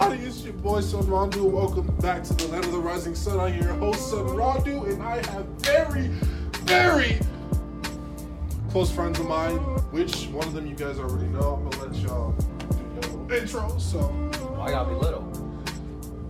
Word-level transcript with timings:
everybody? 0.00 0.28
It's 0.28 0.42
your 0.42 0.52
boy 0.54 0.80
Son 0.80 1.02
Rondu. 1.04 1.44
Welcome 1.50 1.86
back 2.00 2.22
to 2.24 2.34
the 2.34 2.46
Land 2.48 2.64
of 2.64 2.72
the 2.72 2.78
Rising 2.78 3.14
Sun. 3.14 3.38
I'm 3.40 3.54
your 3.60 3.74
host, 3.74 4.10
Son 4.10 4.20
Rondu, 4.26 4.88
and 4.90 5.02
I 5.02 5.16
have 5.32 5.44
very, 5.60 6.08
very 6.64 7.18
close 8.70 8.90
friends 8.90 9.18
of 9.20 9.26
mine, 9.26 9.56
which 9.92 10.26
one 10.28 10.46
of 10.46 10.54
them 10.54 10.66
you 10.66 10.74
guys 10.74 10.98
already 10.98 11.28
know. 11.28 11.60
I'm 11.62 11.70
gonna 11.70 11.84
let 11.92 11.94
y'all 12.02 12.32
do 12.32 12.46
your 12.76 13.00
little 13.02 13.32
intro. 13.32 13.78
So, 13.78 13.98
Why 14.56 14.66
I 14.66 14.70
gotta 14.70 14.88
be 14.90 14.94
little? 14.96 15.22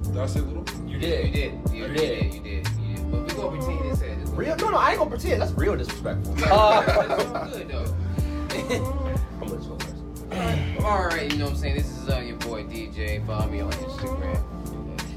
did 0.02 0.16
I 0.18 0.26
say 0.26 0.40
little? 0.40 0.64
You 0.86 0.94
You 0.94 0.98
did. 0.98 1.32
did. 1.32 1.52
You, 1.72 1.84
I 1.84 1.88
you 1.88 1.94
did. 1.94 1.96
did. 1.96 2.34
You 2.34 2.40
did. 2.40 2.68
You 2.68 2.96
did. 2.96 3.10
But 3.10 3.22
we 3.22 3.28
gonna 3.34 3.56
pretend 3.56 3.90
this 3.90 4.02
as 4.02 4.22
it's 4.22 4.30
Real? 4.30 4.56
No, 4.56 4.70
no, 4.70 4.76
I 4.78 4.90
ain't 4.90 4.98
gonna 4.98 5.10
pretend. 5.10 5.42
That's 5.42 5.52
real 5.52 5.76
disrespectful. 5.76 6.32
It's 6.38 6.42
Uh, 6.46 6.54
all 6.54 7.48
good 7.50 7.68
though. 7.68 8.96
first. 10.40 10.84
All 10.84 11.04
right, 11.06 11.30
you 11.30 11.38
know 11.38 11.44
what 11.44 11.52
I'm 11.52 11.56
saying. 11.56 11.76
This 11.76 11.90
is 11.98 12.08
uh, 12.08 12.18
your 12.18 12.36
boy 12.36 12.64
DJ. 12.64 13.24
Follow 13.26 13.48
me 13.48 13.60
on 13.60 13.72
Instagram. 13.72 14.42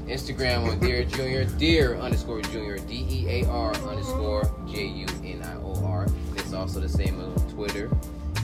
Instagram 0.06 0.70
on 0.70 0.78
Dear 0.80 1.04
Junior, 1.04 1.44
Dear 1.44 1.96
underscore 1.96 2.42
Junior, 2.42 2.78
D 2.78 3.06
E 3.08 3.40
A 3.40 3.48
R 3.48 3.74
underscore 3.74 4.50
J 4.68 4.86
U 4.86 5.06
N 5.24 5.42
I 5.42 5.54
O 5.56 5.82
R. 5.84 6.06
It's 6.36 6.52
also 6.52 6.80
the 6.80 6.88
same 6.88 7.18
on 7.20 7.34
Twitter 7.50 7.90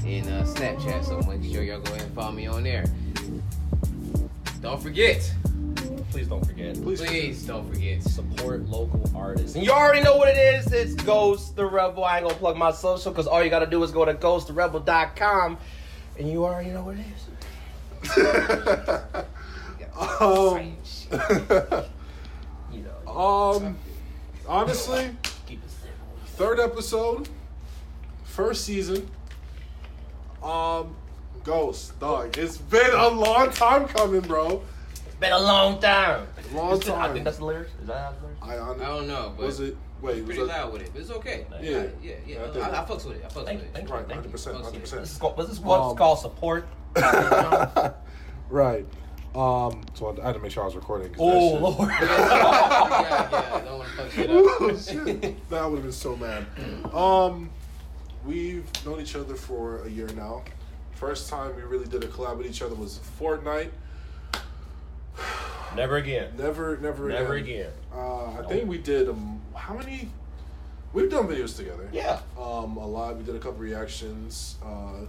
and 0.06 0.26
uh, 0.28 0.44
Snapchat. 0.44 1.04
So 1.04 1.20
make 1.28 1.52
sure 1.52 1.62
y'all 1.62 1.80
go 1.80 1.92
ahead 1.92 2.06
and 2.06 2.14
follow 2.14 2.32
me 2.32 2.46
on 2.46 2.62
there. 2.62 2.84
Don't 4.62 4.82
forget, 4.82 5.32
Please 6.10 6.26
don't 6.26 6.44
forget. 6.44 6.74
Please. 6.82 7.00
please 7.00 7.46
don't 7.46 7.72
forget. 7.72 8.02
Support 8.02 8.68
local 8.68 9.08
artists. 9.14 9.54
And 9.54 9.64
you 9.64 9.70
already 9.70 10.02
know 10.02 10.16
what 10.16 10.28
it 10.28 10.38
is. 10.38 10.72
It's 10.72 10.94
Ghost 10.94 11.54
the 11.54 11.64
Rebel. 11.64 12.04
I 12.04 12.18
ain't 12.18 12.26
gonna 12.26 12.38
plug 12.38 12.56
my 12.56 12.72
social 12.72 13.12
because 13.12 13.28
all 13.28 13.42
you 13.44 13.50
gotta 13.50 13.66
do 13.66 13.82
is 13.84 13.92
go 13.92 14.04
to 14.04 14.14
ghosttherebel.com 14.14 15.58
and 16.20 16.30
you 16.30 16.44
already 16.44 16.68
know 16.70 16.84
what 16.84 16.96
it 16.96 17.04
is. 17.16 18.14
Um, 20.20 20.76
You 22.72 22.84
know. 23.04 23.12
um, 23.12 23.76
honestly, 24.48 25.10
keep 25.46 25.62
it 25.62 25.68
simple. 25.70 26.06
third 26.26 26.58
episode, 26.60 27.28
first 28.24 28.64
season. 28.64 29.10
Um, 30.42 30.94
Ghost, 31.44 31.98
dog. 32.00 32.38
It's 32.38 32.56
been 32.56 32.94
a 32.94 33.08
long 33.08 33.50
time 33.50 33.88
coming, 33.88 34.20
bro. 34.22 34.62
Been 35.18 35.32
a 35.32 35.38
long 35.38 35.80
time. 35.80 36.26
Long 36.54 36.72
Is 36.72 36.80
it- 36.88 36.92
I 36.92 36.94
time. 36.94 37.12
think 37.12 37.24
that's 37.26 37.38
the 37.38 37.44
lyrics. 37.44 37.72
Is 37.82 37.88
that 37.88 37.98
how 37.98 38.12
the 38.12 38.26
lyrics? 38.26 38.42
I, 38.80 38.84
I 38.84 38.88
don't 38.88 39.06
know, 39.08 39.34
but 39.36 39.46
was 39.46 39.60
it? 39.60 39.76
Wait, 40.02 40.18
it's 40.18 40.26
was 40.28 40.36
pretty 40.36 40.42
loud 40.52 40.72
with 40.72 40.82
it, 40.82 40.90
but 40.92 41.02
it's 41.02 41.10
okay. 41.10 41.46
Yeah. 41.60 41.70
yeah, 41.70 41.86
yeah. 42.02 42.14
Yeah, 42.26 42.38
I 42.38 42.58
I, 42.58 42.68
I, 42.78 42.82
I 42.82 42.84
fucks 42.86 43.04
with 43.06 43.16
it. 43.18 43.24
I 43.24 43.28
fucks 43.28 43.44
Thank 43.44 43.60
with 43.60 43.62
you. 43.62 43.68
it. 43.68 43.74
Thank. 43.74 43.90
Right, 43.90 44.10
hundred 44.10 44.30
percent, 44.32 44.56
hundred 44.56 44.72
This 44.82 44.90
percent. 44.90 45.02
is 45.02 45.16
called, 45.18 45.36
this 45.36 45.48
is 45.50 45.60
what's 45.60 45.90
Um, 45.92 45.96
called 45.96 46.18
support. 46.20 46.66
Right. 48.48 48.84
Um. 49.34 49.84
So 49.94 50.16
I 50.20 50.26
had 50.26 50.32
to 50.34 50.40
make 50.40 50.50
sure 50.50 50.64
I 50.64 50.66
was 50.66 50.74
recording. 50.74 51.14
oh 51.20 51.52
that 51.54 51.60
lord. 51.60 51.88
yeah, 52.00 53.28
yeah. 53.30 53.60
Don't 53.64 53.78
want 53.78 53.88
to 53.90 53.96
fuck 53.96 54.10
shit 54.10 54.28
shit- 54.28 55.06
up. 55.06 55.06
Shit, 55.22 55.50
that 55.50 55.64
would 55.70 55.76
have 55.76 55.84
been 55.84 55.92
so 55.92 56.16
mad. 56.16 56.46
Um, 56.92 57.48
we've 58.26 58.64
known 58.84 59.00
each 59.00 59.14
other 59.14 59.36
for 59.36 59.84
a 59.84 59.88
year 59.88 60.08
now. 60.16 60.42
First 60.96 61.30
time 61.30 61.54
we 61.54 61.62
really 61.62 61.86
did 61.86 62.02
a 62.02 62.08
collab 62.08 62.38
with 62.38 62.46
each 62.48 62.60
other 62.60 62.74
was 62.74 62.98
Fortnite. 63.20 63.70
Never 65.76 65.96
again. 65.98 66.32
Never, 66.36 66.76
never, 66.78 67.08
Never 67.08 67.34
again. 67.34 67.60
again. 67.60 67.72
Uh, 67.94 68.40
I 68.40 68.42
think 68.48 68.68
we 68.68 68.78
did 68.78 69.08
um, 69.08 69.39
how 69.54 69.74
many? 69.74 70.08
We've 70.92 71.10
done 71.10 71.28
videos 71.28 71.56
together. 71.56 71.88
Yeah. 71.92 72.20
Um, 72.38 72.76
a 72.76 72.86
lot. 72.86 73.16
We 73.16 73.22
did 73.22 73.36
a 73.36 73.38
couple 73.38 73.58
reactions. 73.58 74.56
Uh, 74.64 75.06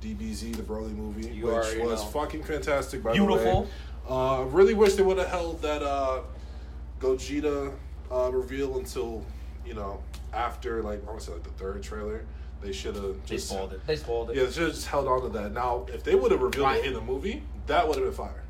DBZ, 0.00 0.54
the 0.56 0.62
Broly 0.62 0.94
movie, 0.94 1.28
You 1.28 1.46
which 1.46 1.54
already 1.54 1.80
was 1.80 2.00
know. 2.02 2.08
fucking 2.08 2.44
fantastic. 2.44 3.02
By 3.02 3.12
Beautiful. 3.14 3.68
the 4.06 4.14
way, 4.14 4.20
uh, 4.40 4.42
really 4.44 4.74
wish 4.74 4.94
they 4.94 5.02
would 5.02 5.18
have 5.18 5.28
held 5.28 5.62
that 5.62 5.82
uh, 5.82 6.20
Gogeta 7.00 7.72
uh, 8.12 8.30
reveal 8.30 8.78
until 8.78 9.24
you 9.66 9.74
know 9.74 10.02
after 10.32 10.82
like 10.82 11.02
I 11.02 11.06
want 11.06 11.20
to 11.20 11.26
say 11.26 11.32
like 11.32 11.42
the 11.44 11.50
third 11.50 11.82
trailer. 11.82 12.24
They 12.62 12.72
should 12.72 12.94
have 12.94 13.16
just 13.24 13.28
They 13.28 13.36
just 13.36 13.48
spoiled 13.50 13.72
it. 13.74 13.86
They 13.86 13.96
spoiled 13.96 14.30
it. 14.30 14.36
yeah, 14.36 14.44
they 14.44 14.50
should 14.52 14.62
have 14.62 14.72
just 14.74 14.86
held 14.86 15.06
on 15.06 15.20
to 15.22 15.28
that. 15.38 15.52
Now, 15.52 15.84
if 15.92 16.02
they 16.02 16.14
would 16.14 16.30
have 16.32 16.40
revealed 16.40 16.64
Right. 16.64 16.80
it 16.82 16.86
in 16.86 16.94
the 16.94 17.00
movie, 17.00 17.42
that 17.66 17.86
would 17.86 17.96
have 17.96 18.04
been 18.06 18.14
fire. 18.14 18.42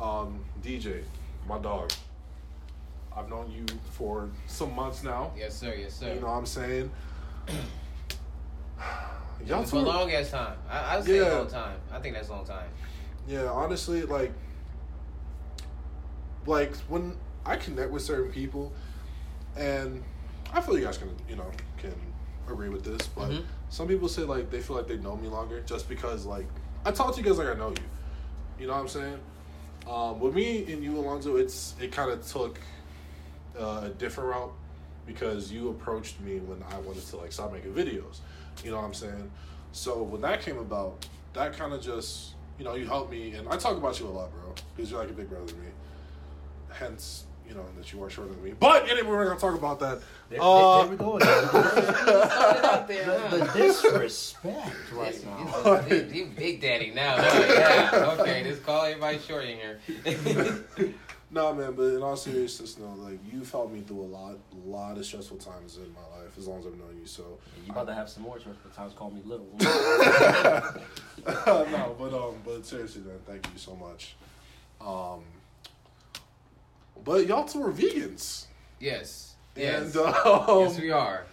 Um, 0.00 0.44
DJ, 0.62 1.02
my 1.48 1.58
dog. 1.58 1.90
I've 3.16 3.28
known 3.28 3.50
you 3.50 3.64
for 3.92 4.28
some 4.46 4.74
months 4.74 5.02
now. 5.02 5.32
Yes, 5.36 5.56
sir. 5.56 5.74
Yes, 5.78 5.94
sir. 5.94 6.14
You 6.14 6.20
know 6.20 6.26
what 6.28 6.32
I'm 6.32 6.46
saying? 6.46 6.90
Y'all 9.46 9.64
for 9.64 9.76
a 9.76 9.80
long 9.80 10.10
ass 10.12 10.30
time. 10.30 10.56
I, 10.70 10.96
I'd 10.96 11.04
say 11.04 11.16
Yeah. 11.18 11.34
a 11.34 11.38
long 11.38 11.48
time. 11.48 11.76
I 11.92 11.98
think 11.98 12.14
that's 12.14 12.28
a 12.28 12.32
long 12.32 12.44
time. 12.44 12.68
yeah, 13.28 13.44
honestly, 13.50 14.02
like, 14.02 14.32
like 16.46 16.74
when 16.88 17.16
I 17.44 17.56
connect 17.56 17.90
with 17.90 18.02
certain 18.02 18.30
people, 18.32 18.72
and 19.56 20.02
I 20.52 20.60
feel 20.60 20.78
you 20.78 20.84
guys 20.84 20.98
can, 20.98 21.10
you 21.28 21.36
know, 21.36 21.50
can 21.78 21.94
agree 22.48 22.68
with 22.68 22.84
this, 22.84 23.06
but 23.08 23.30
Mhm. 23.30 23.44
some 23.68 23.88
people 23.88 24.08
say 24.08 24.22
like 24.22 24.50
they 24.50 24.60
feel 24.60 24.76
like 24.76 24.86
they 24.88 24.96
know 24.98 25.16
me 25.16 25.28
longer 25.28 25.60
just 25.62 25.88
because 25.88 26.24
like 26.26 26.46
I 26.84 26.90
talk 26.90 27.14
to 27.14 27.20
you 27.20 27.26
guys 27.26 27.38
like 27.38 27.48
I 27.48 27.54
know 27.54 27.70
you. 27.70 27.76
You 28.60 28.66
know 28.66 28.74
what 28.74 28.80
I'm 28.80 28.88
saying? 28.88 29.18
Um, 29.88 30.20
with 30.20 30.34
me 30.34 30.72
and 30.72 30.82
you, 30.82 30.96
Alonzo, 30.98 31.36
it's 31.36 31.74
it 31.80 31.90
kind 31.92 32.10
of 32.10 32.24
took 32.26 32.58
uh, 33.58 33.82
a 33.84 33.88
different 33.90 34.30
route 34.30 34.52
because 35.06 35.50
you 35.52 35.68
approached 35.70 36.20
me 36.20 36.38
when 36.38 36.62
I 36.72 36.78
wanted 36.78 37.06
to 37.08 37.16
like 37.16 37.32
start 37.32 37.52
making 37.52 37.72
videos. 37.72 38.18
You 38.64 38.70
know 38.70 38.76
what 38.78 38.84
I'm 38.84 38.94
saying? 38.94 39.30
So 39.72 40.02
when 40.02 40.20
that 40.22 40.42
came 40.42 40.58
about, 40.58 41.06
that 41.34 41.52
kind 41.54 41.72
of 41.72 41.80
just 41.82 42.34
you 42.58 42.64
know 42.64 42.74
you 42.74 42.86
helped 42.86 43.10
me, 43.10 43.32
and 43.34 43.48
I 43.48 43.56
talk 43.56 43.76
about 43.76 43.98
you 43.98 44.06
a 44.06 44.10
lot, 44.10 44.30
bro, 44.32 44.54
because 44.76 44.90
you're 44.90 45.00
like 45.00 45.10
a 45.10 45.14
big 45.14 45.28
brother 45.30 45.46
to 45.46 45.54
me. 45.56 45.68
Hence, 46.70 47.24
you 47.48 47.54
know 47.54 47.64
that 47.76 47.92
you 47.92 48.02
are 48.02 48.08
shorter 48.10 48.32
than 48.32 48.42
me. 48.44 48.52
But 48.58 48.88
anyway, 48.88 49.08
we're 49.08 49.24
not 49.24 49.38
gonna 49.40 49.40
talk 49.52 49.58
about 49.58 49.80
that. 49.80 50.00
There, 50.30 50.38
Uh, 50.40 50.82
there 50.82 50.90
we 50.90 50.96
go. 50.96 51.16
again. 51.16 51.48
Started 51.48 52.64
out 52.64 52.88
there, 52.88 53.04
the, 53.04 53.18
huh? 53.18 53.36
the 53.36 53.58
disrespect 53.58 54.92
right 54.94 55.12
Yes, 55.14 55.24
now. 55.24 55.82
he's 55.82 55.92
a- 56.00 56.04
he- 56.04 56.12
he 56.12 56.24
big 56.24 56.60
daddy 56.60 56.90
now. 56.94 57.16
huh? 57.18 57.44
yeah. 57.48 58.16
Okay, 58.20 58.42
just 58.44 58.62
call 58.64 58.84
everybody 58.84 59.18
short 59.18 59.44
in 59.44 59.56
here. 59.58 59.80
No, 61.34 61.54
man, 61.54 61.72
but 61.72 61.84
in 61.84 62.02
all 62.02 62.14
seriousness, 62.14 62.78
no, 62.78 62.92
like 62.98 63.18
you've 63.32 63.50
helped 63.50 63.72
me 63.72 63.80
through 63.80 64.02
a 64.02 64.04
lot, 64.04 64.36
a 64.52 64.68
lot 64.68 64.98
of 64.98 65.06
stressful 65.06 65.38
times 65.38 65.78
in 65.78 65.90
my 65.94 66.18
life 66.20 66.36
as 66.36 66.46
long 66.46 66.58
as 66.60 66.66
I've 66.66 66.76
known 66.76 66.94
you. 67.00 67.06
So, 67.06 67.38
You 67.64 67.72
about 67.72 67.86
to 67.86 67.94
have 67.94 68.10
some 68.10 68.22
more 68.24 68.38
stressful 68.38 68.70
times. 68.72 68.92
Call 68.92 69.10
me 69.10 69.22
little. 69.24 69.46
no, 71.26 71.96
but 71.98 72.12
um, 72.12 72.34
but 72.44 72.66
seriously, 72.66 73.00
man, 73.00 73.16
thank 73.26 73.46
you 73.50 73.58
so 73.58 73.74
much. 73.74 74.14
Um, 74.78 75.22
but 77.02 77.26
y'all 77.26 77.44
two 77.44 77.62
are 77.64 77.72
vegans, 77.72 78.44
yes. 78.78 79.34
Yes. 79.56 79.94
and 79.94 80.06
um, 80.14 80.60
yes, 80.60 80.78
we 80.78 80.90
are. 80.90 81.24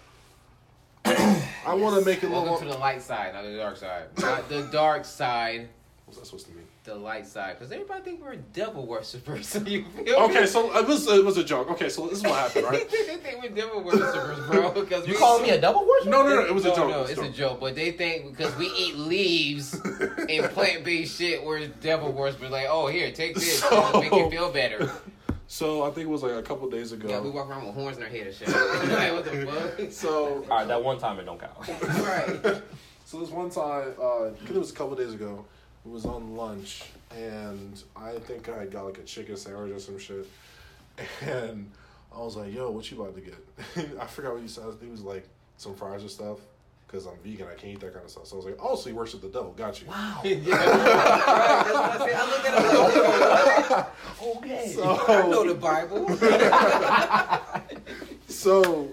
I 1.06 1.74
want 1.74 2.00
to 2.00 2.06
make 2.06 2.24
it 2.24 2.28
a 2.28 2.30
Welcome 2.30 2.54
little. 2.54 2.68
to 2.70 2.74
the 2.74 2.78
light 2.80 3.02
side, 3.02 3.34
not 3.34 3.44
the 3.44 3.58
dark 3.58 3.76
side. 3.76 4.06
Not 4.20 4.48
the 4.48 4.62
dark 4.72 5.04
side, 5.04 5.68
What's 6.06 6.20
that 6.20 6.26
supposed 6.26 6.48
to 6.48 6.54
mean? 6.54 6.66
The 6.90 6.96
light 6.96 7.28
side. 7.28 7.58
Because 7.58 7.72
everybody 7.72 8.02
think 8.02 8.22
we're 8.22 8.36
devil 8.36 8.86
worshippers. 8.86 9.48
So 9.48 9.60
you 9.66 9.86
feel 9.86 10.16
Okay, 10.16 10.42
me? 10.42 10.48
so 10.48 10.76
it 10.78 10.88
was 10.88 11.08
it 11.08 11.24
was 11.24 11.38
a 11.38 11.44
joke. 11.44 11.70
Okay, 11.72 11.90
so 11.90 12.08
this 12.08 12.20
is 12.20 12.24
what 12.24 12.34
happened, 12.34 12.66
right? 12.66 12.90
they 12.92 13.04
think 13.18 13.42
we're 13.42 13.50
devil 13.50 13.82
worshippers, 13.84 14.48
bro. 14.48 14.72
Because 14.72 15.08
You 15.08 15.14
we 15.14 15.20
calling 15.20 15.44
me 15.44 15.52
a 15.52 15.62
devil 15.62 15.86
worshiper? 15.88 16.10
No, 16.12 16.24
no, 16.28 16.36
no, 16.36 16.46
it 16.46 16.54
was 16.54 16.66
a 16.66 16.70
joke. 16.76 16.90
No, 16.90 17.00
it 17.00 17.02
was 17.02 17.12
it's 17.12 17.22
a 17.22 17.30
joke. 17.30 17.60
But 17.60 17.76
they 17.76 17.92
think 17.92 18.36
because 18.36 18.56
we 18.58 18.68
eat 18.68 18.96
leaves 18.98 19.74
and 20.30 20.46
plant 20.52 20.84
based 20.84 21.18
shit, 21.18 21.44
we're 21.44 21.68
devil 21.68 22.12
worshippers. 22.12 22.52
Like, 22.52 22.68
oh, 22.70 22.88
here, 22.88 23.12
take 23.12 23.36
this. 23.36 23.60
So- 23.60 24.00
make 24.02 24.12
you 24.12 24.30
feel 24.30 24.52
better. 24.52 24.92
So 25.52 25.82
I 25.82 25.90
think 25.90 26.06
it 26.08 26.12
was 26.12 26.22
like 26.22 26.34
a 26.34 26.44
couple 26.44 26.70
days 26.70 26.92
ago. 26.92 27.10
Yeah, 27.10 27.20
we 27.22 27.32
walk 27.32 27.50
around 27.50 27.66
with 27.66 27.74
horns 27.74 27.98
in 27.98 28.04
our 28.04 28.10
head 28.10 28.28
and 28.28 28.36
shit. 28.36 28.48
like, 28.50 29.12
what 29.14 29.26
the 29.26 29.48
fuck? 29.80 29.92
so 29.92 30.44
All 30.50 30.58
right, 30.58 30.68
that 30.68 30.84
one 30.84 31.00
time 31.00 31.18
it 31.20 31.26
don't 31.26 31.40
count. 31.40 31.58
right. 32.06 32.62
So 33.06 33.20
this 33.20 33.32
one 33.32 33.50
time, 33.50 33.96
uh, 34.00 34.26
I 34.26 34.28
it 34.48 34.54
was 34.54 34.70
a 34.70 34.74
couple 34.76 34.96
days 34.96 35.12
ago, 35.16 35.44
it 35.86 35.90
was 35.92 36.06
on 36.06 36.36
lunch, 36.36 36.84
and 37.16 37.82
I 37.96 38.14
think 38.20 38.50
I 38.50 38.66
got 38.66 38.86
like 38.86 38.98
a 38.98 39.04
chicken 39.04 39.38
sandwich 39.38 39.72
or 39.72 39.80
some 39.80 39.98
shit, 40.00 40.28
and 41.22 41.70
I 42.16 42.20
was 42.20 42.36
like, 42.36 42.54
"Yo, 42.54 42.70
what 42.72 42.90
you 42.92 43.02
about 43.02 43.16
to 43.16 43.22
get?" 43.22 43.36
I 44.02 44.06
forgot 44.06 44.34
what 44.34 44.42
you 44.42 44.48
said. 44.48 44.66
It 44.82 44.90
was 44.92 45.02
like 45.02 45.28
some 45.58 45.76
fries 45.76 46.04
or 46.04 46.10
stuff, 46.10 46.40
because 46.88 47.06
I'm 47.06 47.18
vegan, 47.24 47.48
I 47.48 47.54
can't 47.56 47.74
eat 47.74 47.80
that 47.82 47.94
kind 47.94 48.06
of 48.06 48.12
stuff. 48.12 48.28
So 48.28 48.36
I 48.36 48.38
was 48.38 48.46
like, 48.46 48.58
"Oh, 48.62 48.76
so 48.76 48.90
you 48.90 48.96
worship 48.96 49.22
the 49.22 49.28
devil? 49.30 49.54
Got 49.58 49.82
you." 49.82 49.88
Wow. 49.88 50.22
yeah, 50.24 50.36
right. 50.36 50.66
That's 50.66 51.74
what 51.74 52.02
I 52.02 52.08
said. 52.08 52.16
I 52.16 52.26
looked 52.30 52.46
at 52.48 52.54
it. 52.54 53.72
like, 53.72 53.88
Okay. 54.38 54.76
oh, 54.80 55.06
I 55.08 55.28
know 55.30 55.44
the 55.48 55.54
Bible. 55.56 56.08
so, 58.28 58.90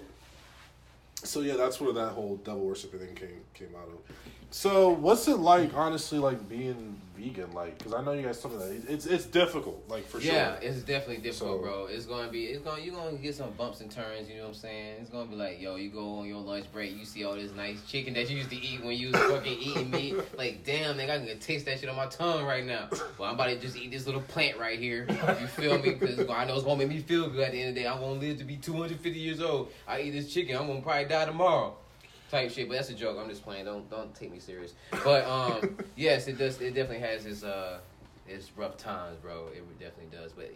so 1.27 1.41
yeah, 1.41 1.57
that's 1.57 1.81
where 1.81 1.93
that 1.93 2.11
whole 2.11 2.37
devil 2.37 2.61
worshiping 2.61 3.01
thing 3.01 3.15
came 3.15 3.41
came 3.55 3.75
out 3.77 3.89
of. 3.89 4.17
So, 4.51 4.91
what's 4.91 5.29
it 5.29 5.39
like, 5.39 5.75
honestly, 5.75 6.19
like 6.19 6.49
being 6.49 7.01
vegan? 7.17 7.53
Like, 7.53 7.79
because 7.79 7.95
I 7.95 8.03
know 8.03 8.13
you 8.13 8.23
guys 8.23 8.45
me 8.45 8.57
that 8.57 8.93
it's 8.93 9.07
it's 9.07 9.25
difficult, 9.27 9.83
like 9.89 10.07
for 10.07 10.19
yeah, 10.19 10.25
sure. 10.25 10.33
Yeah, 10.63 10.69
it's 10.71 10.83
definitely 10.83 11.23
difficult, 11.23 11.59
So- 11.61 11.63
bro. 11.63 11.87
It's 11.87 12.07
gonna 12.07 12.31
be, 12.31 12.45
it's 12.47 12.63
gonna, 12.65 12.81
you're 12.83 12.95
gonna 12.95 13.17
get 13.17 13.35
some 13.35 13.51
bumps 13.53 13.81
and 13.81 13.91
turns. 13.91 14.29
You 14.29 14.37
know 14.37 14.43
what 14.43 14.49
I'm 14.49 14.55
saying? 14.55 14.97
It's 15.01 15.11
gonna 15.11 15.27
be 15.29 15.37
like, 15.37 15.61
yo, 15.61 15.77
you 15.77 15.91
go 15.91 16.19
on 16.19 16.27
your 16.27 16.41
lunch 16.41 16.67
break, 16.73 16.97
you 16.97 17.05
see 17.05 17.25
all 17.25 17.35
this 17.35 17.53
nice 17.53 17.79
chicken 17.87 18.15
that 18.15 18.29
you 18.31 18.37
used 18.39 18.51
to 18.51 18.57
eat 18.57 18.85
when 18.85 18.97
you 18.97 19.11
was 19.11 19.21
fucking 19.21 19.59
eating 19.59 19.91
meat. 19.91 20.15
Like, 20.37 20.65
damn, 20.65 20.97
nigga, 20.97 21.11
I 21.23 21.27
can 21.27 21.39
taste 21.39 21.65
that 21.67 21.81
shit 21.81 21.89
on 21.89 21.97
my 21.97 22.07
tongue 22.07 22.45
right 22.45 22.65
now. 22.65 22.89
Well, 23.17 23.29
I'm 23.31 23.37
about 23.37 23.47
to 23.47 23.59
just 23.59 23.77
eat 23.77 23.91
this 23.91 24.05
little 24.07 24.21
plant 24.21 24.59
right 24.59 24.79
here. 24.79 25.07
You 25.09 25.47
feel 25.47 25.79
me? 25.79 25.95
Because 25.95 26.19
I 26.29 26.45
know 26.45 26.55
it's 26.55 26.65
gonna 26.65 26.77
make 26.79 26.89
me 26.89 27.01
feel 27.01 27.31
good 27.31 27.41
at 27.41 27.53
the 27.53 27.61
end 27.61 27.69
of 27.71 27.75
the 27.75 27.81
day. 27.83 27.87
I'm 27.89 28.01
gonna 28.01 28.21
live 28.21 28.39
to 28.39 28.45
be 28.45 28.57
250 28.57 29.19
years 29.19 29.41
old. 29.41 29.71
I 29.89 30.03
eat 30.03 30.11
this 30.11 30.33
chicken, 30.33 30.57
I'm 30.57 30.67
gonna 30.67 30.83
probably 30.83 31.07
die 31.07 31.25
tomorrow. 31.25 31.75
Type 32.31 32.51
shit, 32.51 32.69
but 32.69 32.75
that's 32.75 32.91
a 32.91 32.95
joke. 32.95 33.19
I'm 33.21 33.29
just 33.29 33.45
playing. 33.45 33.67
Don't 33.67 33.89
don't 33.89 34.15
take 34.15 34.33
me 34.33 34.41
serious. 34.41 34.75
But 35.05 35.25
um, 35.27 35.77
yes, 35.97 36.27
it 36.27 36.39
does. 36.39 36.61
It 36.61 36.75
definitely 36.75 37.07
has 37.07 37.25
its 37.25 37.45
uh, 37.45 37.79
its 38.27 38.51
rough 38.57 38.77
times, 38.77 39.19
bro. 39.19 39.49
It 39.55 39.63
definitely 39.79 40.17
does. 40.17 40.33
But 40.33 40.53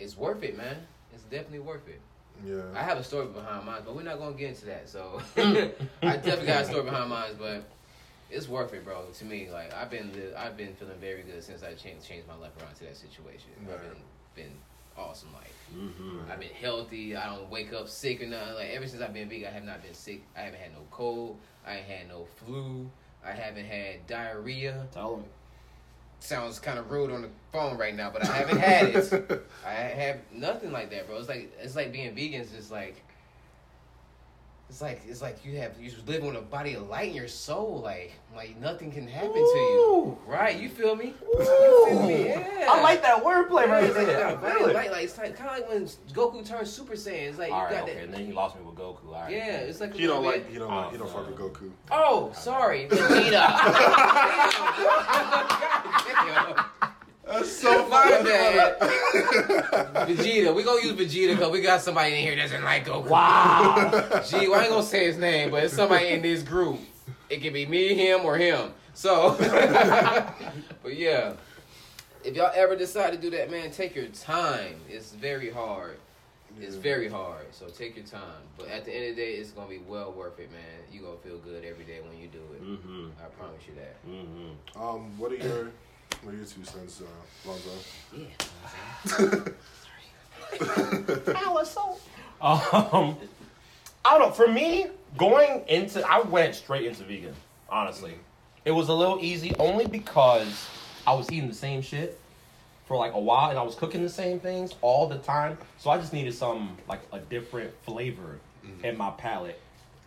it's 0.00 0.16
worth 0.16 0.42
it, 0.42 0.56
man. 0.56 0.76
It's 1.12 1.24
definitely 1.24 1.60
worth 1.60 1.86
it. 1.88 2.00
Yeah. 2.44 2.62
I 2.74 2.82
have 2.82 2.98
a 2.98 3.04
story 3.04 3.26
behind 3.26 3.66
mine, 3.66 3.82
but 3.84 3.94
we're 3.94 4.02
not 4.02 4.18
gonna 4.18 4.36
get 4.36 4.50
into 4.50 4.66
that. 4.66 4.88
So 4.88 5.20
I 5.36 6.16
definitely 6.16 6.46
got 6.46 6.62
a 6.62 6.66
story 6.66 6.84
behind 6.84 7.10
mine, 7.10 7.32
but 7.38 7.64
it's 8.30 8.48
worth 8.48 8.72
it, 8.74 8.84
bro. 8.84 9.04
To 9.18 9.24
me, 9.24 9.48
like 9.50 9.74
I've 9.74 9.90
been 9.90 10.10
I've 10.36 10.56
been 10.56 10.74
feeling 10.74 10.98
very 11.00 11.22
good 11.22 11.42
since 11.42 11.62
I 11.62 11.74
changed 11.74 12.06
changed 12.06 12.26
my 12.26 12.36
life 12.36 12.52
around 12.60 12.74
to 12.76 12.84
that 12.84 12.96
situation. 12.96 13.50
I've 13.62 13.82
been 13.82 14.02
been 14.34 14.52
awesome 14.96 15.32
life. 15.32 15.55
Mm-hmm. 15.74 16.30
I've 16.30 16.40
been 16.40 16.48
healthy. 16.50 17.16
I 17.16 17.34
don't 17.34 17.50
wake 17.50 17.72
up 17.72 17.88
sick 17.88 18.22
or 18.22 18.26
nothing. 18.26 18.54
Like 18.54 18.70
ever 18.70 18.86
since 18.86 19.02
I've 19.02 19.12
been 19.12 19.28
vegan, 19.28 19.48
I 19.48 19.50
have 19.52 19.64
not 19.64 19.82
been 19.82 19.94
sick. 19.94 20.22
I 20.36 20.40
haven't 20.40 20.60
had 20.60 20.72
no 20.72 20.80
cold. 20.90 21.38
I 21.66 21.76
ain't 21.76 21.86
had 21.86 22.08
no 22.08 22.26
flu. 22.36 22.88
I 23.24 23.32
haven't 23.32 23.66
had 23.66 24.06
diarrhea. 24.06 24.86
Tell. 24.92 25.22
Sounds 26.20 26.58
kind 26.58 26.78
of 26.78 26.90
rude 26.90 27.10
on 27.10 27.22
the 27.22 27.28
phone 27.52 27.76
right 27.76 27.94
now, 27.94 28.10
but 28.10 28.26
I 28.28 28.36
haven't 28.36 28.58
had 28.58 28.86
it. 28.86 29.46
I 29.66 29.72
have 29.72 30.18
nothing 30.32 30.72
like 30.72 30.90
that, 30.90 31.06
bro. 31.06 31.18
It's 31.18 31.28
like 31.28 31.52
it's 31.60 31.76
like 31.76 31.92
being 31.92 32.14
vegan 32.14 32.40
is 32.40 32.52
just 32.52 32.70
like 32.70 33.02
it's 34.68 34.80
like 34.82 35.00
it's 35.06 35.22
like 35.22 35.44
you 35.44 35.58
have 35.58 35.72
you 35.80 35.92
live 36.06 36.22
with 36.24 36.34
a 36.36 36.40
body 36.40 36.74
of 36.74 36.88
light 36.88 37.10
in 37.10 37.14
your 37.14 37.28
soul, 37.28 37.80
like 37.84 38.12
like 38.34 38.58
nothing 38.60 38.90
can 38.90 39.06
happen 39.06 39.32
to 39.32 39.38
you. 39.38 40.18
Right? 40.26 40.58
You 40.60 40.68
feel 40.68 40.96
me? 40.96 41.14
You 41.38 41.44
feel 41.88 42.02
me? 42.06 42.26
Yeah. 42.28 42.66
I 42.68 42.82
like 42.82 43.00
that 43.02 43.22
wordplay 43.22 43.66
right 43.68 43.82
Yeah, 43.84 43.88
it's 43.88 43.96
like 43.96 44.06
there. 44.06 44.36
body 44.36 44.64
of 44.64 44.72
light, 44.72 44.90
like 44.90 45.04
it's 45.04 45.16
like 45.18 45.36
kind 45.36 45.50
of 45.50 45.56
like 45.58 45.68
when 45.70 45.86
Goku 46.12 46.44
turns 46.44 46.70
Super 46.72 46.94
Saiyan. 46.94 47.28
It's 47.28 47.38
like 47.38 47.52
All 47.52 47.58
you 47.60 47.64
right, 47.64 47.72
got 47.74 47.82
okay, 47.84 47.94
that. 47.94 48.04
and 48.04 48.12
then 48.14 48.26
he 48.26 48.32
lost 48.32 48.56
me 48.56 48.62
with 48.64 48.74
Goku. 48.74 49.06
All 49.06 49.12
right. 49.22 49.30
Yeah, 49.32 49.58
it's 49.58 49.80
like 49.80 49.96
You 49.98 50.08
don't 50.08 50.22
little 50.24 50.40
like 50.40 50.52
you 50.52 50.58
don't 50.58 50.74
like 50.74 50.92
you 50.92 50.98
don't 50.98 51.08
Oh, 51.08 51.10
fuck 51.12 51.28
with. 51.28 51.38
Goku. 51.38 51.70
Oh, 51.92 52.32
sorry, 52.34 52.88
Vegeta. 52.90 53.46
God 57.26 57.32
damn. 57.32 57.40
That's 57.40 57.52
so 57.52 57.88
My 57.88 58.04
bad. 58.22 58.78
Vegeta. 60.08 60.54
We 60.54 60.62
gonna 60.62 60.82
use 60.82 60.92
Vegeta 60.92 61.30
because 61.36 61.50
we 61.50 61.60
got 61.60 61.80
somebody 61.82 62.14
in 62.14 62.20
here 62.22 62.36
that 62.36 62.42
doesn't 62.42 62.64
like 62.64 62.86
Goku. 62.86 63.08
Wow. 63.08 64.22
Gee, 64.28 64.48
well, 64.48 64.60
I 64.60 64.64
ain't 64.64 64.70
gonna 64.70 64.82
say 64.82 65.06
his 65.06 65.18
name, 65.18 65.50
but 65.50 65.64
it's 65.64 65.74
somebody 65.74 66.08
in 66.08 66.22
this 66.22 66.42
group. 66.42 66.78
It 67.28 67.42
could 67.42 67.52
be 67.52 67.66
me, 67.66 67.94
him, 67.94 68.24
or 68.24 68.36
him. 68.36 68.72
So, 68.94 69.36
but 70.82 70.96
yeah, 70.96 71.32
if 72.24 72.34
y'all 72.36 72.52
ever 72.54 72.76
decide 72.76 73.10
to 73.12 73.18
do 73.18 73.30
that, 73.30 73.50
man, 73.50 73.70
take 73.70 73.94
your 73.94 74.06
time. 74.06 74.76
It's 74.88 75.12
very 75.12 75.50
hard. 75.50 75.98
It's 76.60 76.76
Yeah. 76.76 76.80
very 76.82 77.08
hard. 77.08 77.46
So 77.52 77.66
take 77.66 77.96
your 77.96 78.06
time. 78.06 78.40
But 78.56 78.68
at 78.68 78.84
the 78.86 78.92
end 78.94 79.10
of 79.10 79.16
the 79.16 79.22
day, 79.22 79.32
it's 79.34 79.50
gonna 79.50 79.68
be 79.68 79.78
well 79.86 80.12
worth 80.12 80.38
it, 80.38 80.50
man. 80.50 80.60
You 80.90 81.00
gonna 81.02 81.16
feel 81.18 81.36
good 81.38 81.64
every 81.64 81.84
day 81.84 81.98
when 82.08 82.18
you 82.18 82.28
do 82.28 82.38
it. 82.54 82.62
mm-hmm. 82.62 83.08
I 83.22 83.26
promise 83.38 83.62
you 83.68 83.74
that. 83.74 84.06
Mm-hmm. 84.08 84.80
Um, 84.82 85.18
what 85.18 85.32
are 85.32 85.36
your 85.36 85.70
what 86.26 86.34
are 86.34 86.38
your 86.38 86.46
two 86.46 86.64
cents, 86.64 87.00
uh, 87.00 87.48
Lonzo? 87.48 87.70
Yeah. 88.12 88.26
Um, 92.40 93.16
I 94.04 94.18
don't 94.18 94.20
know. 94.20 94.30
For 94.32 94.48
me, 94.48 94.86
going 95.16 95.64
into, 95.68 96.04
I 96.06 96.20
went 96.20 96.56
straight 96.56 96.84
into 96.84 97.04
vegan. 97.04 97.34
Honestly, 97.68 98.14
it 98.64 98.72
was 98.72 98.88
a 98.88 98.92
little 98.92 99.18
easy 99.20 99.54
only 99.58 99.86
because 99.86 100.68
I 101.06 101.14
was 101.14 101.30
eating 101.30 101.48
the 101.48 101.54
same 101.54 101.80
shit 101.80 102.20
for 102.86 102.96
like 102.96 103.14
a 103.14 103.20
while, 103.20 103.50
and 103.50 103.58
I 103.58 103.62
was 103.62 103.76
cooking 103.76 104.02
the 104.02 104.08
same 104.08 104.40
things 104.40 104.74
all 104.82 105.08
the 105.08 105.18
time. 105.18 105.56
So 105.78 105.90
I 105.90 105.98
just 105.98 106.12
needed 106.12 106.34
some 106.34 106.76
like 106.88 107.00
a 107.12 107.20
different 107.20 107.72
flavor 107.84 108.38
in 108.82 108.98
my 108.98 109.10
palate. 109.10 109.60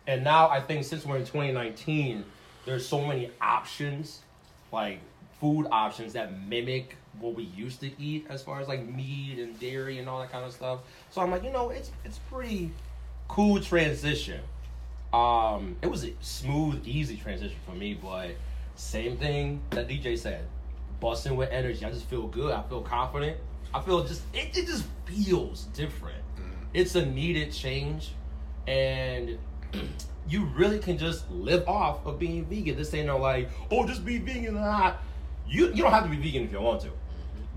And 0.05 0.23
now 0.23 0.49
I 0.49 0.59
think 0.59 0.83
since 0.83 1.05
we're 1.05 1.17
in 1.17 1.25
2019, 1.25 2.25
there's 2.65 2.85
so 2.85 3.05
many 3.05 3.31
options, 3.41 4.19
like 4.71 4.99
food 5.39 5.67
options 5.71 6.13
that 6.13 6.47
mimic 6.47 6.95
what 7.19 7.35
we 7.35 7.43
used 7.43 7.79
to 7.81 7.91
eat 8.01 8.25
as 8.29 8.41
far 8.41 8.59
as 8.59 8.67
like 8.67 8.85
meat 8.87 9.39
and 9.39 9.59
dairy 9.59 9.99
and 9.99 10.07
all 10.07 10.19
that 10.19 10.31
kind 10.31 10.45
of 10.45 10.51
stuff. 10.51 10.79
So 11.09 11.21
I'm 11.21 11.31
like, 11.31 11.43
you 11.43 11.51
know, 11.51 11.69
it's 11.69 11.91
it's 12.05 12.19
pretty 12.29 12.71
cool 13.27 13.59
transition. 13.59 14.41
Um, 15.13 15.75
it 15.81 15.89
was 15.89 16.05
a 16.05 16.13
smooth, 16.21 16.85
easy 16.85 17.17
transition 17.17 17.57
for 17.65 17.73
me, 17.73 17.95
but 17.95 18.31
same 18.75 19.17
thing 19.17 19.61
that 19.71 19.87
DJ 19.87 20.17
said. 20.17 20.45
Busting 20.99 21.35
with 21.35 21.49
energy. 21.49 21.83
I 21.85 21.91
just 21.91 22.05
feel 22.05 22.27
good. 22.27 22.53
I 22.53 22.61
feel 22.63 22.81
confident. 22.81 23.37
I 23.73 23.81
feel 23.81 24.03
just 24.03 24.23
it, 24.33 24.57
it 24.57 24.67
just 24.67 24.85
feels 25.05 25.65
different. 25.73 26.17
It's 26.73 26.95
a 26.95 27.05
needed 27.05 27.51
change 27.51 28.11
and 28.67 29.37
you 30.29 30.45
really 30.45 30.77
can 30.79 30.97
just 30.97 31.29
live 31.31 31.67
off 31.67 32.05
of 32.05 32.19
being 32.19 32.45
vegan. 32.45 32.75
This 32.75 32.93
ain't 32.93 33.07
no 33.07 33.17
like, 33.17 33.49
oh, 33.71 33.87
just 33.87 34.05
be 34.05 34.17
vegan. 34.17 34.57
Ah. 34.57 34.97
You 35.47 35.67
you 35.67 35.81
don't 35.83 35.91
have 35.91 36.03
to 36.03 36.09
be 36.09 36.17
vegan 36.17 36.43
if 36.43 36.51
you 36.51 36.61
want 36.61 36.81
to, 36.81 36.89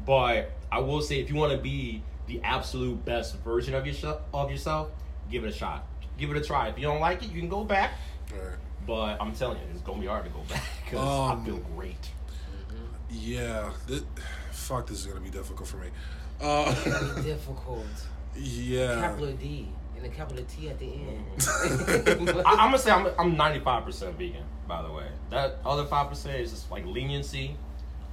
but 0.06 0.50
I 0.70 0.78
will 0.80 1.00
say 1.02 1.20
if 1.20 1.28
you 1.28 1.36
want 1.36 1.52
to 1.52 1.58
be 1.58 2.02
the 2.26 2.40
absolute 2.42 3.04
best 3.04 3.36
version 3.38 3.74
of 3.74 3.86
yourself 3.86 4.22
of 4.32 4.50
yourself, 4.50 4.88
give 5.30 5.44
it 5.44 5.48
a 5.48 5.52
shot. 5.52 5.86
Give 6.18 6.30
it 6.30 6.36
a 6.36 6.40
try. 6.40 6.68
If 6.68 6.78
you 6.78 6.84
don't 6.84 7.00
like 7.00 7.22
it, 7.22 7.30
you 7.30 7.40
can 7.40 7.48
go 7.48 7.64
back. 7.64 7.92
Alright. 8.32 8.58
But 8.86 9.20
I'm 9.20 9.32
telling 9.34 9.58
you, 9.58 9.64
it's 9.72 9.82
gonna 9.82 10.00
be 10.00 10.06
hard 10.06 10.24
to 10.24 10.30
go 10.30 10.40
back 10.48 10.62
because 10.84 11.00
Um, 11.30 11.40
I 11.42 11.44
feel 11.44 11.58
great. 11.76 12.10
Yeah, 13.10 13.70
th- 13.86 14.02
fuck, 14.52 14.86
this 14.86 15.00
is 15.00 15.06
gonna 15.06 15.20
be 15.20 15.30
difficult 15.30 15.68
for 15.68 15.76
me. 15.78 15.88
Uh, 16.40 16.72
difficult. 17.22 17.84
yeah, 18.36 19.00
Capital 19.00 19.32
D 19.34 19.68
and 19.96 20.06
a 20.06 20.08
capital 20.08 20.44
T 20.48 20.68
at 20.70 20.78
the 20.78 20.86
end. 20.86 21.24
I, 22.46 22.52
I'm 22.52 22.56
gonna 22.70 22.78
say 22.78 22.90
I'm 22.90 23.08
I'm 23.18 23.36
95 23.36 23.84
percent 23.84 24.18
vegan. 24.18 24.44
By 24.66 24.82
the 24.82 24.90
way, 24.90 25.06
that 25.30 25.58
other 25.64 25.84
five 25.84 26.08
percent 26.08 26.40
is 26.40 26.50
just 26.50 26.70
like 26.70 26.86
leniency. 26.86 27.56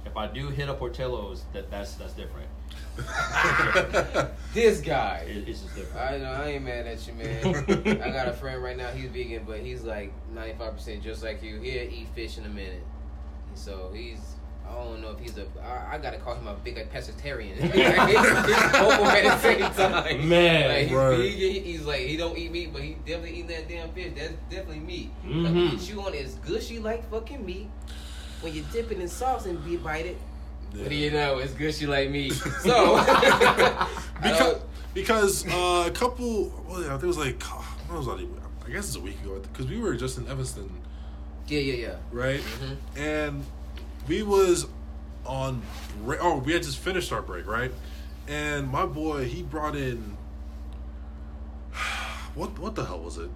If 0.06 0.16
I 0.16 0.26
do 0.26 0.48
hit 0.48 0.68
a 0.68 0.74
Portillo's, 0.74 1.44
that 1.52 1.70
that's 1.70 1.94
that's 1.94 2.14
different. 2.14 2.48
this 4.54 4.80
guy. 4.80 5.24
It, 5.28 5.48
it's 5.48 5.60
just 5.62 5.74
different. 5.76 6.10
I 6.10 6.18
know 6.18 6.32
I 6.32 6.48
ain't 6.50 6.64
mad 6.64 6.86
at 6.86 7.06
you, 7.06 7.12
man. 7.14 8.00
I 8.02 8.10
got 8.10 8.28
a 8.28 8.32
friend 8.32 8.62
right 8.62 8.76
now. 8.76 8.88
He's 8.88 9.10
vegan, 9.10 9.44
but 9.46 9.60
he's 9.60 9.82
like 9.82 10.12
ninety 10.34 10.56
five 10.58 10.74
percent 10.74 11.02
just 11.02 11.22
like 11.22 11.42
you. 11.42 11.60
He'll 11.60 11.82
eat 11.82 12.08
fish 12.14 12.38
in 12.38 12.44
a 12.44 12.48
minute. 12.48 12.82
So 13.54 13.90
he's. 13.94 14.18
I 14.68 14.74
don't 14.74 15.00
know 15.02 15.10
if 15.10 15.18
he's 15.18 15.36
a. 15.36 15.46
I, 15.64 15.94
I 15.94 15.98
gotta 15.98 16.18
call 16.18 16.34
him 16.36 16.46
a 16.46 16.54
big 16.54 16.76
like, 16.76 16.92
pescatarian. 16.92 17.60
At 17.60 19.24
the 19.24 19.38
same 19.38 19.60
time. 19.72 20.28
Man. 20.28 20.68
like, 20.68 20.86
he's 20.86 20.92
Right. 20.96 21.16
vegan. 21.16 21.64
He's 21.64 21.82
like 21.84 22.00
he 22.02 22.16
don't 22.16 22.38
eat 22.38 22.52
meat, 22.52 22.72
but 22.72 22.82
he 22.82 22.94
definitely 23.06 23.30
eating 23.32 23.46
that 23.48 23.68
damn 23.68 23.90
fish. 23.92 24.12
That's 24.16 24.32
definitely 24.48 24.80
meat. 24.80 25.10
Like, 25.24 25.54
you 25.54 25.70
Mhm. 25.70 25.86
chew 25.88 26.00
on 26.02 26.14
it, 26.14 26.18
it's 26.18 26.34
gushy 26.36 26.78
like 26.78 27.08
fucking 27.10 27.44
meat. 27.44 27.68
When 28.40 28.54
you 28.54 28.64
dip 28.72 28.90
it 28.90 28.98
in 28.98 29.08
sauce 29.08 29.46
and 29.46 29.62
be 29.64 29.76
bite 29.76 30.06
it, 30.06 30.18
what 30.74 30.88
do 30.88 30.94
you 30.94 31.10
know? 31.10 31.38
It's 31.38 31.52
gushy 31.52 31.86
like 31.86 32.10
me. 32.10 32.30
So 32.62 32.96
because 34.22 34.60
because 34.94 35.46
uh, 35.48 35.84
a 35.86 35.90
couple. 35.90 36.52
Well, 36.68 36.82
yeah, 36.82 36.94
it 36.94 37.02
was 37.02 37.18
like 37.18 37.42
what 37.42 37.98
was 37.98 38.06
that? 38.06 38.26
I 38.66 38.70
guess 38.70 38.88
it's 38.88 38.96
a 38.96 39.00
week 39.00 39.20
ago 39.22 39.40
because 39.40 39.66
we 39.66 39.78
were 39.80 39.94
just 39.96 40.18
in 40.18 40.28
Evanston, 40.28 40.70
yeah, 41.48 41.60
yeah, 41.60 41.74
yeah. 41.74 41.96
right? 42.12 42.40
Mhm. 42.40 42.76
And 42.96 43.44
we 44.06 44.22
was 44.22 44.66
on 45.26 45.62
break. 46.04 46.20
Oh, 46.22 46.38
we 46.38 46.52
had 46.52 46.62
just 46.62 46.78
finished 46.78 47.12
our 47.12 47.22
break, 47.22 47.46
right? 47.46 47.72
And 48.28 48.68
my 48.68 48.86
boy, 48.86 49.24
he 49.24 49.42
brought 49.42 49.74
in 49.74 50.16
what? 52.34 52.58
What 52.58 52.74
the 52.76 52.84
hell 52.84 53.00
was 53.00 53.18
it? 53.18 53.30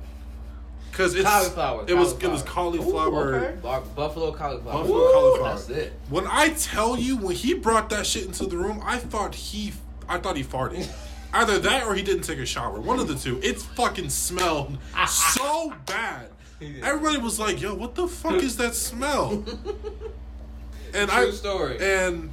Because 0.95 1.17
it's 1.17 1.29
Cauliflower, 1.29 1.85
It 1.89 1.95
was 1.95 2.13
it 2.23 2.29
was 2.31 2.43
cauliflower. 2.43 3.33
Ooh, 3.33 3.37
okay. 3.37 3.57
Buffalo 3.97 4.31
cauliflower. 4.31 4.73
Buffalo 4.75 4.97
Ooh, 4.99 5.13
cauliflower. 5.13 5.49
That's 5.57 5.69
it. 5.71 5.93
When 6.09 6.25
I 6.29 6.51
tell 6.51 6.97
you, 6.97 7.17
when 7.17 7.35
he 7.35 7.55
brought 7.55 7.91
that 7.91 8.07
shit 8.07 8.27
into 8.27 8.47
the 8.47 8.57
room, 8.57 8.81
I 8.85 8.99
thought 8.99 9.35
he, 9.35 9.73
I 10.09 10.19
thought 10.19 10.37
he 10.37 10.45
farted. 10.45 10.89
Either 11.33 11.59
that 11.59 11.85
or 11.89 11.95
he 11.95 12.03
didn't 12.03 12.23
take 12.23 12.39
a 12.39 12.47
shower. 12.47 12.79
One 12.81 13.01
of 13.01 13.09
the 13.09 13.17
two. 13.17 13.41
It 13.43 13.61
fucking 13.61 14.09
smelled 14.11 14.79
so 15.09 15.75
bad. 15.85 16.29
Everybody 16.81 17.19
was 17.19 17.41
like, 17.41 17.61
"Yo, 17.61 17.75
what 17.75 17.97
the 17.97 18.07
fuck 18.07 18.35
is 18.43 18.57
that 18.59 18.77
smell?" 18.77 19.45
And 20.95 21.11
I 21.11 21.29
story. 21.31 21.77
and 21.81 22.31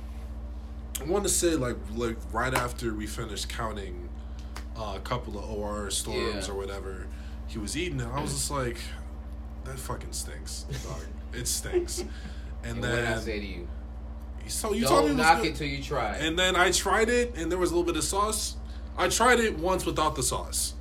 I 1.02 1.06
want 1.06 1.24
to 1.24 1.30
say 1.32 1.56
like 1.56 1.78
like 1.96 2.18
right 2.32 2.54
after 2.54 2.94
we 2.94 3.08
finished 3.08 3.50
counting 3.50 4.08
uh, 4.78 4.94
a 4.98 5.00
couple 5.00 5.40
of 5.40 5.50
OR 5.50 5.90
storms 5.90 6.48
Yeah. 6.48 6.54
or 6.54 6.58
whatever, 6.58 7.08
he 7.52 7.60
was 7.60 7.78
eating 7.78 8.00
it. 8.00 8.08
I 8.08 8.22
was 8.22 8.32
just 8.34 8.50
like, 8.52 8.78
"That 9.66 9.78
fucking 9.78 10.14
stinks, 10.14 10.66
dog. 10.88 11.02
It 11.34 11.48
stinks." 11.48 12.04
And 12.64 12.74
And 12.74 12.82
what 12.82 12.92
did 12.92 13.00
I 13.00 13.10
then 13.16 13.22
say 13.22 13.40
to 13.40 13.46
you? 13.46 13.68
So 14.48 14.72
you 14.72 14.86
told 14.86 15.06
me 15.06 15.10
Don't 15.10 15.12
it 15.12 15.16
was 15.16 15.26
knock 15.26 15.42
good. 15.42 15.48
it 15.48 15.56
till 15.56 15.68
you 15.68 15.82
try. 15.82 16.16
And 16.18 16.38
then 16.38 16.56
I 16.56 16.70
tried 16.70 17.10
it, 17.10 17.34
and 17.36 17.52
there 17.52 17.58
was 17.58 17.72
a 17.72 17.74
little 17.76 17.92
bit 17.92 17.98
of 17.98 18.04
sauce. 18.04 18.56
I 18.96 19.08
tried 19.08 19.40
it 19.40 19.58
once 19.58 19.84
without 19.84 20.16
the 20.16 20.22
sauce. 20.22 20.76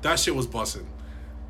That 0.00 0.18
shit 0.18 0.34
was 0.34 0.46
bussing. 0.46 0.86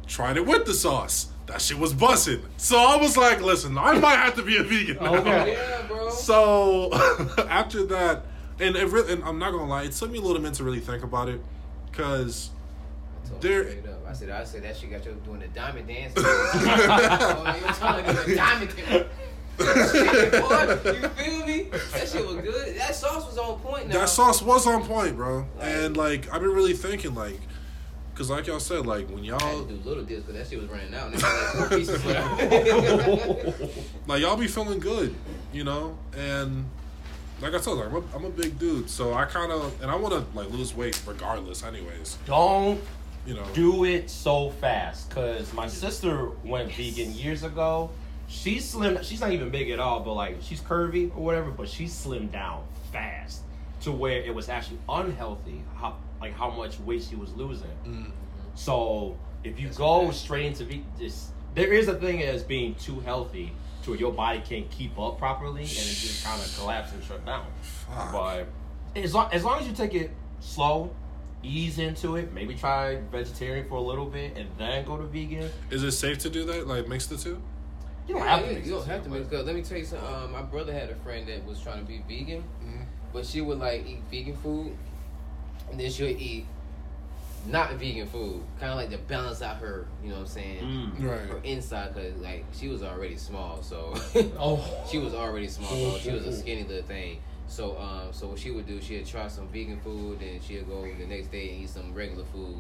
Tried 0.09 0.38
it 0.38 0.45
with 0.45 0.64
the 0.67 0.75
sauce. 0.75 1.29
That 1.47 1.62
shit 1.62 1.79
was 1.79 1.95
bussing. 1.95 2.43
So 2.57 2.79
I 2.79 2.97
was 2.97 3.17
like, 3.17 3.40
listen, 3.43 3.79
I 3.79 3.97
might 4.00 4.17
have 4.17 4.35
to 4.37 4.43
be 4.43 4.57
a 4.57 4.64
vegan. 4.64 4.97
now. 4.97 5.14
Okay. 5.14 5.52
yeah, 5.52 5.87
bro. 5.87 6.11
So 6.11 6.90
after 7.49 7.85
that, 7.87 8.25
and, 8.59 8.75
it 8.75 8.88
really, 8.88 9.12
and 9.12 9.23
I'm 9.23 9.38
not 9.38 9.52
gonna 9.52 9.69
lie, 9.69 9.85
it 9.85 9.93
took 9.93 10.11
me 10.11 10.19
a 10.19 10.21
little 10.21 10.43
minute 10.43 10.57
to 10.57 10.64
really 10.64 10.81
think 10.81 11.05
about 11.05 11.29
it, 11.29 11.40
because 11.93 12.50
there- 13.40 13.71
straight 13.71 13.87
up. 13.87 14.00
I 14.11 14.12
said, 14.12 14.31
I 14.31 14.43
said 14.43 14.64
that 14.64 14.76
shit 14.76 14.90
got 14.90 15.05
you 15.07 15.12
doing 15.25 15.38
the 15.38 15.47
diamond 15.49 15.87
dance. 15.87 16.12
oh, 16.17 17.57
you 17.64 17.73
telling 17.75 18.05
me 18.05 18.12
the 18.12 18.35
diamond 18.35 18.76
dance. 18.76 19.07
Shit, 19.93 20.33
boy, 20.33 20.90
you 20.90 21.09
feel 21.11 21.47
me? 21.47 21.62
That 21.93 22.09
shit 22.09 22.26
was 22.26 22.37
good. 22.37 22.76
That 22.76 22.95
sauce 22.97 23.26
was 23.26 23.38
on 23.38 23.61
point. 23.61 23.87
Now. 23.88 24.00
that 24.00 24.09
sauce 24.09 24.43
was 24.43 24.67
on 24.67 24.85
point, 24.85 25.17
bro. 25.17 25.47
Like- 25.59 25.69
and 25.69 25.97
like 25.97 26.33
I've 26.33 26.40
been 26.40 26.50
really 26.50 26.73
thinking, 26.73 27.14
like, 27.14 27.38
cause 28.17 28.31
like 28.31 28.49
y'all 28.49 28.59
said, 28.59 28.85
like 28.85 29.09
when 29.11 29.23
y'all 29.23 29.38
had 29.38 29.69
to 29.69 29.75
do 29.75 29.88
little 29.88 30.02
deals 30.02 30.25
because 30.25 30.40
that 30.40 30.49
shit 30.50 30.61
was 30.61 30.69
running 30.71 30.93
out. 30.93 31.12
And 31.12 31.21
there 31.21 31.31
was 31.31 31.55
like 31.55 31.69
four 31.69 31.79
pieces 31.79 32.05
left. 32.05 33.73
like 34.09 34.23
y'all 34.23 34.37
be 34.37 34.49
feeling 34.49 34.81
good, 34.81 35.14
you 35.52 35.62
know, 35.62 35.97
and 36.17 36.64
like 37.40 37.55
I 37.55 37.59
told 37.59 37.79
you, 37.79 37.85
I'm 37.85 37.95
a, 37.95 38.02
I'm 38.17 38.25
a 38.25 38.31
big 38.31 38.59
dude, 38.59 38.90
so 38.90 39.14
I 39.14 39.25
kind 39.26 39.52
of 39.52 39.81
and 39.83 39.88
I 39.90 39.95
want 39.95 40.14
to 40.14 40.37
like 40.37 40.50
lose 40.50 40.75
weight 40.75 41.00
regardless, 41.07 41.62
anyways, 41.62 42.19
Don't 42.26 42.81
you 43.27 43.35
know. 43.35 43.45
do 43.53 43.85
it 43.85 44.11
so 44.11 44.50
fast 44.50 45.09
because 45.09 45.53
my 45.53 45.69
sister 45.69 46.31
went 46.45 46.73
vegan 46.73 47.12
years 47.12 47.43
ago. 47.43 47.91
She's 48.29 48.69
slim. 48.69 49.03
She's 49.03 49.21
not 49.21 49.33
even 49.33 49.50
big 49.50 49.71
at 49.71 49.81
all, 49.81 50.00
but 50.00 50.15
like 50.15 50.37
she's 50.41 50.61
curvy 50.61 51.11
or 51.17 51.23
whatever. 51.23 51.50
But 51.50 51.69
she 51.69 51.87
slimmed 51.87 52.33
down 52.33 52.65
fast 52.93 53.43
to 53.83 53.93
where 53.93 54.21
it 54.21 54.35
was 54.35 54.49
actually 54.49 54.79
unhealthy. 54.89 55.62
How 55.77 55.97
like 56.21 56.35
how 56.35 56.50
much 56.50 56.79
weight 56.81 57.03
she 57.03 57.17
was 57.17 57.33
losing. 57.35 57.71
Mm. 57.87 58.11
So 58.55 59.17
if 59.43 59.59
you 59.59 59.67
That's 59.67 59.79
go 59.79 60.03
okay. 60.03 60.12
straight 60.12 60.17
straight 60.17 60.47
into 60.47 60.65
vegan, 60.65 60.87
this 60.99 61.31
there 61.55 61.73
is 61.73 61.89
a 61.89 61.95
thing 61.95 62.23
as 62.23 62.43
being 62.43 62.75
too 62.77 63.00
healthy 63.00 63.53
to 63.83 63.91
where 63.91 63.99
your 63.99 64.12
body 64.12 64.43
can't 64.45 64.71
keep 64.71 64.99
up 64.99 65.19
properly 65.19 65.62
and 65.62 65.71
it 65.71 65.97
just 65.97 66.25
kind 66.25 66.41
of 66.41 66.57
collapses 66.59 66.95
and 66.95 67.05
shut 67.05 67.25
down. 67.25 67.47
Fuck. 67.62 68.12
But 68.12 68.47
as 68.95 69.15
long, 69.15 69.31
as 69.33 69.45
long 69.45 69.61
as 69.61 69.67
you 69.67 69.73
take 69.73 69.95
it 69.95 70.11
slow, 70.41 70.91
ease 71.42 71.78
into 71.78 72.16
it, 72.16 72.32
maybe 72.32 72.54
try 72.54 72.97
vegetarian 73.11 73.66
for 73.68 73.76
a 73.76 73.80
little 73.80 74.06
bit 74.06 74.37
and 74.37 74.49
then 74.59 74.85
go 74.85 74.97
to 74.97 75.04
vegan. 75.04 75.50
Is 75.70 75.82
it 75.82 75.92
safe 75.92 76.18
to 76.20 76.30
do 76.30 76.44
that? 76.44 76.66
Like 76.66 76.87
mix 76.88 77.06
the 77.06 77.16
two? 77.16 77.40
You 78.09 78.14
don't 78.16 78.25
Yeah, 78.25 78.37
have 78.37 78.44
to. 78.44 78.49
you, 78.49 78.54
mix 78.56 78.66
you 78.66 78.73
don't 78.75 78.85
two, 78.85 78.90
have 78.90 79.02
to 79.04 79.09
mix. 79.11 79.28
Cause 79.30 79.47
let 79.47 79.54
me 79.54 79.62
tell 79.62 79.78
you 79.78 79.85
something. 79.85 80.14
Um, 80.14 80.32
my 80.32 80.42
brother 80.42 80.73
had 80.73 80.90
a 80.90 80.94
friend 80.97 81.26
that 81.28 81.44
was 81.47 81.61
trying 81.61 81.78
to 81.80 81.85
be 81.87 82.02
vegan, 82.09 82.42
Mhm. 82.64 82.85
but 83.12 83.25
she 83.25 83.40
would 83.40 83.59
like 83.59 83.87
eat 83.87 84.02
vegan 84.11 84.37
food, 84.37 84.76
and 85.70 85.80
then 85.80 85.90
she 85.90 86.02
would 86.04 86.20
eat 86.20 86.47
not 87.47 87.73
vegan 87.75 88.06
food, 88.06 88.42
kind 88.59 88.73
of 88.73 88.76
like 88.76 88.90
to 88.90 88.99
balance 88.99 89.40
out 89.40 89.56
her, 89.59 89.87
you 90.02 90.11
know 90.11 90.16
what 90.16 90.20
I'm 90.23 90.26
saying, 90.26 90.62
Mm. 90.99 91.09
Right. 91.09 91.20
her 91.20 91.40
inside. 91.42 91.94
Cause 91.94 92.12
like 92.20 92.44
she 92.52 92.68
was 92.68 92.82
already 92.82 93.16
small, 93.16 93.62
so 93.62 93.94
Oh, 94.38 94.62
she 94.90 94.99
was 94.99 95.14
already 95.14 95.49
small. 95.49 95.70
So 95.70 95.99
she 95.99 96.11
was 96.11 96.26
a 96.26 96.37
skinny 96.37 96.64
little 96.64 96.82
thing. 96.82 97.18
So 97.50 97.76
um, 97.78 98.12
so 98.12 98.28
what 98.28 98.38
she 98.38 98.52
would 98.52 98.66
do, 98.66 98.80
she'd 98.80 99.04
try 99.07 99.26
some 99.28 99.49
vegan 99.49 99.80
food, 99.80 100.23
and 100.23 100.40
she'd 100.42 100.69
go 100.69 100.83
the 100.83 101.04
next 101.07 101.33
day 101.33 101.50
and 101.50 101.62
eat 101.64 101.69
some 101.69 101.92
regular 101.92 102.25
food. 102.26 102.57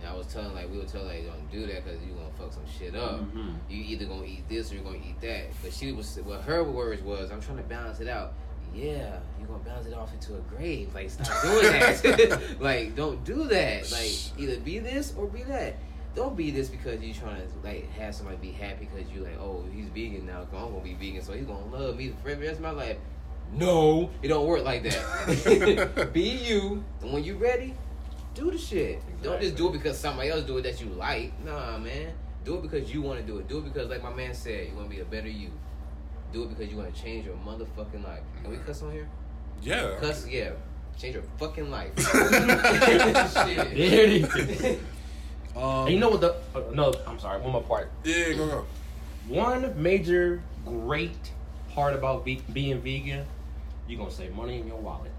And 0.00 0.08
I 0.10 0.14
was 0.14 0.26
telling 0.26 0.54
like 0.54 0.70
we 0.70 0.78
would 0.78 0.88
tell 0.88 1.02
her 1.02 1.08
like, 1.14 1.26
don't 1.26 1.50
do 1.52 1.66
that 1.66 1.84
because 1.84 2.00
you 2.02 2.14
gonna 2.14 2.30
fuck 2.38 2.52
some 2.52 2.64
shit 2.66 2.96
up. 2.96 3.20
Mhm. 3.20 3.54
You 3.68 3.84
either 3.84 4.06
gonna 4.06 4.24
eat 4.24 4.48
this 4.48 4.72
or 4.72 4.76
you're 4.76 4.84
gonna 4.84 4.96
eat 4.96 5.20
that. 5.20 5.44
But 5.62 5.72
she 5.72 5.92
was 5.92 6.16
what 6.24 6.40
her 6.42 6.64
words 6.64 7.02
was, 7.02 7.30
I'm 7.30 7.40
trying 7.42 7.58
to 7.58 7.62
balance 7.64 8.00
it 8.00 8.08
out. 8.08 8.32
Yeah, 8.74 9.18
you're 9.38 9.46
gonna 9.48 9.62
bounce 9.64 9.86
it 9.86 9.92
off 9.92 10.12
into 10.14 10.34
a 10.34 10.40
grave. 10.56 10.94
Like 10.94 11.10
stop 11.10 11.42
doing 11.42 11.62
that. 11.72 12.40
like 12.60 12.96
don't 12.96 13.22
do 13.24 13.44
that. 13.48 13.92
Like 13.92 14.12
either 14.38 14.58
be 14.60 14.78
this 14.78 15.12
or 15.16 15.26
be 15.26 15.42
that. 15.42 15.76
Don't 16.14 16.36
be 16.36 16.50
this 16.50 16.68
because 16.68 17.00
you're 17.02 17.14
trying 17.14 17.36
to 17.36 17.48
like 17.62 17.90
have 17.92 18.14
somebody 18.14 18.38
be 18.38 18.50
happy 18.52 18.88
because 18.92 19.10
you 19.12 19.22
like, 19.22 19.38
oh, 19.38 19.62
he's 19.74 19.86
vegan 19.88 20.26
now. 20.26 20.46
I'm 20.52 20.72
gonna 20.72 20.80
be 20.80 20.94
vegan, 20.94 21.22
so 21.22 21.32
he's 21.34 21.44
gonna 21.44 21.66
love 21.66 21.96
me 21.98 22.14
for 22.22 22.34
the 22.34 22.40
rest 22.40 22.56
of 22.56 22.62
my 22.62 22.70
life. 22.70 22.96
No, 23.52 24.10
it 24.22 24.28
don't 24.28 24.46
work 24.46 24.64
like 24.64 24.82
that. 24.84 26.10
be 26.12 26.22
you, 26.22 26.82
and 27.02 27.12
when 27.12 27.22
you 27.22 27.36
ready, 27.36 27.74
do 28.34 28.50
the 28.50 28.58
shit. 28.58 29.02
Don't 29.22 29.40
just 29.40 29.56
do 29.56 29.68
it 29.68 29.72
because 29.72 29.98
somebody 29.98 30.30
else 30.30 30.44
do 30.44 30.56
it 30.58 30.62
that 30.62 30.80
you 30.80 30.86
like. 30.88 31.32
Nah, 31.44 31.76
man. 31.78 32.12
Do 32.44 32.56
it 32.56 32.62
because 32.62 32.92
you 32.92 33.02
want 33.02 33.20
to 33.20 33.26
do 33.26 33.38
it. 33.38 33.48
Do 33.48 33.58
it 33.58 33.64
because, 33.64 33.88
like 33.88 34.02
my 34.02 34.12
man 34.12 34.34
said, 34.34 34.68
you 34.68 34.74
want 34.74 34.88
to 34.90 34.94
be 34.96 35.00
a 35.00 35.04
better 35.04 35.28
you. 35.28 35.50
Do 36.32 36.44
it 36.44 36.48
because 36.48 36.70
you 36.72 36.78
want 36.78 36.92
to 36.94 37.00
change 37.02 37.26
your 37.26 37.36
motherfucking 37.36 38.02
life. 38.02 38.22
Can 38.42 38.50
we 38.50 38.56
cuss 38.56 38.82
on 38.82 38.90
here? 38.90 39.08
Yeah. 39.62 39.96
Cuss, 40.00 40.26
yeah. 40.26 40.50
Change 40.98 41.14
your 41.14 41.24
fucking 41.38 41.70
life. 41.70 41.94
there 41.94 43.28
Shit. 43.28 43.76
it 43.76 44.34
is. 44.64 44.78
Um, 45.54 45.84
And 45.84 45.90
you 45.90 46.00
know 46.00 46.08
what 46.08 46.22
the 46.22 46.30
uh, 46.54 46.62
no? 46.72 46.94
I'm 47.06 47.18
sorry. 47.18 47.38
One 47.42 47.52
more 47.52 47.62
part. 47.62 47.90
Yeah, 48.04 48.32
go 48.32 48.46
go. 48.46 48.64
One 49.28 49.82
major 49.82 50.42
great 50.64 51.30
part 51.74 51.92
about 51.94 52.24
ve- 52.24 52.40
being 52.54 52.80
vegan, 52.80 53.26
you 53.88 53.96
gonna 53.96 54.10
save 54.10 54.34
money 54.34 54.60
in 54.60 54.66
your 54.66 54.78
wallet. 54.78 55.12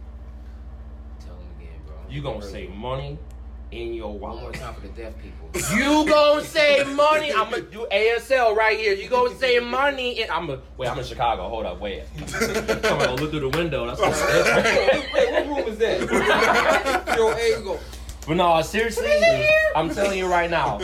Tell 1.19 1.35
him 1.35 1.47
again, 1.59 1.79
bro. 1.85 1.95
You 2.09 2.21
gonna 2.21 2.41
save 2.41 2.71
money 2.71 3.17
in 3.71 3.93
your 3.93 4.17
wallet. 4.17 4.21
One 4.21 4.31
more 4.35 4.43
wallet. 4.43 4.59
time 4.59 4.73
for 4.75 4.81
the 4.81 4.87
deaf 4.89 5.13
people. 5.21 5.49
You 5.77 6.05
gonna 6.09 6.43
save 6.43 6.87
money. 6.95 7.31
I'm 7.31 7.49
gonna 7.49 7.61
do 7.63 7.85
ASL 7.91 8.55
right 8.55 8.77
here. 8.77 8.93
You 8.93 9.07
gonna 9.09 9.35
save 9.35 9.63
money. 9.63 10.21
In, 10.21 10.29
I'm 10.31 10.49
a, 10.49 10.59
wait. 10.77 10.89
I'm 10.89 10.97
in 10.97 11.05
Chicago. 11.05 11.47
Hold 11.49 11.65
up. 11.65 11.79
Wait. 11.79 12.03
I'm 12.35 12.81
gonna 12.81 13.13
look 13.15 13.31
through 13.31 13.49
the 13.51 13.57
window. 13.57 13.85
That's 13.87 13.99
what 13.99 14.11
Wait, 14.63 15.13
wait, 15.13 15.31
what 15.47 15.47
room 15.57 15.67
is 15.73 15.77
that? 15.79 17.15
Yo, 17.17 17.33
hey, 17.35 17.49
you 17.57 17.63
go. 17.63 17.79
But 18.27 18.37
no, 18.37 18.61
seriously, 18.61 19.11
I'm 19.75 19.89
telling 19.93 20.17
you 20.17 20.27
right 20.27 20.49
now. 20.49 20.79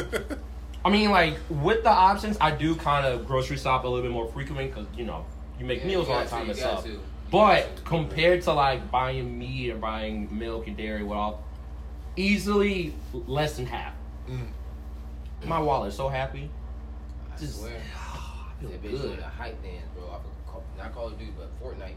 I 0.83 0.89
mean, 0.89 1.09
like 1.12 1.38
with 1.50 1.83
the 1.83 1.89
options, 1.89 2.38
I 2.41 2.51
do 2.51 2.75
kind 2.75 3.05
of 3.05 3.25
grocery 3.27 3.57
shop 3.57 3.83
a 3.83 3.88
little 3.88 4.03
bit 4.03 4.12
more 4.12 4.27
frequently 4.31 4.67
because 4.67 4.86
you 4.95 5.05
know 5.05 5.25
you 5.59 5.65
make 5.65 5.79
Yeah, 5.81 5.88
meals 5.88 6.07
you 6.07 6.13
all 6.13 6.19
the 6.19 6.25
got 6.25 6.29
to, 6.29 6.36
time 6.36 6.45
you 6.45 6.51
and 6.51 6.59
stuff. 6.59 6.83
to. 6.86 7.00
But 7.31 7.83
compared 7.86 8.41
to 8.43 8.53
like 8.53 8.89
buying 8.91 9.38
meat 9.38 9.71
or 9.71 9.77
buying 9.77 10.27
milk 10.38 10.67
and 10.67 10.75
dairy, 10.77 11.03
well, 11.03 11.43
easily 12.15 12.93
less 13.13 13.55
than 13.57 13.65
half. 13.65 13.93
Mm. 14.29 14.48
My 15.45 15.59
wallet's 15.59 15.95
so 15.95 16.09
happy. 16.09 16.50
I 17.33 17.38
Just- 17.39 17.59
swear. 17.59 17.71
feel 18.59 18.69
That 18.69 18.83
bitch 18.83 19.01
good. 19.01 19.19
a 19.19 19.24
hype 19.24 19.62
dance, 19.63 19.86
bro. 19.95 20.07
Off 20.09 20.21
of 20.25 20.51
Call, 20.51 20.63
not 20.77 20.93
Call 20.93 21.07
of 21.07 21.17
Duty, 21.19 21.31
but 21.38 21.50
Fortnite. 21.63 21.95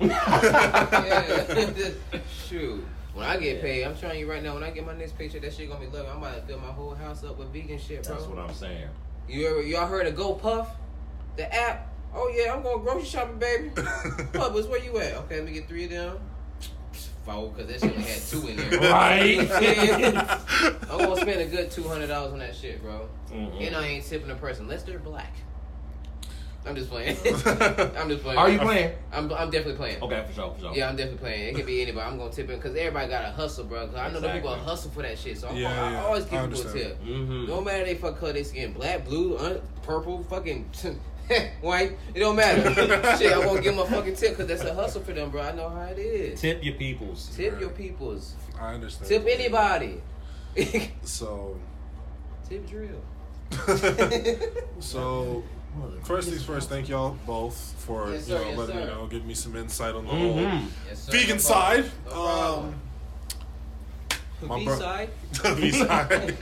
yeah. 0.00 1.90
Shoot. 2.48 2.84
When 3.14 3.24
I 3.24 3.36
get 3.36 3.60
paid, 3.62 3.84
I'm 3.84 3.94
telling 3.96 4.18
you 4.18 4.28
right 4.28 4.42
now, 4.42 4.54
when 4.54 4.64
I 4.64 4.70
get 4.70 4.84
my 4.84 4.94
next 4.94 5.16
paycheck, 5.16 5.42
that 5.42 5.54
shit 5.54 5.68
gonna 5.68 5.78
be 5.84 5.86
loving. 5.96 6.10
I'm 6.10 6.18
about 6.18 6.34
to 6.34 6.42
fill 6.42 6.58
my 6.58 6.72
whole 6.72 6.94
house 6.96 7.22
up 7.22 7.38
with 7.38 7.52
vegan 7.52 7.78
shit, 7.78 8.02
bro. 8.02 8.14
That's 8.16 8.26
what 8.26 8.38
I'm 8.40 8.52
saying. 8.54 8.88
You 9.28 9.46
ever 9.48 9.62
y'all 9.62 9.86
heard 9.86 10.06
of 10.08 10.16
Go 10.16 10.34
Puff? 10.34 10.68
The 11.36 11.52
app? 11.54 11.93
Oh 12.14 12.32
yeah, 12.34 12.52
I'm 12.54 12.62
going 12.62 12.82
grocery 12.82 13.04
shopping, 13.04 13.38
baby. 13.38 13.70
Publix, 13.74 14.68
where 14.68 14.82
you 14.82 14.96
at? 14.98 15.14
Okay, 15.24 15.36
let 15.36 15.46
me 15.46 15.52
get 15.52 15.68
three 15.68 15.84
of 15.84 15.90
them. 15.90 16.18
Four, 17.24 17.50
because 17.50 17.66
that 17.68 17.80
shit 17.80 17.96
only 17.96 18.08
had 18.08 18.20
two 18.22 18.46
in 18.48 18.56
there. 18.56 18.80
Right. 18.92 19.38
I'm 20.90 20.98
gonna 20.98 21.16
spend 21.16 21.40
a 21.40 21.46
good 21.46 21.70
two 21.70 21.84
hundred 21.84 22.08
dollars 22.08 22.32
on 22.32 22.38
that 22.40 22.54
shit, 22.54 22.82
bro. 22.82 23.08
Mhm. 23.32 23.66
And 23.66 23.76
I 23.76 23.86
ain't 23.86 24.04
tipping 24.04 24.30
a 24.30 24.34
person 24.34 24.64
unless 24.64 24.82
they're 24.82 24.98
black. 24.98 25.32
I'm 26.66 26.74
just 26.74 26.88
playing. 26.88 27.16
I'm 27.18 28.08
just 28.08 28.22
playing. 28.22 28.38
Are 28.38 28.48
you 28.48 28.58
playing? 28.58 28.92
I'm, 29.12 29.30
I'm 29.34 29.50
definitely 29.50 29.74
playing. 29.74 30.02
Okay, 30.02 30.24
for 30.26 30.32
sure, 30.32 30.54
for 30.54 30.60
sure. 30.60 30.74
Yeah, 30.74 30.88
I'm 30.88 30.96
definitely 30.96 31.18
playing. 31.18 31.48
It 31.48 31.56
could 31.56 31.66
be 31.66 31.82
anybody. 31.82 32.06
I'm 32.10 32.16
gonna 32.16 32.30
tip 32.32 32.48
in 32.48 32.56
because 32.56 32.74
everybody 32.76 33.08
got 33.08 33.20
to 33.22 33.32
hustle, 33.32 33.64
bro. 33.64 33.86
Cause 33.88 33.96
I 33.96 34.08
know 34.10 34.20
the 34.20 34.28
people 34.28 34.48
Exactly. 34.50 34.64
hustle 34.70 34.90
for 34.92 35.02
that 35.02 35.18
shit. 35.18 35.36
So 35.38 35.48
I'm, 35.48 35.56
Yeah, 35.56 35.68
I, 35.68 35.90
yeah, 35.92 36.04
always 36.04 36.24
I 36.26 36.28
give 36.46 36.50
people 36.58 36.70
a 36.70 36.72
tip. 36.72 37.02
Mm-hmm. 37.04 37.46
No 37.48 37.60
matter 37.60 37.84
they 37.84 37.94
fuck 37.96 38.18
color 38.18 38.32
they 38.32 38.44
skin, 38.44 38.72
black, 38.72 39.04
blue, 39.04 39.36
un- 39.36 39.60
purple, 39.82 40.22
fucking 40.24 40.70
white. 41.60 41.96
It 42.14 42.20
don't 42.20 42.36
matter. 42.36 42.72
shit, 43.18 43.32
I 43.32 43.38
won't 43.38 43.62
give 43.62 43.76
them 43.76 43.84
a 43.84 43.88
fucking 43.88 44.14
tip 44.16 44.30
because 44.36 44.46
that's 44.46 44.62
a 44.64 44.74
hustle 44.74 45.02
for 45.02 45.12
them, 45.12 45.30
bro. 45.30 45.42
I 45.42 45.52
know 45.52 45.68
how 45.68 45.82
it 45.82 45.98
is. 45.98 46.40
Tip 46.40 46.62
your 46.64 46.74
peoples. 46.74 47.30
Tip 47.36 47.58
your 47.60 47.70
peoples. 47.70 48.34
I 48.60 48.74
understand. 48.74 49.08
Tip 49.08 49.26
anybody. 49.28 50.02
So, 51.02 51.58
Tip 52.48 52.66
drill. 52.68 53.00
so 54.80 55.42
first 56.04 56.28
things 56.28 56.44
first. 56.44 56.68
Thank 56.68 56.88
y'all 56.88 57.16
both 57.26 57.74
for 57.78 58.10
Yes, 58.10 58.28
you 58.28 58.34
know 58.34 58.48
yes, 58.48 58.58
letting 58.58 58.76
me 58.76 58.84
know, 58.84 59.06
giving 59.06 59.26
me 59.28 59.34
some 59.34 59.56
insight 59.56 59.94
on 59.94 60.04
the 60.06 60.12
Mm-hmm. 60.12 60.48
whole 60.48 60.68
Yes, 60.88 61.02
sir. 61.04 61.12
vegan 61.12 61.36
No 61.36 61.40
side. 61.40 61.84
No. 62.06 62.64
Um, 64.42 64.48
my 64.48 64.56
B 64.58 64.64
bro- 64.66 64.78
side. 64.78 65.10
V 65.42 65.70
side. 65.72 66.36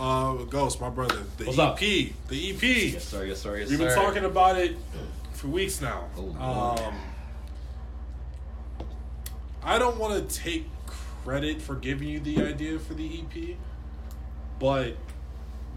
Uh, 0.00 0.44
Ghost, 0.44 0.80
my 0.80 0.88
brother, 0.88 1.22
the 1.36 1.44
What's 1.44 1.58
EP, 1.58 1.62
up? 1.64 1.78
the 2.28 2.50
EP. 2.52 2.62
Yes, 2.94 3.04
sir. 3.04 3.26
Yes, 3.26 3.40
sir. 3.40 3.58
Yes, 3.58 3.68
We've 3.68 3.78
been 3.78 3.90
sir. 3.90 3.96
talking 3.96 4.24
about 4.24 4.56
it 4.56 4.76
for 5.34 5.48
weeks 5.48 5.82
now. 5.82 6.06
Oh, 6.16 6.30
um, 6.88 6.94
I 9.62 9.78
don't 9.78 9.98
want 9.98 10.26
to 10.28 10.34
take 10.42 10.64
credit 10.86 11.60
for 11.60 11.74
giving 11.74 12.08
you 12.08 12.18
the 12.18 12.42
idea 12.42 12.78
for 12.78 12.94
the 12.94 13.20
EP, 13.20 13.56
but 14.58 14.96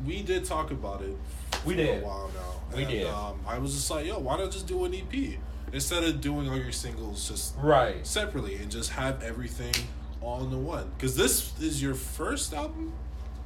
we 0.05 0.23
did 0.23 0.45
talk 0.45 0.71
about 0.71 1.01
it. 1.01 1.17
We 1.65 1.75
did. 1.75 2.01
a 2.01 2.05
while 2.05 2.31
now. 2.33 2.75
We 2.77 2.83
And, 2.83 2.91
did. 2.91 3.07
Um, 3.07 3.41
I 3.45 3.57
was 3.57 3.73
just 3.73 3.91
like, 3.91 4.05
yo, 4.05 4.19
why 4.19 4.37
not 4.37 4.51
just 4.51 4.67
do 4.67 4.85
an 4.85 4.93
EP? 4.95 5.37
instead 5.73 6.03
of 6.03 6.21
doing 6.21 6.47
all 6.47 6.55
your 6.55 6.71
singles 6.71 7.27
just 7.27 7.55
Right. 7.57 8.05
separately 8.05 8.55
and 8.57 8.69
just 8.69 8.91
have 8.91 9.23
everything 9.23 9.73
all 10.21 10.43
in 10.43 10.51
the 10.51 10.57
one. 10.57 10.91
Because 10.95 11.15
this 11.15 11.51
is 11.59 11.81
your 11.81 11.95
first 11.95 12.53
album, 12.53 12.93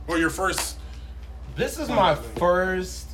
or 0.07 0.17
your 0.17 0.29
first. 0.29 0.77
This 1.55 1.79
is 1.79 1.89
my 1.89 2.15
first 2.15 3.09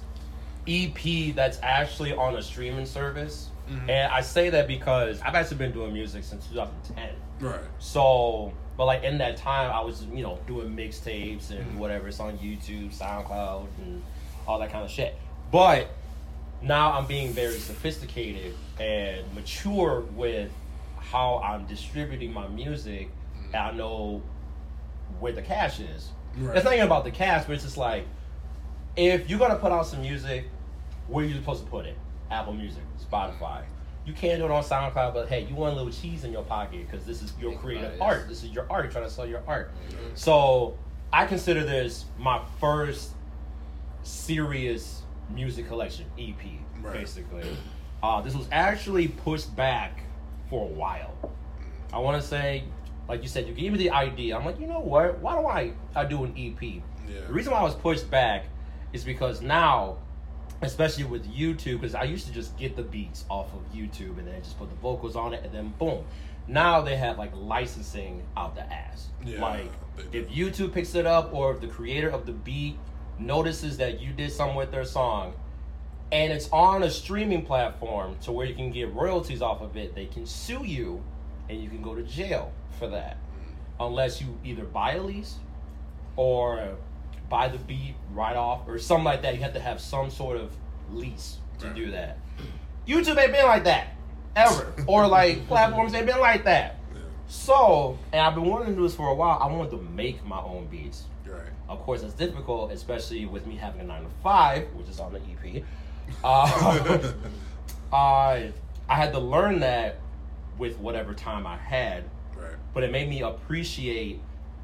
EP 0.68 1.34
that's 1.36 1.60
actually 1.62 2.14
on 2.14 2.36
a 2.36 2.42
streaming 2.42 2.86
service. 2.86 3.50
Mm-hmm. 3.70 3.90
And 3.90 4.12
I 4.12 4.22
say 4.22 4.50
that 4.50 4.68
because 4.68 5.22
I've 5.22 5.36
actually 5.36 5.58
been 5.58 5.72
doing 5.72 5.94
music 5.94 6.24
since 6.24 6.46
2010. 6.48 7.10
Right. 7.40 7.60
So, 7.80 8.54
but 8.78 8.86
like 8.86 9.04
in 9.04 9.18
that 9.20 9.38
time, 9.38 9.72
I 9.72 9.80
was, 9.82 10.06
you 10.14 10.24
know, 10.24 10.40
doing 10.48 10.76
mixtapes 10.76 11.52
and 11.52 11.60
Mm-hmm. 11.60 11.80
whatever. 11.80 12.08
It's 12.10 12.20
on 12.20 12.38
YouTube, 12.40 12.94
SoundCloud, 12.98 13.68
and 13.80 14.04
all 14.48 14.60
that 14.60 14.72
kind 14.72 14.84
of 14.84 14.92
shit. 14.92 15.16
But 15.52 15.90
now 16.62 16.92
I'm 16.94 17.06
being 17.06 17.32
very 17.32 17.58
sophisticated 17.60 18.56
and 18.80 19.22
mature 19.34 20.02
with 20.16 20.52
how 20.98 21.42
I'm 21.44 21.66
distributing 21.66 22.34
my 22.34 22.48
music. 22.50 23.10
And 23.54 23.56
I 23.56 23.72
know 23.72 24.22
where 25.20 25.32
the 25.32 25.42
cash 25.42 25.80
is. 25.80 26.10
Right. 26.38 26.56
It's 26.56 26.66
not 26.66 26.74
even 26.74 26.86
about 26.86 27.04
the 27.04 27.12
cast, 27.12 27.48
but 27.48 27.54
it's 27.54 27.64
just 27.64 27.78
like, 27.78 28.06
if 28.96 29.30
you're 29.30 29.40
gonna 29.40 29.56
put 29.58 29.72
out 29.72 29.86
some 29.88 30.02
music, 30.02 30.46
where 31.08 31.24
are 31.26 31.28
you 31.28 31.36
supposed 31.36 31.64
to 31.64 31.70
put 31.70 31.86
it? 31.86 31.98
Apple 32.32 32.54
Music, 32.54 32.82
Spotify. 33.12 33.64
You 34.06 34.14
can't 34.14 34.40
do 34.40 34.46
it 34.46 34.52
on 34.52 34.64
SoundCloud, 34.64 35.14
but 35.14 35.30
hey, 35.30 35.42
you 35.46 35.56
want 35.56 35.74
a 35.74 35.76
little 35.78 35.92
cheese 35.92 36.24
in 36.26 36.32
your 36.34 36.44
pocket 36.44 36.86
because 36.90 37.06
this 37.06 37.22
is 37.22 37.32
your 37.40 37.54
creative 37.58 37.94
it. 37.94 38.02
art. 38.02 38.28
This 38.28 38.44
is 38.44 38.50
your 38.52 38.66
art. 38.70 38.84
You're 38.86 38.92
trying 38.92 39.06
to 39.06 39.10
sell 39.10 39.26
your 39.26 39.42
art. 39.48 39.72
So 40.16 40.78
I 41.12 41.26
consider 41.26 41.64
this 41.64 42.06
my 42.18 42.42
first 42.60 43.12
serious 44.04 45.02
music 45.34 45.68
collection 45.68 46.06
EP, 46.18 46.36
Right. 46.82 46.94
basically. 46.94 47.44
Uh, 48.02 48.22
this 48.22 48.36
was 48.36 48.48
actually 48.52 49.08
pushed 49.08 49.56
back 49.56 50.04
for 50.50 50.64
a 50.66 50.68
while. 50.74 51.14
I 51.94 52.00
want 52.00 52.22
to 52.22 52.28
say, 52.28 52.64
like 53.08 53.22
you 53.22 53.28
said, 53.28 53.48
you 53.48 53.54
gave 53.54 53.72
me 53.72 53.78
the 53.78 53.92
idea. 53.92 54.38
I'm 54.38 54.46
like, 54.46 54.60
you 54.60 54.68
know 54.68 54.80
what? 54.80 55.20
Why 55.20 55.36
don't 55.36 55.46
I, 55.46 55.74
I 55.96 56.06
do 56.06 56.24
an 56.24 56.34
EP? 56.38 56.62
Yeah. 56.62 57.22
The 57.28 57.34
reason 57.34 57.52
why 57.52 57.60
I 57.60 57.64
was 57.64 57.76
pushed 57.76 58.10
back 58.10 58.46
is 58.94 59.04
because 59.04 59.42
now, 59.42 59.98
especially 60.62 61.04
with 61.04 61.28
YouTube, 61.28 61.82
because 61.82 61.96
I 61.96 62.04
used 62.04 62.28
to 62.28 62.34
just 62.34 62.58
get 62.58 62.76
the 62.76 62.84
beats 62.84 63.26
off 63.30 63.54
of 63.54 63.62
YouTube 63.74 64.18
and 64.18 64.28
then 64.28 64.42
just 64.42 64.58
put 64.58 64.70
the 64.70 64.76
vocals 64.76 65.16
on 65.16 65.34
it 65.34 65.44
and 65.44 65.54
then 65.54 65.74
boom. 65.78 66.06
Now 66.48 66.82
they 66.82 66.96
have 66.96 67.18
like 67.18 67.32
licensing 67.36 68.24
out 68.38 68.56
the 68.56 68.62
ass. 68.72 69.08
Yeah, 69.26 69.42
like 69.42 69.72
if 70.12 70.30
YouTube 70.30 70.74
picks 70.74 70.96
it 70.96 71.06
up 71.06 71.34
or 71.34 71.54
if 71.54 71.62
the 71.62 71.68
creator 71.68 72.10
of 72.10 72.26
the 72.26 72.34
beat 72.34 72.78
notices 73.20 73.78
that 73.78 74.02
you 74.02 74.12
did 74.12 74.32
something 74.32 74.56
with 74.56 74.72
their 74.72 74.86
song 74.86 75.34
and 76.12 76.34
it's 76.34 76.50
on 76.52 76.84
a 76.84 76.90
streaming 76.90 77.46
platform 77.46 78.16
to 78.22 78.32
where 78.32 78.46
you 78.46 78.56
can 78.56 78.72
get 78.72 78.94
royalties 78.94 79.42
off 79.42 79.62
of 79.62 79.78
it, 79.78 79.96
they 79.96 80.06
can 80.06 80.26
sue 80.26 80.64
you 80.64 81.04
and 81.50 81.62
you 81.62 81.70
can 81.70 81.82
go 81.82 81.96
to 81.96 82.04
jail 82.04 82.52
for 82.80 82.88
that. 82.88 83.18
Unless 83.80 84.22
you 84.22 84.38
either 84.44 84.64
buy 84.64 84.94
a 84.94 85.02
lease 85.02 85.36
or 86.16 86.76
buy 87.30 87.48
the 87.48 87.58
beat 87.58 87.96
right 88.14 88.36
off 88.36 88.68
or 88.68 88.78
something 88.80 89.06
like 89.06 89.22
that. 89.24 89.36
You 89.36 89.42
have 89.42 89.54
to 89.54 89.60
have 89.60 89.82
some 89.82 90.10
sort 90.10 90.38
of 90.38 90.52
lease 90.92 91.38
to 91.60 91.68
Right. 91.68 91.76
do 91.76 91.92
that. 91.92 92.18
YouTube 92.88 93.18
ain't 93.18 93.32
been 93.32 93.46
like 93.46 93.64
that 93.64 93.88
ever. 94.36 94.74
or 94.88 95.08
like 95.08 95.48
platforms 95.48 95.94
ain't 95.94 96.06
been 96.06 96.20
like 96.20 96.44
that. 96.44 96.78
Yeah. 96.94 97.00
So, 97.28 97.98
and 98.12 98.22
I've 98.22 98.36
been 98.36 98.46
wanting 98.46 98.70
to 98.70 98.76
do 98.76 98.84
this 98.84 98.96
for 98.96 99.08
a 99.08 99.16
while. 99.16 99.40
I 99.42 99.48
wanted 99.48 99.72
to 99.72 99.78
make 99.78 100.24
my 100.26 100.40
own 100.40 100.68
beats. 100.68 101.04
Right. 101.26 101.42
Of 101.68 101.80
course, 101.80 102.04
it's 102.04 102.14
difficult, 102.14 102.72
especially 102.72 103.26
with 103.26 103.48
me 103.48 103.56
having 103.56 103.82
a 103.82 103.84
nine 103.86 104.04
to 104.04 104.10
five, 104.22 104.68
which 104.76 104.88
is 104.90 105.00
on 105.00 105.14
the 105.14 105.20
EP. 105.20 105.64
Uh, 106.24 107.12
I 107.94 108.52
I 108.90 108.96
had 108.96 109.14
to 109.14 109.20
learn 109.20 109.62
that 109.62 110.00
with 110.58 110.78
whatever 110.80 111.14
time 111.14 111.46
I 111.48 111.58
had, 111.58 112.04
Right. 112.36 112.56
but 112.74 112.84
it 112.84 112.92
made 112.92 113.10
me 113.10 113.22
appreciate 113.22 114.20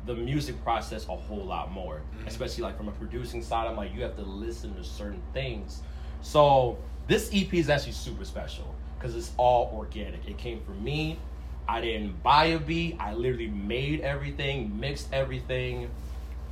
the 0.05 0.15
music 0.15 0.62
process 0.63 1.08
a 1.08 1.15
whole 1.15 1.43
lot 1.43 1.72
more, 1.72 2.01
especially 2.25 2.63
like 2.63 2.77
from 2.77 2.88
a 2.88 2.91
producing 2.93 3.41
side. 3.41 3.67
I'm 3.67 3.75
like, 3.75 3.93
you 3.93 4.01
have 4.03 4.15
to 4.15 4.22
listen 4.24 4.74
to 4.75 4.84
certain 4.84 5.22
things. 5.34 5.81
So 6.22 6.77
this 7.08 7.29
EP 7.34 7.53
is 7.53 7.69
actually 7.69 7.91
super 7.93 8.25
special 8.25 8.74
because 8.98 9.15
it's 9.15 9.31
all 9.38 9.72
organic. 9.75 10.27
It 10.27 10.38
came 10.38 10.62
from 10.62 10.84
me. 10.84 11.19
I 11.67 11.81
didn't 11.81 12.24
buy 12.24 12.46
a 12.46 12.60
beat. 12.60 12.98
I 13.00 13.13
literally 13.13 13.48
made 13.48 14.01
everything, 14.01 14.79
mixed 14.79 15.13
everything, 15.13 15.90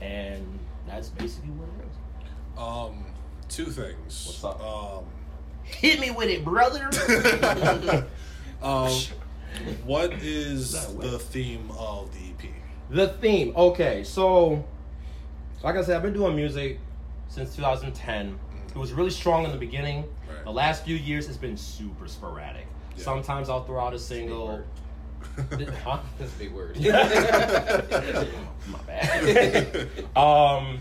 and 0.02 0.46
that's 0.88 1.10
basically 1.10 1.50
what 1.52 1.68
it 1.80 1.88
is. 1.88 1.98
Um, 2.58 3.06
two 3.50 3.66
things. 3.66 4.26
What's 4.28 4.44
up? 4.44 4.62
Um, 4.62 5.06
Hit 5.64 6.00
me 6.00 6.12
with 6.12 6.30
it, 6.30 6.46
brother. 6.46 6.86
um, 8.62 8.92
what 9.86 10.13
is 10.13 10.72
the 10.98 11.20
theme 11.20 11.70
of 11.78 12.12
the 12.13 12.48
EP? 12.48 12.52
The 12.89 13.08
theme. 13.08 13.54
Okay, 13.56 14.04
so 14.04 14.63
like 15.63 15.76
I 15.76 15.82
said, 15.84 15.96
I've 15.98 16.04
been 16.04 16.13
doing 16.13 16.36
music 16.36 16.80
since 17.30 17.56
2010. 17.56 18.39
It 18.70 18.76
was 18.76 18.93
really 18.93 19.10
strong 19.10 19.43
in 19.46 19.52
the 19.52 19.58
beginning. 19.58 20.06
Right. 20.30 20.43
The 20.43 20.52
last 20.52 20.86
few 20.86 20.96
years, 20.96 21.28
it's 21.28 21.38
been 21.38 21.58
super 21.58 22.08
sporadic. 22.08 22.67
Yeah. 22.96 23.04
Sometimes 23.04 23.50
I'll 23.50 23.63
throw 23.63 23.80
out 23.80 23.93
a 23.93 24.00
single. 24.00 24.63
huh? 25.84 26.00
That's 26.20 26.34
a 26.34 26.38
big 26.38 26.54
word. 26.54 26.80
My 26.82 28.80
bad. 28.86 29.89
um, 30.15 30.80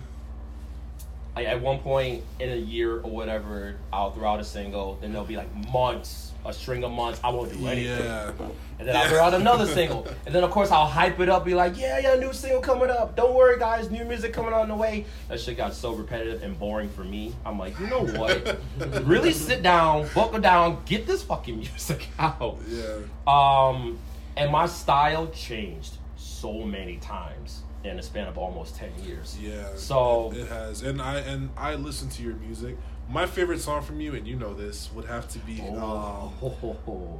like 1.35 1.47
at 1.47 1.61
one 1.61 1.79
point 1.81 2.23
in 2.41 2.51
a 2.51 2.57
year 2.57 2.97
or 2.97 3.11
whatever, 3.11 3.77
I'll 3.93 4.13
throw 4.13 4.29
out 4.29 4.41
a 4.41 4.45
single. 4.45 4.99
Then 5.01 5.13
there'll 5.13 5.27
be 5.27 5.37
like 5.37 5.55
months, 5.73 6.26
a 6.49 6.53
string 6.53 6.85
of 6.85 6.91
months. 6.93 7.21
I 7.25 7.31
won't 7.31 7.53
do 7.53 7.67
anything. 7.67 8.05
yeah. 8.05 8.33
And 8.79 8.87
then 8.87 8.95
I'll 8.97 9.09
throw 9.09 9.21
out 9.23 9.35
another 9.35 9.67
single. 9.67 10.07
And 10.27 10.35
then, 10.35 10.45
of 10.45 10.51
course, 10.51 10.71
I'll 10.71 10.87
hype 10.87 11.19
it 11.21 11.29
up, 11.29 11.45
be 11.45 11.55
like, 11.55 11.79
yeah, 11.79 11.99
yeah, 11.99 12.15
new 12.17 12.33
single 12.33 12.61
coming 12.61 12.91
up. 12.91 13.17
Don't 13.17 13.35
worry, 13.35 13.59
guys, 13.59 13.91
new 13.91 14.05
music 14.05 14.33
coming 14.33 14.53
on 14.53 14.69
the 14.69 14.75
way. 14.75 15.07
That 15.29 15.41
shit 15.41 15.57
got 15.57 15.73
so 15.73 15.93
repetitive 15.95 16.43
and 16.43 16.59
boring 16.59 16.89
for 16.91 17.05
me. 17.05 17.35
I'm 17.45 17.59
like, 17.59 17.79
you 17.81 17.87
know 17.87 18.05
what? 18.05 18.59
really 19.05 19.33
sit 19.33 19.63
down, 19.63 20.09
buckle 20.15 20.41
down, 20.41 20.83
get 20.85 21.07
this 21.07 21.23
fucking 21.23 21.57
music 21.59 22.09
out. 22.19 22.59
Yeah. 22.69 22.97
Um, 23.27 23.99
and 24.37 24.51
my 24.53 24.67
style 24.67 25.29
changed 25.29 25.95
so 26.17 26.53
many 26.65 26.97
times 26.99 27.63
in 27.85 27.99
a 27.99 28.03
span 28.03 28.27
of 28.27 28.37
almost 28.37 28.75
10 28.77 28.91
years. 29.05 29.39
Yeah. 29.41 29.69
So- 29.77 30.33
it, 30.35 30.39
it 30.41 30.49
has, 30.49 30.83
and 30.83 31.01
I 31.01 31.21
and 31.21 31.51
I 31.57 31.77
listen 31.77 32.09
to 32.11 32.23
your 32.23 32.35
music. 32.35 32.77
My 33.09 33.25
favorite 33.27 33.61
song 33.61 33.83
from 33.83 34.01
you, 34.01 34.15
and 34.15 34.27
you 34.27 34.35
know 34.37 34.53
this, 34.55 34.91
would 34.93 35.05
have 35.05 35.29
to 35.29 35.39
be 35.41 35.63
Oh, 35.63 36.33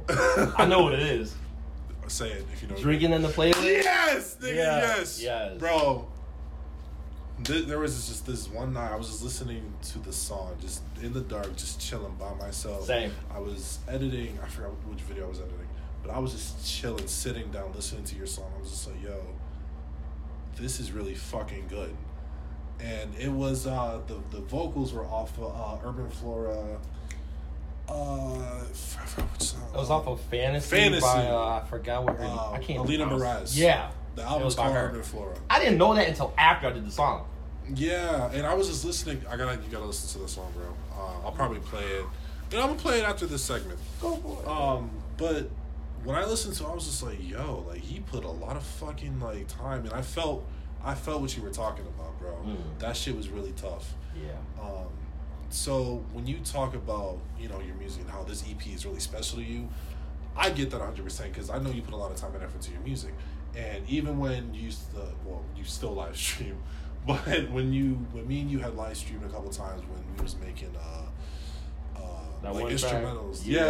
I 0.57 0.65
know 0.65 0.83
what 0.83 0.93
it 0.93 0.99
is. 1.01 1.33
um, 2.03 2.09
say 2.09 2.29
it 2.29 2.45
if 2.53 2.61
you 2.61 2.67
know. 2.67 2.75
Drinking 2.75 3.13
in 3.13 3.21
the 3.21 3.29
playlist. 3.29 3.63
Yes, 3.63 4.35
nigga, 4.41 4.55
Yeah, 4.55 4.79
yes, 4.97 5.21
yes. 5.21 5.57
bro. 5.57 6.07
Th- 7.43 7.65
There 7.65 7.79
was 7.79 8.07
just 8.07 8.25
this 8.25 8.49
one 8.49 8.73
night 8.73 8.91
I 8.91 8.95
was 8.95 9.07
just 9.07 9.23
listening 9.23 9.71
to 9.93 9.99
the 9.99 10.11
song, 10.11 10.57
just 10.59 10.81
in 11.01 11.13
the 11.13 11.21
dark, 11.21 11.55
just 11.55 11.79
chilling 11.79 12.15
by 12.15 12.33
myself. 12.33 12.85
Same. 12.85 13.11
I 13.33 13.39
was 13.39 13.79
editing. 13.87 14.37
I 14.43 14.47
forgot 14.47 14.71
which 14.89 15.01
video 15.01 15.25
I 15.25 15.29
was 15.29 15.39
editing, 15.39 15.67
but 16.03 16.11
I 16.11 16.19
was 16.19 16.33
just 16.33 16.65
chilling, 16.65 17.07
sitting 17.07 17.49
down, 17.51 17.71
listening 17.73 18.03
to 18.05 18.15
your 18.15 18.25
song. 18.27 18.51
I 18.57 18.59
was 18.59 18.71
just 18.71 18.87
like, 18.87 19.01
"Yo, 19.03 19.21
this 20.57 20.79
is 20.81 20.91
really 20.91 21.15
fucking 21.15 21.67
good." 21.69 21.95
And 22.79 23.13
it 23.19 23.31
was 23.31 23.65
uh, 23.67 23.99
the 24.07 24.15
the 24.35 24.41
vocals 24.43 24.93
were 24.93 25.05
off 25.05 25.37
of 25.39 25.45
uh, 25.83 25.87
Urban 25.87 26.09
Flora. 26.09 26.77
Uh, 27.89 28.35
f- 28.69 28.97
f- 29.17 29.31
which 29.33 29.41
song? 29.43 29.61
It 29.73 29.77
was 29.77 29.89
off 29.89 30.07
of 30.07 30.19
Fantasy, 30.21 30.75
Fantasy. 30.75 31.01
by, 31.01 31.27
uh, 31.27 31.61
I 31.63 31.67
forgot 31.69 32.03
what 32.03 32.17
her 32.17 32.25
Uh, 32.25 32.51
I 32.51 32.59
can't 32.59 32.79
Alina 32.79 33.07
pronounce- 33.07 33.55
Yeah. 33.57 33.91
The 34.15 34.23
It 34.23 34.25
album's 34.25 34.45
was 34.45 34.55
by 34.55 34.63
called. 34.63 34.75
Urban 34.77 35.03
Flora. 35.03 35.35
I 35.49 35.59
didn't 35.59 35.77
know 35.77 35.93
that 35.95 36.07
until 36.07 36.33
after 36.37 36.67
I 36.67 36.71
did 36.71 36.85
the 36.85 36.91
song. 36.91 37.25
Yeah, 37.73 38.29
and 38.33 38.45
I 38.45 38.53
was 38.55 38.67
just 38.67 38.83
listening. 38.83 39.21
I 39.29 39.37
gotta, 39.37 39.55
you 39.55 39.69
gotta 39.71 39.85
listen 39.85 40.09
to 40.19 40.25
the 40.25 40.27
song, 40.31 40.51
bro. 40.55 40.65
Uh, 40.91 41.25
I'll 41.25 41.31
probably 41.31 41.59
play 41.59 41.83
it. 41.83 42.05
And 42.51 42.59
I'm 42.61 42.67
gonna 42.69 42.79
play 42.79 42.99
it 42.99 43.05
after 43.05 43.25
this 43.25 43.43
segment. 43.43 43.79
Go 44.01 44.15
for 44.15 44.41
it. 44.41 44.47
Um, 44.47 44.89
but 45.17 45.49
when 46.03 46.15
I 46.15 46.25
listened 46.25 46.55
to, 46.55 46.63
it, 46.65 46.67
I 46.69 46.73
was 46.73 46.85
just 46.85 47.03
like, 47.03 47.17
yo, 47.25 47.63
like 47.69 47.79
he 47.81 47.99
put 47.99 48.23
a 48.23 48.29
lot 48.29 48.55
of 48.57 48.63
fucking 48.63 49.19
like 49.21 49.47
time, 49.47 49.85
and 49.85 49.93
I 49.93 50.01
felt, 50.01 50.45
I 50.83 50.95
felt 50.95 51.21
what 51.21 51.35
you 51.35 51.43
were 51.43 51.49
talking 51.49 51.85
about, 51.85 52.19
bro. 52.19 52.33
Mm. 52.45 52.79
That 52.79 52.95
shit 52.95 53.15
was 53.15 53.29
really 53.29 53.53
tough. 53.53 53.93
yeah. 54.15 54.61
Um, 54.61 54.87
so 55.49 56.03
when 56.11 56.27
you 56.27 56.39
talk 56.39 56.75
about 56.75 57.19
you 57.39 57.47
know 57.47 57.59
your 57.61 57.75
music 57.75 58.01
and 58.01 58.11
how 58.11 58.23
this 58.23 58.43
EP 58.49 58.67
is 58.67 58.85
really 58.85 58.99
special 58.99 59.39
to 59.39 59.43
you, 59.43 59.67
I 60.35 60.49
get 60.49 60.69
that 60.71 60.79
100 60.79 61.03
percent 61.03 61.33
because 61.33 61.49
I 61.49 61.59
know 61.59 61.71
you 61.71 61.81
put 61.81 61.93
a 61.93 61.97
lot 61.97 62.11
of 62.11 62.17
time 62.17 62.33
and 62.35 62.43
effort 62.43 62.61
to 62.61 62.71
your 62.71 62.81
music, 62.81 63.13
and 63.55 63.87
even 63.89 64.19
when 64.19 64.53
you 64.53 64.63
used 64.63 64.91
to, 64.93 65.01
well, 65.25 65.43
you 65.55 65.63
still 65.63 65.93
live 65.93 66.17
stream, 66.17 66.61
but 67.07 67.49
when 67.51 67.71
you 67.73 67.93
when 68.11 68.27
me 68.27 68.41
and 68.41 68.51
you 68.51 68.59
had 68.59 68.75
live 68.75 68.97
streamed 68.97 69.23
a 69.23 69.29
couple 69.29 69.49
times 69.49 69.81
when 69.81 70.03
we 70.15 70.23
was 70.23 70.35
making 70.37 70.75
uh, 70.75 70.79
uh 70.79 71.06
That 72.43 72.53
like 72.53 72.63
one 72.65 72.77
track? 72.77 72.93
instrumentals, 73.03 73.41
Yeah. 73.45 73.65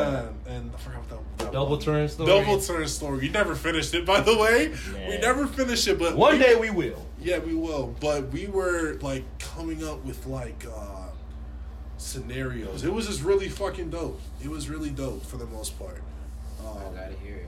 yeah, 0.48 0.54
and 0.54 0.72
I 0.74 0.78
forgot 0.78 1.00
what 1.00 1.10
that, 1.10 1.38
that 1.46 1.52
Double 1.54 1.72
one- 1.72 1.80
turn 1.80 2.08
story. 2.10 2.28
Double 2.30 2.60
turn 2.60 2.88
story. 2.88 3.18
We 3.20 3.30
never 3.30 3.56
finished 3.56 3.94
it, 3.94 4.06
by 4.06 4.20
the 4.22 4.38
way. 4.38 4.74
We 5.08 5.18
never 5.20 5.48
finished 5.48 5.88
it, 5.88 5.98
but 5.98 6.16
One 6.18 6.34
we- 6.34 6.40
day 6.44 6.56
we 6.56 6.70
will. 6.70 7.06
yeah, 7.20 7.40
we 7.40 7.56
will. 7.56 7.96
But 8.02 8.30
we 8.32 8.48
were 8.48 8.98
like 9.02 9.24
coming 9.40 9.84
up 9.88 10.04
with 10.06 10.26
like 10.28 10.66
uh 10.66 11.06
scenarios. 11.98 12.84
It 12.84 12.94
was 12.94 13.08
just 13.08 13.24
really 13.24 13.50
fucking 13.50 13.90
dope. 13.90 14.20
It 14.44 14.50
was 14.50 14.70
really 14.70 14.90
dope 14.90 15.26
for 15.26 15.38
the 15.38 15.48
most 15.48 15.78
part. 15.80 16.02
Um, 16.60 16.78
I 16.78 16.96
gotta 16.96 17.16
hear 17.24 17.38
it. 17.38 17.48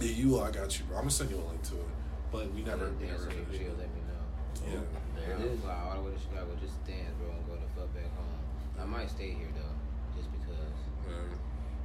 yeah, 0.00 0.10
you, 0.10 0.40
I 0.40 0.50
got 0.50 0.78
you, 0.78 0.84
bro. 0.86 0.96
I'm 0.96 1.02
gonna 1.04 1.10
send 1.10 1.30
you 1.30 1.36
a 1.36 1.46
link 1.46 1.62
to 1.70 1.74
it, 1.76 1.88
but 2.32 2.52
we 2.52 2.62
never, 2.62 2.86
dance 2.98 3.00
never 3.12 3.24
on 3.24 3.30
finished 3.30 3.50
video. 3.50 3.68
it. 3.72 3.78
Let 3.78 3.88
me 3.94 4.00
know. 4.10 4.24
Yeah. 4.66 4.80
There 5.16 5.30
it 5.30 5.40
I'm 5.40 5.48
is. 5.54 5.64
all 5.64 5.94
the 5.96 6.02
way 6.02 6.12
to 6.16 6.20
Chicago 6.20 6.50
just 6.60 6.76
dance, 6.86 7.14
bro, 7.20 7.30
and 7.30 7.46
go 7.46 7.54
the 7.54 7.68
fuck 7.78 7.88
back 7.94 8.10
home. 8.16 8.36
I 8.80 8.84
might 8.84 9.08
stay 9.08 9.30
here 9.32 9.48
though, 9.56 9.76
just 10.20 10.28
because. 10.32 10.76
Yeah. 11.08 11.32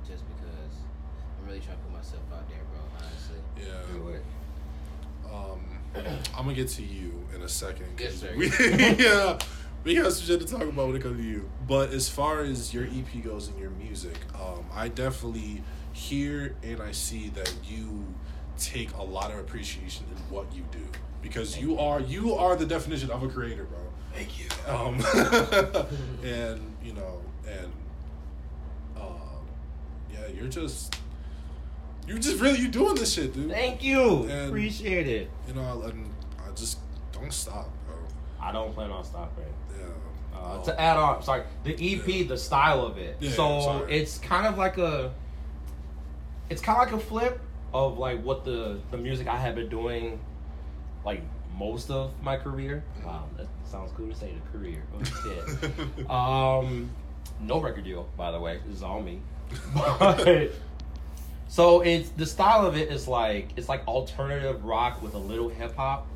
Just 0.08 0.24
because. 0.28 0.74
I'm 1.40 1.41
really 1.52 1.64
trying 1.64 1.78
to 1.78 1.84
put 1.84 1.94
myself 1.94 2.24
out 2.34 2.48
there, 2.48 2.60
bro. 2.72 2.80
Honestly. 2.98 3.36
Yeah. 3.58 3.94
Do 3.94 4.10
it. 4.10 4.24
Um, 5.30 6.16
I'm 6.38 6.46
gonna 6.46 6.54
get 6.54 6.70
to 6.70 6.84
you 6.84 7.28
in 7.36 7.42
a 7.42 7.50
second. 7.50 7.88
Yes, 8.00 8.16
sir. 8.16 8.34
We, 8.38 8.48
yeah, 9.04 9.38
we 9.84 9.96
got 9.96 10.14
some 10.14 10.26
shit 10.26 10.40
to 10.40 10.48
talk 10.48 10.62
about 10.62 10.88
when 10.88 10.96
it 10.96 11.02
comes 11.02 11.18
to 11.18 11.24
you. 11.24 11.50
But 11.68 11.90
as 11.90 12.08
far 12.08 12.42
as 12.42 12.74
your 12.74 12.86
EP 12.86 13.24
goes 13.24 13.50
and 13.50 13.60
your 13.60 13.72
music, 13.72 14.18
um, 14.36 14.66
I 14.74 14.88
definitely 14.88 15.62
hear 15.92 16.56
and 16.64 16.82
I 16.82 16.92
see 16.92 17.30
that 17.30 17.54
you 17.66 18.06
take 18.58 18.94
a 18.94 19.04
lot 19.04 19.32
of 19.32 19.40
appreciation 19.40 20.06
in 20.16 20.34
what 20.34 20.54
you 20.56 20.64
do 20.72 20.86
because 21.22 21.58
you 21.58 21.78
are 21.78 22.00
you 22.00 22.34
are 22.34 22.56
the 22.56 22.66
definition 22.66 23.12
of 23.12 23.24
a 23.24 23.28
creator, 23.28 23.66
bro. 23.66 23.80
Thank 24.14 24.40
you. 24.40 24.48
Um, 24.68 25.04
and 26.24 26.62
you 26.82 26.94
know, 26.94 27.22
and 27.46 27.72
um, 28.96 29.46
yeah, 30.14 30.28
you're 30.34 30.48
just 30.48 30.96
you're 32.08 32.18
just 32.20 32.42
really 32.42 32.60
you 32.60 32.68
doing 32.68 32.96
this 32.96 33.14
shit, 33.14 33.34
dude. 33.34 33.50
Thank 33.52 33.84
you. 33.84 34.24
And- 34.24 34.48
Appreciate 34.50 35.08
it. 35.08 35.30
You 35.48 35.54
know, 35.54 35.84
and 35.84 36.10
I 36.40 36.52
just 36.56 36.80
don't 37.14 37.32
stop, 37.34 37.70
bro. 37.88 37.96
I 38.42 38.52
don't 38.52 38.74
plan 38.74 38.90
on 38.92 39.04
stopping. 39.04 39.46
Yeah. 39.78 39.86
Uh, 40.38 40.56
Um, 40.58 40.64
to 40.64 40.80
add 40.82 40.98
on, 40.98 41.22
sorry, 41.24 41.44
the 41.64 41.74
EP, 41.74 42.08
Yeah. 42.08 42.28
the 42.28 42.38
style 42.38 42.86
of 42.86 42.98
it. 42.98 43.18
Yeah, 43.20 43.32
so 43.32 43.62
sorry. 43.62 43.94
it's 43.94 44.18
kind 44.18 44.48
of 44.48 44.58
like 44.58 44.78
a, 44.78 45.12
it's 46.50 46.62
kind 46.62 46.78
of 46.82 46.86
like 46.92 47.02
a 47.02 47.06
flip 47.06 47.40
of 47.74 47.98
like 47.98 48.22
what 48.24 48.44
the 48.44 48.80
the 48.92 48.98
music 48.98 49.28
I 49.28 49.38
have 49.38 49.56
been 49.56 49.70
doing, 49.70 50.20
like 51.06 51.22
most 51.58 51.90
of 51.92 52.12
my 52.22 52.36
career. 52.38 52.84
Mm-hmm. 52.98 53.08
Wow, 53.08 53.26
that 53.38 53.48
sounds 53.66 53.92
cool 53.96 54.10
to 54.10 54.16
say 54.16 54.34
the 54.34 54.58
career. 54.58 54.84
Oh 54.94 55.04
shit. 56.04 56.10
um, 56.10 56.90
no 57.40 57.60
record 57.62 57.84
deal, 57.86 58.10
by 58.18 58.32
the 58.32 58.40
way. 58.40 58.60
This 58.68 58.78
is 58.78 58.84
all 58.84 59.02
me. 59.02 59.22
But 60.00 60.52
so 61.52 61.82
it's 61.82 62.08
the 62.12 62.26
style 62.26 62.66
of 62.66 62.78
it 62.78 62.90
is 62.90 63.10
like 63.10 63.50
it's 63.58 63.68
like 63.68 63.86
alternative 63.86 64.64
rock 64.64 65.02
with 65.02 65.16
a 65.16 65.18
little 65.18 65.50
hip 65.50 65.76
hop. 65.76 66.08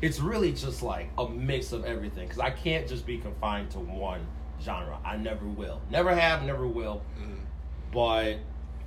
It's 0.00 0.20
really 0.20 0.52
just 0.52 0.82
like 0.82 1.10
a 1.18 1.28
mix 1.28 1.72
of 1.72 1.84
everything 1.84 2.26
because 2.26 2.40
I 2.40 2.48
can't 2.48 2.88
just 2.88 3.04
be 3.04 3.18
confined 3.18 3.70
to 3.72 3.78
one 3.78 4.26
genre. 4.62 4.96
I 5.04 5.18
never 5.18 5.44
will, 5.44 5.82
never 5.90 6.14
have, 6.14 6.44
never 6.44 6.66
will. 6.66 7.02
mm, 7.22 7.36
But 7.92 8.38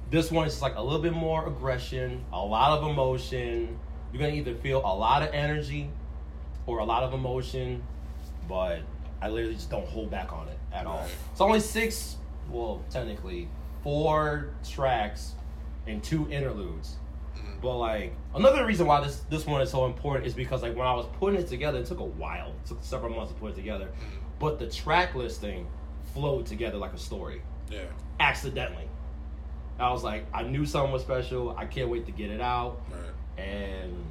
this 0.10 0.32
one 0.32 0.48
is 0.48 0.64
like 0.64 0.76
a 0.78 0.82
little 0.82 1.00
bit 1.00 1.14
more 1.14 1.46
aggression, 1.48 2.26
a 2.34 2.44
lot 2.44 2.76
of 2.80 2.90
emotion. 2.90 3.78
You're 4.12 4.20
gonna 4.24 4.34
either 4.34 4.56
feel 4.56 4.80
a 4.80 4.96
lot 4.96 5.22
of 5.22 5.30
energy 5.32 5.92
or 6.66 6.80
a 6.80 6.86
lot 6.86 7.04
of 7.04 7.14
emotion, 7.14 7.84
but 8.50 8.80
I 9.22 9.30
literally 9.30 9.54
just 9.54 9.70
don't 9.70 9.88
hold 9.88 10.10
back 10.10 10.34
on 10.34 10.48
it 10.48 10.58
at 10.74 10.88
all. 10.88 11.06
It's 11.32 11.40
only 11.42 11.60
six, 11.60 12.16
well, 12.50 12.82
technically 12.90 13.48
four 13.84 14.48
tracks 14.68 15.34
and 15.88 16.04
two 16.04 16.30
interludes. 16.32 16.96
mm, 17.38 17.62
But 17.62 17.78
like 17.78 18.14
another 18.36 18.66
reason 18.66 18.88
why 18.88 19.02
this 19.02 19.20
this 19.30 19.46
one 19.46 19.62
is 19.62 19.70
so 19.70 19.86
important 19.86 20.26
is 20.26 20.34
because 20.34 20.62
like 20.62 20.76
when 20.76 20.88
I 20.88 20.94
was 20.94 21.06
putting 21.20 21.40
it 21.40 21.48
together, 21.48 21.80
it 21.80 21.86
took 21.86 22.00
a 22.00 22.06
while, 22.06 22.50
it 22.50 22.68
took 22.68 22.84
several 22.84 23.14
months 23.16 23.34
to 23.34 23.40
put 23.40 23.52
it 23.52 23.56
together. 23.56 23.90
But 24.40 24.60
the 24.60 24.68
track 24.68 25.16
listing 25.16 25.68
flowed 26.14 26.46
together 26.46 26.78
like 26.78 26.94
a 26.94 26.98
story 26.98 27.42
yeah. 27.72 27.86
accidentally. 28.20 28.88
I 29.80 29.92
was 29.92 30.04
like, 30.04 30.26
I 30.34 30.44
knew 30.44 30.66
something 30.66 30.92
was 30.92 31.02
special. 31.02 31.56
I 31.58 31.66
can't 31.66 31.90
wait 31.90 32.06
to 32.06 32.12
get 32.12 32.30
it 32.30 32.42
out. 32.42 32.82
Right. 32.92 33.44
And 33.44 34.06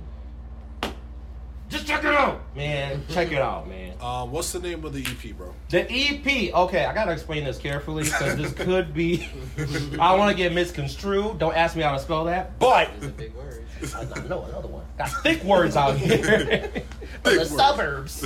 just 1.72 1.87
check 1.87 2.04
it 2.04 2.14
out, 2.14 2.40
man. 2.54 3.02
check 3.08 3.32
it 3.32 3.38
out, 3.40 3.68
man. 3.68 3.94
Um, 4.00 4.30
what's 4.30 4.52
the 4.52 4.61
name 4.61 4.85
of 4.85 4.92
the 4.92 5.00
EP, 5.00 5.37
bro? 5.37 5.54
The 5.70 5.90
EP. 5.90 6.54
Okay, 6.54 6.85
I 6.85 6.94
gotta 6.94 7.12
explain 7.12 7.44
this 7.44 7.58
carefully 7.58 8.04
because 8.04 8.37
this 8.37 8.52
could 8.52 8.92
be. 8.92 9.26
I 9.58 9.62
don't 9.64 10.18
want 10.18 10.30
to 10.30 10.37
get 10.37 10.52
misconstrued. 10.52 11.38
Don't 11.38 11.56
ask 11.56 11.74
me 11.76 11.82
how 11.82 11.92
to 11.92 11.98
spell 11.98 12.24
that. 12.26 12.58
But 12.58 12.90
It's 12.96 13.06
a 13.06 13.11
big 13.11 13.35
word. 13.35 13.64
I 13.96 14.00
I 14.02 14.26
know 14.28 14.42
another 14.44 14.68
one. 14.68 14.85
Got 14.98 15.08
thick 15.22 15.42
words 15.42 15.76
out 15.76 15.96
here. 15.96 16.70
From 17.22 17.32
the 17.35 17.38
words. 17.40 17.50
suburbs. 17.50 18.24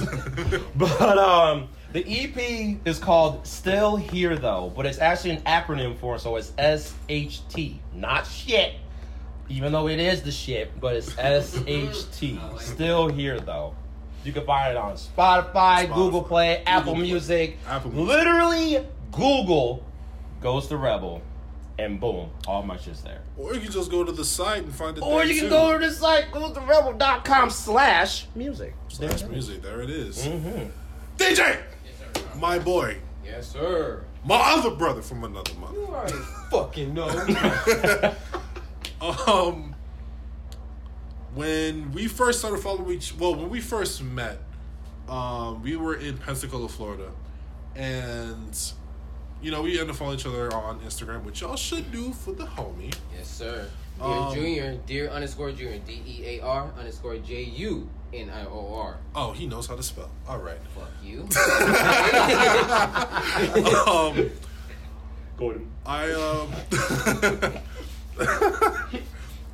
but 0.75 1.19
um 1.19 1.69
the 1.93 2.05
EP 2.07 2.79
is 2.85 2.99
called 2.99 3.47
Still 3.47 3.97
Here 3.97 4.37
though, 4.37 4.73
but 4.77 4.85
it's 4.87 4.99
actually 4.99 5.31
an 5.31 5.43
acronym 5.43 5.97
for 5.97 6.17
it, 6.17 6.21
so 6.21 6.37
it's 6.37 6.51
SHT, 6.59 7.77
not 7.95 8.27
shit. 8.27 8.75
Even 9.49 9.73
though 9.73 9.89
it 9.89 9.99
is 10.01 10.23
the 10.23 10.33
shit, 10.33 10.79
but 10.81 10.97
it's 10.97 11.11
SHT. 11.15 12.39
I 12.39 12.47
like 12.49 12.57
it. 12.57 12.65
Still 12.65 13.09
Here 13.09 13.39
though. 13.41 13.75
You 14.25 14.33
can 14.33 14.45
find 14.45 14.73
it 14.73 14.77
on 14.77 14.95
Spotify, 14.95 15.53
Spotify, 15.87 15.95
Google 15.95 16.23
Play, 16.25 16.63
Apple 16.67 16.95
Play, 16.95 17.03
Music. 17.03 17.59
Apple 17.69 17.93
Music. 17.93 18.09
Literally 18.09 18.87
Google 19.13 19.85
Ghost 20.41 20.69
the 20.69 20.77
Rebel 20.77 21.23
and 21.79 22.01
boom, 22.01 22.31
all 22.47 22.63
my 22.63 22.77
shit's 22.77 23.03
there. 23.03 23.21
Or 23.37 23.55
you 23.55 23.61
can 23.61 23.71
just 23.71 23.91
go 23.91 24.03
to 24.03 24.11
the 24.13 24.25
site 24.25 24.65
and 24.65 24.75
find 24.75 24.97
it. 24.97 25.03
Or 25.03 25.19
there, 25.21 25.27
you 25.27 25.35
can 25.35 25.45
too. 25.45 25.51
go 25.51 25.79
to 25.79 25.87
the 25.87 25.93
site, 25.93 26.33
go 26.33 26.53
to 26.53 26.61
rebel.com 26.61 27.51
slash 27.51 28.27
music. 28.35 28.75
Slash 28.89 29.25
music. 29.25 29.63
There 29.63 29.81
it 29.83 29.91
is. 29.91 30.27
Mm-hmm. 30.27 30.71
DJ, 31.19 31.63
my 32.37 32.59
boy, 32.59 32.99
Yes, 33.25 33.49
sir. 33.53 34.05
my 34.25 34.39
other 34.41 34.71
brother 34.71 35.03
from 35.03 35.25
another 35.25 35.53
mother. 35.55 35.75
You 35.75 35.87
already 35.87 36.13
fucking 36.51 36.95
know. 36.95 37.07
Um, 39.27 39.75
when 41.35 41.93
we 41.93 42.09
first 42.09 42.39
started 42.41 42.59
following 42.61 42.97
each, 42.97 43.15
well, 43.17 43.35
when 43.35 43.51
we 43.51 43.61
first 43.61 44.03
met, 44.03 44.39
um, 45.09 45.63
we 45.63 45.77
were 45.77 45.95
in 45.97 46.17
Pensacola, 46.19 46.69
Florida, 46.69 47.11
and 47.75 48.59
you 49.43 49.51
know 49.51 49.63
we 49.63 49.73
ended 49.73 49.91
up 49.91 49.97
following 49.97 50.19
each 50.19 50.27
other 50.27 50.53
on 50.55 50.81
Instagram, 50.81 51.23
which 51.25 51.41
y'all 51.43 51.57
should 51.57 51.91
do 51.93 52.13
for 52.13 52.33
the 52.33 52.45
homie. 52.47 52.95
yes, 53.17 53.29
sir. 53.29 53.69
Dear 53.99 54.07
Um, 54.07 54.35
Junior, 54.35 54.79
dear 54.87 55.09
underscore 55.09 55.53
Junior, 55.53 55.79
D 55.87 56.03
E 56.07 56.25
A 56.39 56.45
R 56.45 56.71
underscore 56.79 57.17
J 57.19 57.43
U 57.45 57.89
N 58.13 58.29
I 58.31 58.45
O 58.47 58.75
R. 58.75 58.99
Oh, 59.15 59.33
he 59.33 59.47
knows 59.47 59.67
how 59.67 59.75
to 59.77 59.83
spell. 59.83 60.11
All 60.29 60.39
right. 60.39 60.59
Fuck 60.75 60.91
you. 61.03 61.27
Um, 63.87 64.31
Gordon. 65.39 65.71
I 65.85 66.11
um, 66.13 66.51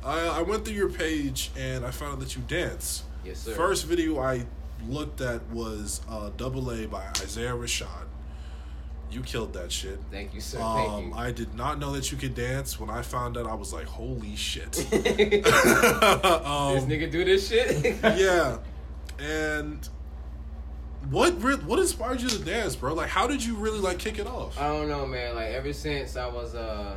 I 0.05 0.27
I 0.27 0.41
went 0.41 0.65
through 0.65 0.75
your 0.75 0.89
page 0.89 1.51
and 1.57 1.85
I 1.85 1.91
found 1.91 2.13
out 2.13 2.19
that 2.19 2.35
you 2.35 2.41
dance. 2.47 3.03
yes, 3.23 3.39
sir. 3.39 3.53
First 3.53 3.85
video 3.85 4.19
I 4.19 4.45
looked 4.87 5.21
at 5.21 5.45
was 5.49 6.01
uh, 6.09 6.29
Double 6.37 6.71
A 6.71 6.85
by 6.85 7.05
Isaiah 7.21 7.51
Rashad. 7.51 8.07
You 9.11 9.21
killed 9.21 9.53
that 9.53 9.71
shit. 9.71 9.99
Thank 10.09 10.33
you, 10.33 10.41
sir. 10.41 10.59
Um, 10.59 11.11
Thank 11.11 11.15
I 11.15 11.31
did 11.31 11.53
not 11.53 11.77
know 11.77 11.91
that 11.93 12.11
you 12.11 12.17
could 12.17 12.33
dance. 12.33 12.79
When 12.79 12.89
I 12.89 13.03
found 13.03 13.37
out, 13.37 13.45
I 13.45 13.53
was 13.53 13.71
like, 13.71 13.85
"Holy 13.85 14.35
shit!" 14.35 14.75
you. 14.91 14.99
this 15.01 15.45
um, 15.45 16.89
nigga 16.89 17.11
do 17.11 17.23
this 17.23 17.47
shit? 17.47 17.97
yeah, 18.03 18.57
and 19.19 19.87
what 21.11 21.41
re- 21.43 21.55
what 21.57 21.77
inspired 21.77 22.21
you 22.21 22.29
to 22.29 22.39
dance, 22.39 22.75
bro? 22.75 22.95
Like, 22.95 23.09
how 23.09 23.27
did 23.27 23.43
you 23.43 23.53
really 23.55 23.79
like 23.79 23.99
kick 23.99 24.17
it 24.17 24.25
off? 24.25 24.59
I 24.59 24.67
don't 24.67 24.89
know, 24.89 25.05
man. 25.05 25.35
Like 25.35 25.51
ever 25.51 25.73
since 25.73 26.15
I 26.15 26.27
was 26.27 26.55
uh, 26.55 26.95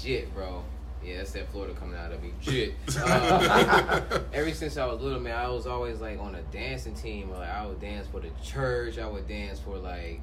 jit, 0.00 0.32
bro. 0.34 0.62
Yeah, 1.04 1.18
that's 1.18 1.32
that 1.32 1.50
Florida 1.50 1.74
coming 1.74 1.96
out 1.96 2.12
of 2.12 2.22
me. 2.22 2.32
Jit. 2.40 2.74
Uh, 2.96 4.20
ever 4.32 4.52
since 4.52 4.76
I 4.76 4.86
was 4.86 5.00
little, 5.00 5.18
man, 5.20 5.36
I 5.36 5.48
was 5.48 5.66
always 5.66 6.00
like 6.00 6.18
on 6.20 6.34
a 6.34 6.42
dancing 6.42 6.94
team. 6.94 7.30
Like 7.30 7.48
I 7.48 7.66
would 7.66 7.80
dance 7.80 8.06
for 8.06 8.20
the 8.20 8.30
church. 8.42 8.98
I 8.98 9.06
would 9.08 9.26
dance 9.26 9.58
for 9.58 9.76
like 9.78 10.20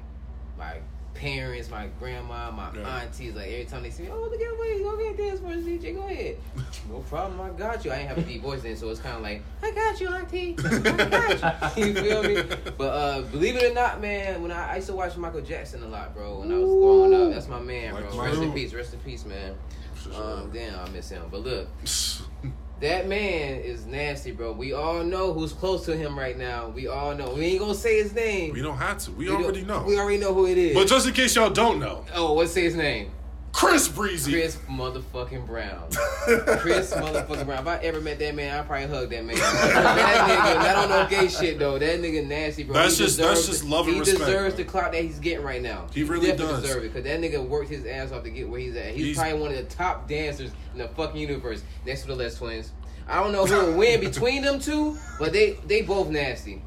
my 0.56 0.78
parents, 1.20 1.70
my 1.70 1.86
grandma, 1.98 2.50
my 2.50 2.70
aunties. 2.78 3.34
Like 3.34 3.48
every 3.48 3.66
time 3.66 3.82
they 3.82 3.90
see 3.90 4.04
me, 4.04 4.08
oh 4.10 4.20
look 4.20 4.32
at 4.32 4.40
me, 4.40 4.82
go 4.82 4.96
get 4.96 5.16
dance 5.18 5.40
for 5.40 5.48
us, 5.48 5.58
DJ. 5.58 5.94
Go 5.94 6.02
ahead. 6.06 6.36
No 6.88 7.00
problem, 7.00 7.40
I 7.40 7.50
got 7.50 7.84
you. 7.84 7.92
I 7.92 7.98
ain't 7.98 8.08
have 8.08 8.18
a 8.18 8.22
deep 8.22 8.42
voice 8.42 8.62
then, 8.62 8.74
so 8.74 8.88
it's 8.88 9.00
kind 9.00 9.14
of 9.14 9.22
like 9.22 9.42
I 9.62 9.70
got 9.70 10.00
you, 10.00 10.08
auntie. 10.08 10.56
I 10.64 11.04
got 11.08 11.76
you. 11.76 11.84
you 11.86 11.94
feel 11.94 12.22
me? 12.22 12.42
But 12.76 12.84
uh, 12.84 13.22
believe 13.22 13.56
it 13.56 13.70
or 13.70 13.74
not, 13.74 14.00
man, 14.00 14.42
when 14.42 14.50
I, 14.50 14.72
I 14.72 14.76
used 14.76 14.88
to 14.88 14.94
watch 14.94 15.16
Michael 15.16 15.42
Jackson 15.42 15.82
a 15.82 15.86
lot, 15.86 16.14
bro. 16.14 16.40
When 16.40 16.50
I 16.50 16.58
was 16.58 16.68
growing 16.68 17.14
up, 17.14 17.34
that's 17.34 17.48
my 17.48 17.60
man, 17.60 17.94
Like 17.94 18.10
bro. 18.10 18.24
Rest 18.24 18.42
in 18.42 18.52
peace, 18.52 18.72
rest 18.72 18.94
in 18.94 19.00
peace, 19.00 19.24
man. 19.24 19.54
Um, 20.16 20.50
damn, 20.52 20.80
I 20.80 20.88
miss 20.88 21.10
him. 21.10 21.22
But 21.30 21.42
look, 21.42 21.68
that 22.80 23.06
man 23.08 23.60
is 23.60 23.86
nasty, 23.86 24.30
bro. 24.30 24.52
We 24.52 24.72
all 24.72 25.02
know 25.02 25.32
who's 25.32 25.52
close 25.52 25.84
to 25.84 25.96
him 25.96 26.18
right 26.18 26.36
now. 26.36 26.68
We 26.68 26.88
all 26.88 27.14
know. 27.14 27.34
We 27.34 27.44
ain't 27.46 27.60
gonna 27.60 27.74
say 27.74 28.02
his 28.02 28.14
name. 28.14 28.52
we 28.52 28.62
don't 28.62 28.76
have 28.76 28.98
to. 28.98 29.10
We, 29.12 29.26
We 29.26 29.30
already 29.34 29.62
know. 29.62 29.82
We 29.82 29.98
already 29.98 30.18
know 30.18 30.32
who 30.32 30.46
it 30.46 30.56
is. 30.56 30.74
but 30.74 30.88
just 30.88 31.06
in 31.06 31.12
case 31.14 31.36
y'all 31.36 31.50
don't 31.50 31.78
know, 31.78 32.04
oh, 32.14 32.32
what's 32.32 32.52
say 32.52 32.62
his 32.62 32.74
name? 32.74 33.12
Chris 33.52 33.88
Breezy. 33.88 34.32
Chris 34.32 34.56
motherfucking 34.70 35.46
Brown. 35.46 35.90
Chris 36.60 36.94
motherfucking 36.94 37.44
Brown. 37.46 37.62
If 37.62 37.66
I 37.68 37.76
ever 37.82 38.00
met 38.00 38.18
that 38.20 38.34
man, 38.34 38.58
I'd 38.58 38.66
probably 38.66 38.86
hug 38.86 39.10
that 39.10 39.24
man. 39.24 39.36
that 39.36 40.28
nigga, 40.28 40.62
that 40.62 40.74
don't 40.74 40.88
know 40.88 41.06
gay 41.08 41.28
shit 41.28 41.58
though. 41.58 41.78
That 41.78 42.00
nigga 42.00 42.26
nasty, 42.26 42.62
bro. 42.62 42.74
That's 42.74 42.96
He 42.96 43.04
just- 43.04 43.18
that's 43.18 43.40
deserves- 43.40 43.46
just 43.60 43.64
love 43.70 43.86
and 43.86 43.94
He 43.94 44.00
respect, 44.00 44.20
deserves 44.20 44.54
bro. 44.54 44.64
the 44.64 44.70
clout 44.70 44.92
that 44.92 45.02
he's 45.02 45.18
getting 45.18 45.44
right 45.44 45.60
now. 45.60 45.86
He 45.92 46.04
really 46.04 46.28
definitely 46.28 46.54
does. 46.54 46.62
deserve 46.62 46.84
it 46.84 46.92
because 46.94 47.04
that 47.04 47.20
nigga 47.20 47.46
worked 47.46 47.70
his 47.70 47.84
ass 47.86 48.12
off 48.12 48.22
to 48.22 48.30
get 48.30 48.48
where 48.48 48.60
he's 48.60 48.76
at. 48.76 48.94
He's, 48.94 49.04
He's- 49.06 49.18
probably 49.18 49.40
one 49.40 49.50
of 49.50 49.56
the 49.56 49.74
top 49.74 50.08
dancers 50.08 50.52
in 50.72 50.78
the 50.78 50.88
fucking 50.88 51.20
universe 51.20 51.62
next 51.84 52.02
to 52.02 52.06
the 52.08 52.14
Les 52.16 52.36
Twins. 52.36 52.70
I 53.08 53.20
don't 53.20 53.32
know 53.32 53.44
who 53.46 53.66
will 53.72 53.76
win 53.78 54.00
between 54.08 54.42
them 54.42 54.60
two, 54.60 54.96
but 55.18 55.32
they 55.32 55.58
they 55.66 55.82
both 55.82 56.08
nasty. 56.08 56.62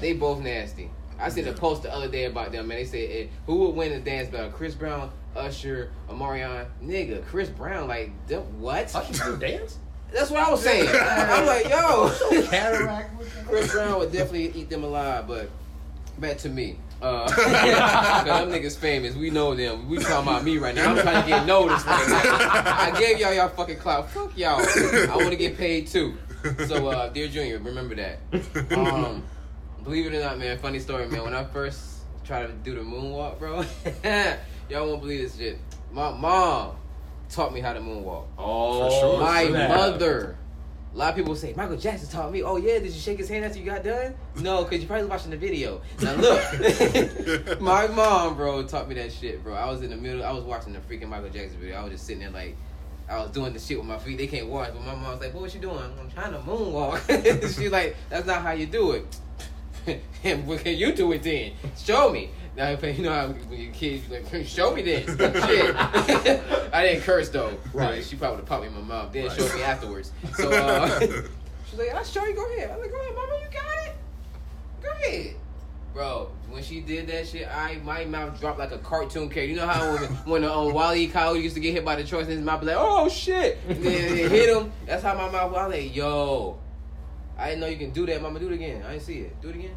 They 0.00 0.12
both 0.12 0.40
nasty. 0.40 0.90
I 1.18 1.30
seen 1.30 1.48
a 1.48 1.52
post 1.52 1.82
the 1.82 1.92
other 1.92 2.06
day 2.08 2.26
about 2.26 2.52
them, 2.52 2.68
man. 2.68 2.76
They 2.78 2.84
said 2.84 3.10
eh, 3.10 3.26
who 3.46 3.56
would 3.60 3.74
win 3.74 3.90
the 3.92 3.98
dance 3.98 4.28
battle? 4.28 4.50
Chris 4.50 4.74
Brown, 4.76 5.10
Usher, 5.38 5.90
Omarion? 6.08 6.66
Nigga, 6.82 7.24
Chris 7.26 7.48
Brown, 7.48 7.88
like 7.88 8.10
them, 8.26 8.42
what? 8.60 8.94
Usher 8.94 9.24
do 9.24 9.36
dance? 9.46 9.78
That's 10.12 10.30
what 10.30 10.40
I 10.40 10.50
was 10.50 10.62
saying. 10.62 10.88
I'm 10.92 11.46
like, 11.46 11.68
yo, 11.68 12.10
Cataract. 12.50 13.10
Chris 13.46 13.72
Brown 13.72 13.98
would 13.98 14.12
definitely 14.12 14.52
eat 14.60 14.70
them 14.70 14.84
alive, 14.84 15.26
but 15.28 15.50
back 16.18 16.38
to 16.38 16.48
me. 16.48 16.78
Uh, 17.00 17.28
cause 17.28 17.44
them 18.24 18.50
niggas 18.50 18.76
famous. 18.76 19.14
We 19.14 19.30
know 19.30 19.54
them. 19.54 19.88
We 19.88 19.98
talking 19.98 20.28
about 20.28 20.42
me 20.42 20.58
right 20.58 20.74
now. 20.74 20.90
I'm 20.90 20.98
trying 21.00 21.22
to 21.22 21.28
get 21.28 21.46
noticed 21.46 21.86
right 21.86 22.08
now. 22.08 22.22
I 22.76 22.98
gave 22.98 23.20
y'all 23.20 23.32
y'all 23.32 23.48
fucking 23.50 23.76
clout. 23.76 24.10
Fuck 24.10 24.36
y'all. 24.36 24.60
I 24.60 25.14
want 25.14 25.30
to 25.30 25.36
get 25.36 25.56
paid 25.56 25.86
too. 25.86 26.16
So, 26.66 26.88
uh, 26.88 27.08
dear 27.10 27.28
Junior, 27.28 27.58
remember 27.60 27.94
that. 27.94 28.18
Um, 28.76 29.22
believe 29.84 30.06
it 30.12 30.16
or 30.16 30.20
not, 30.20 30.38
man. 30.38 30.58
Funny 30.58 30.80
story, 30.80 31.06
man. 31.06 31.22
When 31.22 31.34
I 31.34 31.44
first 31.44 32.00
tried 32.24 32.46
to 32.48 32.52
do 32.52 32.74
the 32.74 32.80
moonwalk, 32.80 33.38
bro, 33.38 33.64
y'all 34.68 34.86
won't 34.88 35.00
believe 35.00 35.22
this 35.22 35.36
shit. 35.36 35.58
My 35.92 36.10
mom 36.12 36.76
taught 37.28 37.52
me 37.52 37.60
how 37.60 37.72
to 37.72 37.80
moonwalk. 37.80 38.24
Oh, 38.38 38.88
For 38.88 39.00
sure. 39.00 39.20
My 39.20 39.46
snap. 39.48 39.70
mother. 39.70 40.36
A 40.94 40.96
lot 40.96 41.10
of 41.10 41.16
people 41.16 41.36
say 41.36 41.52
Michael 41.54 41.76
Jackson 41.76 42.08
taught 42.08 42.32
me. 42.32 42.42
Oh 42.42 42.56
yeah, 42.56 42.78
did 42.78 42.86
you 42.92 43.00
shake 43.00 43.18
his 43.18 43.28
hand 43.28 43.44
after 43.44 43.58
you 43.58 43.66
got 43.66 43.84
done? 43.84 44.14
No, 44.40 44.64
cause 44.64 44.80
you 44.80 44.86
probably 44.86 45.06
watching 45.06 45.30
the 45.30 45.36
video. 45.36 45.82
Now 46.00 46.14
look, 46.14 47.60
my 47.60 47.86
mom, 47.88 48.36
bro, 48.36 48.66
taught 48.66 48.88
me 48.88 48.94
that 48.94 49.12
shit, 49.12 49.44
bro. 49.44 49.54
I 49.54 49.70
was 49.70 49.82
in 49.82 49.90
the 49.90 49.96
middle. 49.96 50.24
I 50.24 50.32
was 50.32 50.44
watching 50.44 50.72
the 50.72 50.80
freaking 50.80 51.08
Michael 51.08 51.28
Jackson 51.28 51.60
video. 51.60 51.76
I 51.76 51.82
was 51.84 51.92
just 51.92 52.06
sitting 52.06 52.20
there 52.20 52.30
like. 52.30 52.56
I 53.10 53.18
was 53.20 53.30
doing 53.30 53.54
the 53.54 53.58
shit 53.58 53.78
with 53.78 53.86
my 53.86 53.98
feet. 53.98 54.18
They 54.18 54.26
can't 54.26 54.48
watch, 54.48 54.70
but 54.74 54.84
my 54.84 54.94
mom 54.94 55.12
was 55.12 55.20
like, 55.20 55.32
"What 55.32 55.44
was 55.44 55.54
you 55.54 55.62
doing?" 55.62 55.78
I'm 55.78 56.10
trying 56.10 56.32
to 56.32 56.40
moonwalk. 56.40 57.40
She's 57.58 57.70
like, 57.70 57.96
"That's 58.10 58.26
not 58.26 58.42
how 58.42 58.50
you 58.52 58.66
do 58.66 58.92
it." 58.92 59.06
and 60.24 60.46
what 60.46 60.60
can 60.60 60.76
you 60.76 60.92
do 60.92 61.12
it 61.12 61.22
then? 61.22 61.52
Show 61.78 62.10
me. 62.12 62.28
Now, 62.58 62.70
if 62.70 62.82
you 62.98 63.04
know 63.04 63.12
how 63.12 63.28
when 63.28 63.60
you're 63.60 63.72
kids, 63.72 64.08
you 64.08 64.16
like, 64.18 64.46
show 64.46 64.74
me 64.74 64.82
this 64.82 65.06
Shit. 65.16 65.76
I 66.74 66.82
didn't 66.82 67.02
curse 67.02 67.28
though. 67.28 67.56
Right. 67.72 68.04
She 68.04 68.16
probably 68.16 68.38
would 68.38 68.40
have 68.40 68.48
popped 68.48 68.62
me 68.62 68.68
in 68.68 68.74
my 68.74 68.80
mouth. 68.80 69.12
Then 69.12 69.28
Right. 69.28 69.36
showed 69.38 69.54
me 69.54 69.62
afterwards. 69.62 70.10
So 70.34 70.50
uh, 70.50 70.98
she's 70.98 71.78
like, 71.78 71.94
I'll 71.94 72.02
show 72.02 72.24
you. 72.24 72.34
Go 72.34 72.44
ahead. 72.56 72.72
I'm 72.72 72.80
like, 72.80 72.90
go 72.90 73.00
ahead, 73.00 73.14
mama. 73.14 73.32
You 73.40 73.46
got 73.52 73.86
it. 73.86 73.96
Go 74.82 74.88
ahead. 74.90 75.36
Bro, 75.94 76.30
when 76.50 76.62
she 76.64 76.80
did 76.80 77.06
that 77.06 77.28
shit, 77.28 77.46
I 77.48 77.76
my 77.84 78.04
mouth 78.06 78.40
dropped 78.40 78.58
like 78.58 78.72
a 78.72 78.78
cartoon 78.78 79.28
character. 79.30 79.44
You 79.44 79.56
know 79.56 79.66
how 79.68 79.94
when, 79.94 80.42
when 80.42 80.44
um, 80.44 80.72
Wally. 80.72 81.06
Coyote 81.06 81.40
used 81.40 81.54
to 81.54 81.60
get 81.60 81.74
hit 81.74 81.84
by 81.84 81.94
the 81.94 82.02
truck 82.02 82.22
and 82.22 82.30
his 82.30 82.40
mouth 82.40 82.58
be 82.60 82.66
like, 82.66 82.76
oh 82.76 83.08
shit. 83.08 83.58
And 83.68 83.84
then 83.84 84.18
it 84.18 84.30
hit 84.32 84.48
him. 84.56 84.72
That's 84.84 85.04
how 85.04 85.14
my 85.14 85.30
mouth 85.30 85.52
was. 85.52 85.60
I 85.60 85.66
was 85.68 85.76
like, 85.76 85.94
yo. 85.94 86.58
I 87.38 87.50
didn't 87.50 87.60
know 87.60 87.68
you 87.68 87.76
can 87.76 87.90
do 87.90 88.04
that, 88.06 88.20
mama. 88.20 88.40
Do 88.40 88.48
it 88.48 88.54
again. 88.54 88.82
I 88.84 88.94
didn't 88.94 89.04
see 89.04 89.18
it. 89.20 89.40
Do 89.40 89.50
it 89.50 89.54
again. 89.54 89.76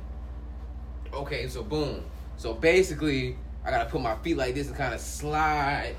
Okay, 1.14 1.48
so 1.48 1.62
boom. 1.62 2.04
So 2.38 2.54
basically, 2.54 3.38
I 3.64 3.72
gotta 3.72 3.90
put 3.90 4.02
my 4.02 4.16
feet 4.18 4.38
like 4.38 4.56
this 4.56 4.68
and 4.68 4.76
kind 4.76 4.94
of 4.94 5.00
slide, 5.00 5.96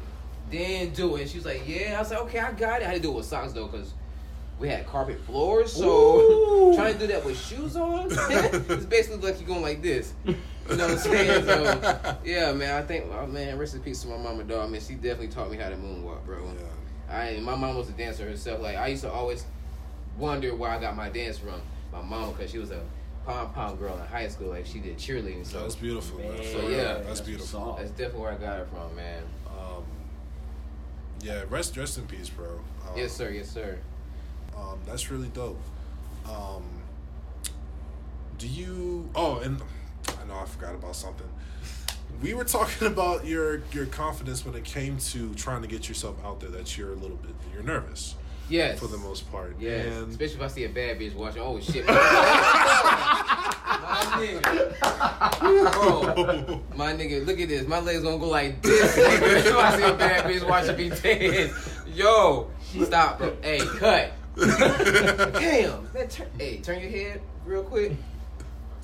then 0.51 0.91
do 0.91 1.17
it. 1.17 1.23
And 1.23 1.31
She 1.31 1.37
was 1.39 1.47
like, 1.47 1.63
"Yeah." 1.67 1.95
I 1.97 2.01
was 2.01 2.11
like, 2.11 2.21
"Okay, 2.21 2.39
I 2.41 2.53
got 2.53 2.83
it." 2.83 2.85
I 2.85 2.89
had 2.89 2.97
to 2.97 3.01
do 3.01 3.11
it 3.11 3.17
with 3.17 3.27
socks 3.27 3.53
though, 3.53 3.69
cause 3.69 3.95
we 4.59 4.69
had 4.69 4.87
carpet 4.87 5.21
floors. 5.21 5.73
So 5.73 6.75
trying 6.77 6.95
to 6.95 6.99
do 6.99 7.07
that 7.09 7.25
with 7.25 7.39
shoes 7.39 7.77
on, 7.77 8.07
it's 8.11 8.87
basically 8.87 9.29
like 9.31 9.41
you're 9.41 9.49
going 9.49 9.63
like 9.63 9.83
this. 9.83 10.13
You 10.25 10.37
know 10.77 10.87
what 10.87 10.91
I'm 10.93 10.99
saying? 10.99 11.45
So 11.45 12.17
yeah, 12.25 12.53
man. 12.53 12.81
I 12.81 12.87
think, 12.87 13.07
oh, 13.13 13.27
man, 13.27 13.59
rest 13.59 13.75
in 13.75 13.81
peace 13.81 14.03
to 14.03 14.09
my 14.09 14.17
mama, 14.17 14.45
dog. 14.45 14.71
Man, 14.71 14.81
she 14.81 14.95
definitely 14.95 15.29
taught 15.29 15.51
me 15.51 15.57
how 15.57 15.69
to 15.69 15.77
moonwalk, 15.77 16.25
bro. 16.25 16.45
Yeah. 16.45 17.15
I 17.15 17.41
my 17.41 17.55
mom 17.57 17.77
was 17.77 17.89
a 17.89 17.93
dancer 17.93 18.25
herself. 18.25 18.61
Like 18.61 18.77
I 18.77 18.89
used 18.89 19.03
to 19.03 19.11
always 19.11 19.45
wonder 20.19 20.55
where 20.55 20.71
I 20.71 20.81
got 20.81 20.97
my 20.97 21.09
dance 21.09 21.39
from. 21.39 21.61
My 21.93 22.03
mom, 22.03 22.33
because 22.33 22.51
she 22.51 22.59
was 22.59 22.71
a 22.71 22.81
pom 23.25 23.53
pom 23.53 23.77
girl 23.77 23.95
in 23.99 24.07
high 24.07 24.29
school. 24.29 24.49
Like 24.49 24.67
she 24.67 24.79
did 24.79 24.99
cheerleading. 24.99 25.47
So 25.47 25.61
That's 25.61 25.77
beautiful, 25.77 26.19
man. 26.19 26.35
Man. 26.35 26.45
So, 26.45 26.61
real. 26.61 26.71
yeah. 26.71 26.99
That's 26.99 27.21
beautiful. 27.21 27.77
that's 27.79 27.91
definitely 27.91 28.21
where 28.21 28.33
I 28.33 28.37
got 28.37 28.61
it 28.61 28.69
from, 28.69 28.95
man. 28.97 29.23
Um, 29.47 29.85
yeah, 31.21 31.45
rest 31.49 31.77
rest 31.77 31.99
in 31.99 32.07
peace, 32.07 32.29
bro. 32.29 32.49
Um, 32.89 32.97
Yes, 32.97 33.13
sir. 33.13 33.31
Yes, 33.31 33.51
sir. 33.51 33.79
Um, 34.57 34.79
that's 34.87 35.11
really 35.11 35.29
dope. 35.29 35.61
Um, 36.29 36.65
do 38.39 38.47
you? 38.49 39.09
Oh, 39.15 39.39
and 39.39 39.61
I 40.21 40.27
know 40.27 40.39
I 40.39 40.45
forgot 40.45 40.75
about 40.75 40.97
something. 40.97 41.29
We 42.21 42.35
were 42.35 42.45
talking 42.45 42.87
about 42.93 43.25
your 43.25 43.63
your 43.73 43.87
confidence 43.87 44.45
when 44.45 44.55
it 44.55 44.65
came 44.65 44.99
to 44.99 45.35
trying 45.35 45.63
to 45.63 45.69
get 45.69 45.89
yourself 45.89 46.17
out 46.25 46.41
there. 46.41 46.51
That 46.51 46.77
you're 46.77 46.93
a 46.93 46.97
little 46.97 47.17
bit 47.17 47.31
you're 47.53 47.63
nervous 47.63 48.17
Yes. 48.49 48.79
for 48.79 48.87
the 48.87 48.99
most 48.99 49.31
part. 49.31 49.57
Yes. 49.59 49.87
And 49.87 50.11
Especially 50.11 50.37
if 50.37 50.43
I 50.43 50.47
see 50.49 50.65
a 50.65 50.69
bad 50.69 50.99
bitch 50.99 51.15
watching. 51.15 51.43
Oh 51.43 51.59
shit. 51.61 51.87
my 51.87 51.95
nigga. 54.17 54.43
Bro, 55.73 56.61
my 56.77 56.93
nigga, 56.93 57.25
look 57.27 57.41
at 57.41 57.49
this. 57.49 57.67
My 57.67 57.81
legs 57.81 58.03
gonna 58.03 58.19
go 58.19 58.29
like 58.29 58.63
this. 58.63 58.97
If 59.47 59.57
I 59.57 59.77
see 59.77 59.85
a 59.85 59.95
bad 59.95 60.25
bitch 60.25 60.49
watching 60.49 60.77
me 60.77 60.89
dance. 60.91 61.53
Yo, 61.95 62.51
stop, 62.85 63.19
bro. 63.19 63.37
Hey, 63.43 63.59
cut. 63.59 64.13
Damn. 64.37 65.89
Man, 65.93 66.09
turn, 66.09 66.27
hey, 66.39 66.59
turn 66.59 66.81
your 66.81 66.91
head 66.91 67.21
real 67.45 67.63
quick. 67.63 67.93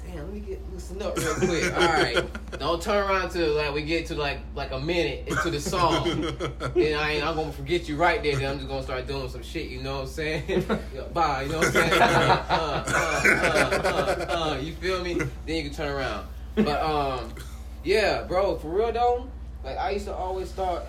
Damn, 0.08 0.24
let 0.24 0.32
me 0.32 0.40
get 0.40 0.72
loosened 0.72 1.02
up 1.02 1.18
real 1.18 1.34
quick. 1.34 1.70
All 1.74 1.86
right, 1.86 2.26
don't 2.58 2.80
turn 2.80 2.96
around 2.96 3.28
till 3.28 3.54
like 3.54 3.74
we 3.74 3.82
get 3.82 4.06
to 4.06 4.14
like 4.14 4.38
like 4.54 4.70
a 4.72 4.80
minute 4.80 5.28
into 5.28 5.50
the 5.50 5.60
song. 5.60 6.22
Then 6.74 6.98
I 6.98 7.12
ain't, 7.12 7.26
I'm 7.26 7.36
gonna 7.36 7.52
forget 7.52 7.88
you 7.88 7.96
right 7.96 8.22
there. 8.22 8.36
Then 8.36 8.52
I'm 8.52 8.56
just 8.56 8.68
gonna 8.68 8.82
start 8.82 9.06
doing 9.06 9.28
some 9.28 9.42
shit. 9.42 9.68
You 9.68 9.82
know 9.82 9.96
what 9.96 10.02
I'm 10.02 10.06
saying? 10.08 10.44
Yo, 10.94 11.08
Bye. 11.12 11.42
You 11.42 11.48
know 11.50 11.58
what 11.58 11.66
I'm 11.66 11.72
saying? 11.72 11.92
Uh, 11.92 12.44
uh, 12.48 12.84
uh, 12.88 13.30
uh, 13.34 14.26
uh, 14.28 14.32
uh, 14.32 14.58
you 14.60 14.72
feel 14.74 15.02
me? 15.02 15.14
Then 15.14 15.56
you 15.56 15.64
can 15.64 15.74
turn 15.74 15.92
around. 15.92 16.26
But 16.54 16.80
um, 16.82 17.34
yeah, 17.84 18.22
bro, 18.22 18.56
for 18.56 18.68
real 18.68 18.92
though. 18.92 19.28
Like 19.62 19.76
I 19.76 19.90
used 19.90 20.06
to 20.06 20.14
always 20.14 20.50
thought, 20.52 20.86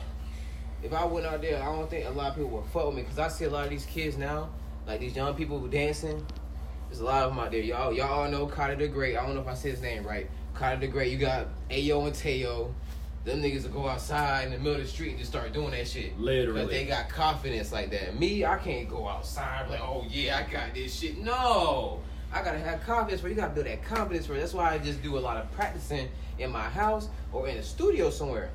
if 0.82 0.94
I 0.94 1.04
went 1.04 1.26
out 1.26 1.42
there, 1.42 1.62
I 1.62 1.66
don't 1.66 1.90
think 1.90 2.08
a 2.08 2.12
lot 2.12 2.30
of 2.30 2.36
people 2.36 2.52
would 2.52 2.66
fuck 2.72 2.86
with 2.86 2.96
me 2.96 3.02
because 3.02 3.20
I 3.20 3.28
see 3.28 3.46
a 3.46 3.50
lot 3.50 3.66
of 3.66 3.70
these 3.70 3.86
kids 3.86 4.16
now, 4.16 4.50
like 4.88 5.02
these 5.02 5.16
young 5.16 5.34
people 5.36 5.60
who 5.60 5.68
dancing. 5.68 6.26
There's 6.90 7.02
a 7.02 7.06
lot 7.06 7.24
of 7.24 7.32
them 7.32 7.40
out 7.40 7.52
there. 7.52 7.62
Y'all, 7.62 7.94
y'all 7.94 8.22
all 8.22 8.30
know 8.30 8.48
Carter 8.48 8.76
the 8.76 8.88
Great. 8.88 9.16
I 9.16 9.26
don't 9.26 9.36
know 9.36 9.42
if 9.42 9.48
I 9.48 9.54
said 9.54 9.72
his 9.72 9.82
name 9.82 10.06
right. 10.06 10.30
Carter 10.54 10.82
the 10.82 10.88
Great. 10.88 11.12
You 11.12 11.20
got 11.20 11.48
Ayo 11.70 12.06
and 12.06 12.16
Teo. 12.16 12.74
Them 13.26 13.44
niggas 13.44 13.64
will 13.64 13.82
go 13.82 13.88
outside 13.88 14.46
in 14.46 14.52
the 14.52 14.58
middle 14.58 14.76
of 14.76 14.82
the 14.82 14.88
street 14.88 15.10
and 15.10 15.20
just 15.20 15.30
start 15.30 15.54
doing 15.54 15.72
that 15.72 15.88
shit. 15.88 16.20
Literally. 16.20 16.62
But 16.62 16.72
they 16.72 16.86
got 16.86 17.10
confidence 17.10 17.72
like 17.72 17.92
that. 17.92 18.18
Me, 18.18 18.44
I 18.46 18.58
can't 18.58 18.90
go 18.90 19.08
outside 19.08 19.70
like, 19.70 19.82
oh 19.82 20.06
yeah, 20.10 20.38
I 20.38 20.52
got 20.52 20.74
this 20.74 20.98
shit. 20.98 21.18
No. 21.18 22.02
I 22.32 22.44
gotta 22.44 22.60
have 22.60 22.82
confidence 22.82 23.22
for 23.22 23.30
you 23.30 23.36
gotta 23.36 23.54
build 23.54 23.66
that 23.66 23.84
confidence 23.84 24.26
for 24.26 24.34
that's 24.34 24.54
why 24.54 24.74
I 24.74 24.78
just 24.78 25.02
do 25.02 25.18
a 25.18 25.20
lot 25.20 25.38
of 25.38 25.52
practicing 25.52 26.10
in 26.38 26.52
my 26.52 26.64
house 26.64 27.10
or 27.34 27.48
in 27.48 27.58
a 27.58 27.64
studio 27.64 28.10
somewhere. 28.10 28.52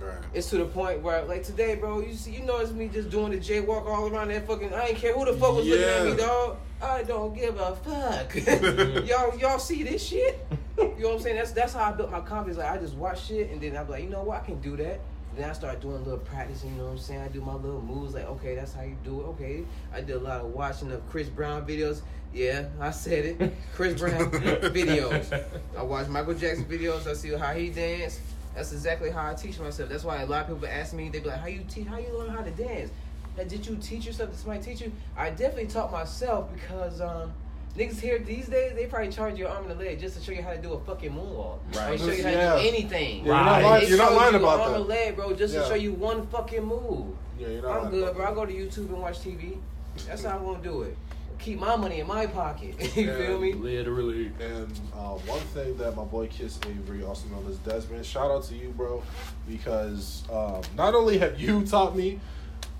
Right. 0.00 0.18
It's 0.34 0.50
to 0.50 0.58
the 0.58 0.64
point 0.66 1.00
where, 1.02 1.22
like 1.24 1.42
today, 1.42 1.74
bro, 1.76 2.00
you 2.00 2.14
see, 2.14 2.32
you 2.32 2.42
notice 2.42 2.72
me 2.72 2.88
just 2.88 3.10
doing 3.10 3.32
the 3.32 3.38
jaywalk 3.38 3.86
all 3.86 4.08
around 4.08 4.28
that 4.28 4.46
fucking. 4.46 4.72
I 4.74 4.88
ain't 4.88 4.98
care 4.98 5.12
who 5.14 5.24
the 5.24 5.32
fuck 5.34 5.54
was 5.56 5.66
looking 5.66 5.84
at 5.84 6.04
me, 6.04 6.10
Yeah. 6.10 6.16
dog. 6.16 6.56
I 6.82 7.02
don't 7.04 7.34
give 7.34 7.58
a 7.58 7.74
fuck. 7.76 8.34
y'all, 9.06 9.38
y'all 9.38 9.58
see 9.58 9.82
this 9.82 10.06
shit? 10.06 10.46
You 10.76 10.84
know 10.84 11.08
what 11.08 11.14
I'm 11.14 11.20
saying? 11.20 11.36
That's 11.36 11.52
that's 11.52 11.72
how 11.72 11.84
I 11.90 11.92
built 11.92 12.10
my 12.10 12.20
confidence. 12.20 12.58
Like 12.58 12.70
I 12.70 12.76
just 12.78 12.94
watch 12.94 13.26
shit, 13.26 13.50
and 13.50 13.60
then 13.60 13.76
I'm 13.76 13.88
like, 13.88 14.02
you 14.02 14.10
know 14.10 14.22
what, 14.22 14.42
I 14.42 14.44
can 14.44 14.60
do 14.60 14.76
that. 14.76 15.00
Then 15.36 15.50
I 15.50 15.52
start 15.52 15.80
doing 15.80 15.96
a 15.96 15.98
little 15.98 16.18
practicing. 16.18 16.70
You 16.72 16.76
know 16.78 16.84
what 16.84 16.90
I'm 16.92 16.98
saying? 16.98 17.20
I 17.20 17.28
do 17.28 17.40
my 17.42 17.54
little 17.54 17.82
moves. 17.82 18.14
Like, 18.14 18.24
okay, 18.26 18.54
that's 18.54 18.72
how 18.74 18.82
you 18.82 18.96
do 19.04 19.20
it. 19.20 19.24
Okay, 19.24 19.64
I 19.92 20.00
did 20.00 20.16
a 20.16 20.18
lot 20.20 20.40
of 20.42 20.46
watching 20.52 20.90
of 20.92 21.06
Chris 21.10 21.28
Brown 21.28 21.66
videos. 21.66 22.00
Yeah, 22.34 22.66
I 22.80 22.90
said 22.90 23.24
it. 23.40 23.54
Chris 23.74 23.98
Brown 23.98 24.30
videos. 24.30 25.44
I 25.76 25.82
watch 25.82 26.08
Michael 26.08 26.34
Jackson 26.34 26.64
videos. 26.66 27.06
I 27.06 27.14
see 27.14 27.30
how 27.32 27.52
he 27.54 27.70
dance. 27.70 28.20
That's 28.56 28.72
exactly 28.72 29.10
how 29.10 29.30
I 29.30 29.34
teach 29.34 29.58
myself. 29.60 29.90
That's 29.90 30.02
why 30.02 30.22
a 30.22 30.26
lot 30.26 30.48
of 30.48 30.54
people 30.54 30.66
ask 30.66 30.94
me, 30.94 31.10
they 31.10 31.20
be 31.20 31.28
like, 31.28 31.38
"How 31.40 31.46
you 31.46 31.62
teach? 31.68 31.86
How 31.86 31.98
you 31.98 32.08
learn 32.16 32.30
how 32.30 32.40
to 32.42 32.50
dance? 32.50 32.90
Like, 33.36 33.48
did 33.48 33.66
you 33.66 33.76
teach 33.76 34.06
yourself? 34.06 34.30
Did 34.30 34.38
somebody 34.38 34.62
teach 34.64 34.80
you?" 34.80 34.90
I 35.16 35.28
definitely 35.28 35.66
taught 35.66 35.92
myself 35.92 36.50
because 36.54 37.02
um, 37.02 37.32
niggas 37.76 38.00
here 38.00 38.18
these 38.18 38.46
days 38.48 38.72
they 38.74 38.86
probably 38.86 39.12
charge 39.12 39.38
you 39.38 39.44
an 39.46 39.52
arm 39.52 39.70
and 39.70 39.78
a 39.78 39.84
leg 39.84 40.00
just 40.00 40.16
to 40.16 40.24
show 40.24 40.32
you 40.32 40.42
how 40.42 40.52
to 40.52 40.58
do 40.62 40.72
a 40.72 40.80
fucking 40.80 41.12
moonwalk. 41.12 41.58
Right. 41.74 41.90
Or 41.94 41.98
show 41.98 42.06
you 42.12 42.22
how 42.22 42.30
to 42.30 42.36
Yeah. 42.36 42.54
do 42.62 42.66
anything. 42.68 43.18
Yeah, 43.18 43.24
you're 43.26 43.34
not 43.34 43.46
Right. 43.52 43.62
lying, 43.64 43.82
They 43.84 43.88
you're 43.90 43.98
not 43.98 44.12
lying 44.14 44.32
you 44.32 44.38
about 44.40 44.60
arm 44.60 44.72
that. 44.72 44.80
and 44.80 44.88
leg, 44.88 45.16
bro, 45.16 45.34
just 45.34 45.52
Yeah. 45.54 45.60
to 45.60 45.68
show 45.68 45.74
you 45.74 45.92
one 45.92 46.26
fucking 46.28 46.64
move. 46.64 47.14
Yeah, 47.38 47.48
you're 47.48 47.62
not 47.62 47.70
I'm 47.72 47.76
lying 47.82 47.90
good, 47.90 48.02
about 48.04 48.14
bro. 48.16 48.24
I 48.24 48.28
that. 48.30 48.34
go 48.36 48.46
to 48.46 48.52
YouTube 48.54 48.88
and 48.88 49.02
watch 49.02 49.18
TV. 49.20 49.58
That's 50.06 50.24
how 50.24 50.38
I'm 50.38 50.44
gonna 50.46 50.62
do 50.62 50.82
it. 50.82 50.96
Keep 51.38 51.58
my 51.60 51.76
money 51.76 52.00
in 52.00 52.06
my 52.06 52.26
pocket. 52.26 52.74
you 52.96 53.04
Yeah. 53.06 53.16
feel 53.18 53.38
me? 53.40 53.52
Literally. 53.52 54.32
And 54.40 54.68
uh, 54.94 55.14
one 55.26 55.40
thing 55.54 55.76
that 55.78 55.96
my 55.96 56.04
boy 56.04 56.26
Kiss 56.28 56.58
Avery, 56.68 57.02
also 57.04 57.28
known 57.28 57.46
as 57.48 57.56
Desmond, 57.58 58.04
shout 58.06 58.30
out 58.30 58.44
to 58.44 58.54
you, 58.54 58.70
bro, 58.70 59.02
because 59.48 60.24
um, 60.32 60.62
not 60.76 60.94
only 60.94 61.18
have 61.18 61.40
you 61.40 61.64
taught 61.66 61.96
me, 61.96 62.20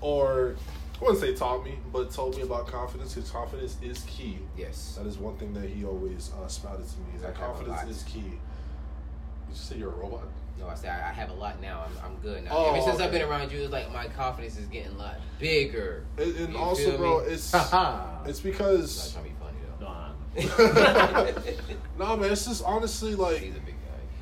or 0.01 0.55
I 0.99 1.03
wouldn't 1.03 1.19
say 1.19 1.35
taught 1.35 1.63
me, 1.63 1.77
but 1.93 2.11
told 2.11 2.35
me 2.35 2.41
about 2.41 2.67
confidence. 2.67 3.13
Because 3.15 3.29
confidence 3.29 3.77
is 3.81 4.03
key. 4.03 4.39
Yes. 4.57 4.95
That 4.97 5.07
is 5.07 5.17
one 5.17 5.37
thing 5.37 5.53
that 5.53 5.69
he 5.69 5.85
always 5.85 6.31
uh, 6.41 6.47
spouted 6.47 6.87
to 6.87 6.97
me. 6.99 7.05
Is 7.15 7.21
that 7.21 7.35
I 7.35 7.39
confidence 7.39 7.83
is 7.89 8.03
key. 8.03 8.19
You 8.19 9.53
just 9.53 9.69
say 9.69 9.77
you're 9.77 9.91
a 9.91 9.95
robot. 9.95 10.23
No, 10.59 10.67
I 10.67 10.75
say 10.75 10.89
I, 10.89 11.09
I 11.09 11.13
have 11.13 11.29
a 11.29 11.33
lot 11.33 11.61
now. 11.61 11.85
I'm, 11.85 11.91
I'm 12.11 12.15
good 12.21 12.43
now. 12.43 12.51
Oh, 12.53 12.73
Ever 12.73 12.81
since 12.83 12.99
I've 12.99 13.11
been 13.11 13.21
around 13.21 13.51
you, 13.51 13.61
it's 13.61 13.71
like 13.71 13.91
my 13.93 14.07
confidence 14.07 14.57
is 14.57 14.65
getting 14.67 14.93
a 14.93 14.97
lot 14.97 15.15
bigger. 15.39 16.03
And, 16.17 16.35
and 16.35 16.53
You 16.53 16.59
also, 16.59 16.83
feel 16.91 16.97
bro, 16.97 17.19
me? 17.19 17.25
it's 17.33 17.51
Haha. 17.51 18.23
it's 18.25 18.39
I'm 18.39 18.45
not 18.51 18.51
because 18.51 19.11
trying 19.13 19.25
to 19.25 19.29
be 19.29 19.35
funny 19.39 19.57
Nah. 19.79 20.09
though. 21.97 22.05
no, 22.05 22.17
man. 22.17 22.31
It's 22.31 22.45
just 22.45 22.63
honestly 22.65 23.13
like, 23.15 23.37
He's 23.39 23.55
a 23.55 23.59
big 23.59 23.75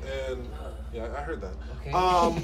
guy. 0.04 0.08
and 0.32 0.48
yeah, 0.92 1.08
I 1.16 1.20
heard 1.22 1.40
that. 1.42 1.52
Okay. 1.80 1.92
Um, 1.92 2.36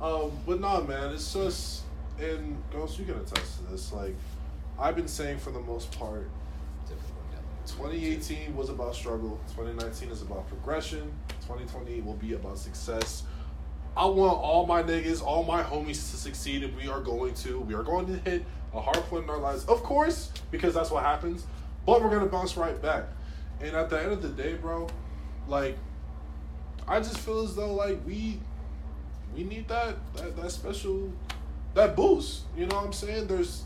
um, 0.00 0.30
but 0.46 0.60
no, 0.60 0.82
man, 0.84 1.12
it's 1.12 1.32
just, 1.32 1.82
and 2.20 2.56
Ghost, 2.72 2.98
you 2.98 3.04
can 3.04 3.16
attest 3.16 3.58
to 3.58 3.64
this. 3.70 3.92
Like, 3.92 4.14
I've 4.78 4.96
been 4.96 5.08
saying 5.08 5.38
for 5.38 5.50
the 5.50 5.60
most 5.60 5.90
part, 5.98 6.28
2018 7.80 8.54
was 8.54 8.68
about 8.68 8.94
struggle. 8.94 9.40
2019 9.56 10.10
is 10.10 10.20
about 10.20 10.46
progression. 10.48 11.10
2020 11.46 12.02
will 12.02 12.14
be 12.14 12.34
about 12.34 12.58
success. 12.58 13.22
I 13.96 14.04
want 14.04 14.38
all 14.38 14.66
my 14.66 14.82
niggas, 14.82 15.22
all 15.22 15.44
my 15.44 15.62
homies 15.62 16.10
to 16.10 16.16
succeed, 16.18 16.62
and 16.62 16.76
we 16.76 16.88
are 16.88 17.00
going 17.00 17.32
to. 17.36 17.60
We 17.60 17.72
are 17.72 17.82
going 17.82 18.06
to 18.06 18.30
hit 18.30 18.44
a 18.74 18.80
hard 18.82 18.98
point 19.04 19.24
in 19.24 19.30
our 19.30 19.38
lives, 19.38 19.64
of 19.64 19.82
course, 19.82 20.30
because 20.50 20.74
that's 20.74 20.90
what 20.90 21.04
happens. 21.04 21.46
But 21.86 22.02
we're 22.02 22.10
gonna 22.10 22.26
bounce 22.26 22.54
right 22.58 22.80
back. 22.80 23.04
And 23.62 23.74
at 23.74 23.88
the 23.88 23.98
end 24.00 24.12
of 24.12 24.20
the 24.20 24.28
day, 24.28 24.54
bro, 24.54 24.86
like, 25.48 25.78
I 26.86 26.98
just 26.98 27.18
feel 27.18 27.40
as 27.40 27.56
though 27.56 27.72
like 27.72 27.98
we, 28.06 28.40
we 29.34 29.42
need 29.44 29.68
that 29.68 29.96
that 30.16 30.36
that 30.36 30.50
special, 30.50 31.10
that 31.72 31.96
boost. 31.96 32.42
You 32.54 32.66
know 32.66 32.76
what 32.76 32.84
I'm 32.84 32.92
saying? 32.92 33.26
There's, 33.26 33.64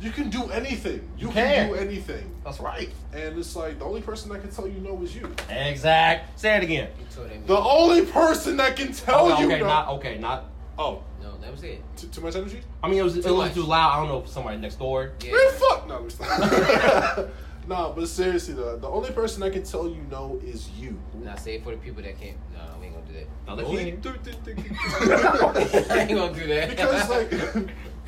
you 0.00 0.10
can 0.10 0.30
do 0.30 0.44
anything. 0.50 1.08
You, 1.16 1.26
You 1.28 1.32
can. 1.32 1.54
can. 1.54 1.68
do 1.68 1.74
anything. 1.74 2.30
That's 2.44 2.60
right. 2.60 2.90
And 3.12 3.38
it's 3.38 3.56
like 3.56 3.78
the 3.78 3.84
only 3.84 4.00
person 4.00 4.30
that 4.32 4.40
can 4.40 4.50
tell 4.50 4.66
you 4.68 4.78
no 4.80 5.00
is 5.02 5.14
you. 5.16 5.32
Exact. 5.50 6.38
Say 6.38 6.56
it 6.56 6.62
again. 6.62 6.88
You 6.98 7.06
told 7.14 7.28
him. 7.30 7.42
The 7.46 7.58
only 7.58 8.04
person 8.06 8.56
that 8.58 8.76
can 8.76 8.92
tell 8.92 9.32
okay, 9.32 9.42
you 9.42 9.48
okay, 9.48 9.60
no. 9.60 9.66
not 9.66 9.88
okay, 9.88 10.18
not. 10.18 10.44
oh, 10.78 11.02
No, 11.22 11.36
that 11.38 11.50
was 11.50 11.62
it. 11.64 11.82
too, 11.96 12.06
too 12.08 12.20
much 12.20 12.36
energy? 12.36 12.60
I 12.82 12.88
mean, 12.88 12.98
it 13.00 13.02
was 13.02 13.16
it 13.16 13.24
Too 13.24 13.34
was 13.34 13.52
too 13.52 13.62
loud. 13.64 13.92
I 13.92 13.96
don't 14.00 14.08
know 14.08 14.20
if 14.22 14.28
somebody 14.28 14.56
next 14.58 14.76
door. 14.78 15.12
Yeah. 15.24 15.32
Man, 15.32 15.52
fuck. 15.54 15.88
No, 15.88 15.94
let 15.94 16.04
me 16.04 16.10
stop. 16.10 17.28
no, 17.68 17.92
but 17.96 18.06
seriously 18.08 18.54
though, 18.54 18.76
the 18.76 18.88
only 18.88 19.10
person 19.10 19.40
that 19.40 19.52
can 19.52 19.62
tell 19.64 19.88
you 19.88 20.00
no 20.10 20.40
is 20.44 20.70
you. 20.70 20.98
Now 21.14 21.34
say 21.36 21.56
it 21.56 21.64
for 21.64 21.72
the 21.72 21.76
people 21.78 22.02
that 22.02 22.18
can't. 22.20 22.36
No, 22.54 22.60
we 22.80 22.86
ain't 22.86 22.94
gonna 22.94 23.06
do 23.06 23.12
that. 23.14 23.26
No, 23.46 23.56
The 23.56 23.62
they 23.62 23.68
only- 23.68 23.90
can't. 23.92 24.06
I 25.90 25.98
ain't 26.00 26.10
gonna 26.10 26.34
do 26.34 26.46
that. 26.46 26.70
because 26.70 27.08
like, 27.10 27.30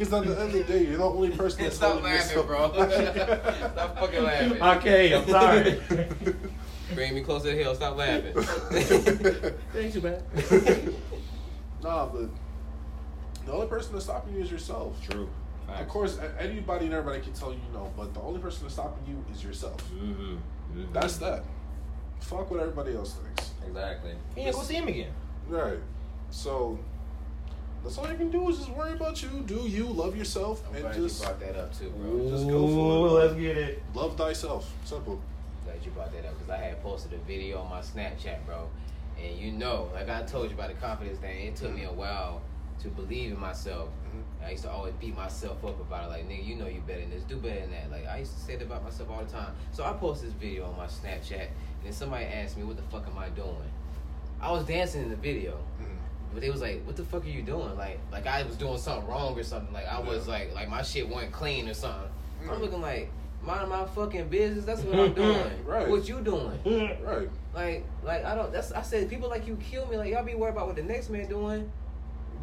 because 0.01 0.15
at 0.15 0.25
the 0.25 0.41
end 0.41 0.55
of 0.55 0.67
the 0.67 0.73
day, 0.73 0.85
you're 0.87 0.97
the 0.97 1.05
only 1.05 1.29
person 1.29 1.63
that's 1.63 1.77
Stop 1.77 1.99
telling 1.99 2.05
laughing, 2.05 2.47
bro. 2.47 2.73
Stop 2.73 3.99
fucking 3.99 4.23
laughing. 4.23 4.63
Okay, 4.63 5.15
I'm 5.15 5.29
sorry. 5.29 5.79
Bring 6.95 7.15
me 7.15 7.21
closer 7.21 7.51
to 7.51 7.57
the 7.57 7.63
hill. 7.63 7.75
Stop 7.75 7.99
laughing. 7.99 8.35
Ain't 9.77 9.93
too 9.93 10.01
bad. 10.01 10.23
nah, 11.83 12.07
but 12.07 12.31
the 13.45 13.53
only 13.53 13.67
person 13.67 13.93
that's 13.93 14.07
stopping 14.07 14.35
you 14.35 14.43
is 14.43 14.51
yourself. 14.51 14.97
True. 15.07 15.29
Of 15.69 15.87
course, 15.87 16.19
anybody 16.39 16.87
and 16.87 16.95
everybody 16.95 17.21
can 17.23 17.35
tell 17.35 17.53
you 17.53 17.61
no, 17.75 17.93
but 17.95 18.15
the 18.15 18.21
only 18.21 18.41
person 18.41 18.63
that's 18.63 18.75
stopping 18.75 19.05
you 19.07 19.23
is 19.35 19.45
yourself. 19.45 19.85
Mm-hmm. 19.93 20.93
That's 20.95 21.19
that. 21.19 21.45
Fuck 22.21 22.51
what 22.51 22.61
everybody 22.61 22.95
else 22.95 23.17
thinks. 23.17 23.53
exactly. 23.67 24.13
You 24.35 24.45
ain't 24.45 24.57
go 24.57 24.63
see 24.63 24.77
him 24.77 24.89
again. 24.89 25.13
Right. 25.47 25.79
So 26.31 26.79
that's 27.83 27.99
all 27.99 28.09
you 28.11 28.16
can 28.16 28.31
do 28.31 28.49
is 28.49 28.59
just 28.59 28.71
worry 28.71 28.93
about 28.93 29.23
you, 29.23 29.29
do 29.47 29.57
you, 29.69 29.87
love 29.87 30.16
yourself, 30.16 30.62
I'm 30.69 30.75
and 30.77 30.85
glad 30.85 30.95
just 30.97 31.21
you 31.21 31.27
brought 31.27 31.40
that 31.40 31.57
up 31.57 31.79
too, 31.79 31.90
bro. 31.90 32.29
Just 32.31 32.47
go 32.49 32.66
for 32.69 33.07
it, 33.09 33.11
Let's 33.23 33.35
get 33.35 33.57
it. 33.57 33.83
love 33.95 34.16
thyself. 34.16 34.71
Simple. 34.85 35.21
Glad 35.64 35.77
you 35.85 35.90
brought 35.93 36.12
that 36.12 36.25
up 36.27 36.35
because 36.38 36.51
I 36.51 36.57
had 36.59 36.83
posted 36.83 37.12
a 37.12 37.19
video 37.19 37.61
on 37.61 37.71
my 37.71 37.81
Snapchat, 37.81 38.45
bro. 38.47 38.69
And 39.23 39.38
you 39.38 39.53
know, 39.53 39.88
like 39.95 40.09
I 40.09 40.23
told 40.23 40.49
you 40.51 40.57
about 40.57 40.69
the 40.69 40.75
confidence 40.75 41.19
thing, 41.19 41.47
it 41.49 41.57
took 41.57 41.75
me 41.75 41.85
a 41.85 41.93
while 41.93 42.40
to 42.83 42.88
believe 42.88 43.31
in 43.33 43.38
myself. 43.38 43.88
Mhm. 44.09 44.47
I 44.47 44.51
used 44.53 44.62
to 44.64 44.71
always 44.71 44.95
beat 44.95 45.14
myself 45.14 45.62
up 45.64 45.79
about 45.81 46.05
it, 46.05 46.09
like 46.09 46.29
nigga, 46.29 46.45
you 46.47 46.57
know 46.57 46.66
you 46.66 46.81
better 46.87 47.01
than 47.01 47.11
this, 47.11 47.23
do 47.25 47.37
better 47.37 47.61
than 47.61 47.71
that. 47.73 47.90
Like 47.90 48.07
I 48.07 48.19
used 48.19 48.33
to 48.35 48.40
say 48.40 48.57
that 48.57 48.64
about 48.64 48.83
myself 48.83 49.11
all 49.11 49.23
the 49.23 49.31
time. 49.31 49.53
So 49.73 49.85
I 49.85 49.93
posted 49.93 50.29
this 50.31 50.35
video 50.37 50.64
on 50.66 50.77
my 50.79 50.87
Snapchat, 50.87 51.40
and 51.49 51.85
then 51.85 51.93
somebody 51.93 52.25
asked 52.25 52.57
me, 52.57 52.62
"What 52.64 52.77
the 52.77 52.83
fuck 52.85 53.07
am 53.07 53.19
I 53.19 53.29
doing?" 53.29 53.71
I 54.40 54.51
was 54.51 54.64
dancing 54.64 55.03
in 55.03 55.11
the 55.11 55.16
video. 55.16 55.59
But 56.33 56.40
they 56.43 56.51
was 56.51 56.61
like, 56.61 56.85
"What 56.87 56.97
the 56.97 57.05
fuck 57.05 57.25
are 57.25 57.29
you 57.29 57.43
doing?" 57.43 57.77
Like, 57.77 57.99
like 58.12 58.27
I 58.27 58.43
was 58.43 58.57
doing 58.57 58.79
something 58.79 59.07
wrong 59.09 59.38
or 59.38 59.43
something. 59.43 59.73
Like 59.73 59.87
I 59.88 60.01
was 60.01 60.27
Yeah. 60.27 60.33
like, 60.35 60.55
like 60.55 60.69
my 60.69 60.83
shit 60.83 61.09
wasn't 61.09 61.33
clean 61.33 61.69
or 61.69 61.75
something. 61.75 62.11
Mhm. 62.45 62.53
I'm 62.55 62.61
looking 62.61 62.81
like, 62.81 63.11
mind 63.43 63.69
my 63.69 63.85
fucking 63.87 64.29
business. 64.29 64.64
That's 64.64 64.83
what 64.83 64.99
I'm 64.99 65.12
doing. 65.14 65.64
Right. 65.66 65.88
What 65.88 66.09
you 66.09 66.21
doing? 66.21 66.59
Right. 67.05 67.29
Like, 67.55 67.85
like 68.05 68.25
I 68.25 68.35
don't. 68.35 68.53
That's 68.53 68.71
I 68.73 68.83
said. 68.83 69.09
People 69.11 69.29
like 69.29 69.47
you 69.47 69.57
kill 69.57 69.87
me. 69.87 69.97
Like 69.97 70.11
y'all 70.12 70.25
be 70.25 70.35
worried 70.35 70.53
about 70.53 70.66
what 70.69 70.77
the 70.77 70.83
next 70.83 71.11
man 71.11 71.29
doing. 71.29 71.71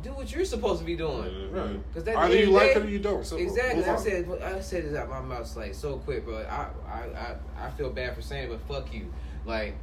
Do 0.04 0.12
what 0.13 0.32
you're 0.32 0.45
supposed 0.45 0.80
to 0.80 0.86
be 0.86 0.95
doing. 0.95 1.52
Right. 1.52 1.80
Cause 1.93 2.04
that 2.04 2.15
Either 2.17 2.36
you 2.36 2.39
end 2.39 2.47
of 2.47 2.54
the 2.54 2.58
like 2.58 2.73
day- 2.73 2.80
it 2.80 2.86
or 2.86 2.89
you 2.89 3.00
don't. 3.00 3.26
Simple. 3.26 3.45
Exactly. 3.47 3.78
Move 3.80 3.88
I 3.88 3.91
on. 3.93 3.97
said. 4.00 4.41
I 4.43 4.60
said 4.62 4.86
this 4.86 4.95
out 4.95 5.10
my 5.10 5.21
mouth 5.21 5.56
like 5.56 5.73
so 5.73 5.97
quick, 5.97 6.23
bro. 6.26 6.38
I, 6.39 6.67
I, 6.88 7.00
I, 7.17 7.36
I 7.67 7.69
feel 7.71 7.89
bad 7.89 8.15
for 8.15 8.21
saying 8.21 8.43
it, 8.43 8.50
but 8.50 8.62
fuck 8.84 8.93
you. 8.93 9.12
Like, 9.45 9.76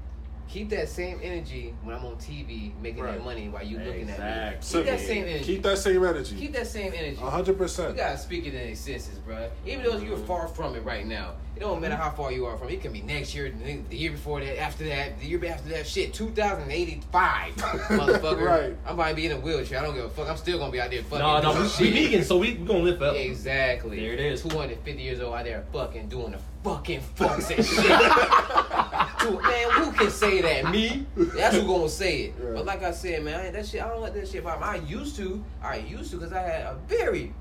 keep 0.48 0.70
that 0.70 0.88
same 0.88 1.18
energy 1.22 1.74
when 1.82 1.94
I'm 1.96 2.04
on 2.04 2.16
TV 2.16 2.72
making 2.80 3.02
Right. 3.02 3.14
that 3.18 3.24
money 3.24 3.48
while 3.48 3.64
you 3.64 3.78
looking 3.78 4.08
at 4.10 4.18
me. 4.18 4.52
Keep 4.52 4.62
Simple. 4.62 4.92
that 4.92 5.00
same 5.00 5.24
energy. 5.24 5.44
Keep 5.44 5.62
that 5.62 5.78
same 5.78 6.04
energy. 6.04 6.36
Keep 6.36 6.52
that 6.52 6.66
same 6.66 6.92
energy. 6.94 7.18
A 7.22 7.30
hundred 7.30 7.58
You 7.58 7.66
gotta 7.96 8.18
speak 8.18 8.46
it 8.46 8.54
in 8.54 8.68
existence, 8.68 9.18
bro. 9.18 9.48
Even 9.66 9.84
though 9.84 9.96
you're 9.98 10.16
far 10.18 10.48
from 10.48 10.74
it 10.76 10.84
right 10.84 11.06
now, 11.06 11.32
it 11.56 11.60
don't 11.60 11.80
matter 11.80 11.94
mm-hmm. 11.94 12.02
how 12.02 12.10
far 12.10 12.32
you 12.32 12.46
are 12.46 12.56
from 12.58 12.68
it. 12.68 12.74
It 12.74 12.82
can 12.82 12.92
be 12.92 13.00
next 13.00 13.34
year, 13.34 13.50
the 13.50 13.76
the 13.88 13.96
year 13.96 14.10
before 14.10 14.40
that, 14.40 14.60
after 14.60 14.84
that, 14.88 15.20
the 15.20 15.26
year 15.26 15.44
after 15.46 15.68
that. 15.68 15.86
Shit, 15.86 16.12
2085, 16.12 17.54
motherfucker. 17.56 18.44
Right. 18.44 18.76
I'm 18.86 18.94
about 18.94 19.10
to 19.10 19.14
be 19.14 19.26
in 19.26 19.32
a 19.32 19.38
wheelchair. 19.38 19.78
I 19.78 19.82
don't 19.82 19.94
give 19.94 20.04
a 20.04 20.08
fuck. 20.08 20.28
I'm 20.28 20.36
still 20.36 20.58
gonna 20.58 20.72
be 20.72 20.80
out 20.80 20.90
there 20.90 21.02
fucking. 21.02 21.18
No, 21.18 21.40
no, 21.40 21.62
we, 21.62 21.68
shit. 21.68 21.80
we 21.80 22.06
vegan, 22.06 22.24
so 22.24 22.38
we, 22.38 22.54
we 22.54 22.66
gonna 22.66 22.80
live 22.80 22.98
forever. 22.98 23.16
Exactly. 23.16 24.00
There 24.00 24.14
it 24.14 24.20
is. 24.20 24.42
250 24.42 25.00
years 25.00 25.20
old 25.20 25.34
out 25.34 25.44
there 25.44 25.64
fucking 25.72 26.08
doing 26.08 26.32
the 26.32 26.38
fucking 26.64 27.00
fucks 27.14 27.54
and 27.54 27.64
shit. 27.64 27.84
Dude, 29.20 29.42
man, 29.42 29.70
who 29.70 29.92
can 29.92 30.10
say 30.10 30.40
that? 30.42 30.70
Me? 30.72 31.06
That's 31.16 31.56
who 31.56 31.66
gonna 31.66 31.88
say 31.88 32.22
it. 32.22 32.34
Right. 32.38 32.54
But 32.56 32.66
like 32.66 32.82
I 32.82 32.90
said, 32.90 33.22
man, 33.22 33.40
I 33.40 33.50
that 33.50 33.66
shit, 33.66 33.80
I 33.80 33.88
don't 33.88 34.02
let 34.02 34.14
that 34.14 34.28
shit 34.28 34.42
bother 34.42 34.60
me. 34.60 34.66
I 34.66 34.76
used 34.86 35.14
to. 35.16 35.42
I 35.62 35.76
used 35.76 36.10
to 36.10 36.16
because 36.16 36.32
I 36.32 36.42
had 36.42 36.62
a 36.62 36.76
very 36.88 37.32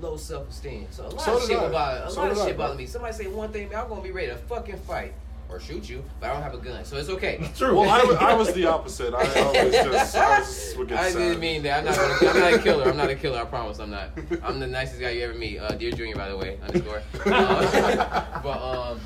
low 0.00 0.16
self 0.16 0.48
esteem. 0.50 0.86
So 0.90 1.06
a 1.06 1.08
lot 1.08 1.20
So 1.20 1.36
of 1.36 1.42
shit 1.46 1.56
I. 1.58 1.62
would 1.62 1.72
bother. 1.72 2.04
A 2.06 2.10
So 2.10 2.20
lot 2.22 2.30
of 2.30 2.36
did 2.36 2.42
I, 2.42 2.46
shit 2.48 2.56
bother 2.58 2.74
me. 2.74 2.86
Somebody 2.86 3.14
say 3.14 3.26
one 3.26 3.50
thing, 3.52 3.68
man, 3.68 3.80
I'm 3.80 3.88
gonna 3.88 4.02
be 4.02 4.10
ready 4.10 4.28
to 4.28 4.36
fucking 4.36 4.78
fight 4.80 5.12
or 5.50 5.58
shoot 5.58 5.88
you, 5.88 6.04
but 6.20 6.28
I 6.28 6.34
don't 6.34 6.42
have 6.42 6.52
a 6.52 6.58
gun, 6.58 6.84
so 6.84 6.98
it's 6.98 7.08
okay. 7.08 7.40
True. 7.56 7.80
Well, 7.80 7.88
I, 7.88 8.32
I 8.32 8.34
was 8.34 8.52
the 8.52 8.66
opposite. 8.66 9.14
I, 9.14 9.20
I 9.20 9.64
was 9.64 9.72
just, 9.74 10.16
I 10.16 10.38
just 10.40 10.76
would 10.76 10.88
get 10.88 10.98
I 10.98 11.10
sad. 11.10 11.18
didn't 11.18 11.40
mean 11.40 11.62
that. 11.62 11.78
I'm 11.78 11.84
not. 11.86 11.96
Gonna, 12.20 12.30
I'm 12.32 12.40
not 12.40 12.52
a 12.52 12.58
killer. 12.62 12.84
I'm 12.90 12.96
not 12.98 13.10
a 13.10 13.14
killer. 13.14 13.38
I 13.40 13.44
promise. 13.46 13.78
I'm 13.78 13.90
not. 13.90 14.10
I'm 14.42 14.60
the 14.60 14.66
nicest 14.66 15.00
guy 15.00 15.10
you 15.10 15.24
ever 15.24 15.32
meet. 15.34 15.58
Uh, 15.58 15.70
dear 15.70 15.90
Junior, 15.90 16.16
by 16.16 16.28
the 16.28 16.36
way, 16.36 16.58
underscore. 16.62 17.02
Uh, 17.24 18.40
but 18.42 18.60
um, 18.62 19.00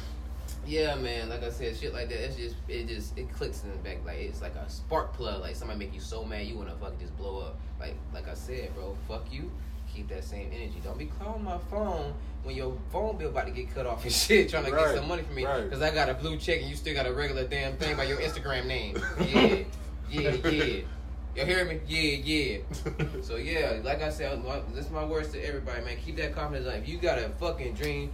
yeah, 0.66 0.96
man. 0.96 1.28
Like 1.28 1.44
I 1.44 1.50
said, 1.50 1.76
shit 1.76 1.92
like 1.94 2.08
that. 2.08 2.24
It's 2.24 2.34
just 2.36 2.56
it 2.68 2.88
just 2.88 3.16
it 3.16 3.32
clicks 3.32 3.62
in 3.62 3.70
the 3.70 3.76
back. 3.78 3.98
Like 4.04 4.18
it's 4.18 4.42
like 4.42 4.56
a 4.56 4.68
spark 4.68 5.12
plug. 5.14 5.42
Like 5.42 5.54
somebody 5.54 5.78
make 5.78 5.94
you 5.94 6.00
so 6.00 6.24
mad 6.24 6.44
you 6.46 6.56
wanna 6.56 6.74
fucking 6.80 6.98
just 6.98 7.16
blow 7.16 7.38
up. 7.40 7.56
Like 7.78 7.94
like 8.12 8.28
I 8.28 8.34
said, 8.34 8.74
bro. 8.74 8.96
Fuck 9.06 9.32
you. 9.32 9.48
Keep 9.94 10.08
that 10.08 10.24
same 10.24 10.48
energy. 10.52 10.80
Don't 10.82 10.98
be 10.98 11.10
calling 11.18 11.44
my 11.44 11.58
phone 11.70 12.14
when 12.44 12.56
your 12.56 12.76
phone 12.90 13.16
bill 13.18 13.28
about 13.28 13.46
to 13.46 13.52
get 13.52 13.72
cut 13.74 13.86
off 13.86 14.02
and 14.04 14.12
shit, 14.22 14.48
trying 14.48 14.64
to 14.64 14.72
Right, 14.72 14.86
get 14.86 14.96
some 14.96 15.08
money 15.08 15.22
from 15.22 15.34
me. 15.34 15.44
right. 15.44 15.70
Cause 15.70 15.82
I 15.82 15.92
got 15.94 16.08
a 16.08 16.14
blue 16.14 16.36
check 16.38 16.60
and 16.60 16.70
you 16.70 16.76
still 16.76 16.94
got 16.94 17.06
a 17.06 17.12
regular 17.12 17.44
damn 17.46 17.76
thing 17.76 17.96
by 17.96 18.04
your 18.04 18.18
Instagram 18.18 18.66
name. 18.66 18.96
Yeah, 20.12 20.20
yeah, 20.30 20.30
yeah. 20.50 20.80
You 21.34 21.46
hear 21.46 21.64
me? 21.64 21.80
Yeah, 21.88 22.00
yeah. 22.24 22.58
So 23.22 23.36
yeah, 23.36 23.80
like 23.82 24.02
I 24.02 24.10
said, 24.10 24.42
this 24.74 24.84
is 24.86 24.90
my 24.90 25.04
words 25.04 25.30
to 25.32 25.40
everybody, 25.42 25.82
man. 25.82 25.96
Keep 26.04 26.16
that 26.16 26.34
confidence 26.34 26.68
up. 26.68 26.74
If 26.74 26.88
you 26.88 26.98
got 26.98 27.18
a 27.18 27.30
fucking 27.40 27.74
dream, 27.74 28.12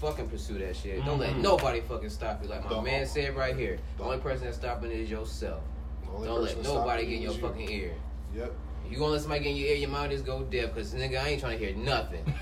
fucking 0.00 0.28
pursue 0.28 0.58
that 0.58 0.74
shit. 0.74 1.04
Don't 1.04 1.18
let 1.20 1.30
Mhm. 1.34 1.42
nobody 1.42 1.80
fucking 1.80 2.08
stop 2.10 2.42
you. 2.42 2.48
Like 2.48 2.64
my 2.64 2.70
Don't. 2.70 2.84
man 2.84 3.06
said 3.06 3.36
right 3.36 3.54
here, 3.54 3.78
the 3.98 4.02
only 4.04 4.18
person 4.18 4.46
that's 4.46 4.56
stopping 4.56 4.90
is 4.90 5.08
yourself. 5.10 5.62
Don't 6.06 6.42
let 6.42 6.60
nobody 6.64 7.04
get 7.06 7.16
in 7.16 7.22
your 7.22 7.32
you. 7.34 7.38
fucking 7.40 7.70
ear. 7.70 7.92
Yep. 8.34 8.52
If 8.90 8.94
you 8.94 8.98
gonna 9.02 9.12
let 9.12 9.20
somebody 9.20 9.44
get 9.44 9.50
in 9.50 9.56
your 9.56 9.68
ear, 9.68 9.76
your 9.76 9.88
mouth 9.88 10.10
just 10.10 10.26
go 10.26 10.42
deaf. 10.42 10.74
Cause 10.74 10.92
nigga, 10.94 11.22
I 11.22 11.28
ain't 11.28 11.40
trying 11.40 11.56
to 11.56 11.64
hear 11.64 11.76
nothing. 11.76 12.24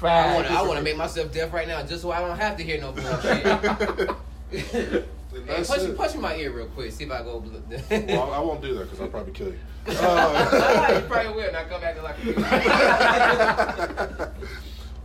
I 0.00 0.32
wanna, 0.36 0.48
I 0.48 0.62
wanna 0.62 0.80
make 0.80 0.96
myself 0.96 1.32
deaf 1.32 1.52
right 1.52 1.66
now, 1.66 1.82
just 1.82 2.02
so 2.02 2.12
I 2.12 2.20
don't 2.20 2.38
have 2.38 2.56
to 2.58 2.62
hear 2.62 2.80
no 2.80 2.92
bullshit. 2.92 3.44
And 3.44 4.16
Hey, 5.32 5.40
that's 5.46 5.68
punch, 5.68 5.82
it. 5.82 5.96
punch 5.96 6.14
in 6.14 6.20
my 6.20 6.36
ear 6.36 6.52
real 6.52 6.66
quick. 6.66 6.92
See 6.92 7.02
if 7.02 7.10
I 7.10 7.22
go. 7.22 7.40
Blue. 7.40 7.60
Well, 7.90 8.32
I 8.32 8.38
won't 8.38 8.62
do 8.62 8.74
that 8.74 8.84
because 8.84 9.00
I'll 9.00 9.08
probably 9.08 9.32
kill 9.32 9.48
you. 9.48 9.58
Uh, 9.88 11.00
you 11.02 11.08
probably 11.08 11.32
will. 11.32 11.50
Now 11.50 11.64
come 11.64 11.80
back 11.80 11.96
to 11.96 12.02
like. 12.02 12.16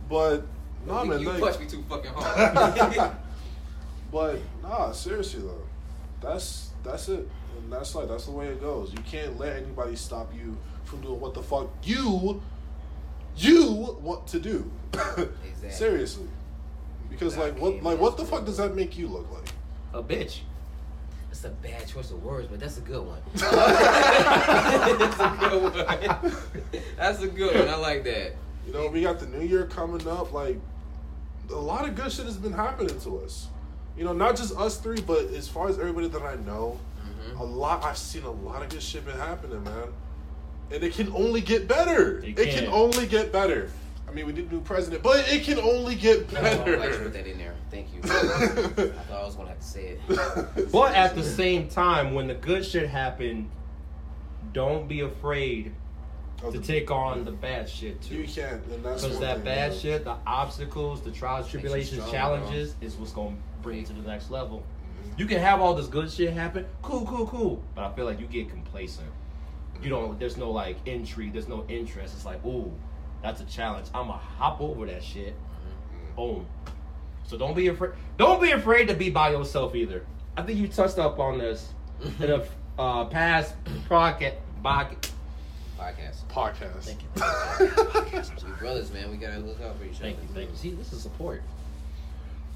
But 0.08 0.42
nah, 0.86 1.02
you 1.02 1.10
man. 1.10 1.20
you 1.20 1.28
like- 1.30 1.40
punched 1.40 1.60
me 1.60 1.66
too 1.66 1.82
fucking 1.88 2.12
hard. 2.14 3.12
But 4.12 4.38
nah, 4.62 4.92
seriously 4.92 5.40
though, 5.40 5.62
that's 6.20 6.70
that's 6.84 7.08
it, 7.08 7.28
and 7.56 7.72
that's 7.72 7.94
like 7.94 8.08
that's 8.08 8.26
the 8.26 8.32
way 8.32 8.48
it 8.48 8.60
goes. 8.60 8.92
You 8.92 9.00
can't 9.00 9.38
let 9.38 9.56
anybody 9.56 9.96
stop 9.96 10.32
you 10.34 10.56
from 10.84 11.00
doing 11.00 11.20
what 11.20 11.34
the 11.34 11.42
fuck 11.42 11.68
you 11.82 12.42
you 13.36 13.96
want 14.00 14.26
to 14.28 14.40
do. 14.40 14.70
Exactly. 14.92 15.28
Seriously, 15.70 16.28
because 17.10 17.36
like 17.36 17.58
what 17.58 17.82
like 17.82 17.98
what 17.98 18.16
the 18.16 18.24
fuck 18.24 18.44
does 18.44 18.56
that 18.56 18.74
make 18.74 18.98
you 18.98 19.08
look 19.08 19.30
like? 19.32 19.48
A 19.94 20.02
bitch. 20.02 20.40
That's 21.28 21.44
a 21.44 21.50
bad 21.50 21.86
choice 21.86 22.10
of 22.10 22.24
words, 22.24 22.48
but 22.50 22.58
that's 22.58 22.78
a 22.78 22.80
good 22.80 23.06
one. 23.06 23.20
that's 23.34 25.20
a 25.20 25.36
good 25.38 25.62
one. 25.62 26.32
That's 26.96 27.22
a 27.22 27.28
good 27.28 27.54
one. 27.54 27.68
I 27.68 27.76
like 27.76 28.02
that. 28.04 28.32
You 28.66 28.72
know, 28.72 28.88
we 28.88 29.02
got 29.02 29.18
the 29.20 29.26
new 29.26 29.46
year 29.46 29.66
coming 29.66 30.06
up. 30.08 30.32
Like 30.32 30.58
a 31.50 31.54
lot 31.54 31.88
of 31.88 31.94
good 31.94 32.10
shit 32.12 32.24
has 32.26 32.36
been 32.36 32.52
happening 32.52 32.98
to 33.00 33.20
us. 33.20 33.48
You 33.96 34.04
know, 34.04 34.12
not 34.12 34.36
just 34.36 34.56
us 34.56 34.78
three, 34.78 35.00
but 35.00 35.26
as 35.32 35.48
far 35.48 35.68
as 35.68 35.78
everybody 35.78 36.08
that 36.08 36.22
I 36.22 36.36
know, 36.36 36.78
Mm-hmm. 37.32 37.40
a 37.40 37.44
lot. 37.44 37.84
I've 37.84 37.98
seen 37.98 38.24
a 38.24 38.30
lot 38.30 38.62
of 38.62 38.68
good 38.68 38.82
shit 38.82 39.04
been 39.04 39.16
happening, 39.16 39.62
man. 39.64 39.88
And 40.70 40.82
it 40.84 40.92
can 40.94 41.10
only 41.12 41.40
get 41.40 41.66
better. 41.68 42.18
It 42.18 42.38
It 42.38 42.50
can 42.50 42.64
can. 42.64 42.72
only 42.72 43.06
get 43.06 43.32
better. 43.32 43.70
I 44.08 44.12
mean, 44.12 44.26
we 44.26 44.32
did 44.32 44.50
new 44.50 44.60
president, 44.62 45.02
but 45.02 45.30
it 45.30 45.44
can 45.44 45.58
only 45.58 45.94
get 45.94 46.32
No, 46.32 46.40
I 46.40 46.54
like 46.54 46.92
to 46.92 46.98
put 46.98 47.12
that 47.12 47.26
in 47.26 47.36
there. 47.38 47.54
Thank 47.70 47.88
you. 47.94 48.00
I 48.04 48.08
thought 48.08 49.20
I 49.22 49.24
was 49.24 49.34
gonna 49.34 49.48
have 49.50 49.60
to 49.60 49.66
say 49.66 49.96
it. 50.08 50.70
But 50.72 50.94
at 50.94 51.14
the 51.14 51.22
same 51.22 51.68
time, 51.68 52.14
when 52.14 52.26
the 52.26 52.34
good 52.34 52.64
shit 52.64 52.88
happen, 52.88 53.50
don't 54.54 54.88
be 54.88 55.00
afraid 55.00 55.74
Of 56.42 56.52
to 56.54 56.58
the- 56.60 56.66
take 56.66 56.90
on 56.90 57.24
the 57.26 57.32
bad 57.32 57.68
shit 57.68 58.00
too. 58.00 58.14
you 58.16 58.26
can't, 58.28 58.62
Because 58.82 59.18
that 59.20 59.36
thing, 59.36 59.44
bad 59.44 59.70
man. 59.72 59.78
shit, 59.78 60.04
the 60.04 60.16
obstacles, 60.26 61.02
the 61.02 61.10
trials, 61.10 61.48
tribulations, 61.50 62.00
stronger, 62.02 62.10
challenges 62.16 62.76
is 62.80 62.96
what's 62.96 63.12
gonna 63.12 63.36
bring 63.62 63.78
you 63.80 63.84
to 63.86 63.92
the 63.92 64.08
next 64.08 64.30
level. 64.30 64.62
Mm-hmm. 64.98 65.20
You 65.20 65.26
can 65.26 65.38
have 65.38 65.60
all 65.60 65.74
this 65.74 65.86
good 65.86 66.10
shit 66.10 66.32
happen, 66.32 66.66
cool, 66.82 67.06
cool, 67.06 67.26
cool. 67.26 67.62
But 67.74 67.84
I 67.84 67.92
feel 67.94 68.04
like 68.04 68.20
you 68.20 68.26
get 68.26 68.48
complacent. 68.48 69.08
You 69.82 69.90
don't. 69.90 70.18
There's 70.18 70.36
no 70.36 70.50
like 70.50 70.76
intrigue. 70.86 71.32
There's 71.32 71.48
no 71.48 71.64
interest. 71.68 72.14
It's 72.14 72.24
like, 72.24 72.44
ooh, 72.44 72.72
that's 73.22 73.40
a 73.40 73.44
challenge. 73.44 73.86
I'ma 73.94 74.16
hop 74.16 74.60
over 74.60 74.86
that 74.86 75.02
shit. 75.02 75.34
Boom. 76.16 76.46
So 77.24 77.36
don't 77.36 77.54
be 77.54 77.68
afraid. 77.68 77.92
Don't 78.16 78.40
be 78.40 78.52
afraid 78.52 78.88
to 78.88 78.94
be 78.94 79.10
by 79.10 79.30
yourself 79.30 79.74
either. 79.74 80.04
I 80.36 80.42
think 80.42 80.58
you 80.58 80.68
touched 80.68 80.98
up 80.98 81.18
on 81.18 81.38
this 81.38 81.72
in 82.20 82.30
a 82.30 82.44
uh, 82.78 83.04
past 83.06 83.54
podcast. 83.88 84.36
Podcast. 84.64 85.10
Podcast. 85.78 86.24
podcast. 86.28 86.82
Thank 86.82 87.02
you. 87.02 87.08
We 88.44 88.52
brothers, 88.54 88.92
man. 88.92 89.10
We 89.10 89.16
gotta 89.16 89.38
look 89.38 89.60
out 89.60 89.78
for 89.78 89.84
each 89.84 89.96
other. 89.96 90.04
Thank 90.04 90.22
you. 90.22 90.28
Thank 90.34 90.50
you. 90.50 90.56
See, 90.56 90.70
this 90.72 90.92
is 90.92 91.00
support. 91.02 91.42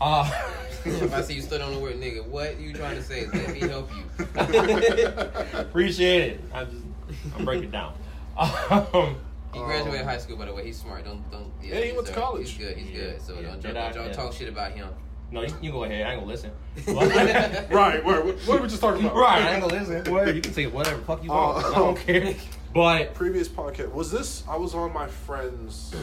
Uh, 0.02 0.28
if 0.84 1.14
I 1.14 1.22
see 1.22 1.34
you 1.34 1.42
stood 1.42 1.60
on 1.60 1.72
the 1.72 1.78
word 1.78 1.94
nigga, 1.94 2.26
what 2.26 2.58
you 2.58 2.72
trying 2.72 2.96
to 2.96 3.02
say? 3.04 3.26
Let 3.26 3.52
me 3.52 3.60
help 3.60 3.88
you. 3.94 4.02
appreciate 5.60 6.32
it. 6.32 6.40
I'm 6.52 6.68
just, 6.68 7.36
I'm 7.36 7.44
breaking 7.44 7.70
down. 7.70 7.94
Um, 8.36 9.16
He 9.54 9.60
graduated 9.60 10.04
high 10.04 10.18
school, 10.18 10.36
by 10.36 10.46
the 10.46 10.54
way. 10.54 10.64
He's 10.64 10.80
smart. 10.80 11.04
Don't 11.04 11.30
don't. 11.30 11.52
Yeah, 11.62 11.76
he 11.76 11.92
went 11.92 12.06
to 12.06 12.12
he's, 12.12 12.20
college. 12.20 12.50
He's 12.50 12.58
good. 12.58 12.76
He's 12.76 12.90
Yeah, 12.90 12.98
good. 12.98 13.22
So 13.22 13.34
yeah. 13.34 13.42
don't, 13.42 13.62
Did 13.62 13.74
don't, 13.74 13.94
don't 13.94 14.06
yeah. 14.06 14.12
talk 14.12 14.32
shit 14.32 14.48
about 14.48 14.72
him. 14.72 14.88
no, 15.30 15.42
you, 15.42 15.54
you 15.62 15.70
go 15.70 15.84
ahead. 15.84 16.04
I 16.04 16.12
ain't 16.12 16.20
gonna 16.20 16.32
listen. 16.32 16.50
right, 16.88 17.70
right. 17.70 18.04
What, 18.04 18.24
what 18.24 18.58
are 18.58 18.62
we 18.62 18.68
just 18.68 18.80
talking 18.80 19.04
about? 19.04 19.14
right, 19.14 19.42
I 19.42 19.52
ain't 19.52 19.62
gonna 19.62 19.78
listen. 19.78 20.12
Whatever, 20.12 20.32
you 20.32 20.40
can 20.40 20.52
say 20.52 20.66
whatever 20.66 21.00
fuck 21.02 21.22
you 21.22 21.30
want. 21.30 21.64
Uh, 21.64 21.68
I 21.68 21.74
don't 21.74 21.98
care. 21.98 22.34
But 22.74 23.14
Previous 23.14 23.48
podcast 23.48 23.92
was 23.92 24.10
this? 24.10 24.42
I 24.48 24.56
was 24.56 24.74
on 24.74 24.92
my 24.92 25.06
friend's 25.06 25.94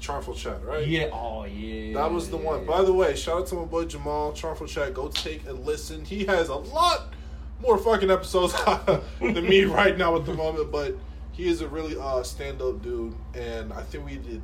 Charmful 0.00 0.36
chat, 0.36 0.64
right? 0.64 0.86
yeah, 0.86 1.08
oh 1.12 1.44
yeah. 1.44 1.94
That 1.94 2.12
was 2.12 2.30
the 2.30 2.36
one. 2.36 2.64
By 2.64 2.82
the 2.82 2.92
way, 2.92 3.16
shout 3.16 3.40
out 3.40 3.46
to 3.48 3.56
my 3.56 3.64
boy 3.64 3.84
Jamal, 3.84 4.32
Charmful 4.32 4.68
Chat. 4.68 4.94
Go 4.94 5.08
take 5.08 5.46
a 5.48 5.52
listen. 5.52 6.04
He 6.04 6.24
has 6.26 6.48
a 6.50 6.54
lot 6.54 7.12
more 7.60 7.76
fucking 7.78 8.08
episodes 8.10 8.54
than 9.20 9.44
me 9.48 9.64
right 9.64 9.98
now 9.98 10.14
at 10.16 10.24
the 10.24 10.34
moment, 10.34 10.70
but 10.70 10.94
he 11.32 11.48
is 11.48 11.60
a 11.62 11.68
really 11.68 11.96
uh, 11.98 12.22
stand 12.22 12.62
up 12.62 12.80
dude. 12.82 13.14
And 13.34 13.72
I 13.72 13.82
think 13.82 14.06
we 14.06 14.16
did, 14.18 14.40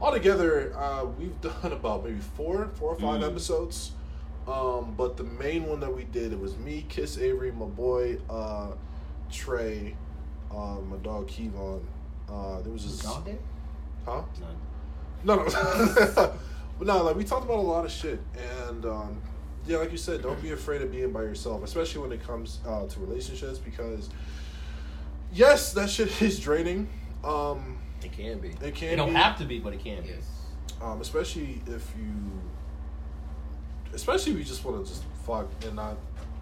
altogether, 0.00 0.72
uh, 0.78 1.04
we've 1.04 1.38
done 1.40 1.72
about 1.72 2.04
maybe 2.04 2.20
four, 2.20 2.68
four 2.74 2.90
or 2.90 2.96
five 3.00 3.20
Mm. 3.22 3.26
episodes. 3.28 3.92
Um, 4.48 4.94
but 4.96 5.16
the 5.16 5.24
main 5.24 5.64
one 5.66 5.80
that 5.80 5.94
we 5.94 6.04
did, 6.04 6.32
it 6.32 6.38
was 6.40 6.56
me, 6.58 6.84
Kiss 6.88 7.18
Avery, 7.18 7.52
my 7.52 7.66
boy 7.66 8.18
uh, 8.30 8.68
Trey, 9.30 9.94
uh, 10.50 10.76
my 10.88 10.96
dog 11.02 11.28
Kevon. 11.28 11.82
Uh, 12.28 12.60
there 12.62 12.72
was 12.72 12.84
just, 12.84 13.02
dog 13.02 13.24
there? 13.24 13.38
Huh? 14.04 14.22
None. 14.40 14.56
No, 15.24 15.36
no. 15.44 16.32
no, 16.80 17.02
like 17.04 17.16
we 17.16 17.24
talked 17.24 17.44
about 17.44 17.58
a 17.58 17.60
lot 17.62 17.84
of 17.84 17.90
shit, 17.90 18.20
and 18.68 18.84
um, 18.86 19.20
yeah, 19.66 19.76
like 19.78 19.92
you 19.92 19.98
said, 19.98 20.22
don't 20.22 20.40
be 20.42 20.52
afraid 20.52 20.80
of 20.82 20.90
being 20.90 21.12
by 21.12 21.22
yourself, 21.22 21.62
especially 21.62 22.00
when 22.02 22.12
it 22.12 22.22
comes 22.26 22.60
uh, 22.66 22.86
to 22.86 23.00
relationships, 23.00 23.58
because 23.58 24.08
yes, 25.32 25.72
that 25.74 25.90
shit 25.90 26.20
is 26.22 26.40
draining. 26.40 26.88
Um, 27.22 27.78
It 28.02 28.12
can 28.12 28.38
be. 28.38 28.48
It 28.62 28.74
can 28.74 28.88
It 28.88 28.96
don't 28.96 29.10
be. 29.10 29.14
have 29.16 29.36
to 29.38 29.44
be, 29.44 29.58
but 29.58 29.74
it 29.74 29.80
can 29.80 30.02
be. 30.02 30.08
Yes. 30.08 30.24
um, 30.80 31.00
especially 31.02 31.60
if 31.66 31.92
you, 31.98 32.10
especially 33.92 34.32
if 34.32 34.38
you 34.38 34.44
just 34.44 34.64
want 34.64 34.82
to 34.84 34.90
just 34.90 35.04
fuck 35.26 35.48
and 35.64 35.76
not 35.76 35.96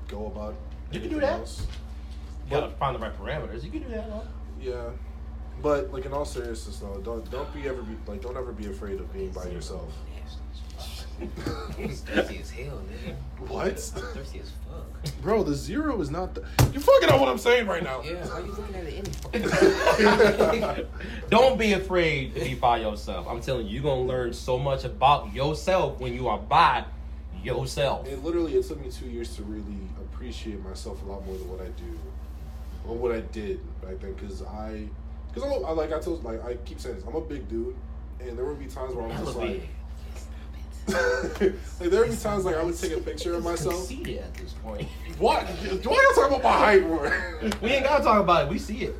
go 0.07 0.27
about. 0.27 0.55
You 0.93 1.01
can 1.01 1.11
do 1.11 1.21
that. 1.21 1.41
else. 1.41 1.67
You 2.47 2.51
gotta 2.53 2.71
find 2.77 2.95
the 2.95 3.01
right 3.01 3.13
parameters. 3.19 3.63
You 3.65 3.71
can 3.71 3.83
do 3.83 3.89
that. 3.91 4.09
Though. 4.09 4.23
Yeah, 4.61 4.91
but 5.63 5.93
like 5.93 6.05
in 6.05 6.13
all 6.13 6.25
seriousness, 6.25 6.79
though, 6.79 7.01
don't 7.05 7.31
don't 7.31 7.53
be 7.55 7.69
ever 7.69 7.83
be 7.83 7.97
like 8.07 8.23
don't 8.23 8.37
ever 8.37 8.53
be 8.53 8.67
afraid 8.67 9.01
of 9.01 9.13
being 9.13 9.31
by 9.31 9.47
yourself. 9.47 9.93
Thirsty 11.77 12.39
as 12.39 12.51
hell, 12.51 12.81
nigga. 12.89 13.49
What? 13.49 13.81
Thirsty 13.81 14.39
as 14.41 14.53
fuck. 14.69 15.21
Bro, 15.21 15.45
the 15.45 15.55
zero 15.55 16.01
is 16.01 16.11
not 16.11 16.35
the. 16.35 16.45
You 16.73 16.79
fucking 16.79 17.09
know 17.09 17.17
what 17.17 17.29
I'm 17.29 17.39
saying 17.39 17.67
right 17.67 17.83
now. 17.83 18.03
Yeah, 18.03 18.25
why 18.27 18.39
you 18.41 18.53
looking 18.53 18.75
at 18.77 18.85
it 18.85 19.07
any 19.33 19.49
fucking 20.69 20.87
Don't 21.29 21.59
be 21.59 21.73
afraid 21.73 22.35
to 22.35 22.41
be 22.41 22.55
by 22.55 22.79
yourself. 22.79 23.27
I'm 23.29 23.41
telling 23.41 23.67
you, 23.67 23.75
you're 23.75 23.83
gonna 23.83 24.03
learn 24.03 24.33
so 24.33 24.59
much 24.59 24.85
about 24.85 25.35
yourself 25.35 25.99
when 25.99 26.15
you 26.15 26.29
are 26.29 26.39
by 26.39 26.85
yourself. 27.43 28.07
It 28.07 28.23
literally 28.23 28.55
it 28.55 28.67
took 28.67 28.81
me 28.81 28.91
two 28.91 29.07
years 29.07 29.35
to 29.37 29.43
really 29.43 29.89
appreciate 30.01 30.63
myself 30.63 31.03
a 31.03 31.07
lot 31.07 31.25
more 31.27 31.37
than 31.37 31.49
what 31.49 31.61
I 31.61 31.69
do, 31.71 31.99
or 32.87 32.97
what 32.97 33.13
I 33.13 33.21
did 33.21 33.61
back 33.81 34.01
then. 34.01 34.15
Because 34.15 34.43
I, 34.43 34.85
because 35.29 35.43
I'm 35.45 35.63
a- 35.63 35.67
I, 35.67 35.71
like 35.73 35.93
I 35.93 35.99
told 36.01 36.25
like 36.25 36.45
I 36.45 36.55
keep 36.65 36.81
saying 36.81 36.97
this. 36.97 37.05
I'm 37.07 37.15
a 37.15 37.21
big 37.21 37.49
dude, 37.49 37.75
and 38.21 38.37
there 38.39 38.45
would 38.45 38.59
be 38.59 38.67
times 38.67 38.95
where 38.95 39.05
I'm 39.07 39.25
just 39.25 39.39
Hella 39.39 39.47
like, 39.47 39.63
like 41.81 41.91
there 41.91 42.01
would 42.01 42.11
be 42.11 42.17
times 42.17 42.45
like 42.45 42.57
I 42.57 42.63
would 42.63 42.77
take 42.79 42.93
a 42.93 43.01
picture 43.01 43.35
of 43.35 43.45
myself. 43.45 43.75
Conceited 43.89 44.19
at 44.19 44.35
this 44.35 44.53
point. 44.55 44.89
What? 45.19 45.47
Do 45.63 45.91
I 45.91 45.95
gotta 45.95 46.15
talk 46.15 46.29
about 46.29 46.43
my 46.45 46.53
height 46.53 46.87
more? 46.87 47.13
We 47.61 47.71
ain't 47.71 47.85
gotta 47.85 48.05
talk 48.05 48.21
about 48.21 48.45
it. 48.47 48.51
We 48.51 48.59
see 48.59 48.85
it. 48.85 48.95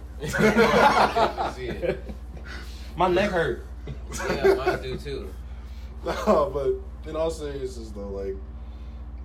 See 1.55 1.69
it. 1.69 2.03
My 2.97 3.07
neck 3.09 3.31
hurt. 3.31 3.65
Yeah, 4.29 4.55
mine 4.55 4.83
do 4.83 4.97
too. 4.99 5.33
no, 6.05 6.51
but 6.53 7.09
in 7.09 7.15
all 7.17 7.31
seriousness 7.31 7.91
though, 7.91 8.09
like, 8.09 8.35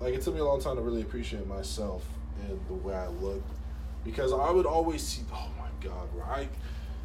like 0.00 0.14
it 0.14 0.22
took 0.22 0.34
me 0.34 0.40
a 0.40 0.44
long 0.44 0.60
time 0.60 0.76
to 0.76 0.82
really 0.82 1.02
appreciate 1.02 1.46
myself 1.48 2.04
and 2.48 2.60
the 2.68 2.74
way 2.74 2.94
I 2.94 3.08
look, 3.08 3.42
because 4.04 4.32
I 4.32 4.50
would 4.50 4.66
always 4.66 5.02
see, 5.02 5.22
oh 5.32 5.48
my 5.58 5.68
god, 5.86 6.10
bro, 6.12 6.22
I, 6.24 6.48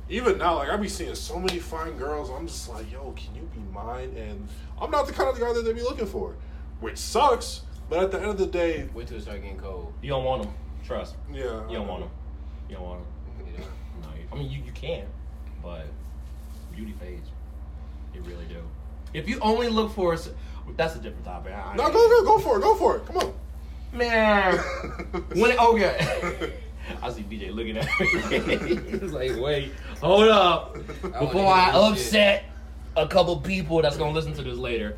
even 0.09 0.37
now, 0.37 0.55
like 0.55 0.69
I 0.69 0.77
be 0.77 0.87
seeing 0.89 1.13
so 1.15 1.39
many 1.39 1.59
fine 1.59 1.97
girls, 1.97 2.29
I'm 2.29 2.47
just 2.47 2.67
like, 2.69 2.91
yo, 2.91 3.11
can 3.15 3.35
you 3.35 3.41
be 3.53 3.59
mine? 3.71 4.13
And 4.17 4.47
I'm 4.81 4.89
not 4.91 5.07
the 5.07 5.13
kind 5.13 5.29
of 5.29 5.39
guy 5.39 5.53
that 5.53 5.61
they 5.63 5.73
be 5.73 5.81
looking 5.81 6.07
for, 6.07 6.35
which 6.79 6.97
sucks. 6.97 7.61
But 7.89 8.03
at 8.03 8.11
the 8.11 8.17
end 8.19 8.29
of 8.29 8.37
the 8.37 8.45
day, 8.47 8.87
Wait 8.93 9.07
till 9.07 9.17
it 9.17 9.21
start 9.21 9.41
getting 9.41 9.57
cold. 9.57 9.93
You 10.01 10.09
don't 10.09 10.23
want 10.23 10.43
them. 10.43 10.53
Trust. 10.85 11.15
yeah, 11.31 11.67
You 11.69 11.77
don't 11.77 11.87
want 11.87 12.01
them. 12.03 12.11
You 12.69 12.75
don't 12.75 12.83
want 12.85 12.99
them. 13.03 13.47
You 13.47 13.57
know? 13.59 13.65
No, 14.01 14.07
you, 14.15 14.27
I 14.31 14.35
mean 14.35 14.49
you, 14.51 14.61
you 14.63 14.71
can, 14.71 15.05
but 15.63 15.85
beauty 16.75 16.93
fades. 16.99 17.29
It 18.13 18.21
really 18.25 18.45
do. 18.45 18.61
If 19.13 19.27
you 19.27 19.39
only 19.39 19.69
look 19.69 19.91
for, 19.93 20.13
a 20.13 20.15
s- 20.15 20.29
that's 20.77 20.95
a 20.95 20.99
different 20.99 21.25
topic. 21.25 21.53
I, 21.53 21.71
I- 21.71 21.75
No, 21.75 21.87
go, 21.91 21.93
go, 21.93 22.23
go 22.23 22.39
for 22.39 22.57
it, 22.57 22.61
go 22.61 22.75
for 22.75 22.97
it. 22.97 23.05
Come 23.07 23.17
on. 23.17 23.33
man. 23.91 24.57
when 25.33 25.55
oh, 25.59 25.75
it, 25.75 25.81
okay. 25.83 26.53
I 27.01 27.11
see 27.11 27.23
BJ 27.23 27.53
looking 27.53 27.77
at 27.77 27.87
me. 27.99 28.75
He's 28.99 29.11
like, 29.13 29.35
wait, 29.37 29.71
hold 30.01 30.27
up. 30.29 30.73
Before 31.01 31.29
hear 31.29 31.45
I 31.45 31.71
this 31.91 32.07
upset 32.07 32.45
a 32.95 33.07
couple 33.07 33.37
people 33.37 33.81
that's 33.81 33.97
gonna 33.97 34.11
listen 34.11 34.33
to 34.33 34.43
this 34.43 34.57
later. 34.57 34.97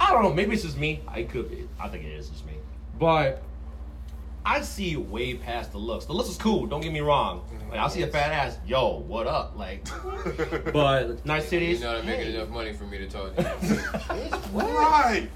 I 0.00 0.10
don't 0.12 0.22
know, 0.22 0.32
maybe 0.32 0.54
it's 0.54 0.62
just 0.62 0.76
me. 0.76 1.00
I 1.06 1.22
could 1.22 1.50
be. 1.50 1.68
I 1.80 1.88
think 1.88 2.04
it 2.04 2.12
is 2.12 2.28
just 2.28 2.44
me. 2.44 2.54
But 2.98 3.42
I 4.44 4.62
see 4.62 4.96
way 4.96 5.34
past 5.34 5.72
the 5.72 5.78
looks. 5.78 6.06
The 6.06 6.12
looks 6.12 6.28
is 6.28 6.36
cool, 6.36 6.66
don't 6.66 6.80
get 6.80 6.92
me 6.92 7.00
wrong. 7.00 7.44
Like 7.70 7.80
I 7.80 7.88
see 7.88 8.02
a 8.02 8.06
fat 8.08 8.32
ass, 8.32 8.58
yo, 8.66 8.98
what 9.06 9.26
up? 9.26 9.56
Like 9.56 9.86
but 10.72 11.24
nice 11.24 11.48
cities. 11.48 11.80
You 11.80 11.86
titties. 11.86 11.90
know, 11.92 11.98
I'm 11.98 12.06
making 12.06 12.26
hey. 12.26 12.34
enough 12.34 12.48
money 12.50 12.72
for 12.72 12.84
me 12.84 12.98
to 12.98 13.08
talk 13.08 13.34
to 13.36 13.42
you. 13.42 14.18
right. 14.54 15.28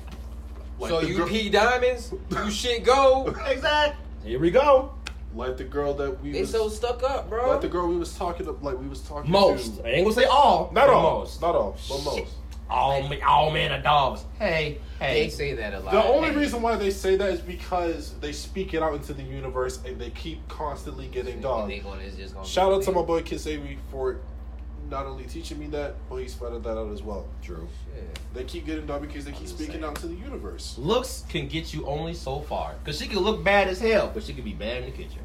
Like 0.78 0.90
so 0.90 1.00
you 1.00 1.16
girl- 1.16 1.28
P 1.28 1.48
diamonds, 1.48 2.12
you 2.30 2.50
shit 2.50 2.84
gold. 2.84 3.36
Exactly. 3.46 4.04
Here 4.24 4.40
we 4.40 4.50
go. 4.50 4.92
Like 5.34 5.56
the 5.56 5.64
girl 5.64 5.92
that 5.94 6.20
we 6.22 6.32
They 6.32 6.40
was, 6.42 6.50
so 6.50 6.68
stuck 6.68 7.02
up, 7.02 7.28
bro. 7.28 7.50
like 7.50 7.60
the 7.60 7.68
girl 7.68 7.86
we 7.88 7.96
was 7.96 8.14
talking 8.16 8.46
to, 8.46 8.52
like 8.52 8.78
we 8.78 8.88
was 8.88 9.00
talking 9.02 9.30
Most. 9.30 9.76
to. 9.78 9.86
I 9.86 9.92
ain't 9.92 10.04
gonna 10.04 10.14
say 10.14 10.24
all. 10.24 10.70
Not 10.72 10.88
all, 10.88 11.20
Most. 11.20 11.40
not 11.42 11.54
all, 11.54 11.76
but 11.88 12.04
most. 12.04 12.32
All, 12.68 13.00
ma- 13.08 13.14
all 13.24 13.50
men 13.52 13.70
are 13.70 13.80
dogs. 13.80 14.24
Hey, 14.40 14.78
hey. 14.98 15.24
They 15.24 15.28
say 15.28 15.52
that 15.54 15.72
a 15.74 15.80
lot. 15.80 15.92
The 15.92 16.02
only 16.04 16.30
Hey. 16.30 16.36
reason 16.36 16.62
why 16.62 16.74
they 16.76 16.90
say 16.90 17.14
that 17.16 17.30
is 17.30 17.40
because 17.40 18.14
they 18.20 18.32
speak 18.32 18.74
it 18.74 18.82
out 18.82 18.94
into 18.94 19.12
the 19.14 19.22
universe 19.22 19.78
and 19.86 20.00
they 20.00 20.10
keep 20.10 20.46
constantly 20.48 21.06
getting 21.06 21.40
dogged. 21.40 21.70
They 21.70 21.78
gonna, 21.78 22.00
it's 22.00 22.16
just 22.16 22.34
gonna 22.34 22.46
Shout 22.46 22.72
out 22.72 22.82
to 22.82 22.92
my 22.92 23.02
boy 23.02 23.22
Kiss 23.22 23.46
Avery 23.46 23.78
for 23.90 24.18
not 24.90 25.06
only 25.06 25.24
teaching 25.24 25.58
me 25.58 25.66
that, 25.68 25.94
but 26.08 26.16
he 26.16 26.28
spotted 26.28 26.62
that 26.64 26.78
out 26.78 26.92
as 26.92 27.02
well. 27.02 27.26
True. 27.42 27.68
Shit. 27.94 28.18
They 28.34 28.44
keep 28.44 28.66
getting 28.66 28.86
dogged 28.86 29.06
because 29.06 29.24
they 29.24 29.32
keep 29.32 29.48
speaking 29.48 29.74
saying. 29.74 29.84
out 29.84 29.96
into 29.96 30.08
the 30.08 30.14
universe. 30.14 30.76
Looks 30.78 31.24
can 31.28 31.48
get 31.48 31.72
you 31.74 31.86
only 31.86 32.14
so 32.14 32.40
far. 32.40 32.74
Because 32.82 33.00
she 33.00 33.06
can 33.06 33.20
look 33.20 33.42
bad 33.42 33.68
as 33.68 33.80
hell, 33.80 34.10
but 34.12 34.22
she 34.22 34.32
can 34.32 34.44
be 34.44 34.52
bad 34.52 34.82
in 34.84 34.90
the 34.90 34.96
kitchen. 34.96 35.20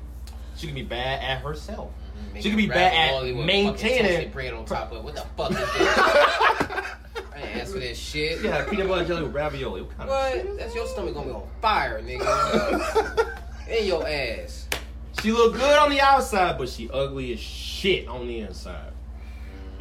She 0.58 0.68
can 0.68 0.76
be 0.76 0.84
bad 0.84 1.24
at 1.24 1.42
herself. 1.42 1.92
Mm-hmm. 1.92 2.34
Make 2.34 2.44
She 2.44 2.50
could 2.50 2.58
be 2.58 2.68
bad 2.68 2.94
at 2.94 3.14
ravioli 3.24 3.46
maintaining- 3.46 4.14
fucking 4.16 4.32
bread 4.32 4.54
on 4.54 4.66
top 4.66 4.92
of 4.92 4.98
it. 4.98 5.04
What 5.04 5.16
the 5.16 5.22
fuck 5.36 5.52
is 5.52 5.58
this? 5.58 5.68
I 7.34 7.42
ain't 7.44 7.56
asked 7.58 7.74
for 7.74 7.80
this 7.80 7.98
shit. 7.98 8.42
Yeah, 8.42 8.64
peanut 8.70 8.88
butter 8.88 9.00
and 9.02 9.08
jelly 9.08 9.24
with 9.24 9.34
ravioli. 9.34 9.82
What 9.82 9.98
kind 9.98 10.10
of 10.10 10.32
shit 10.34 10.58
That's 10.58 10.76
your 10.76 10.88
stomach 10.88 11.14
gonna 11.14 11.28
be 11.28 11.34
on 11.34 11.48
fire, 11.62 12.02
nigga. 12.02 13.38
In 13.70 13.88
your 13.88 14.08
ass. 14.08 14.68
She 15.22 15.32
look 15.32 15.54
good 15.54 15.78
on 15.78 15.90
the 15.90 16.02
outside, 16.02 16.58
but 16.58 16.68
she 16.70 16.90
ugly 16.90 17.34
as 17.34 17.40
shit 17.40 18.08
on 18.08 18.28
the 18.28 18.40
inside. 18.40 18.91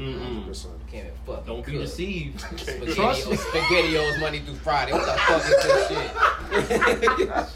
Mm-mm. 0.01 0.47
100%. 0.47 0.67
Can't 0.91 1.07
even 1.07 1.19
fuck. 1.27 1.47
Don't 1.47 1.65
be 1.65 1.73
cook. 1.73 1.83
deceived. 1.83 2.41
Spaghetti, 2.41 2.95
Trust 2.95 3.31
me. 3.31 3.37
SpaghettiOs 3.37 4.21
Monday 4.21 4.41
through 4.41 4.55
Friday. 4.57 4.93
What 4.93 5.07
the 5.07 5.13
fuck 5.13 5.45
is 5.45 5.57
this 5.65 7.53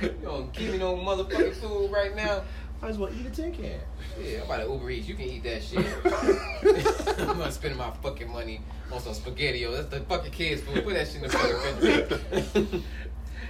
shit? 0.00 0.02
you 0.02 0.18
don't 0.22 0.52
give 0.52 0.72
me 0.72 0.78
no 0.78 0.96
motherfucking 0.96 1.54
food 1.54 1.90
right 1.90 2.14
now. 2.14 2.42
Might 2.80 2.90
as 2.90 2.98
well 2.98 3.10
eat 3.12 3.26
a 3.26 3.30
tin 3.30 3.52
can. 3.52 3.80
Yeah, 4.22 4.38
I'm 4.38 4.44
about 4.44 4.58
to 4.58 4.72
Uber 4.72 4.90
Eats. 4.90 5.08
You 5.08 5.14
can 5.14 5.24
eat 5.24 5.42
that 5.42 5.62
shit. 5.62 5.84
I'm 7.28 7.38
not 7.38 7.52
spending 7.52 7.76
my 7.78 7.90
fucking 8.02 8.30
money 8.30 8.60
on 8.92 9.00
some 9.00 9.14
SpaghettiOs. 9.14 9.72
That's 9.76 9.88
the 9.88 10.00
fucking 10.00 10.30
kids' 10.30 10.62
food. 10.62 10.84
Put 10.84 10.94
that 10.94 11.08
shit 11.08 11.16
in 11.16 11.22
the 11.22 11.28
fucking 11.30 11.56
refrigerator. 11.56 12.78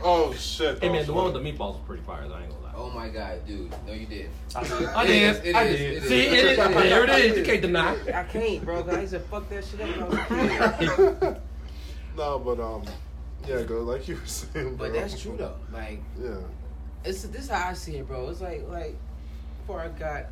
Oh 0.00 0.32
shit! 0.34 0.78
Hey 0.80 0.90
man, 0.90 1.04
the 1.06 1.12
one 1.12 1.24
with 1.24 1.34
the 1.34 1.40
meatballs 1.40 1.74
was 1.74 1.80
pretty 1.84 2.04
fire. 2.04 2.20
I 2.20 2.24
ain't 2.24 2.30
gonna 2.30 2.52
lie. 2.52 2.57
Oh 2.78 2.90
my 2.94 3.08
god, 3.08 3.44
dude. 3.46 3.70
No, 3.86 3.92
you 3.92 4.06
did. 4.06 4.30
I 4.54 4.62
did. 4.62 4.72
It 4.82 4.88
I 4.88 5.04
is, 5.04 5.36
did. 5.38 5.46
it 5.46 5.56
I 5.56 5.62
is, 5.64 5.78
did. 5.78 5.80
it 5.80 6.02
is. 6.04 6.08
See, 6.08 6.20
it 6.26 6.44
is. 6.44 6.58
There 6.58 7.04
it 7.04 7.10
is. 7.10 7.36
You 7.38 7.44
can't 7.44 7.62
deny. 7.62 7.96
I 8.14 8.22
can't, 8.24 8.64
bro. 8.64 8.84
I 8.88 9.00
used 9.00 9.12
to 9.12 9.20
fuck 9.20 9.48
that 9.50 9.64
shit 9.64 9.80
up 9.80 9.88
when 9.88 10.18
I 10.18 10.78
was 10.78 10.88
a 10.88 11.16
kid. 11.16 11.36
No, 12.16 12.38
but 12.38 12.58
um, 12.60 12.82
yeah, 13.46 13.62
go 13.62 13.80
like 13.82 14.06
you 14.08 14.14
were 14.16 14.26
saying. 14.26 14.76
Bro. 14.76 14.86
But 14.88 14.92
that's 14.92 15.20
true 15.20 15.36
though. 15.36 15.56
Like, 15.72 16.00
Yeah. 16.20 16.38
it's 17.04 17.22
this 17.22 17.42
is 17.44 17.50
how 17.50 17.68
I 17.68 17.72
see 17.74 17.96
it, 17.96 18.06
bro. 18.08 18.28
It's 18.28 18.40
like 18.40 18.68
like 18.68 18.96
before 19.60 19.80
I 19.80 19.88
got 19.88 20.26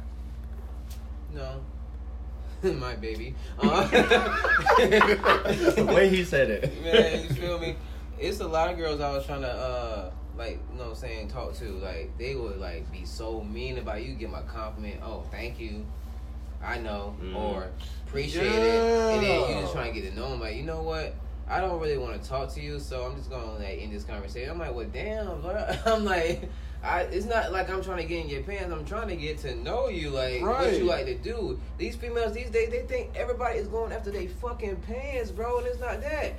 no 1.34 1.60
my 2.74 2.96
baby. 2.96 3.34
Uh, 3.58 3.86
the 3.88 5.84
way 5.94 6.08
he 6.08 6.24
said 6.24 6.50
it. 6.50 6.82
man, 6.82 7.22
you 7.22 7.28
feel 7.34 7.58
me? 7.58 7.76
It's 8.18 8.40
a 8.40 8.46
lot 8.48 8.70
of 8.70 8.76
girls 8.78 9.00
I 9.00 9.10
was 9.10 9.26
trying 9.26 9.42
to 9.42 9.52
uh 9.52 10.10
like 10.36 10.58
you 10.72 10.78
know 10.78 10.84
what 10.84 10.90
I'm 10.90 10.94
saying 10.96 11.28
talk 11.28 11.54
to 11.56 11.64
like 11.78 12.16
they 12.18 12.34
would 12.34 12.58
like 12.58 12.90
be 12.92 13.04
so 13.04 13.42
mean 13.42 13.78
about 13.78 14.04
you 14.04 14.14
get 14.14 14.30
my 14.30 14.42
compliment 14.42 15.00
oh 15.04 15.24
thank 15.30 15.58
you 15.58 15.84
I 16.62 16.78
know 16.78 17.14
Mm. 17.22 17.34
or 17.36 17.70
appreciate 18.06 18.62
it 18.62 18.82
and 19.12 19.22
then 19.22 19.40
you 19.48 19.54
Yeah. 19.56 19.60
just 19.62 19.72
trying 19.72 19.92
to 19.94 20.00
get 20.00 20.10
to 20.10 20.16
know 20.18 20.30
them 20.30 20.40
like 20.40 20.56
you 20.56 20.62
know 20.62 20.82
what 20.82 21.14
I 21.48 21.60
don't 21.60 21.80
really 21.80 21.96
want 21.98 22.20
to 22.20 22.28
talk 22.28 22.52
to 22.54 22.60
you 22.60 22.80
so 22.80 23.04
I'm 23.04 23.16
just 23.16 23.30
gonna 23.30 23.52
like 23.54 23.78
end 23.80 23.92
this 23.92 24.04
conversation 24.04 24.50
I'm 24.50 24.58
like 24.58 24.74
well 24.74 24.86
damn 24.92 25.40
bro. 25.40 25.66
I'm 25.86 26.04
like 26.04 26.48
I, 26.82 27.00
it's 27.02 27.26
not 27.26 27.52
like 27.52 27.68
I'm 27.68 27.82
trying 27.82 27.96
to 27.98 28.04
get 28.04 28.24
in 28.24 28.28
your 28.28 28.42
pants. 28.42 28.70
I'm 28.72 28.84
trying 28.84 29.08
to 29.08 29.16
get 29.16 29.38
to 29.38 29.56
know 29.56 29.88
you, 29.88 30.10
like 30.10 30.42
what 30.42 30.72
you 30.78 30.84
like 30.84 31.06
to 31.06 31.16
do. 31.16 31.58
These 31.78 31.96
females 31.96 32.32
these 32.32 32.50
days, 32.50 32.68
they 32.70 32.82
think 32.82 33.16
everybody 33.16 33.58
is 33.58 33.66
going 33.66 33.90
after 33.92 34.12
they 34.12 34.28
fucking 34.28 34.76
pants, 34.86 35.32
bro, 35.32 35.58
and 35.58 35.66
it's 35.66 35.80
not 35.80 36.00
that 36.02 36.34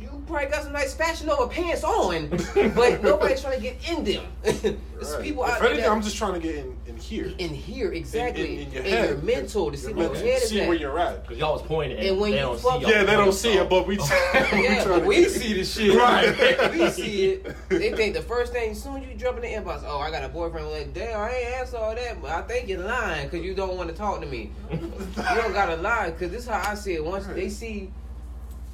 you 0.00 0.22
probably 0.26 0.46
got 0.48 0.62
some 0.62 0.72
nice 0.72 0.94
fashion 0.94 1.28
over 1.30 1.46
pants 1.48 1.82
on, 1.84 2.28
but 2.28 3.02
nobody's 3.02 3.40
trying 3.42 3.56
to 3.56 3.60
get 3.62 3.76
in 3.90 4.04
them. 4.04 4.24
There's 4.42 5.12
Right. 5.14 5.22
people 5.22 5.44
out 5.44 5.60
there 5.60 5.76
that- 5.76 5.88
I'm 5.88 6.02
just 6.02 6.16
trying 6.16 6.34
to 6.34 6.40
get 6.40 6.56
in, 6.56 6.76
in 6.86 6.96
here. 6.96 7.32
in 7.38 7.50
here 7.54 7.92
exactly 7.92 8.62
In, 8.62 8.62
in, 8.62 8.66
in 8.66 8.72
your 8.72 8.82
in 8.82 8.90
head. 8.90 9.08
your 9.10 9.18
mental 9.18 9.70
to 9.70 9.76
see 9.76 9.92
where 9.92 10.06
your 10.06 10.16
head 10.16 10.42
is 10.42 10.48
see 10.48 10.60
at. 10.60 10.68
where 10.68 10.76
you're 10.76 10.98
at. 10.98 11.26
Cause 11.26 11.36
y'all 11.38 11.52
was 11.52 11.62
pointing, 11.62 11.98
and, 11.98 12.06
And 12.08 12.20
when 12.20 12.32
they 12.32 12.38
you 12.38 12.42
don't 12.42 12.60
fuck- 12.60 12.82
see. 12.82 12.90
Yeah, 12.90 13.04
they 13.04 13.12
don't 13.16 13.32
see 13.32 13.52
it, 13.54 13.68
but 13.70 13.86
we. 13.86 13.96
Oh. 14.00 14.48
we 14.52 14.64
yeah, 14.64 14.82
trying 14.82 14.88
but 14.88 15.00
to 15.00 15.06
we 15.06 15.24
see 15.28 15.52
the 15.54 15.64
shit. 15.64 15.96
Right. 15.96 16.72
we 16.72 16.90
see 16.90 17.24
it. 17.26 17.56
They 17.68 17.92
think 17.92 18.14
the 18.14 18.22
first 18.22 18.52
thing, 18.52 18.70
as 18.72 18.82
soon 18.82 19.02
as 19.02 19.08
you 19.08 19.14
drop 19.14 19.36
in 19.36 19.42
the 19.42 19.48
inbox, 19.48 19.82
oh, 19.86 19.98
I 20.00 20.10
got 20.10 20.24
a 20.24 20.28
boyfriend. 20.28 20.68
Like, 20.70 20.92
damn, 20.92 21.20
I 21.20 21.30
ain't 21.32 21.54
asked 21.54 21.74
all 21.74 21.94
that, 21.94 22.20
but 22.20 22.30
I 22.32 22.42
think 22.42 22.68
you're 22.68 22.82
lying 22.84 23.28
because 23.28 23.44
you 23.46 23.54
don't 23.54 23.76
want 23.76 23.88
to 23.90 23.94
talk 23.94 24.20
to 24.20 24.26
me. 24.26 24.50
you 24.72 24.78
don't 25.16 25.52
gotta 25.52 25.76
lie 25.76 26.10
because 26.10 26.30
this 26.32 26.42
is 26.42 26.48
how 26.48 26.68
I 26.70 26.74
see 26.74 26.94
it. 26.94 27.04
Once 27.04 27.26
they 27.28 27.48
see, 27.48 27.90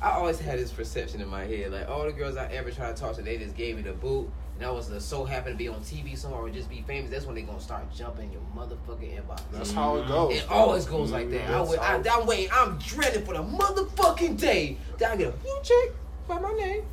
I 0.03 0.11
always 0.11 0.39
had 0.39 0.59
this 0.59 0.71
perception 0.71 1.21
in 1.21 1.29
my 1.29 1.45
head, 1.45 1.73
like 1.73 1.89
all 1.89 2.05
the 2.05 2.13
girls 2.13 2.37
I 2.37 2.47
ever 2.53 2.71
tried 2.71 2.95
to 2.95 3.01
talk 3.01 3.17
to, 3.17 3.23
they 3.23 3.39
just 3.39 3.57
gave 3.57 3.77
me 3.77 3.83
the 3.83 3.93
boot. 3.93 4.31
And 4.57 4.65
I 4.67 4.71
was 4.71 4.91
uh, 4.91 5.01
so 5.01 5.25
happy 5.25 5.51
to 5.51 5.57
be 5.57 5.67
on 5.67 5.81
TV 5.81 6.17
somewhere 6.17 6.41
or 6.41 6.51
just 6.51 6.71
be 6.71 6.83
famous. 6.87 7.11
That's 7.11 7.27
when 7.27 7.35
they 7.35 7.43
gonna 7.43 7.61
start 7.61 7.93
jumping 7.93 8.31
your 8.31 8.43
motherfucking 8.57 9.21
inbox. 9.21 9.43
That's 9.51 9.73
how 9.73 9.97
it 9.97 10.07
goes. 10.07 10.37
It 10.37 10.49
always 10.49 10.85
goes 10.85 11.11
like 11.11 11.31
that. 11.31 11.49
I 11.49 11.53
That's 11.53 11.71
wait, 11.71 11.81
I, 11.81 12.03
how- 12.03 12.21
I'm 12.21 12.27
waiting. 12.27 12.51
I'm 12.53 12.79
dreading 12.79 13.25
for 13.25 13.35
the 13.35 13.43
motherfucking 13.43 14.39
day 14.39 14.77
that 14.99 15.13
I 15.13 15.17
get 15.17 15.29
a 15.29 15.33
blue 15.33 15.59
check 15.63 15.91
by 16.29 16.39
my 16.39 16.53
name, 16.53 16.85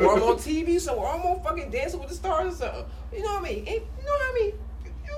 or 0.00 0.16
I'm 0.16 0.22
on 0.22 0.36
TV 0.36 0.80
somewhere, 0.80 1.06
or 1.06 1.14
I'm 1.14 1.20
on 1.22 1.42
fucking 1.42 1.70
Dancing 1.70 2.00
with 2.00 2.08
the 2.08 2.14
Stars 2.14 2.54
or 2.54 2.56
something. 2.56 2.84
You 3.12 3.22
know 3.22 3.34
what 3.34 3.40
I 3.42 3.52
mean? 3.52 3.58
And 3.58 3.68
you 3.68 4.04
know 4.04 4.18
how 4.18 4.30
I 4.30 4.38
mean? 4.40 4.52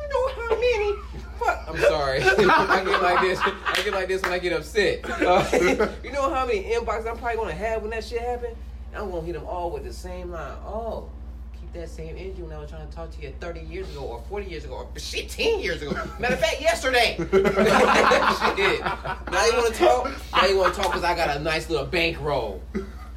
You 0.02 0.08
know 0.10 0.28
how 0.28 0.50
many? 0.50 0.94
Fuck. 1.38 1.64
I'm 1.68 1.78
sorry. 1.78 2.22
I 2.22 2.84
get 2.84 3.02
like 3.02 3.20
this. 3.20 3.38
I 3.40 3.82
get 3.84 3.92
like 3.92 4.08
this 4.08 4.22
when 4.22 4.32
I 4.32 4.38
get 4.38 4.52
upset. 4.52 5.04
Uh, 5.24 5.90
you 6.02 6.12
know 6.12 6.32
how 6.34 6.46
many 6.46 6.64
inboxes 6.64 7.08
I'm 7.08 7.16
probably 7.16 7.36
gonna 7.36 7.52
have 7.52 7.82
when 7.82 7.90
that 7.92 8.04
shit 8.04 8.20
happen? 8.20 8.54
I'm 8.94 9.10
gonna 9.10 9.22
hit 9.26 9.34
them 9.34 9.46
all 9.46 9.70
with 9.70 9.84
the 9.84 9.92
same 9.92 10.30
line. 10.30 10.56
Oh. 10.64 11.08
Keep 11.58 11.72
that 11.72 11.88
same 11.88 12.16
energy 12.16 12.42
when 12.42 12.52
I 12.52 12.58
was 12.58 12.70
trying 12.70 12.86
to 12.86 12.94
talk 12.94 13.10
to 13.12 13.22
you 13.22 13.32
30 13.40 13.60
years 13.60 13.90
ago 13.90 14.02
or 14.02 14.22
40 14.28 14.46
years 14.46 14.64
ago 14.64 14.74
or 14.74 14.98
shit 14.98 15.30
10 15.30 15.60
years 15.60 15.80
ago. 15.82 15.92
Matter 16.18 16.34
of 16.34 16.40
fact, 16.40 16.60
yesterday. 16.60 17.16
shit. 17.18 18.80
Now 18.80 19.46
you 19.46 19.52
want 19.56 19.74
to 19.74 19.78
talk? 19.78 20.12
Now 20.32 20.46
you 20.46 20.58
want 20.58 20.74
to 20.74 20.80
talk 20.80 20.92
because 20.92 21.04
I 21.04 21.14
got 21.14 21.36
a 21.36 21.40
nice 21.40 21.70
little 21.70 21.86
bankroll. 21.86 22.62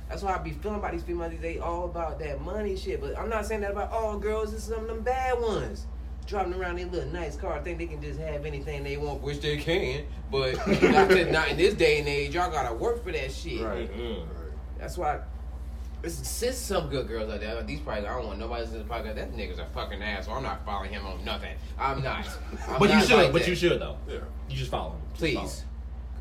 That's 0.09 0.23
why 0.23 0.35
I 0.35 0.37
be 0.37 0.51
feeling 0.51 0.79
about 0.79 0.93
these 0.93 1.03
females. 1.03 1.33
They 1.41 1.59
all 1.59 1.85
about 1.85 2.19
that 2.19 2.41
money 2.41 2.77
shit. 2.77 3.01
But 3.01 3.17
I'm 3.17 3.29
not 3.29 3.45
saying 3.45 3.61
that 3.61 3.71
about 3.71 3.91
all 3.91 4.17
girls. 4.17 4.53
It's 4.53 4.63
some 4.63 4.79
of 4.81 4.87
them 4.87 5.01
bad 5.01 5.39
ones. 5.39 5.85
Driving 6.27 6.53
around 6.53 6.77
in 6.77 6.91
little 6.91 7.09
nice 7.09 7.35
car, 7.37 7.59
think 7.63 7.77
they 7.77 7.87
can 7.87 8.01
just 8.01 8.19
have 8.19 8.45
anything 8.45 8.83
they 8.83 8.97
want, 8.97 9.21
which 9.21 9.39
they 9.39 9.57
can. 9.57 10.03
But 10.29 10.55
not, 10.67 11.09
to, 11.09 11.31
not 11.31 11.47
in 11.49 11.57
this 11.57 11.73
day 11.73 11.99
and 11.99 12.07
age. 12.07 12.35
Y'all 12.35 12.51
gotta 12.51 12.75
work 12.75 13.03
for 13.03 13.11
that 13.13 13.31
shit. 13.31 13.61
Right. 13.61 13.89
Mm-hmm. 13.89 14.29
Right. 14.29 14.51
That's 14.77 14.97
why. 14.97 15.21
There's 16.01 16.15
since 16.15 16.57
some 16.57 16.89
good 16.89 17.07
girls 17.07 17.31
out 17.31 17.39
there. 17.39 17.63
These 17.63 17.79
probably 17.79 18.05
I 18.07 18.15
don't 18.17 18.27
want 18.27 18.39
nobody 18.39 18.65
to 18.65 18.71
listen 18.71 18.83
to 18.83 18.87
the 18.87 18.93
podcast. 18.93 19.15
That 19.15 19.33
nigga's 19.33 19.57
a 19.59 19.65
fucking 19.73 20.03
asshole. 20.03 20.35
I'm 20.35 20.43
not 20.43 20.63
following 20.65 20.91
him 20.91 21.05
on 21.05 21.23
nothing. 21.25 21.55
I'm 21.79 22.03
not. 22.03 22.27
I'm 22.67 22.77
But 22.79 22.89
you 22.91 23.01
should. 23.01 23.15
like 23.17 23.31
but 23.31 23.41
that. 23.41 23.47
you 23.47 23.55
should 23.55 23.79
though. 23.81 23.97
Yeah. 24.07 24.17
You 24.49 24.57
just 24.57 24.69
follow 24.69 24.91
him. 24.91 25.01
Just 25.17 25.33
follow 25.33 25.45
Please. 25.47 25.59
him. 25.61 25.66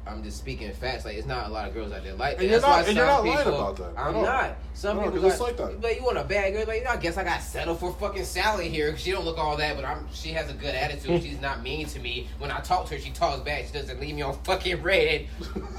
I'm 0.09 0.23
just 0.23 0.39
speaking 0.39 0.73
facts. 0.73 1.05
Like 1.05 1.17
it's 1.17 1.27
not 1.27 1.49
a 1.49 1.53
lot 1.53 1.67
of 1.67 1.75
girls 1.75 1.93
out 1.93 2.05
there 2.05 2.15
like 2.15 2.37
that. 2.37 2.43
And 2.43 2.51
you're 2.51 2.61
That's 2.61 2.71
why 2.71 2.79
not- 2.81 2.89
and 2.89 2.97
you're 2.97 3.07
some 3.07 3.27
not 3.27 3.35
lying 3.35 3.49
about 3.49 3.77
that 3.79 4.01
I'm 4.01 4.17
all. 4.17 4.23
not. 4.23 4.57
Some 4.75 4.97
No, 4.99 5.03
people 5.05 5.19
'cause 5.21 5.31
it's 5.33 5.39
got- 5.39 5.45
like 5.47 5.57
that. 5.57 5.81
But 5.81 5.97
you 5.97 6.05
want 6.05 6.19
a 6.19 6.23
bad 6.25 6.53
girl? 6.53 6.65
Like 6.67 6.87
I 6.87 6.97
guess 6.97 7.17
I 7.17 7.25
got 7.25 7.43
settled 7.43 7.81
for 7.81 7.93
fucking 7.93 8.25
Sally 8.25 8.69
here. 8.69 8.97
She 8.97 9.11
don't 9.11 9.25
look 9.25 9.37
all 9.39 9.57
that, 9.57 9.75
but 9.75 9.85
I'm. 9.85 10.07
She 10.13 10.29
has 10.31 10.49
a 10.49 10.55
good 10.55 10.75
attitude. 10.77 11.21
Hmm. 11.21 11.27
She's 11.27 11.41
not 11.41 11.63
mean 11.63 11.87
to 11.89 11.99
me. 11.99 12.29
When 12.39 12.51
I 12.53 12.61
talk 12.61 12.87
to 12.87 12.95
her, 12.95 13.01
she 13.01 13.11
talks 13.11 13.41
back. 13.41 13.65
She 13.67 13.73
doesn't 13.73 13.99
leave 14.01 14.15
me 14.15 14.23
on 14.23 14.39
fucking 14.45 14.83
red. 14.83 15.27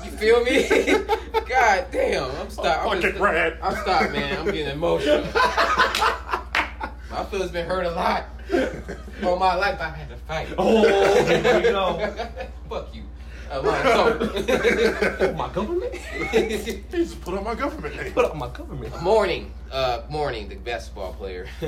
You 0.03 0.11
feel 0.11 0.43
me? 0.43 0.67
God 1.47 1.85
damn. 1.91 2.29
I'm 2.35 2.49
stuck. 2.49 2.79
I'm 2.79 2.85
Fucking 2.89 3.01
just- 3.01 3.19
red. 3.19 3.57
I'm 3.61 3.75
stopped, 3.77 4.11
man. 4.11 4.39
I'm 4.39 4.45
getting 4.45 4.67
emotional. 4.67 5.23
My 7.09 7.23
feelings 7.31 7.51
been 7.51 7.65
hurt 7.65 7.85
a 7.85 7.91
lot. 7.91 8.25
All 9.23 9.37
my 9.37 9.55
life 9.55 9.79
I 9.81 9.89
had 9.89 10.09
to 10.09 10.15
fight. 10.17 10.47
Oh, 10.57 10.83
here 11.25 11.55
we 11.55 11.61
go. 11.63 12.13
Fuck 12.69 12.93
you. 12.93 13.03
Uh, 13.49 13.61
my, 13.61 13.81
Oh, 15.19 15.33
my 15.33 15.49
government. 15.53 15.93
He 16.31 16.83
just 16.91 17.21
put 17.21 17.33
on 17.37 17.43
my 17.43 17.55
government 17.55 17.95
name. 17.95 18.11
Put 18.13 18.25
up 18.25 18.35
my 18.35 18.49
government. 18.49 19.01
morning, 19.01 19.53
uh, 19.71 20.01
morning, 20.09 20.49
the 20.49 20.55
basketball 20.55 21.13
player. 21.13 21.47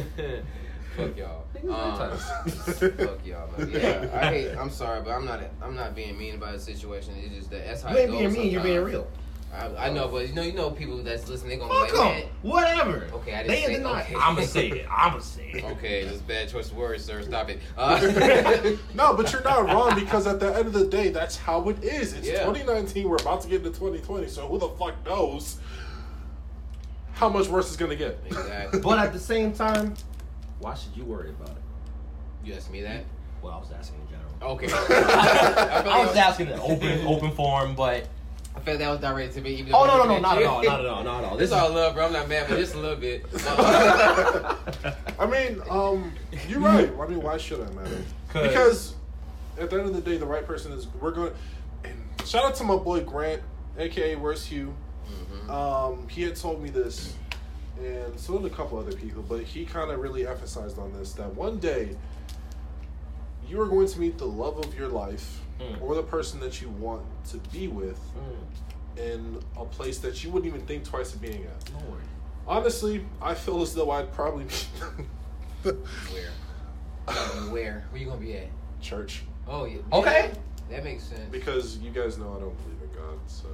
Fuck 0.97 1.15
y'all. 1.15 1.45
Um, 1.69 2.17
fuck 2.17 3.25
y'all, 3.25 3.49
man. 3.57 3.69
Yeah, 3.71 4.09
I 4.13 4.25
hate. 4.25 4.55
I'm 4.57 4.69
sorry, 4.69 5.01
but 5.01 5.11
I'm 5.11 5.23
not. 5.23 5.39
I'm 5.61 5.75
not 5.75 5.95
being 5.95 6.17
mean 6.17 6.35
about 6.35 6.53
the 6.53 6.59
situation. 6.59 7.13
It's 7.23 7.35
just 7.35 7.49
that 7.51 7.65
that's 7.65 7.83
how 7.83 7.91
You 7.91 7.97
it 7.97 8.01
ain't 8.01 8.11
goes 8.11 8.19
being 8.19 8.33
mean. 8.33 8.51
You're 8.51 8.63
being 8.63 8.83
real. 8.83 9.07
I, 9.51 9.87
I 9.87 9.89
know, 9.89 10.07
but 10.07 10.27
you 10.27 10.35
know, 10.35 10.43
you 10.43 10.53
know, 10.53 10.69
people 10.69 10.97
that's 11.01 11.27
listening, 11.27 11.49
they 11.59 11.65
gonna 11.65 11.73
Fuck 11.73 11.91
be 11.91 11.97
like, 11.97 12.07
man. 12.13 12.21
them. 12.21 12.29
Whatever. 12.43 13.07
Okay, 13.13 13.33
I 13.33 13.37
didn't 13.43 13.47
they 13.47 13.61
say- 13.63 13.73
in 13.73 13.79
denial. 13.81 13.95
okay. 14.05 14.15
I'ma 14.15 14.41
say 14.41 14.67
it. 14.69 14.87
I'ma 14.91 15.19
say 15.35 15.49
it. 15.55 15.63
Okay, 15.63 16.03
this 16.03 16.13
is 16.13 16.21
bad 16.21 16.49
choice 16.49 16.69
of 16.69 16.77
words, 16.77 17.03
sir. 17.03 17.21
Stop 17.23 17.49
it. 17.49 17.59
Uh, 17.77 17.99
No, 18.93 19.15
but 19.15 19.31
you're 19.33 19.43
not 19.43 19.65
wrong 19.65 19.95
because 19.99 20.27
at 20.27 20.39
the 20.39 20.55
end 20.55 20.67
of 20.67 20.73
the 20.73 20.85
day, 20.85 21.09
that's 21.09 21.35
how 21.35 21.67
it 21.69 21.83
is. 21.83 22.13
It's 22.13 22.27
Yeah. 22.27 22.45
2019. 22.45 23.09
We're 23.09 23.15
about 23.17 23.41
to 23.41 23.47
get 23.47 23.57
into 23.65 23.71
2020, 23.71 24.27
so 24.27 24.47
who 24.47 24.59
the 24.59 24.69
fuck 24.69 24.93
knows 25.05 25.57
how 27.13 27.27
much 27.29 27.47
worse 27.47 27.67
it's 27.67 27.75
gonna 27.77 27.95
get? 27.95 28.19
exactly. 28.27 28.79
But 28.81 28.99
at 28.99 29.13
the 29.13 29.19
same 29.19 29.51
time, 29.53 29.95
why 30.59 30.75
should 30.75 30.95
you 30.95 31.03
worry 31.05 31.29
about 31.31 31.49
it? 31.49 31.63
You 32.45 32.53
asked 32.53 32.71
me 32.71 32.81
that. 32.83 33.03
Well, 33.41 33.53
I 33.53 33.57
was 33.57 33.71
asking 33.71 33.99
in 34.01 34.07
general. 34.09 34.53
Okay. 34.53 34.67
I, 34.67 35.81
feel 35.81 35.91
I 35.91 36.05
was 36.05 36.15
asking 36.15 36.47
in 36.49 36.59
open 36.59 37.05
open 37.07 37.31
forum, 37.31 37.73
but 37.75 38.07
I 38.55 38.59
felt 38.61 38.79
that 38.79 38.89
was 38.89 38.99
directed 38.99 39.33
to 39.35 39.41
me. 39.41 39.51
Even 39.55 39.73
oh 39.73 39.85
no 39.85 39.97
no 39.97 40.03
no 40.05 40.19
not 40.19 40.37
at 40.37 40.43
all 40.45 40.63
not 40.63 40.79
at 40.81 40.85
all 40.85 41.03
not 41.03 41.23
at 41.23 41.29
all. 41.31 41.37
This 41.37 41.49
This 41.51 41.57
is 41.59 41.63
is 41.63 41.69
all 41.69 41.75
love, 41.75 41.93
bro. 41.95 42.05
I'm 42.07 42.13
not 42.13 42.27
mad, 42.27 42.47
but 42.49 42.57
just 42.57 42.75
a 42.75 42.79
little 42.79 42.97
bit. 42.97 43.25
I 45.19 45.25
mean, 45.29 45.61
um, 45.69 46.11
you're 46.47 46.59
right. 46.59 46.89
I 46.99 47.07
mean, 47.07 47.21
why 47.21 47.37
should 47.37 47.61
I 47.61 47.69
matter? 47.71 48.03
'Cause- 48.29 48.47
Because 48.47 48.93
at 49.59 49.69
the 49.69 49.77
end 49.77 49.85
of 49.87 49.93
the 49.93 50.01
day, 50.01 50.17
the 50.17 50.25
right 50.25 50.45
person 50.45 50.71
is. 50.71 50.87
We're 50.99 51.11
going. 51.11 51.31
And 51.83 52.01
shout 52.25 52.43
out 52.45 52.55
to 52.55 52.63
my 52.63 52.75
boy 52.75 53.01
Grant, 53.01 53.41
aka 53.77 54.15
Where's 54.15 54.45
Hugh. 54.45 54.73
Um, 55.49 56.07
he 56.09 56.21
had 56.21 56.35
told 56.35 56.61
me 56.61 56.69
this, 56.69 57.13
and 57.81 58.19
so 58.19 58.37
did 58.37 58.51
a 58.51 58.55
couple 58.55 58.77
other 58.77 58.91
people. 58.95 59.23
But 59.27 59.41
he 59.43 59.65
kind 59.65 59.89
of 59.89 59.99
really 59.99 60.27
emphasized 60.27 60.77
on 60.77 60.93
this 60.93 61.13
that 61.13 61.33
one 61.35 61.57
day 61.57 61.95
you 63.47 63.59
are 63.59 63.65
going 63.65 63.87
to 63.87 63.99
meet 63.99 64.17
the 64.19 64.27
love 64.27 64.59
of 64.59 64.77
your 64.77 64.87
life, 64.89 65.39
Mm. 65.59 65.81
or 65.81 65.93
the 65.95 66.03
person 66.03 66.39
that 66.39 66.61
you 66.61 66.69
want 66.69 67.03
to 67.31 67.37
be 67.51 67.67
with, 67.67 67.99
in 68.97 69.39
a 69.57 69.65
place 69.65 69.97
that 69.99 70.23
you 70.23 70.29
wouldn't 70.31 70.53
even 70.53 70.65
think 70.65 70.83
twice 70.83 71.13
of 71.13 71.21
being 71.21 71.45
at. 71.45 71.83
Lord. 71.85 72.01
Honestly, 72.47 73.05
I 73.21 73.33
feel 73.33 73.61
as 73.61 73.73
though 73.73 73.91
I'd 73.91 74.11
probably 74.13 74.45
be 74.45 75.71
where? 76.11 76.31
Where? 77.51 77.85
Where 77.89 78.01
you 78.01 78.05
gonna 78.07 78.19
be 78.21 78.35
at? 78.37 78.47
church 78.81 79.23
Oh 79.47 79.65
yeah. 79.65 79.79
Okay. 79.91 80.31
Yeah, 80.69 80.77
that 80.77 80.83
makes 80.83 81.03
sense. 81.03 81.29
because 81.31 81.77
you 81.79 81.89
guys 81.91 82.17
know 82.17 82.35
I 82.35 82.39
don't 82.39 82.55
believe 82.63 82.81
in 82.83 82.89
God, 82.97 83.19
so 83.27 83.47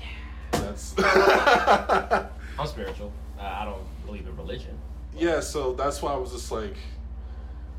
yeah. 0.00 0.60
that's 0.60 0.94
I'm 2.58 2.66
spiritual. 2.66 3.12
I 3.38 3.62
I 3.62 3.64
don't 3.64 3.84
believe 4.06 4.26
in 4.26 4.36
religion. 4.36 4.76
yeah. 5.16 5.40
So 5.40 5.72
that's 5.74 6.02
why 6.02 6.12
I 6.12 6.16
was 6.16 6.32
just 6.32 6.50
like 6.50 6.74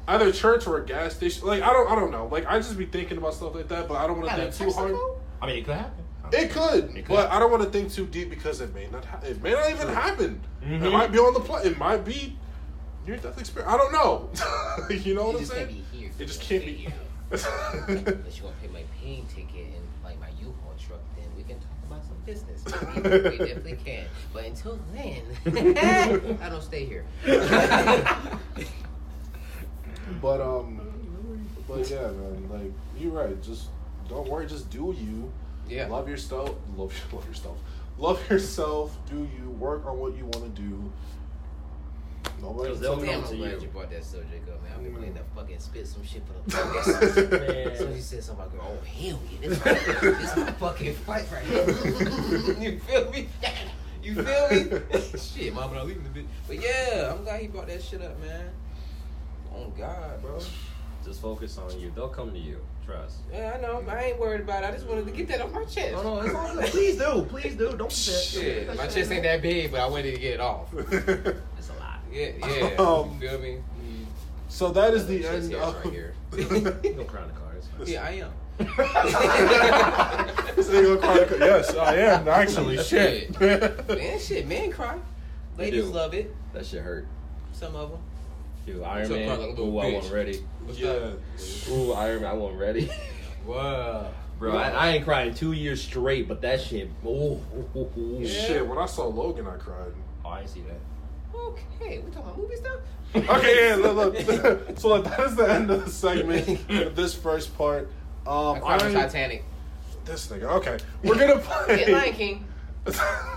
either 0.09 0.31
church 0.31 0.67
or 0.67 0.77
a 0.81 0.85
gas 0.85 1.13
station. 1.15 1.47
Like 1.47 1.61
I 1.63 1.71
don't, 1.71 1.89
I 1.91 1.95
don't 1.95 2.11
know. 2.11 2.27
Like 2.31 2.45
I 2.47 2.57
just 2.57 2.77
be 2.77 2.85
thinking 2.85 3.17
about 3.17 3.33
stuff 3.33 3.55
like 3.55 3.67
that, 3.69 3.87
but 3.87 3.95
I 3.95 4.07
don't 4.07 4.17
want 4.19 4.29
to 4.29 4.35
think 4.35 4.55
too 4.55 4.71
hard. 4.71 4.95
I 5.41 5.47
mean, 5.47 5.57
it 5.57 5.65
could 5.65 5.75
happen. 5.75 6.03
It 6.31 6.51
could, 6.51 6.83
It 6.95 7.05
could. 7.05 7.15
but 7.15 7.31
I 7.31 7.39
don't 7.39 7.49
want 7.49 7.63
to 7.63 7.69
think 7.69 7.91
too 7.91 8.05
deep 8.05 8.29
because 8.29 8.61
it 8.61 8.73
may 8.75 8.87
not. 8.87 9.03
Ha- 9.05 9.21
it 9.25 9.41
may 9.41 9.51
not 9.51 9.69
even 9.71 9.87
happen. 9.87 10.41
It 10.61 10.67
Mhm. 10.81 10.91
might 10.91 11.11
be 11.11 11.17
on 11.17 11.33
the 11.33 11.39
plane. 11.39 11.65
It 11.65 11.77
might 11.77 12.03
be 12.05 12.37
near 13.07 13.17
death 13.17 13.39
experience. 13.39 13.73
I 13.73 13.77
don't 13.77 13.91
know. 13.91 14.29
you 14.89 15.15
know 15.15 15.25
what 15.27 15.35
I'm 15.35 15.41
just 15.41 15.53
can't 15.53 15.69
saying? 15.69 15.85
be 15.91 15.97
here. 15.97 16.11
It 16.19 16.25
just 16.25 16.41
can't 16.41 16.63
can't 16.63 16.77
be. 16.77 16.85
be 16.85 16.93
But 17.31 18.35
you 18.35 18.41
gonna 18.43 18.55
pay 18.61 18.67
my 18.73 18.83
plane 18.99 19.25
ticket 19.27 19.67
and 19.75 19.85
like 20.03 20.19
my 20.19 20.29
U-Haul 20.39 20.73
truck, 20.77 20.99
then 21.15 21.25
we 21.37 21.43
can 21.43 21.57
talk 21.59 21.69
about 21.87 22.03
some 22.03 22.17
business. 22.25 22.63
we 22.65 23.01
definitely 23.47 23.77
can. 23.83 24.05
But 24.33 24.45
until 24.45 24.77
then, 24.93 25.23
I 26.41 26.49
don't 26.49 26.61
stay 26.63 26.85
here. 26.85 27.05
But 30.21 30.41
um, 30.41 30.81
but 31.67 31.89
yeah, 31.89 32.07
man. 32.11 32.49
Like 32.51 32.71
you're 32.97 33.11
right. 33.11 33.41
Just 33.41 33.67
don't 34.09 34.27
worry. 34.29 34.47
Just 34.47 34.69
do 34.69 34.95
you. 34.99 35.31
Yeah. 35.67 35.87
Love 35.87 36.09
yourself. 36.09 36.55
Love 36.75 36.93
love 37.13 37.27
yourself. 37.27 37.57
Love 37.97 38.29
yourself. 38.29 38.97
Do 39.09 39.27
you 39.37 39.49
work 39.51 39.85
on 39.85 39.99
what 39.99 40.15
you 40.15 40.25
want 40.25 40.55
to 40.55 40.61
do? 40.61 40.91
Nobody. 42.41 42.73
They'll 42.75 42.97
come 42.97 43.09
I'm 43.09 43.23
to 43.27 43.35
glad 43.35 43.51
you. 43.53 43.59
you 43.61 43.67
brought 43.67 43.89
that 43.91 44.03
subject 44.03 44.49
up, 44.49 44.63
man. 44.63 44.71
I've 44.75 44.83
been 44.83 44.93
Mm. 44.93 44.97
playing 44.97 45.13
that 45.15 45.25
fucking 45.35 45.59
spit 45.59 45.87
some 45.87 46.03
shit 46.05 46.21
for 46.25 46.33
the. 46.49 47.37
Man. 47.67 47.77
So 47.77 47.89
you 47.89 48.01
said 48.01 48.23
something 48.23 48.45
about, 48.45 48.57
girl, 48.57 48.77
oh 48.81 48.85
hell 48.85 49.19
yeah, 49.41 49.49
this, 49.49 49.59
this 49.59 50.31
is 50.31 50.37
my 50.37 50.51
fucking 50.53 50.93
fight 50.95 51.25
right 51.31 51.43
here. 51.43 51.67
you 52.59 52.79
feel 52.79 53.11
me? 53.11 53.27
You 54.01 54.15
feel 54.23 54.49
me? 54.49 55.19
shit, 55.19 55.53
mama, 55.53 55.75
not 55.75 55.87
leaving 55.87 56.03
the 56.03 56.09
bitch. 56.19 56.25
But 56.47 56.61
yeah, 56.61 57.13
I'm 57.13 57.23
glad 57.23 57.41
he 57.41 57.47
brought 57.47 57.67
that 57.67 57.83
shit 57.83 58.01
up, 58.01 58.17
man. 58.21 58.49
Oh 59.55 59.71
God, 59.77 60.21
bro. 60.21 60.39
Just 61.05 61.21
focus 61.21 61.57
on 61.57 61.79
you. 61.79 61.91
They'll 61.95 62.09
come 62.09 62.31
to 62.31 62.37
you. 62.37 62.59
Trust. 62.85 63.17
Yeah, 63.31 63.53
I 63.55 63.61
know. 63.61 63.83
I 63.87 64.05
ain't 64.05 64.19
worried 64.19 64.41
about 64.41 64.63
it. 64.63 64.67
I 64.67 64.71
just 64.71 64.85
wanted 64.87 65.05
to 65.05 65.11
get 65.11 65.27
that 65.29 65.41
off 65.41 65.51
my 65.51 65.63
chest. 65.63 65.93
No, 65.93 66.01
no, 66.01 66.21
it's 66.21 66.33
all 66.35 66.53
good. 66.55 66.65
Please 66.71 66.97
do. 66.97 67.25
Please 67.29 67.55
do. 67.55 67.75
Don't 67.77 67.91
Shit, 67.91 68.67
my 68.75 68.87
chest 68.87 69.11
ain't 69.11 69.23
that 69.23 69.41
big, 69.41 69.71
but 69.71 69.79
I 69.79 69.87
wanted 69.87 70.13
to 70.15 70.19
get 70.19 70.33
it 70.35 70.39
off. 70.39 70.73
It's 70.73 71.69
a 71.69 71.73
lot. 71.73 71.99
Yeah, 72.11 72.29
yeah. 72.39 72.75
Um, 72.79 73.17
you 73.21 73.29
feel 73.29 73.39
me? 73.39 73.57
so 74.47 74.71
that 74.71 74.93
is 74.93 75.05
the 75.07 75.25
end 75.27 75.53
of. 75.53 75.75
right 75.75 75.93
here. 75.93 76.13
You 76.35 76.43
don't 76.45 77.07
cry 77.07 77.21
in 77.21 77.27
the 77.27 77.33
car. 77.33 77.53
Yeah, 77.85 78.03
I 78.05 78.11
am. 78.11 78.31
This 80.55 80.67
nigga 80.69 81.01
gonna. 81.01 81.45
Yes, 81.45 81.75
I 81.75 81.95
am 81.95 82.27
actually. 82.27 82.77
Shit. 82.83 83.39
Man, 83.39 84.19
shit, 84.19 84.47
men 84.47 84.71
cry. 84.71 84.97
Ladies 85.57 85.87
love 85.87 86.13
it. 86.13 86.35
That 86.53 86.65
shit 86.65 86.81
hurt. 86.81 87.07
Some 87.53 87.75
of 87.75 87.91
them. 87.91 87.99
Dude, 88.69 88.83
Iron 88.83 89.09
Man. 89.09 89.27
cry 89.27 89.47
like 89.47 89.59
Ooh, 89.59 89.79
I 89.79 89.85
bitch. 89.85 89.93
wasn't 89.95 90.13
ready. 90.13 90.45
What's 90.63 90.79
yeah. 90.79 90.93
that? 90.93 91.69
Ooh, 91.71 91.93
Iron 91.93 92.21
Man. 92.21 92.31
I 92.31 92.33
wasn't 92.33 92.59
ready. 92.59 92.89
Wow. 93.45 94.11
Bro, 94.37 94.55
I, 94.57 94.69
I 94.69 94.89
ain't 94.89 95.05
crying 95.05 95.33
two 95.33 95.53
years 95.53 95.81
straight, 95.81 96.27
but 96.27 96.41
that 96.41 96.61
shit. 96.61 96.89
Ooh, 97.03 97.09
ooh, 97.09 97.69
ooh, 97.75 97.91
ooh. 97.97 98.19
Yeah. 98.21 98.29
Shit. 98.29 98.67
When 98.67 98.77
I 98.77 98.85
saw 98.85 99.07
Logan, 99.07 99.47
I 99.47 99.55
cried. 99.55 99.91
Oh, 100.23 100.29
I 100.29 100.41
ain't 100.41 100.49
see 100.49 100.61
that. 100.61 100.77
Okay, 101.35 101.99
we 101.99 102.11
talking 102.11 102.29
about 102.29 102.37
movie 102.37 102.55
stuff? 102.57 102.79
Okay, 103.15 103.69
yeah, 103.69 103.75
look, 103.75 104.13
look. 104.27 104.77
so 104.77 104.89
like, 104.89 105.03
that 105.05 105.19
is 105.21 105.35
the 105.35 105.51
end 105.51 105.71
of 105.71 105.85
the 105.85 105.89
segment 105.89 106.67
this 106.95 107.15
first 107.15 107.57
part. 107.57 107.89
Um, 108.27 108.57
I 108.57 108.77
cried 108.77 108.93
Titanic. 108.93 109.43
this 110.05 110.27
nigga. 110.27 110.43
Okay, 110.43 110.77
we're 111.03 111.15
gonna 111.15 111.39
play. 111.39 111.85
And 111.85 111.93
Lion 111.93 112.13
King. 112.13 112.47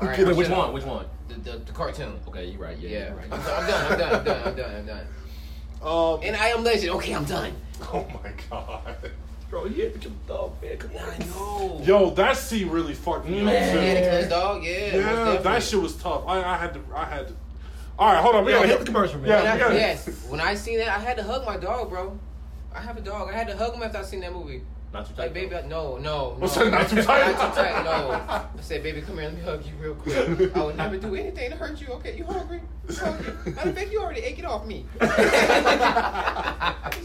Right, 0.03 0.37
which 0.37 0.49
one? 0.49 0.72
Which 0.74 0.85
one? 0.85 1.07
The, 1.28 1.53
the, 1.53 1.59
the 1.59 1.72
cartoon. 1.72 2.20
Okay, 2.28 2.47
you're 2.47 2.61
right. 2.61 2.76
Yeah, 2.78 2.91
Yeah, 2.91 3.11
you 3.11 3.16
right. 3.16 3.26
I'm, 3.33 3.41
I'm 3.41 3.66
done. 3.66 3.93
I'm 3.93 3.99
done. 3.99 4.14
I'm 4.14 4.24
done. 4.24 4.49
I'm 4.49 4.57
done. 4.57 4.74
I'm 4.76 4.87
done. 4.87 5.07
Um, 5.83 6.20
And 6.22 6.37
I 6.37 6.49
am 6.49 6.62
Legend. 6.64 6.91
Okay, 6.97 7.12
I'm 7.14 7.24
done. 7.24 7.53
oh 7.93 8.07
my 8.22 8.30
god. 8.51 8.97
Bro, 9.51 9.66
you 9.66 9.74
hit 9.74 10.03
your 10.03 10.12
dog, 10.26 10.53
man. 10.62 10.78
Come 10.78 10.91
on. 10.97 11.03
I 11.11 11.18
know. 11.26 11.80
Yo, 11.85 12.11
that 12.11 12.37
scene 12.37 12.70
really 12.70 12.95
fucked 12.95 13.26
me 13.28 13.43
Man. 13.43 13.49
up 13.49 13.53
Yeah, 13.83 13.95
the 13.95 14.01
too. 14.01 14.20
Cuz 14.22 14.28
dog. 14.30 14.64
Yeah. 14.64 14.97
Yeah, 14.97 15.37
that 15.43 15.62
shit 15.62 15.80
was 15.80 15.97
tough. 15.97 16.22
I, 16.26 16.43
I 16.43 16.57
had 16.57 16.72
to. 16.74 16.80
I 16.95 17.05
had 17.05 17.28
to. 17.28 17.35
All 17.99 18.11
right, 18.12 18.22
hold 18.22 18.35
on. 18.37 18.45
We 18.47 18.53
Yo, 18.53 18.59
gotta 18.59 18.68
hit 18.68 18.78
the 18.80 18.87
commercial, 18.87 19.18
man. 19.18 19.28
Yeah, 19.28 19.53
And 19.55 19.62
I- 19.62 19.74
yes. 19.74 20.07
When 20.28 20.41
I 20.41 20.55
seen 20.55 20.78
that, 20.78 20.89
I 20.89 20.99
had 20.99 21.16
to 21.18 21.22
hug 21.22 21.45
my 21.45 21.57
dog, 21.59 21.91
bro. 21.91 22.18
I 22.74 22.80
have 22.80 22.97
a 22.97 23.03
dog. 23.03 23.28
I 23.28 23.33
had 23.37 23.47
to 23.49 23.57
hug 23.57 23.74
him 23.74 23.83
after 23.83 23.99
I 23.99 24.03
seen 24.03 24.20
that 24.20 24.33
movie. 24.33 24.62
Not 24.93 25.07
too 25.07 25.14
tight. 25.14 25.22
Like, 25.22 25.34
baby, 25.34 25.57
I, 25.57 25.62
no, 25.62 25.97
no, 25.97 26.32
no. 26.32 26.36
What's 26.38 26.55
that, 26.57 26.70
not 26.70 26.88
too 26.88 27.03
tight? 27.03 27.32
Not 27.32 27.55
too 27.55 27.62
tight, 27.62 27.84
no. 27.84 28.11
I 28.11 28.47
said, 28.61 28.82
baby, 28.82 29.01
come 29.01 29.16
here, 29.16 29.24
let 29.24 29.34
me 29.34 29.40
hug 29.40 29.64
you 29.64 29.72
real 29.80 29.95
quick. 29.95 30.55
I 30.55 30.62
would 30.62 30.76
never 30.76 30.99
do 30.99 31.14
anything 31.14 31.51
to 31.51 31.57
hurt 31.57 31.80
you. 31.80 31.88
Okay, 31.88 32.16
you 32.16 32.24
hungry? 32.24 32.61
You 32.88 32.95
hungry? 32.97 33.53
Matter 33.53 33.70
of 33.70 33.76
fact, 33.76 33.90
you 33.90 34.03
already 34.03 34.20
ate 34.20 34.38
it 34.38 34.45
off 34.45 34.66
me. 34.66 34.84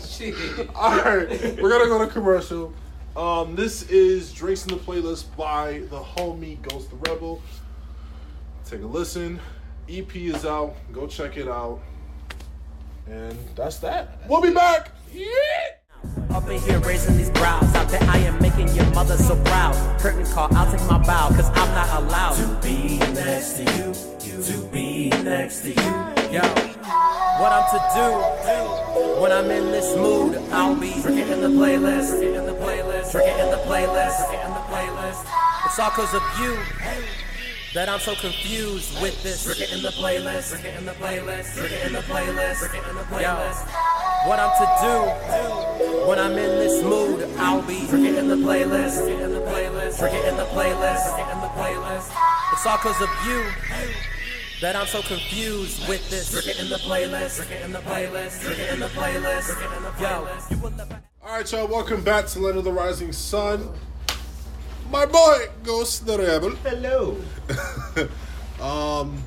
Shit. 0.05 0.35
All 0.75 0.97
right, 0.97 1.29
we're 1.61 1.69
gonna 1.69 1.87
go 1.87 2.05
to 2.05 2.11
commercial. 2.11 2.73
Um, 3.15 3.55
this 3.55 3.83
is 3.83 4.33
drinks 4.33 4.65
in 4.65 4.69
the 4.69 4.83
playlist 4.83 5.33
by 5.37 5.83
the 5.89 5.99
homie 5.99 6.61
Ghost 6.61 6.89
the 6.89 6.97
Rebel. 6.97 7.41
Take 8.65 8.81
a 8.81 8.85
listen. 8.85 9.39
EP 9.89 10.13
is 10.17 10.45
out. 10.45 10.75
Go 10.91 11.07
check 11.07 11.37
it 11.37 11.47
out. 11.47 11.79
And 13.07 13.37
that's 13.55 13.77
that. 13.77 14.19
We'll 14.27 14.41
be 14.41 14.53
back. 14.53 14.91
Yeah. 15.13 15.76
Up 16.31 16.47
in 16.49 16.61
here 16.61 16.79
raising 16.79 17.17
these 17.17 17.29
brows. 17.31 17.63
I 17.75 17.85
bet 17.85 18.01
I 18.03 18.17
am 18.19 18.41
making 18.41 18.69
your 18.75 18.85
mother 18.91 19.17
so 19.17 19.35
proud. 19.43 19.75
Curtain 19.99 20.25
call, 20.25 20.53
I'll 20.55 20.71
take 20.71 20.85
my 20.87 20.97
bow, 20.99 21.29
cause 21.29 21.49
I'm 21.49 21.71
not 21.73 22.03
allowed 22.03 22.35
to 22.35 22.67
be 22.67 22.97
next 22.99 23.57
to 23.57 23.63
you. 23.63 23.93
To 24.43 24.67
be 24.67 25.09
next 25.09 25.61
to 25.61 25.69
you. 25.69 25.91
Yo, 26.31 26.41
what 27.39 27.51
I'm 27.51 27.65
to 27.73 27.79
do 27.95 29.21
when 29.21 29.31
I'm 29.31 29.49
in 29.49 29.71
this 29.71 29.95
mood, 29.95 30.37
I'll 30.51 30.75
be 30.75 30.93
in 30.93 31.41
the 31.41 31.49
playlist, 31.49 32.21
in 32.21 32.45
the 32.45 32.53
playlist, 32.53 33.15
in 33.15 33.51
the 33.51 33.57
playlist, 33.65 34.33
in 34.33 34.51
the 34.53 34.63
playlist. 34.69 35.25
It's 35.65 35.79
all 35.79 35.89
cause 35.89 36.13
of 36.13 36.21
you. 36.39 37.26
That 37.73 37.89
I'm 37.89 37.99
so 37.99 38.15
confused 38.15 38.99
with 39.01 39.21
this. 39.23 39.43
Drinking 39.43 39.77
in 39.77 39.83
the 39.83 39.89
playlist, 39.89 40.51
drinking 40.51 40.75
in 40.75 40.85
the 40.85 40.93
playlist, 40.93 41.53
drinking 41.55 41.81
in 41.85 41.93
the 41.93 41.99
playlist, 41.99 42.59
drinking 42.59 42.89
in 42.89 42.95
the 42.95 43.03
playlist. 43.03 43.67
What 44.25 44.39
I'm 44.39 44.51
to 44.57 44.67
do 44.81 46.07
when 46.07 46.17
I'm 46.17 46.31
in 46.31 46.59
this 46.59 46.81
mood, 46.81 47.29
I'll 47.37 47.61
be 47.61 47.85
drinking 47.87 48.15
in 48.15 48.29
the 48.29 48.35
playlist, 48.35 49.03
drinking 49.03 49.19
in 49.19 49.33
the 49.33 49.41
playlist, 49.41 49.99
drinking 49.99 50.23
in 50.23 50.37
the 50.37 50.45
playlist, 50.45 51.15
drinking 51.15 51.35
in 51.35 51.41
the 51.41 51.47
playlist. 51.49 52.11
It's 52.53 52.65
all 52.65 52.77
cause 52.77 53.01
of 53.01 53.09
you 53.27 53.43
that 54.61 54.75
I'm 54.75 54.87
so 54.87 55.01
confused 55.01 55.87
with 55.89 56.09
this. 56.09 56.31
Drinking 56.31 56.63
in 56.63 56.69
the 56.69 56.77
playlist, 56.77 57.35
drinking 57.35 57.63
in 57.63 57.73
the 57.73 57.79
playlist, 57.79 58.41
drinking 58.41 58.67
in 58.73 58.79
the 58.79 58.87
playlist, 58.87 59.47
drinking 59.47 59.77
in 59.77 59.83
the 59.83 59.89
playlist. 59.89 60.49
Yo, 60.49 60.55
you 60.55 60.61
will 60.63 60.71
never. 60.71 61.03
All 61.21 61.35
right, 61.35 61.51
y'all. 61.51 61.67
Welcome 61.67 62.01
back 62.01 62.27
to 62.27 62.39
Land 62.39 62.57
of 62.57 62.63
the 62.63 62.71
Rising 62.71 63.11
Sun. 63.11 63.69
My 64.89 65.05
boy 65.05 65.47
Ghost 65.63 66.05
the 66.05 66.17
Rebel. 66.17 66.51
Hello. 66.63 67.17
um, 68.61 69.21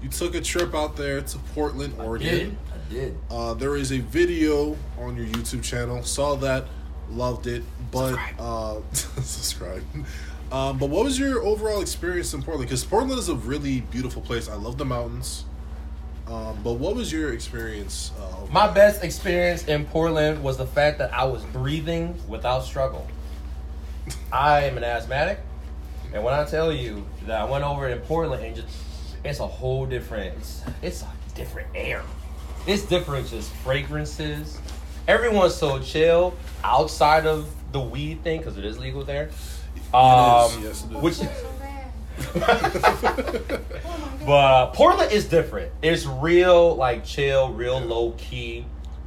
you 0.00 0.08
took 0.08 0.34
a 0.36 0.40
trip 0.40 0.74
out 0.74 0.96
there 0.96 1.20
to 1.20 1.38
Portland, 1.54 1.94
Oregon. 1.98 2.56
I 2.72 2.92
did. 2.92 3.16
Uh, 3.28 3.54
there 3.54 3.76
is 3.76 3.90
a 3.90 3.98
video 3.98 4.76
on 4.98 5.16
your 5.16 5.26
YouTube 5.26 5.64
channel. 5.64 6.04
Saw 6.04 6.36
that, 6.36 6.66
loved 7.10 7.48
it, 7.48 7.64
but 7.90 8.16
uh, 8.38 8.80
subscribe. 8.92 9.82
Um, 10.52 10.78
but 10.78 10.88
what 10.88 11.04
was 11.04 11.18
your 11.18 11.42
overall 11.42 11.80
experience 11.80 12.32
in 12.32 12.42
Portland? 12.42 12.68
Because 12.68 12.84
Portland 12.84 13.18
is 13.18 13.28
a 13.28 13.34
really 13.34 13.80
beautiful 13.80 14.22
place. 14.22 14.48
I 14.48 14.54
love 14.54 14.78
the 14.78 14.84
mountains. 14.84 15.44
Um, 16.28 16.58
but 16.62 16.74
what 16.74 16.94
was 16.94 17.12
your 17.12 17.32
experience? 17.32 18.12
Uh, 18.20 18.46
My 18.52 18.68
best 18.68 19.02
experience 19.02 19.66
in 19.66 19.84
Portland 19.86 20.42
was 20.42 20.56
the 20.56 20.66
fact 20.66 20.98
that 20.98 21.12
I 21.12 21.24
was 21.24 21.42
breathing 21.46 22.16
without 22.28 22.64
struggle. 22.64 23.06
I 24.32 24.64
am 24.64 24.76
an 24.76 24.84
asthmatic, 24.84 25.40
and 26.12 26.22
when 26.22 26.34
I 26.34 26.44
tell 26.44 26.72
you 26.72 27.06
that 27.26 27.40
I 27.40 27.44
went 27.44 27.64
over 27.64 27.88
in 27.88 27.98
Portland 28.00 28.44
and 28.44 28.56
just 28.56 28.68
it's 29.24 29.40
a 29.40 29.46
whole 29.46 29.86
different 29.86 30.36
it's, 30.36 30.62
it's 30.82 31.02
a 31.02 31.08
different 31.34 31.68
air. 31.74 32.02
It's 32.66 32.84
different 32.84 33.28
just 33.28 33.52
fragrances. 33.56 34.58
Everyone's 35.08 35.54
so 35.54 35.78
chill 35.78 36.34
outside 36.64 37.26
of 37.26 37.48
the 37.72 37.80
weed 37.80 38.22
thing 38.22 38.38
because 38.40 38.56
it 38.58 38.64
is 38.64 38.78
legal 38.78 39.04
there. 39.04 39.30
Um, 39.94 40.62
yes, 40.62 40.84
it 40.84 40.96
is. 40.96 41.02
which 41.02 41.20
but 42.34 44.26
uh, 44.26 44.66
Portland 44.72 45.12
is 45.12 45.26
different. 45.26 45.70
It's 45.82 46.06
real, 46.06 46.74
like 46.74 47.04
chill, 47.04 47.52
real 47.52 47.78
low 47.78 48.12
key, 48.12 48.64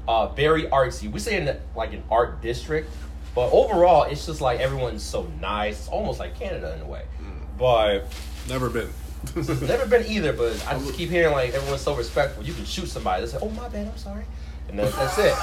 uh, 0.07 0.27
very 0.27 0.63
artsy. 0.65 1.11
We 1.11 1.19
say 1.19 1.37
in 1.37 1.45
the, 1.45 1.59
like 1.75 1.93
an 1.93 2.03
art 2.11 2.41
district, 2.41 2.91
but 3.39 3.53
overall, 3.53 4.03
it's 4.03 4.25
just 4.25 4.41
like 4.41 4.59
everyone's 4.59 5.01
so 5.01 5.25
nice. 5.39 5.79
It's 5.79 5.87
almost 5.87 6.19
like 6.19 6.37
Canada 6.37 6.75
in 6.75 6.81
a 6.81 6.85
way. 6.85 7.03
Mm. 7.21 7.57
But 7.57 8.11
Never 8.49 8.69
been. 8.69 8.89
never 9.65 9.85
been 9.85 10.05
either. 10.07 10.33
But 10.33 10.61
I 10.67 10.77
just 10.77 10.93
keep 10.95 11.09
hearing 11.09 11.31
like 11.31 11.53
everyone's 11.53 11.79
so 11.79 11.95
respectful. 11.95 12.43
You 12.43 12.53
can 12.53 12.65
shoot 12.65 12.87
somebody. 12.87 13.21
They 13.21 13.31
say, 13.31 13.37
"Oh 13.41 13.49
my 13.51 13.69
bad, 13.69 13.87
I'm 13.87 13.97
sorry," 13.97 14.25
and 14.67 14.77
then 14.77 14.91
that's 14.91 15.17
it. 15.17 15.33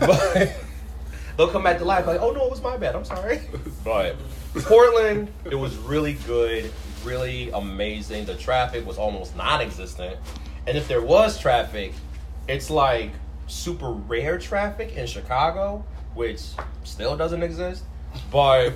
but 0.00 0.56
they'll 1.36 1.48
come 1.48 1.62
back 1.62 1.76
to 1.80 1.84
life 1.84 2.06
like, 2.06 2.22
"Oh 2.22 2.30
no, 2.30 2.46
it 2.46 2.50
was 2.50 2.62
my 2.62 2.78
bad. 2.78 2.96
I'm 2.96 3.04
sorry." 3.04 3.42
But 3.84 4.16
Portland, 4.54 5.30
it 5.44 5.56
was 5.56 5.76
really 5.76 6.14
good, 6.14 6.72
really 7.04 7.50
amazing. 7.50 8.24
The 8.24 8.34
traffic 8.36 8.86
was 8.86 8.96
almost 8.96 9.36
non-existent, 9.36 10.16
and 10.66 10.78
if 10.78 10.88
there 10.88 11.02
was 11.02 11.38
traffic, 11.38 11.92
it's 12.48 12.70
like 12.70 13.10
super 13.46 13.90
rare 13.90 14.38
traffic 14.38 14.96
in 14.96 15.06
Chicago, 15.06 15.84
which 16.14 16.40
still 16.84 17.16
doesn't 17.16 17.42
exist. 17.42 17.84
But 18.30 18.74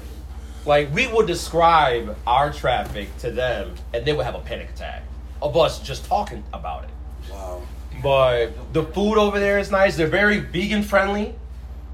like 0.66 0.92
we 0.94 1.06
would 1.06 1.26
describe 1.26 2.16
our 2.26 2.52
traffic 2.52 3.16
to 3.18 3.30
them, 3.30 3.74
and 3.92 4.04
they 4.04 4.12
would 4.12 4.24
have 4.24 4.34
a 4.34 4.40
panic 4.40 4.70
attack 4.70 5.04
of 5.40 5.56
us 5.56 5.80
just 5.80 6.04
talking 6.04 6.44
about 6.52 6.84
it. 6.84 6.90
wow. 7.30 7.62
But 8.02 8.72
the 8.72 8.84
food 8.84 9.18
over 9.18 9.38
there 9.38 9.58
is 9.58 9.70
nice. 9.70 9.96
They're 9.96 10.06
very 10.06 10.38
vegan 10.40 10.82
friendly. 10.82 11.34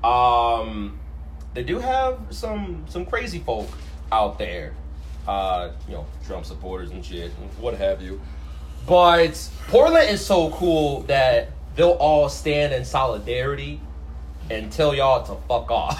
Um, 0.04 0.98
they 1.54 1.62
do 1.62 1.78
have 1.78 2.18
some 2.30 2.84
some 2.88 3.04
crazy 3.04 3.40
folk 3.40 3.68
out 4.12 4.38
there. 4.38 4.74
Uh, 5.26 5.72
you 5.86 5.94
know, 5.94 6.06
Trump 6.26 6.46
supporters 6.46 6.90
and 6.90 7.04
shit, 7.04 7.30
and 7.40 7.50
what 7.60 7.74
have 7.74 8.00
you. 8.00 8.20
But 8.86 9.50
Portland 9.66 10.08
is 10.08 10.24
so 10.24 10.50
cool 10.52 11.02
that 11.02 11.50
they'll 11.76 11.90
all 11.90 12.30
stand 12.30 12.72
in 12.72 12.84
solidarity 12.84 13.80
and 14.50 14.70
tell 14.72 14.94
y'all 14.94 15.24
to 15.24 15.34
fuck 15.46 15.70
off. 15.70 15.98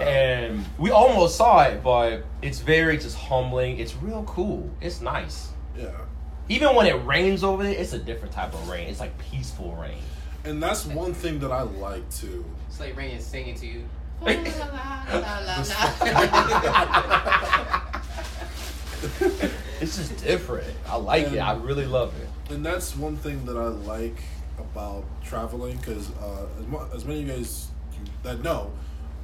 and 0.00 0.64
we 0.78 0.90
almost 0.90 1.36
saw 1.36 1.62
it, 1.64 1.82
but 1.82 2.24
it's 2.42 2.60
very 2.60 2.98
just 2.98 3.16
humbling. 3.16 3.78
It's 3.78 3.94
real 3.96 4.24
cool. 4.24 4.70
It's 4.80 5.00
nice. 5.00 5.50
Yeah. 5.76 5.90
Even 6.48 6.74
when 6.74 6.86
it 6.86 6.94
rains 7.04 7.42
over 7.42 7.62
there, 7.62 7.72
it's 7.72 7.92
a 7.92 7.98
different 7.98 8.32
type 8.32 8.54
of 8.54 8.68
rain. 8.68 8.88
It's 8.88 9.00
like 9.00 9.16
peaceful 9.18 9.74
rain. 9.74 9.98
And 10.44 10.62
that's 10.62 10.86
one 10.86 11.12
thing 11.12 11.40
that 11.40 11.50
I 11.50 11.62
like 11.62 12.08
too. 12.10 12.44
It's 12.68 12.78
like 12.78 12.96
Rain 12.96 13.16
is 13.16 13.26
singing 13.26 13.56
to 13.56 13.66
you. 13.66 13.82
La, 14.20 14.32
la, 14.32 14.38
la, 15.12 15.38
la, 15.40 15.56
la. 15.56 15.62
It's 19.80 19.96
just 19.96 20.16
different. 20.24 20.72
I 20.88 20.96
like 20.96 21.32
it. 21.32 21.38
I 21.38 21.54
really 21.54 21.84
love 21.84 22.14
it. 22.20 22.28
And 22.52 22.64
that's 22.64 22.96
one 22.96 23.16
thing 23.16 23.44
that 23.46 23.56
I 23.56 23.66
like 23.66 24.16
about 24.58 25.04
traveling 25.24 25.76
because 25.78 26.10
uh, 26.22 26.46
as, 26.58 26.66
mu- 26.66 26.86
as 26.94 27.04
many 27.04 27.22
of 27.22 27.26
you 27.28 27.32
guys 27.34 27.68
that 28.22 28.42
know, 28.42 28.70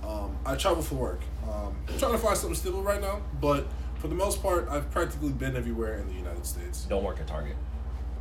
um, 0.07 0.37
I 0.45 0.57
travel 0.57 0.83
for 0.83 0.95
work. 0.97 1.21
Um, 1.45 1.75
I'm 1.89 1.99
trying 1.99 2.13
to 2.13 2.19
find 2.19 2.37
something 2.37 2.55
stable 2.57 2.83
right 2.83 3.01
now, 3.01 3.21
but 3.41 3.67
for 3.97 4.09
the 4.09 4.15
most 4.15 4.43
part, 4.43 4.69
I've 4.69 4.91
practically 4.91 5.31
been 5.31 5.57
everywhere 5.57 5.99
in 5.99 6.09
the 6.09 6.15
United 6.15 6.45
States. 6.47 6.85
Don't 6.89 7.05
work 7.05 7.21
at 7.21 7.27
Target. 7.27 7.57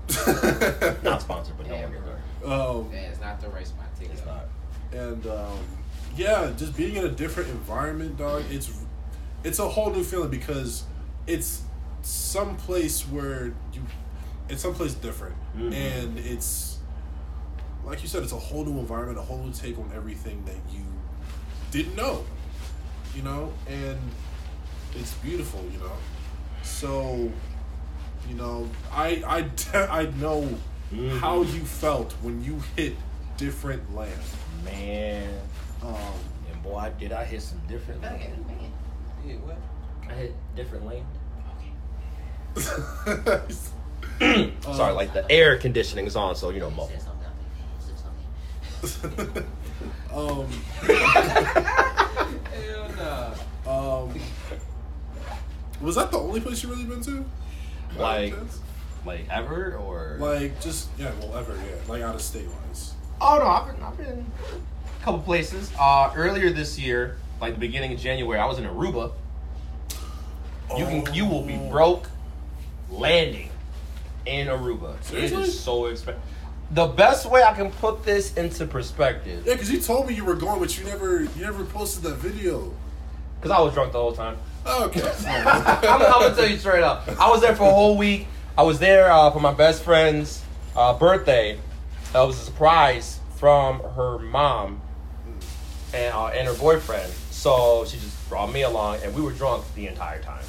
Not 1.03 1.21
sponsored, 1.21 1.57
but 1.57 1.67
don't 1.67 1.77
Yeah, 1.79 1.85
work 1.89 1.97
at. 1.97 2.43
Target. 2.43 2.69
um, 2.69 2.89
Yeah, 2.91 2.99
it's 3.09 3.19
not 3.21 3.39
the 3.39 3.49
right 3.49 3.65
spot. 3.67 3.85
Take 3.99 4.09
It's 4.11 4.25
not. 4.25 4.45
and 4.91 5.25
um, 5.27 5.59
yeah, 6.17 6.51
just 6.57 6.75
being 6.75 6.95
in 6.95 7.05
a 7.05 7.09
different 7.09 7.49
environment, 7.49 8.17
dog. 8.17 8.43
It's 8.49 8.69
it's 9.43 9.59
a 9.59 9.67
whole 9.69 9.91
new 9.91 10.03
feeling 10.03 10.29
because 10.29 10.83
it's 11.27 11.61
some 12.01 12.57
place 12.57 13.01
where 13.03 13.53
you 13.73 13.81
it's 14.49 14.61
someplace 14.61 14.93
different, 14.95 15.35
Mhm. 15.57 15.73
and 15.73 16.17
it's 16.19 16.70
like 17.85 18.01
you 18.01 18.07
said, 18.07 18.23
it's 18.23 18.31
a 18.31 18.37
whole 18.37 18.63
new 18.65 18.79
environment, 18.79 19.17
a 19.17 19.21
whole 19.21 19.37
new 19.43 19.51
take 19.53 19.77
on 19.77 19.91
everything 19.95 20.43
that 20.45 20.55
you 20.73 20.83
didn't 21.71 21.95
know, 21.95 22.23
you 23.15 23.21
know, 23.23 23.51
and 23.67 23.97
it's 24.95 25.13
beautiful, 25.15 25.63
you 25.71 25.79
know. 25.79 25.91
So, 26.63 27.31
you 28.29 28.35
know, 28.35 28.69
I 28.91 29.23
I 29.73 29.77
I 30.01 30.05
know 30.17 30.47
Mhm. 30.93 31.19
how 31.19 31.41
you 31.41 31.61
felt 31.61 32.11
when 32.21 32.43
you 32.43 32.61
hit 32.75 32.95
different 33.37 33.95
land. 33.95 34.19
Man. 34.65 35.39
Um, 35.81 35.95
And 36.51 36.61
boy, 36.61 36.91
did 36.99 37.11
I 37.13 37.23
hit 37.23 37.41
some 37.41 37.59
different 37.67 38.03
Okay, 38.03 38.29
land. 38.29 38.45
man. 38.47 38.71
Yeah, 39.25 39.35
what? 39.37 39.57
I 40.09 40.13
hit 40.13 40.35
different 40.55 40.85
land. 40.85 41.05
Um, 43.07 44.51
Sorry, 44.75 44.93
like 44.93 45.13
the 45.13 45.25
air 45.31 45.57
conditioning 45.57 46.05
is 46.05 46.15
on, 46.15 46.35
so 46.35 46.49
you 46.49 46.59
know, 46.59 46.69
mo- 46.69 46.87
Say 46.87 46.99
something. 46.99 47.27
Say 47.79 47.93
something. 47.95 48.25
um, 50.13 50.47
Hell 52.51 52.89
no. 52.97 53.33
um, 53.69 54.19
was 55.81 55.95
that 55.95 56.11
the 56.11 56.17
only 56.17 56.39
place 56.41 56.63
you 56.63 56.69
really 56.69 56.85
been 56.85 57.01
to? 57.01 57.25
Like, 57.97 58.33
like 59.05 59.27
ever 59.29 59.75
or 59.75 60.17
like 60.19 60.59
just 60.61 60.89
yeah, 60.97 61.11
well, 61.19 61.35
ever 61.37 61.53
yeah, 61.55 61.75
like 61.87 62.01
out 62.01 62.15
of 62.15 62.21
state 62.21 62.47
wise. 62.47 62.93
Oh 63.19 63.37
no, 63.37 63.45
I've 63.45 63.67
been, 63.75 63.83
I've 63.83 63.97
been 63.97 64.25
a 64.99 65.03
couple 65.03 65.19
places. 65.21 65.71
Uh, 65.79 66.11
earlier 66.15 66.49
this 66.51 66.79
year, 66.79 67.17
like 67.39 67.53
the 67.53 67.59
beginning 67.59 67.93
of 67.93 67.99
January, 67.99 68.39
I 68.39 68.45
was 68.45 68.57
in 68.59 68.65
Aruba. 68.65 69.11
You 70.77 70.85
can, 70.85 71.13
you 71.13 71.25
will 71.25 71.43
be 71.43 71.55
Oh. 71.55 71.69
broke 71.69 72.07
landing 72.89 73.49
in 74.25 74.47
Aruba. 74.47 74.97
It 74.99 75.03
Seriously? 75.03 75.43
is 75.43 75.59
so 75.59 75.87
expensive. 75.87 76.21
The 76.71 76.87
best 76.87 77.25
way 77.25 77.43
I 77.43 77.53
can 77.53 77.69
put 77.71 78.03
this 78.05 78.33
into 78.35 78.65
perspective, 78.65 79.43
Yeah, 79.45 79.53
because 79.53 79.69
you 79.71 79.81
told 79.81 80.07
me 80.07 80.13
you 80.13 80.23
were 80.23 80.35
going, 80.35 80.59
but 80.59 80.77
you 80.77 80.85
never 80.85 81.23
you 81.23 81.41
never 81.41 81.65
posted 81.65 82.03
that 82.03 82.15
video. 82.15 82.73
because 83.39 83.51
I 83.51 83.59
was 83.59 83.73
drunk 83.73 83.91
the 83.91 83.99
whole 83.99 84.13
time. 84.13 84.37
Okay. 84.65 85.01
I'm, 85.27 85.83
I'm 85.83 85.99
gonna 85.99 86.35
tell 86.35 86.47
you 86.47 86.57
straight 86.57 86.83
up. 86.83 87.07
I 87.19 87.29
was 87.29 87.41
there 87.41 87.55
for 87.55 87.63
a 87.63 87.71
whole 87.71 87.97
week. 87.97 88.27
I 88.57 88.63
was 88.63 88.79
there 88.79 89.11
uh, 89.11 89.31
for 89.31 89.39
my 89.39 89.53
best 89.53 89.83
friend's 89.83 90.43
uh, 90.75 90.93
birthday. 90.97 91.59
That 92.13 92.21
was 92.21 92.39
a 92.39 92.43
surprise 92.43 93.19
from 93.37 93.79
her 93.95 94.19
mom 94.19 94.81
and 95.93 96.13
uh, 96.13 96.27
and 96.27 96.47
her 96.47 96.53
boyfriend. 96.53 97.11
So 97.31 97.83
she 97.85 97.97
just 97.97 98.29
brought 98.29 98.51
me 98.51 98.61
along, 98.61 98.99
and 99.03 99.13
we 99.13 99.21
were 99.21 99.31
drunk 99.33 99.65
the 99.75 99.87
entire 99.87 100.21
time. 100.21 100.43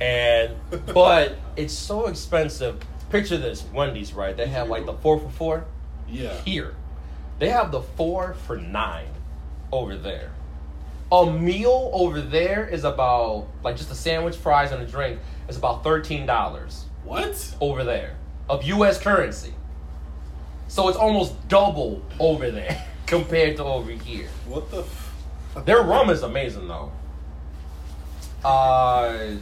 And 0.00 0.54
but 0.92 1.36
it's 1.56 1.72
so 1.72 2.08
expensive. 2.08 2.78
Picture 3.10 3.36
this: 3.36 3.64
Wendy's, 3.72 4.12
right? 4.12 4.36
They 4.36 4.46
have 4.48 4.68
like 4.68 4.86
the 4.86 4.94
four 4.94 5.18
for 5.18 5.30
four 5.30 5.64
yeah. 6.08 6.40
here. 6.42 6.74
They 7.38 7.50
have 7.50 7.70
the 7.70 7.82
four 7.82 8.34
for 8.46 8.56
nine 8.56 9.08
over 9.72 9.96
there. 9.96 10.32
A 11.12 11.30
meal 11.30 11.90
over 11.92 12.20
there 12.20 12.66
is 12.66 12.82
about 12.84 13.46
like 13.62 13.76
just 13.76 13.90
a 13.90 13.94
sandwich, 13.94 14.36
fries, 14.36 14.72
and 14.72 14.82
a 14.82 14.86
drink 14.86 15.20
is 15.48 15.56
about 15.56 15.84
thirteen 15.84 16.26
dollars 16.26 16.84
What? 17.04 17.54
over 17.60 17.84
there 17.84 18.16
of 18.48 18.64
U.S. 18.64 18.98
currency. 19.00 19.54
So 20.68 20.88
it's 20.88 20.98
almost 20.98 21.48
double 21.48 22.02
over 22.18 22.50
there 22.50 22.84
compared 23.06 23.56
to 23.58 23.64
over 23.64 23.92
here. 23.92 24.26
What 24.48 24.70
the? 24.72 24.80
F- 24.80 25.64
Their 25.64 25.82
rum 25.82 26.10
is 26.10 26.22
amazing 26.24 26.66
though. 26.66 26.90
Uh, 28.44 29.36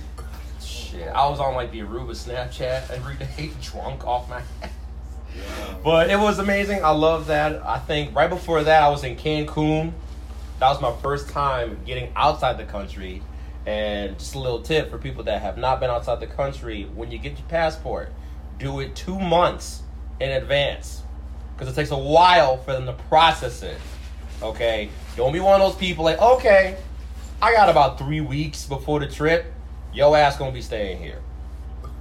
shit. 0.67 1.09
I 1.09 1.29
was 1.29 1.41
on 1.41 1.55
like 1.55 1.71
the 1.73 1.81
Aruba 1.81 2.11
Snapchat 2.11 2.91
every 2.91 3.17
day, 3.17 3.51
drunk 3.63 4.07
off 4.07 4.29
my 4.29 4.43
ass. 4.63 4.71
But 5.83 6.11
it 6.11 6.19
was 6.19 6.39
amazing. 6.39 6.85
I 6.85 6.91
love 6.91 7.27
that. 7.27 7.65
I 7.67 7.79
think 7.79 8.15
right 8.15 8.31
before 8.31 8.63
that, 8.65 8.83
I 8.83 8.89
was 8.89 9.05
in 9.05 9.17
Cancun. 9.17 9.93
That 10.61 10.69
was 10.69 10.81
my 10.81 10.95
first 11.03 11.29
time 11.29 11.79
getting 11.85 12.13
outside 12.17 12.59
the 12.59 12.65
country. 12.65 13.23
And 13.67 14.19
just 14.19 14.35
a 14.35 14.39
little 14.39 14.63
tip 14.63 14.91
for 14.91 14.99
people 14.99 15.25
that 15.25 15.43
have 15.43 15.57
not 15.57 15.81
been 15.81 15.91
outside 15.91 16.21
the 16.21 16.27
country 16.27 16.85
when 16.95 17.11
you 17.11 17.19
get 17.19 17.39
your 17.39 17.49
passport, 17.49 18.13
do 18.59 18.81
it 18.81 18.95
two 18.95 19.19
months 19.19 19.83
in 20.21 20.31
advance. 20.31 21.03
Because 21.55 21.73
it 21.73 21.77
takes 21.77 21.91
a 21.91 21.99
while 21.99 22.59
for 22.59 22.73
them 22.73 22.87
to 22.87 22.93
process 22.93 23.63
it. 23.63 23.79
Okay? 24.43 24.91
Don't 25.17 25.33
be 25.33 25.41
one 25.41 25.61
of 25.61 25.67
those 25.67 25.79
people 25.79 26.05
like, 26.05 26.21
okay, 26.21 26.77
I 27.41 27.53
got 27.53 27.69
about 27.69 27.99
three 27.99 28.21
weeks 28.21 28.67
before 28.67 29.01
the 29.01 29.09
trip. 29.09 29.54
Yo 29.95 30.13
ass 30.15 30.37
gonna 30.37 30.51
be 30.51 30.61
staying 30.61 30.99
here. 30.99 31.21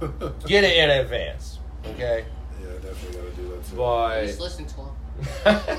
Get 0.46 0.64
it 0.64 0.76
in 0.76 0.90
advance. 0.90 1.60
Okay? 1.86 2.24
Yeah, 2.60 2.66
definitely 2.82 3.20
gotta 3.20 3.36
do 3.36 3.48
that 3.50 3.64
too. 3.70 3.76
But 3.76 4.26
Just 4.26 4.40
listen 4.40 4.66
to 4.66 4.74
him. 4.74 4.90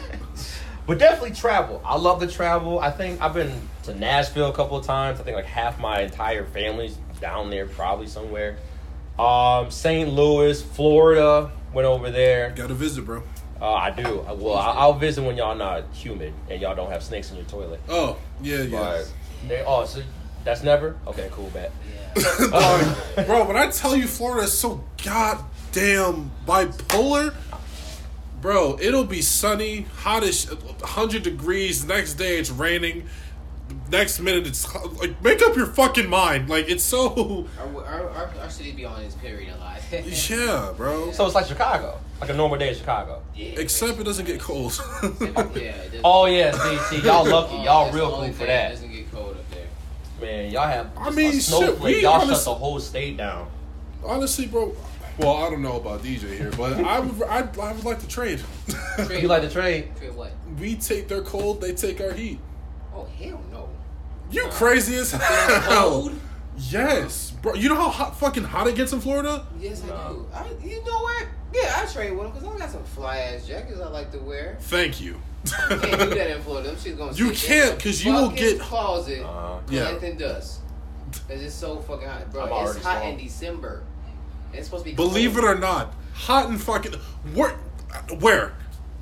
but 0.87 0.97
definitely 0.97 1.31
travel. 1.35 1.81
I 1.83 1.97
love 1.97 2.21
to 2.21 2.27
travel. 2.27 2.79
I 2.79 2.89
think 2.89 3.21
I've 3.21 3.33
been 3.33 3.51
to 3.83 3.93
Nashville 3.93 4.49
a 4.49 4.53
couple 4.53 4.77
of 4.77 4.85
times. 4.85 5.19
I 5.19 5.23
think 5.23 5.35
like 5.35 5.45
half 5.45 5.77
my 5.77 6.01
entire 6.01 6.45
family's 6.45 6.97
down 7.19 7.49
there, 7.49 7.65
probably 7.67 8.07
somewhere. 8.07 8.57
Um, 9.19 9.69
St. 9.69 10.09
Louis, 10.09 10.61
Florida. 10.61 11.51
Went 11.73 11.85
over 11.85 12.09
there. 12.09 12.51
gotta 12.55 12.73
visit, 12.73 13.03
bro. 13.03 13.23
Uh, 13.61 13.73
I 13.73 13.89
do. 13.89 14.21
I- 14.27 14.31
Well, 14.33 14.55
I- 14.55 14.71
I'll 14.73 14.93
visit 14.93 15.21
when 15.23 15.35
y'all 15.35 15.55
not 15.55 15.83
humid 15.93 16.33
and 16.49 16.61
y'all 16.61 16.75
don't 16.75 16.91
have 16.91 17.03
snakes 17.03 17.29
in 17.31 17.35
your 17.37 17.45
toilet. 17.45 17.81
Oh, 17.89 18.17
yeah, 18.41 18.61
yeah. 18.61 19.03
They, 19.47 19.63
oh, 19.65 19.85
so 19.85 20.01
that's 20.45 20.63
never 20.63 20.95
okay. 21.07 21.27
Cool, 21.31 21.49
bet. 21.49 21.71
Yeah. 21.93 22.01
Um, 22.53 22.95
Bro, 23.25 23.45
when 23.47 23.57
I 23.57 23.69
tell 23.69 23.93
you 23.95 24.07
Florida 24.07 24.43
is 24.45 24.57
so 24.57 24.81
goddamn 25.03 26.31
bipolar, 26.47 27.33
bro, 28.41 28.77
it'll 28.79 29.03
be 29.03 29.21
sunny, 29.21 29.85
hottish, 30.01 30.49
100 30.79 31.23
degrees. 31.23 31.85
Next 31.85 32.13
day 32.13 32.37
it's 32.37 32.49
raining. 32.49 33.05
Next 33.91 34.19
minute 34.21 34.45
it's 34.47 34.73
like 35.01 35.21
make 35.23 35.41
up 35.41 35.55
your 35.57 35.65
fucking 35.65 36.07
mind. 36.09 36.49
Like 36.49 36.69
it's 36.69 36.83
so 36.83 37.47
Our, 37.59 37.83
our, 37.85 38.09
our, 38.11 38.29
our 38.41 38.49
city 38.49 38.71
be 38.71 38.85
on 38.85 39.01
its 39.01 39.15
period 39.15 39.53
a 39.53 39.57
lot. 39.59 39.79
yeah, 39.91 40.71
bro. 40.77 41.11
so 41.11 41.25
it's 41.25 41.35
like 41.35 41.47
Chicago, 41.47 41.99
like 42.21 42.29
a 42.29 42.33
normal 42.33 42.57
day 42.57 42.69
in 42.69 42.75
Chicago. 42.75 43.21
yeah, 43.35 43.53
Except 43.57 43.99
it 43.99 44.03
doesn't 44.03 44.25
get 44.25 44.39
cold. 44.39 44.79
yeah. 45.03 45.09
doesn't- 45.31 46.01
Oh 46.03 46.25
yeah, 46.27 46.51
see, 46.51 46.77
see, 47.01 47.05
y'all 47.05 47.25
lucky, 47.27 47.55
Oh, 47.55 47.63
y'all 47.63 47.83
that's 47.85 47.95
real 47.95 48.09
the 48.11 48.15
only 48.15 48.27
cool 48.27 48.33
for 48.35 48.39
thing. 48.39 48.47
that. 48.47 48.71
It 48.71 48.75
doesn't 48.75 48.91
get 48.91 49.11
cold 49.11 49.31
up 49.35 49.51
there. 49.51 49.67
Man, 50.21 50.51
y'all 50.51 50.67
have 50.67 50.91
I 50.97 51.09
mean, 51.09 51.29
a 51.29 51.33
shit, 51.33 51.43
snowflake. 51.43 51.95
we 51.97 52.01
y'all 52.03 52.19
shut 52.19 52.27
honest- 52.29 52.45
the 52.45 52.53
whole 52.55 52.79
state 52.79 53.17
down. 53.17 53.47
Honestly, 54.03 54.45
bro. 54.47 54.75
Well, 55.17 55.35
I 55.37 55.49
don't 55.49 55.61
know 55.61 55.77
about 55.77 56.03
DJ 56.03 56.35
here, 56.37 56.51
but 56.57 56.73
I 56.85 56.99
would 56.99 57.23
I'd, 57.27 57.57
I 57.57 57.71
would 57.73 57.83
like 57.85 57.99
to 57.99 58.07
trade. 58.07 58.41
Trade 59.05 59.21
You 59.21 59.27
like 59.27 59.41
to 59.43 59.49
trade? 59.49 59.95
Trade 59.97 60.15
what? 60.15 60.31
we 60.59 60.75
take 60.75 61.07
their 61.07 61.21
cold, 61.21 61.61
they 61.61 61.73
take 61.73 61.99
our 62.01 62.11
heat. 62.13 62.39
Oh 62.93 63.07
hell 63.19 63.41
no. 63.51 63.69
You 64.31 64.45
crazy 64.47 64.95
as 64.95 65.11
hell. 65.11 65.61
cold? 65.91 66.19
Yes, 66.57 67.31
bro. 67.31 67.53
You 67.53 67.67
know 67.69 67.75
how 67.75 67.89
hot, 67.89 68.17
fucking 68.19 68.43
hot 68.45 68.67
it 68.67 68.75
gets 68.75 68.93
in 68.93 69.01
Florida? 69.01 69.45
Yes, 69.59 69.83
I 69.83 69.87
do. 70.09 70.25
I, 70.33 70.45
you 70.63 70.83
know 70.85 70.99
what? 71.01 71.27
Yeah, 71.53 71.73
I 71.81 71.85
trade 71.91 72.11
with 72.11 72.21
them 72.23 72.31
because 72.31 72.47
I 72.47 72.57
got 72.57 72.69
some 72.71 72.83
fly 72.83 73.17
ass 73.17 73.45
jackets 73.45 73.79
I 73.81 73.87
like 73.89 74.11
to 74.13 74.19
wear. 74.19 74.57
Thank 74.61 75.01
you. 75.01 75.19
You 75.45 75.77
can't 75.77 75.81
do 75.81 76.09
that 76.15 76.35
in 76.35 76.41
Florida. 76.41 76.69
Them 76.69 76.77
shit's 76.79 76.97
gonna 76.97 77.13
You 77.13 77.33
sit 77.33 77.47
can't, 77.47 77.69
in 77.71 77.77
the 77.77 77.83
'cause 77.83 78.03
you 78.05 78.13
will 78.13 78.29
get- 78.29 78.59
closet. 78.59 79.23
Uh, 79.23 79.59
Yeah. 79.69 79.85
collecting 79.87 80.17
dust. 80.17 80.59
Cause 81.27 81.41
it's 81.41 81.55
so 81.55 81.77
fucking 81.79 82.07
hot, 82.07 82.31
bro. 82.31 82.43
I'm 82.43 82.67
it's 82.75 82.83
hot 82.83 82.99
slow. 83.01 83.09
in 83.09 83.17
December. 83.17 83.83
It's 84.53 84.65
supposed 84.65 84.83
to 84.85 84.89
be. 84.91 84.95
Believe 84.95 85.37
it 85.37 85.43
or 85.43 85.55
not, 85.55 85.93
hot 86.13 86.49
and 86.49 86.61
fucking 86.61 86.93
where, 87.33 87.51
where, 88.19 88.53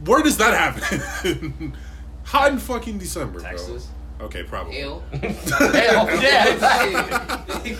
where 0.05 0.21
does 0.23 0.37
that 0.37 0.53
happen? 0.53 1.73
hot 2.23 2.51
in 2.51 2.59
fucking 2.59 2.97
December, 2.99 3.39
Texas. 3.39 3.87
bro. 4.17 4.27
Okay, 4.27 4.43
probably. 4.43 4.79
Ill. 4.79 5.01
Hell, 5.11 6.07
yeah, 6.21 6.53
exactly. 6.53 7.77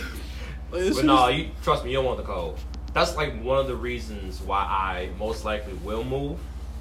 But 0.70 1.04
no, 1.04 1.28
you 1.28 1.50
trust 1.62 1.84
me, 1.84 1.90
you 1.90 1.96
don't 1.98 2.04
want 2.06 2.18
the 2.18 2.24
cold. 2.24 2.58
That's 2.92 3.16
like 3.16 3.40
one 3.42 3.58
of 3.58 3.66
the 3.66 3.76
reasons 3.76 4.40
why 4.40 4.58
I 4.58 5.10
most 5.18 5.44
likely 5.44 5.72
will 5.74 6.04
move. 6.04 6.38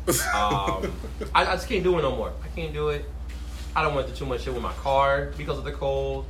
Um, 0.08 0.92
I, 1.34 1.46
I 1.46 1.54
just 1.56 1.68
can't 1.70 1.84
do 1.84 1.98
it 1.98 2.02
no 2.02 2.16
more. 2.16 2.34
I 2.44 2.48
can't 2.56 2.74
do 2.74 2.90
it. 2.90 3.06
I 3.76 3.82
don't 3.82 3.96
went 3.96 4.08
through 4.08 4.18
too 4.18 4.26
much 4.26 4.42
shit 4.44 4.54
with 4.54 4.62
my 4.64 4.74
car 4.74 5.32
because 5.38 5.58
of 5.58 5.64
the 5.64 5.72
cold. 5.72 6.26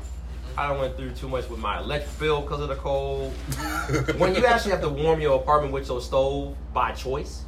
I 0.57 0.67
don't 0.67 0.80
went 0.80 0.95
through 0.95 1.11
too 1.11 1.28
much 1.28 1.49
with 1.49 1.59
my 1.59 1.80
electric 1.80 2.19
bill 2.19 2.41
because 2.41 2.61
of 2.61 2.69
the 2.69 2.76
cold. 2.76 3.32
when 4.17 4.36
you 4.36 4.45
actually 4.45 4.71
have 4.71 4.82
to 4.82 4.89
warm 4.89 5.19
your 5.19 5.39
apartment 5.41 5.74
with 5.74 5.88
your 5.88 5.99
stove 6.01 6.55
by 6.74 6.91
choice, 6.91 7.43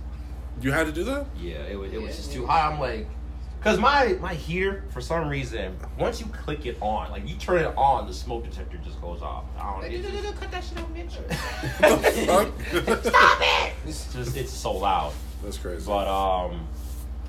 you 0.61 0.71
had 0.71 0.88
to 0.88 0.91
do 0.91 1.03
that. 1.03 1.28
yeah, 1.39 1.57
it 1.69 1.78
was, 1.78 1.93
it 1.93 2.01
was 2.01 2.09
Yeah. 2.11 2.15
just 2.15 2.32
too 2.32 2.47
hot. 2.47 2.73
I'm 2.73 2.80
like, 2.80 3.07
cause 3.66 3.80
my 3.80 4.16
my 4.22 4.36
heater 4.36 4.84
for 4.91 5.01
some 5.01 5.28
reason 5.28 5.76
once 5.97 6.22
you 6.22 6.28
click 6.28 6.66
it 6.66 6.78
on, 6.82 7.09
like 7.11 7.28
you 7.28 7.36
turn 7.36 7.57
it 7.59 7.74
on, 7.76 8.07
the 8.07 8.13
smoke 8.13 8.43
detector 8.43 8.78
just 8.78 9.01
goes 9.01 9.22
off. 9.22 9.43
I 9.57 9.72
don't. 9.72 9.82
Like, 9.82 9.91
It 9.91 10.22
just, 10.22 10.39
Cut 10.39 10.51
that 10.51 10.63
shit 10.63 10.78
out, 10.78 10.93
bitch. 10.95 11.13
Fuck. 13.11 13.72
it's 13.88 14.13
just 14.13 14.38
it's 14.38 14.51
so 14.51 14.74
loud. 14.74 15.13
That's 15.43 15.57
crazy. 15.57 15.86
But 15.86 16.07
um, 16.07 16.68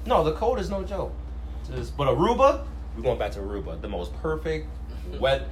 no, 0.05 0.23
the 0.23 0.35
cold 0.35 0.59
is 0.59 0.69
no 0.69 0.85
joke. 0.85 1.13
Just, 1.75 1.97
but 1.97 2.07
Aruba, 2.07 2.65
we're 2.95 3.03
going 3.03 3.19
back 3.19 3.33
to 3.33 3.41
Aruba, 3.41 3.81
the 3.81 3.89
most 3.89 4.15
perfect 4.23 4.69
weather. 5.19 5.47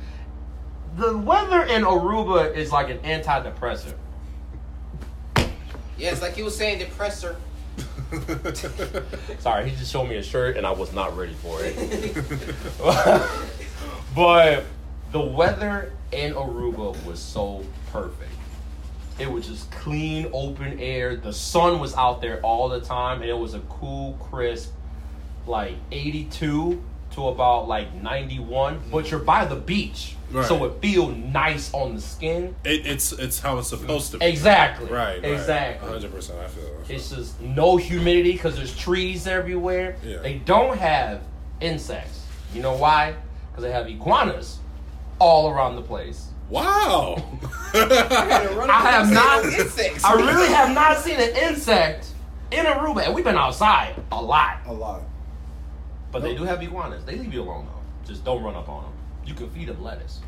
The 0.97 1.17
weather 1.17 1.63
in 1.65 1.83
Aruba 1.83 2.55
is 2.55 2.71
like 2.71 2.91
an 2.91 2.99
antidepressant. 2.99 3.95
Yeah, 5.97 6.11
it's 6.11 6.23
like 6.23 6.37
you 6.37 6.45
was 6.45 6.57
saying, 6.57 6.81
depressor. 6.81 7.37
Sorry, 9.39 9.69
he 9.69 9.77
just 9.77 9.91
showed 9.91 10.09
me 10.09 10.17
a 10.17 10.23
shirt 10.23 10.57
and 10.57 10.67
I 10.67 10.71
was 10.71 10.93
not 10.93 11.17
ready 11.17 11.35
for 11.35 11.59
it. 11.61 11.75
but 14.15 14.65
the 15.13 15.21
weather 15.21 15.93
in 16.13 16.35
Aruba 16.35 17.05
was 17.05 17.19
so 17.19 17.65
perfect. 17.91 18.31
It 19.19 19.31
was 19.31 19.47
just 19.47 19.71
clean, 19.71 20.29
open 20.33 20.81
air. 20.81 21.17
The 21.17 21.33
sun 21.33 21.79
was 21.79 21.95
out 21.95 22.21
there 22.21 22.41
all 22.41 22.69
the 22.69 22.81
time, 22.81 23.21
and 23.21 23.31
it 23.31 23.39
was 23.39 23.55
a 23.55 23.61
cool, 23.61 24.15
crisp, 24.15 24.73
like 25.47 25.77
82 25.93 26.83
to 27.15 27.29
about 27.29 27.69
like 27.69 27.95
91. 27.95 28.81
But 28.91 29.11
you're 29.11 29.21
by 29.21 29.45
the 29.45 29.57
beach, 29.57 30.17
Right. 30.31 30.45
so 30.47 30.65
it 30.65 30.81
feel 30.81 31.11
nice 31.11 31.73
on 31.73 31.95
the 31.95 32.01
skin. 32.01 32.57
It, 32.65 32.87
it's 32.87 33.13
it's 33.13 33.39
how 33.41 33.59
it's 33.59 33.69
supposed 33.69 34.13
to 34.13 34.19
be. 34.19 34.27
Exactly. 34.27 34.87
Right. 34.91 35.23
right. 35.23 35.33
Exactly. 35.33 35.89
100%. 35.89 35.95
I 35.95 36.09
feel. 36.11 36.39
I 36.41 36.49
feel. 36.49 36.97
It's 36.97 37.11
just 37.11 37.41
no 37.41 37.77
humidity 37.77 38.33
because 38.33 38.57
there's 38.57 38.77
trees 38.77 39.27
everywhere. 39.27 39.97
Yeah. 40.03 40.19
They 40.19 40.35
don't 40.39 40.77
have 40.79 41.21
insects. 41.61 42.25
You 42.53 42.63
know 42.63 42.77
why? 42.77 43.15
Because 43.51 43.63
they 43.65 43.73
have 43.73 43.87
iguanas 43.89 44.59
all 45.21 45.51
around 45.51 45.77
the 45.77 45.83
place. 45.83 46.27
Wow. 46.51 47.17
I 47.75 48.91
have 48.91 49.11
not. 49.13 49.45
Insects. 49.45 50.05
I 50.05 50.15
really 50.15 50.49
have 50.49 50.75
not 50.75 50.99
seen 50.99 51.19
an 51.21 51.35
insect 51.37 52.07
in 52.51 52.65
Aruba, 52.67 53.05
and 53.07 53.15
we've 53.15 53.25
been 53.25 53.37
outside 53.39 53.95
a 54.13 54.21
lot. 54.21 54.59
a 54.67 54.73
lot. 54.73 55.03
But 56.15 56.23
they 56.23 56.35
do 56.37 56.45
have 56.45 56.63
iguanas. 56.63 57.05
They 57.05 57.17
leave 57.17 57.35
you 57.35 57.43
alone 57.43 57.67
though. 57.67 58.07
Just 58.07 58.25
don't 58.25 58.41
run 58.43 58.55
up 58.55 58.69
on 58.69 58.85
them. 58.85 58.93
You 59.27 59.35
can 59.35 59.51
feed 59.51 59.67
them 59.69 59.83
lettuce. 59.83 60.21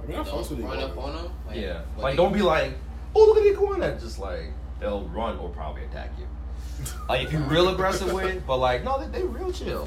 I 0.00 0.06
mean, 0.06 0.16
I 0.18 0.22
fucks 0.22 0.50
with 0.50 0.60
Don't 0.60 0.68
run 0.68 0.78
you. 0.78 0.84
up 0.86 0.96
on 0.98 1.12
them. 1.16 1.32
Like, 1.48 1.56
Yeah. 1.56 1.80
what 1.96 2.04
Like 2.04 2.16
don't 2.16 2.32
be 2.32 2.42
like, 2.42 2.72
oh 3.14 3.24
look 3.26 3.38
at 3.38 3.42
the 3.42 3.50
iguana. 3.50 3.98
Just 4.00 4.18
like 4.20 4.52
they'll 4.78 5.02
run 5.08 5.36
or 5.38 5.48
probably 5.48 5.82
attack 5.84 6.12
you. 6.18 6.26
Like 7.08 7.24
if 7.26 7.32
you're 7.32 7.42
real 7.42 7.68
aggressive 7.70 8.12
with 8.12 8.24
it, 8.26 8.46
but 8.46 8.58
like 8.58 8.84
no, 8.84 9.00
they, 9.04 9.18
they 9.18 9.24
real 9.26 9.52
chill. 9.52 9.86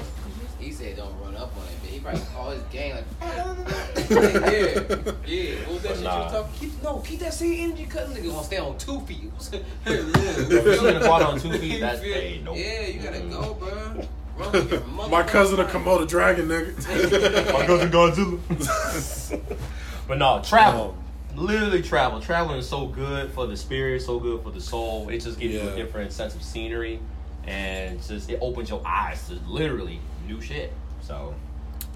He 0.58 0.72
said 0.72 0.96
don't 0.96 1.18
run 1.20 1.36
up 1.36 1.54
on 1.56 1.62
it, 1.64 1.76
but 1.80 1.90
he 1.90 2.00
probably 2.00 2.20
call 2.34 2.50
his 2.50 2.62
gang 2.64 2.96
like, 2.96 3.04
like, 3.20 4.10
yeah, 4.10 5.12
yeah. 5.26 5.54
What 5.64 5.72
was 5.72 5.82
that 5.82 5.88
shit 5.88 5.98
you 5.98 6.04
Nah. 6.04 6.22
was 6.24 6.32
talking? 6.32 6.52
Keep, 6.60 6.82
no, 6.82 6.98
keep 7.00 7.20
that 7.20 7.34
same 7.34 7.70
energy, 7.70 7.86
cause 7.86 8.08
nigga 8.14 8.30
gonna 8.30 8.44
stay 8.44 8.56
on 8.58 8.76
two 8.78 9.00
feet. 9.00 9.30
If 9.52 9.54
you 9.86 10.76
see 10.76 10.88
an 10.88 10.96
iguana 11.02 11.24
on 11.26 11.38
two 11.40 11.52
feet, 11.58 11.80
that's 11.80 12.00
hey, 12.02 12.40
nope. 12.44 12.56
Yeah, 12.58 12.86
you 12.86 13.00
gotta 13.02 13.20
go, 13.20 13.54
bro. 13.54 14.06
Run 14.36 14.52
with 14.52 14.70
your 14.70 14.80
My 15.08 15.22
cousin 15.22 15.60
a 15.60 15.64
Komodo 15.64 16.06
dragon, 16.06 16.48
nigga. 16.48 17.52
My 17.52 17.66
cousin 17.66 17.90
Godzilla. 17.90 19.40
but 20.08 20.18
no, 20.18 20.42
travel. 20.44 20.96
Um, 21.34 21.46
literally 21.46 21.82
travel. 21.82 22.20
Traveling 22.20 22.58
is 22.58 22.68
so 22.68 22.86
good 22.86 23.30
for 23.32 23.46
the 23.46 23.56
spirit, 23.56 24.02
so 24.02 24.18
good 24.18 24.42
for 24.42 24.50
the 24.50 24.60
soul. 24.60 25.08
It 25.08 25.20
just 25.20 25.38
gives 25.38 25.54
you 25.54 25.60
a 25.60 25.74
different 25.74 26.12
sense 26.12 26.34
of 26.34 26.42
scenery, 26.42 27.00
and 27.44 28.02
just 28.02 28.28
it 28.28 28.38
opens 28.42 28.68
your 28.68 28.82
eyes 28.86 29.26
to 29.28 29.34
literally 29.46 30.00
new 30.26 30.40
shit. 30.40 30.72
So 31.00 31.34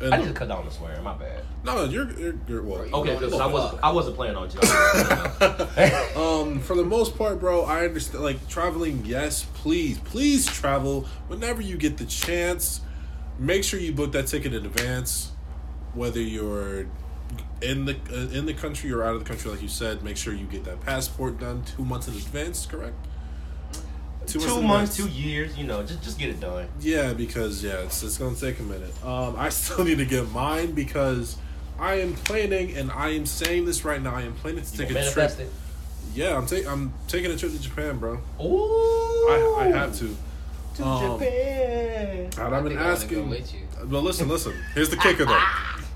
And- 0.00 0.14
I 0.14 0.18
need 0.18 0.28
to 0.28 0.32
cut 0.32 0.48
down 0.48 0.64
the 0.64 0.70
swearing. 0.70 1.02
My 1.04 1.14
bad. 1.14 1.42
no, 1.64 1.84
you're 1.84 2.10
you're, 2.18 2.34
you're 2.48 2.62
well. 2.62 2.80
Okay, 3.00 3.14
because 3.14 3.34
I 3.34 3.46
wasn't. 3.46 3.82
I 3.84 3.92
wasn't 3.92 4.16
planning 4.16 4.36
on 4.36 4.50
you. 4.50 4.58
Um, 6.20 6.60
for 6.60 6.74
the 6.76 6.84
most 6.84 7.16
part, 7.16 7.40
bro, 7.40 7.62
I 7.64 7.84
understand. 7.84 8.22
Like 8.24 8.46
traveling, 8.48 9.04
yes, 9.04 9.44
please, 9.54 9.98
please 9.98 10.46
travel 10.46 11.06
whenever 11.28 11.60
you 11.62 11.76
get 11.76 11.96
the 11.98 12.04
chance. 12.06 12.80
Make 13.38 13.64
sure 13.64 13.78
you 13.80 13.92
book 13.92 14.12
that 14.12 14.26
ticket 14.26 14.52
in 14.54 14.66
advance, 14.66 15.32
whether 15.94 16.20
you're 16.20 16.86
in 17.62 17.84
the 17.86 17.96
uh, 18.10 18.36
in 18.36 18.46
the 18.46 18.54
country 18.54 18.92
or 18.92 19.02
out 19.02 19.14
of 19.14 19.20
the 19.20 19.26
country, 19.28 19.50
like 19.50 19.62
you 19.62 19.68
said. 19.68 20.02
Make 20.02 20.16
sure 20.16 20.34
you 20.34 20.46
get 20.46 20.64
that 20.64 20.80
passport 20.80 21.38
done 21.40 21.62
two 21.64 21.84
months 21.84 22.08
in 22.08 22.14
advance. 22.14 22.66
Correct. 22.66 22.94
Two 24.26 24.40
in 24.58 24.66
months, 24.66 24.96
two 24.96 25.08
years. 25.08 25.56
You 25.58 25.64
know, 25.64 25.82
just 25.82 26.02
just 26.02 26.18
get 26.18 26.28
it 26.30 26.40
done. 26.40 26.68
Yeah, 26.80 27.12
because 27.12 27.62
yeah, 27.64 27.80
it's 27.80 28.02
it's 28.02 28.18
gonna 28.18 28.36
take 28.36 28.58
a 28.60 28.62
minute. 28.62 28.92
Um, 29.04 29.36
I 29.38 29.48
still 29.60 29.84
need 29.84 29.98
to 29.98 30.04
get 30.06 30.30
mine 30.30 30.72
because 30.72 31.36
I 31.78 31.94
am 32.00 32.14
planning, 32.14 32.76
and 32.76 32.90
I 32.90 33.10
am 33.10 33.26
saying 33.26 33.64
this 33.64 33.84
right 33.84 34.00
now. 34.02 34.14
I 34.14 34.22
am 34.22 34.34
planning 34.34 34.62
to 34.64 34.70
You 34.72 34.78
take 34.78 34.90
a 34.90 34.94
manifest 34.94 35.36
trip. 35.36 35.48
it. 35.48 35.54
Yeah, 36.14 36.36
I'm 36.36 36.46
taking 36.46 36.68
I'm 36.68 36.92
taking 37.08 37.30
a 37.30 37.36
trip 37.36 37.52
to 37.52 37.60
Japan, 37.60 37.98
bro. 37.98 38.18
Ooh, 38.40 39.28
I 39.30 39.56
I 39.60 39.68
have 39.78 39.94
to. 39.98 40.16
to 40.76 40.84
Um, 40.84 41.18
Japan. 41.18 42.30
And 42.38 42.54
I've 42.54 42.64
been 42.64 42.78
I 42.78 42.94
think 42.94 43.12
I 43.12 43.20
wanna 43.20 43.26
go 43.26 43.26
asking. 43.26 43.30
with 43.30 43.54
you. 43.54 43.60
But 43.84 44.00
listen, 44.02 44.28
listen. 44.28 44.54
Here's 44.74 44.90
the 44.90 44.96
kicker, 44.96 45.24
though. 45.24 45.42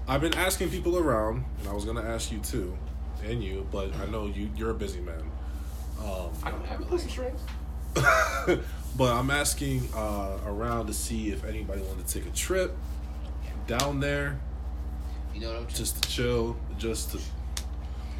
I've 0.09 0.21
been 0.21 0.35
asking 0.35 0.71
people 0.71 0.99
around, 0.99 1.45
and 1.61 1.69
I 1.69 1.73
was 1.73 1.85
gonna 1.85 2.03
ask 2.03 2.31
you 2.33 2.39
too, 2.39 2.77
and 3.25 3.43
you, 3.43 3.67
but 3.73 3.95
I 3.97 4.07
know 4.11 4.27
you 4.27 4.51
you're 4.57 4.71
a 4.71 4.75
busy 4.75 5.01
man. 5.01 5.23
Um, 6.03 6.31
I 6.43 6.51
can 6.51 6.63
have 6.65 6.85
some 6.89 6.99
strings. 7.09 7.41
but 8.97 9.13
I'm 9.13 9.31
asking 9.31 9.89
uh, 9.95 10.39
around 10.47 10.87
to 10.87 10.95
see 10.95 11.31
if 11.31 11.45
anybody 11.45 11.83
wanted 11.83 12.07
to 12.07 12.21
take 12.21 12.27
a 12.29 12.35
trip 12.35 12.77
down 13.67 14.01
there 14.01 14.39
You 15.33 15.41
know 15.41 15.49
what 15.49 15.57
I'm 15.57 15.67
just 15.69 16.03
to 16.03 16.09
chill, 16.09 16.57
just 16.79 17.13
to 17.13 17.21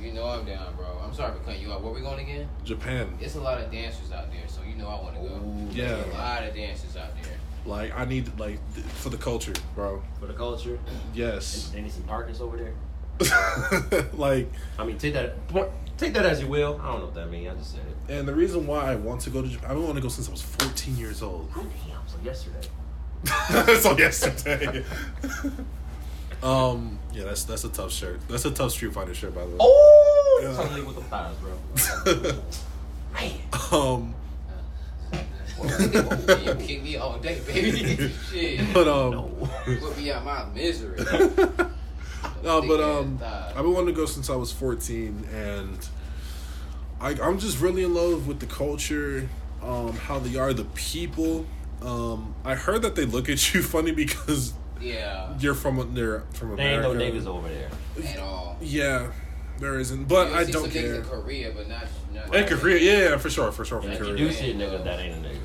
You 0.01 0.13
know 0.13 0.27
I'm 0.27 0.45
down, 0.45 0.75
bro. 0.77 0.87
I'm 1.05 1.13
sorry 1.15 1.33
for 1.33 1.45
cutting 1.45 1.63
you 1.63 1.73
off. 1.73 1.83
Where 1.83 1.93
we 1.93 2.01
going 2.01 2.21
again? 2.21 2.49
Japan. 2.65 3.17
It's 3.21 3.35
a 3.35 3.41
lot 3.41 3.61
of 3.61 3.71
dancers 3.71 4.13
out 4.13 4.31
there, 4.31 4.47
so 4.49 4.63
you 4.63 4.77
know 4.77 4.89
I 4.89 5.03
want 5.03 5.17
to 5.17 5.21
go. 5.23 5.41
Yeah. 5.71 5.97
There's 5.97 6.15
a 6.15 6.19
lot 6.19 6.45
of 6.45 6.55
dancers 6.55 6.97
out 6.97 7.15
there. 7.23 7.33
Like 7.67 7.97
I 7.97 8.05
need 8.05 8.39
like 8.39 8.59
th- 8.75 8.87
for 8.87 9.09
the 9.09 9.17
culture, 9.17 9.55
bro. 9.75 10.03
For 10.21 10.27
the 10.27 10.35
culture. 10.35 10.79
Yes. 11.15 11.71
They 11.73 11.81
need 11.81 11.93
some 11.93 12.05
darkness 12.05 12.41
over 12.41 12.57
there. 12.57 12.75
like, 14.15 14.51
I 14.79 14.85
mean, 14.85 14.99
take 14.99 15.15
that 15.15 15.47
take 16.05 16.15
that 16.15 16.27
as 16.27 16.41
you 16.41 16.47
will. 16.49 16.79
I 16.83 16.87
don't 16.87 16.99
know 17.01 17.05
what 17.07 17.15
that 17.15 17.31
means. 17.31 17.51
I 17.51 17.55
just 17.55 17.73
said 17.73 17.81
it. 18.09 18.13
and 18.19 18.29
the 18.29 18.35
reason 18.35 18.67
why 18.67 18.93
I 18.93 18.97
want 18.97 19.21
to 19.23 19.31
go 19.31 19.43
to 19.43 19.49
Japan, 19.49 19.71
I've 19.71 19.77
been 19.77 19.83
wanting 19.85 19.97
to 19.97 20.03
go 20.03 20.09
since 20.09 20.29
I 20.29 20.31
was 20.33 20.43
14 20.43 20.97
years 20.97 21.23
old. 21.23 21.51
Damn, 21.55 21.65
so 22.07 22.17
yesterday. 22.23 22.69
so 23.81 23.97
yesterday. 23.97 24.85
um, 26.43 26.99
yeah, 27.13 27.25
that's 27.25 27.45
that's 27.45 27.65
a 27.65 27.69
tough 27.71 27.93
shirt. 27.93 28.21
That's 28.29 28.45
a 28.45 28.51
tough 28.51 28.73
Street 28.73 28.93
Fighter 28.93 29.15
shirt, 29.15 29.35
by 29.35 29.43
the 29.43 29.49
way. 29.49 29.57
Oh, 29.61 30.41
Yeah. 30.43 30.55
suddenly 30.55 30.83
with 30.83 30.97
the 30.97 31.03
thighs, 31.03 31.35
bro. 31.37 32.33
Man. 33.15 33.33
um, 33.73 34.15
you 35.63 36.55
kick 36.67 36.83
me 36.83 36.97
all 36.97 37.19
day, 37.19 37.41
baby. 37.47 38.13
Shit. 38.31 38.75
but 38.75 38.89
um, 38.89 39.11
No. 39.13 39.49
Put 39.65 39.97
me 39.97 40.11
out 40.11 40.25
my 40.25 40.45
misery. 40.53 40.99
No, 42.45 42.63
but 42.63 42.81
um, 42.81 43.19
Thighs. 43.19 43.51
I've 43.57 43.63
been 43.63 43.73
wanting 43.73 43.95
to 43.95 44.01
go 44.01 44.07
since 44.07 44.31
I 44.31 44.37
was 44.37 44.53
14, 44.53 45.27
and 45.33 45.89
I 47.01 47.11
I'm 47.23 47.39
just 47.39 47.61
really 47.61 47.83
in 47.85 47.95
love 47.95 48.27
with 48.27 48.41
the 48.41 48.47
culture, 48.47 49.29
um, 49.63 49.93
how 49.95 50.19
they 50.19 50.37
are, 50.39 50.53
the 50.53 50.65
people. 50.75 51.47
Um, 51.83 52.35
I 52.45 52.55
heard 52.55 52.83
that 52.83 52.95
they 52.95 53.05
look 53.05 53.29
at 53.29 53.53
you 53.55 53.63
funny 53.75 53.91
because 53.93 54.53
Yeah. 54.81 55.37
you're 55.39 55.55
from 55.55 55.95
they're 55.95 56.21
from 56.33 56.57
There 56.57 56.67
ain't 56.75 56.83
no 56.83 56.93
America. 56.93 57.19
niggas 57.19 57.27
over 57.27 57.49
there. 57.49 57.71
At 58.07 58.19
all. 58.21 58.57
Yeah, 58.61 59.13
there 59.59 59.79
isn't, 59.79 60.07
but 60.09 60.29
You'll 60.29 60.37
I 60.37 60.45
see 60.45 60.53
don't 60.53 60.63
some 60.65 60.71
care. 60.73 60.95
in 60.95 61.03
Korea, 61.05 61.53
but 61.55 61.69
not. 61.69 61.85
not 62.15 62.35
In 62.35 62.47
Korea, 62.47 62.79
yeah, 62.79 63.11
yeah, 63.11 63.17
for 63.19 63.29
sure, 63.31 63.53
for 63.53 63.65
sure, 63.65 63.81
for 63.81 63.87
And 63.89 63.95
if 63.95 64.01
you 64.01 64.07
sure. 64.07 64.17
do 64.17 64.33
see 64.33 64.51
a 64.53 64.55
nigga, 64.55 64.83
that 64.85 65.01
ain't 65.01 65.25
a 65.25 65.29
nigga. 65.29 65.39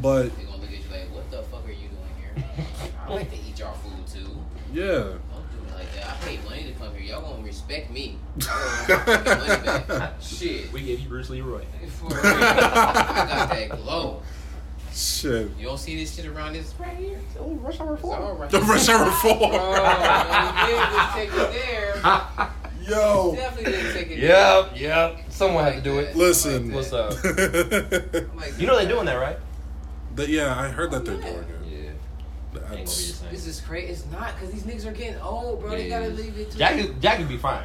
But 0.00 0.36
They 0.36 0.44
gonna 0.44 0.56
look 0.58 0.64
at 0.70 0.70
you 0.72 0.78
like, 0.90 1.14
what 1.14 1.30
the 1.30 1.42
fuck 1.44 1.64
are 1.66 1.70
you 1.70 1.88
doing 1.88 2.44
here? 2.44 2.66
I 3.06 3.14
like 3.14 3.30
to 3.30 3.36
eat 3.36 3.58
y'all 3.58 3.74
food 3.74 4.06
too. 4.06 4.38
yeah, 4.72 4.84
Don't 4.92 5.18
do 5.50 5.68
it 5.68 5.74
like 5.74 5.92
that. 5.94 6.06
I 6.10 6.14
paid 6.24 6.44
money 6.44 6.64
to 6.64 6.72
come 6.72 6.92
here. 6.94 6.99
Y'all 7.10 7.22
gonna 7.22 7.42
respect 7.42 7.90
me. 7.90 8.16
I 8.48 8.86
want 8.88 9.06
my 9.08 9.16
fucking 9.16 9.66
money 9.66 9.98
back. 9.98 10.12
Shit. 10.22 10.72
We 10.72 10.82
gave 10.82 11.00
you 11.00 11.08
Bruce 11.08 11.28
Leroy. 11.28 11.64
For. 11.98 12.06
I 12.14 13.26
got 13.28 13.48
that 13.50 13.70
glow. 13.82 14.22
shit. 14.92 15.50
You 15.58 15.66
don't 15.66 15.78
see 15.78 15.96
this 15.96 16.14
shit 16.14 16.26
around 16.26 16.52
this 16.52 16.72
right 16.78 16.96
here? 16.96 17.18
Oh, 17.38 17.50
rush 17.54 17.80
hour 17.80 17.94
It's 17.94 18.04
all 18.04 18.34
right. 18.36 18.48
The 18.50 18.60
Rush 18.60 18.88
Hour 18.88 19.04
Bro, 19.06 19.12
Four. 19.14 19.50
Oh, 19.52 20.66
you 20.68 20.76
didn't 20.76 21.12
take 21.14 21.30
it 21.34 21.52
there. 21.52 22.50
Yo, 22.88 23.34
Definitely 23.36 23.72
didn't 23.72 23.92
take 23.92 24.10
it 24.10 24.18
Yep, 24.18 24.72
yep. 24.76 25.18
Someone 25.28 25.64
had 25.64 25.74
to 25.74 25.80
do 25.80 25.98
it. 25.98 26.16
listen. 26.16 26.72
What's 26.72 26.92
up? 26.92 27.12
Oh 27.24 28.26
like, 28.36 28.58
You 28.58 28.66
know 28.66 28.76
they're 28.78 28.88
doing 28.88 29.04
that, 29.06 29.14
right? 29.16 29.36
That- 30.16 30.28
yeah, 30.28 30.58
I 30.58 30.68
heard 30.68 30.90
that 30.92 31.04
they're 31.04 31.14
Yeah. 31.16 31.20
doing 31.20 31.36
it. 31.38 31.46
Yeah. 31.70 31.76
Ain't 31.76 31.76
gonna 31.76 31.88
be 32.30 32.39
the 32.39 32.39
That's- 32.52 33.22
This 33.30 33.46
is 33.46 33.60
crazy. 33.60 33.92
It's 33.92 34.04
not 34.12 34.34
because 34.34 34.52
these 34.52 34.62
niggas 34.64 34.86
are 34.86 34.92
getting 34.92 35.20
old, 35.20 35.60
bro. 35.60 35.70
They 35.70 35.88
gotta 35.88 36.08
leave 36.08 36.36
it 36.38 36.50
to 36.52 36.58
Jackie, 36.58 36.94
Jackie 37.00 37.24
be 37.24 37.36
fine. 37.36 37.64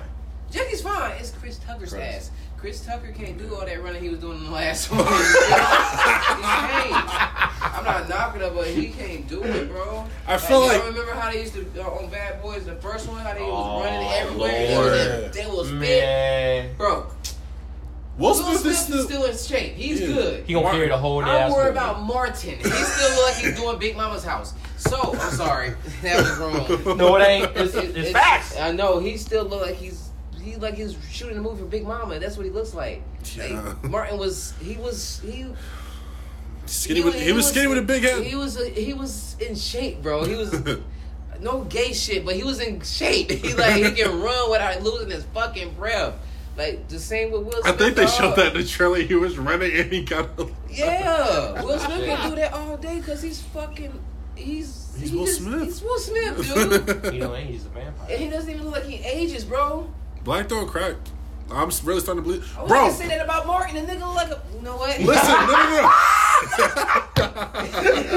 Jackie's 0.52 0.82
fine. 0.82 1.14
It's 1.20 1.32
Chris 1.32 1.58
Tucker's 1.58 1.92
Chris. 1.94 2.02
ass. 2.04 2.32
Chris 2.58 2.86
Tucker 2.86 3.12
can't 3.12 3.38
do 3.38 3.54
all 3.56 3.66
that 3.66 3.84
running 3.84 4.02
he 4.02 4.10
was 4.10 4.20
doing 4.20 4.38
in 4.38 4.44
the 4.46 4.52
last 4.52 4.90
one. 4.92 5.00
he 5.00 5.04
can't. 6.44 7.76
I'm 7.78 7.84
not 7.84 8.08
knocking 8.10 8.42
it, 8.42 8.54
but 8.56 8.68
he 8.68 8.90
can't 8.90 9.28
do 9.28 9.44
it, 9.44 9.70
bro. 9.70 10.06
I 10.28 10.38
feel 10.38 10.60
y'all 10.62 10.68
like- 10.68 10.86
remember 10.86 11.14
how 11.14 11.32
they 11.32 11.42
used 11.42 11.54
to 11.54 11.66
uh, 11.84 11.90
on 11.90 12.10
Bad 12.10 12.42
Boys, 12.42 12.66
the 12.66 12.76
first 12.76 13.08
one, 13.08 13.20
how 13.22 13.34
they 13.34 13.40
Oh, 13.42 13.50
was 13.50 13.86
running 13.86 14.08
everywhere. 14.12 14.52
They 14.52 14.78
was, 14.78 15.22
Lord. 15.22 15.34
they 15.34 15.48
was 15.48 15.70
fit, 15.70 15.80
Man. 15.80 16.76
bro. 16.78 17.08
Will 18.18 18.30
Will 18.30 18.34
Smith 18.36 18.60
Smith 18.62 18.66
is 18.74 18.80
is 18.80 18.86
still. 18.86 19.04
still 19.04 19.24
in 19.26 19.38
shape. 19.38 19.74
He's 19.76 20.00
Yeah. 20.00 20.08
good. 20.08 20.44
He 20.48 20.54
gonna 20.54 20.72
carry 20.72 20.88
the 20.88 20.98
whole 20.98 21.22
day 21.22 21.30
I'm 21.30 21.52
ass 21.52 21.52
worried 21.52 21.72
about 21.72 22.02
Martin. 22.02 22.56
He 22.58 22.64
still 22.64 23.10
look 23.16 23.26
like 23.26 23.36
he's 23.44 23.60
doing 23.60 23.78
Big 23.78 23.98
Mama's 23.98 24.24
house. 24.24 24.54
So 24.88 25.14
I'm 25.20 25.32
sorry, 25.32 25.74
that 26.04 26.18
was 26.18 26.38
wrong. 26.38 26.98
No, 26.98 27.16
it 27.18 27.28
ain't. 27.28 27.52
It's, 27.56 27.74
It- 27.76 27.96
it's, 27.98 28.12
facts. 28.12 28.58
I 28.58 28.72
know 28.72 29.00
he 29.00 29.18
still 29.18 29.46
look 29.46 29.62
like 29.62 29.76
he's 29.76 30.10
he 30.42 30.56
like 30.58 30.76
he's 30.76 30.96
shooting 31.12 31.38
a 31.38 31.42
movie 31.42 31.60
for 31.62 31.66
Big 31.68 31.84
Mama. 31.86 32.20
That's 32.20 32.38
what 32.38 32.46
he 32.46 32.52
looks 32.52 32.74
like. 32.74 33.02
Like, 33.38 33.50
Yeah. 33.50 33.76
Martin 33.84 34.18
was 34.20 34.54
he 34.62 34.78
was 34.78 35.20
he 35.26 35.46
Skinny 36.68 37.02
with, 37.04 37.14
he 37.20 37.32
was 37.32 37.48
skinny 37.48 37.68
with 37.68 37.78
a 37.78 37.82
big 37.84 38.04
head. 38.04 38.24
He 38.24 38.36
was 38.36 38.58
he 38.76 38.94
was 38.94 39.36
in 39.40 39.56
shape, 39.56 40.02
bro. 40.02 40.24
He 40.24 40.36
was 40.36 40.54
no 41.42 41.64
gay 41.66 41.94
shit, 41.94 42.26
but 42.26 42.36
he 42.36 42.44
was 42.44 42.60
in 42.60 42.82
shape. 42.82 43.30
He 43.46 43.54
like 43.54 43.76
he 43.76 43.92
can 43.92 44.20
run 44.22 44.50
without 44.52 44.82
losing 44.84 45.10
his 45.12 45.24
fucking 45.26 45.74
breath. 45.76 46.14
Like 46.58 46.88
the 46.88 47.00
same 47.00 47.32
with 47.32 47.44
Will 47.44 47.62
I 47.66 47.72
think 47.74 47.96
they 47.96 48.06
dog. 48.06 48.14
showed 48.14 48.36
that 48.38 48.56
in 48.56 48.62
the 48.62 48.68
trailer. 48.68 48.98
He 49.02 49.14
was 49.16 49.38
running 49.38 49.76
and 49.76 49.92
he 49.92 50.04
got. 50.04 50.30
A- 50.40 50.48
Yeah, 50.72 51.62
Will 51.64 51.78
Smith 51.80 52.06
can 52.06 52.30
do 52.30 52.36
that 52.38 52.54
all 52.54 52.78
day 52.78 53.00
because 53.00 53.22
he's 53.22 53.42
fucking. 53.42 53.92
He's 54.36 54.94
He's 55.00 55.10
he 55.12 55.18
Will 55.18 55.26
just- 55.26 55.40
Smith. 55.42 55.64
He's 55.64 55.82
Will 55.82 56.00
Smith, 56.00 56.38
dude. 57.04 57.14
You 57.14 57.20
know, 57.22 57.36
ain't 57.36 57.50
he's 57.50 57.64
a 57.66 57.70
and 57.70 57.74
vampire. 57.76 58.18
he 58.18 58.30
doesn't 58.30 58.50
even 58.50 58.66
look 58.66 58.76
like 58.76 58.86
he 58.86 59.04
ages, 59.06 59.44
bro. 59.44 59.90
Black 60.24 60.48
don't 60.48 60.68
crack. 60.68 60.96
I'm 61.52 61.70
really 61.84 62.00
starting 62.00 62.24
to 62.24 62.28
believe, 62.28 62.58
I 62.58 62.62
was 62.64 62.70
bro. 62.70 62.80
gonna 62.82 62.94
say 62.94 63.08
that 63.10 63.22
about 63.24 63.46
Martin. 63.46 63.76
The 63.76 63.82
nigga 63.94 64.00
look 64.00 64.16
like 64.16 64.32
a. 64.32 64.42
You 64.56 64.62
know 64.64 64.78
what? 64.78 65.00
Listen, 65.00 65.28
no, 65.30 65.46
no, 65.46 65.82
no. 65.82 65.90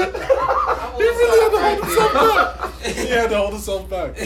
I 0.01 0.93
will 0.97 1.13
stop 1.15 2.13
right 2.13 2.83
there. 2.83 2.93
he 2.93 3.07
had 3.09 3.29
to 3.29 3.37
hold 3.37 3.53
himself 3.53 3.89
back. 3.89 4.17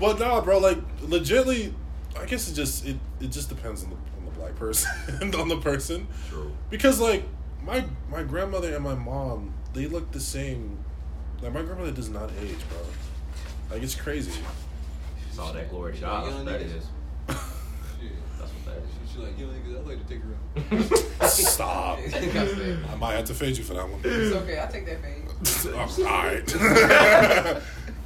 But 0.00 0.18
nah, 0.20 0.40
bro, 0.40 0.58
like 0.58 0.78
legitly, 1.00 1.72
I 2.18 2.24
guess 2.26 2.48
it 2.50 2.54
just 2.54 2.86
it, 2.86 2.96
it 3.20 3.30
just 3.32 3.48
depends 3.48 3.82
on 3.84 3.90
the 3.90 3.96
on 3.96 4.24
the 4.24 4.30
black 4.32 4.54
person 4.56 4.90
and 5.20 5.34
on 5.34 5.48
the 5.48 5.56
person. 5.58 6.06
True. 6.28 6.52
Because 6.70 7.00
like 7.00 7.24
my 7.64 7.84
my 8.10 8.22
grandmother 8.22 8.72
and 8.74 8.84
my 8.84 8.94
mom, 8.94 9.52
they 9.72 9.86
look 9.86 10.12
the 10.12 10.20
same. 10.20 10.78
Like 11.42 11.52
my 11.52 11.62
grandmother 11.62 11.92
does 11.92 12.10
not 12.10 12.30
age, 12.42 12.58
bro. 12.68 12.78
Like 13.70 13.82
it's 13.82 13.94
crazy. 13.94 14.32
Saw 15.32 15.52
that 15.52 15.70
glory 15.70 15.96
shot. 15.96 16.24
That's 16.24 16.36
that 16.44 16.60
niggas. 16.60 16.76
is. 16.76 16.86
That's 17.28 18.52
what 18.52 18.64
that 18.66 18.76
is. 18.78 18.90
She's 19.08 19.18
like, 19.18 19.38
yo, 19.38 19.46
niggas, 19.46 19.78
I'd 19.78 19.86
like 19.86 20.06
to 20.06 20.14
take 20.14 20.22
her 20.22 21.22
out. 21.22 21.30
Stop. 21.30 21.98
I 22.06 22.08
think 22.08 22.34
I 22.34 22.46
said. 22.46 22.84
I 22.90 22.96
might 22.96 23.12
have 23.14 23.24
to 23.26 23.34
fade 23.34 23.56
you 23.56 23.62
for 23.62 23.74
that 23.74 23.88
one. 23.88 24.00
It's 24.02 24.34
okay. 24.34 24.58
I'll 24.58 24.68
take 24.70 24.86
that 24.86 25.00
fade. 25.00 25.74
I'm 25.74 25.88
alright. 26.06 27.62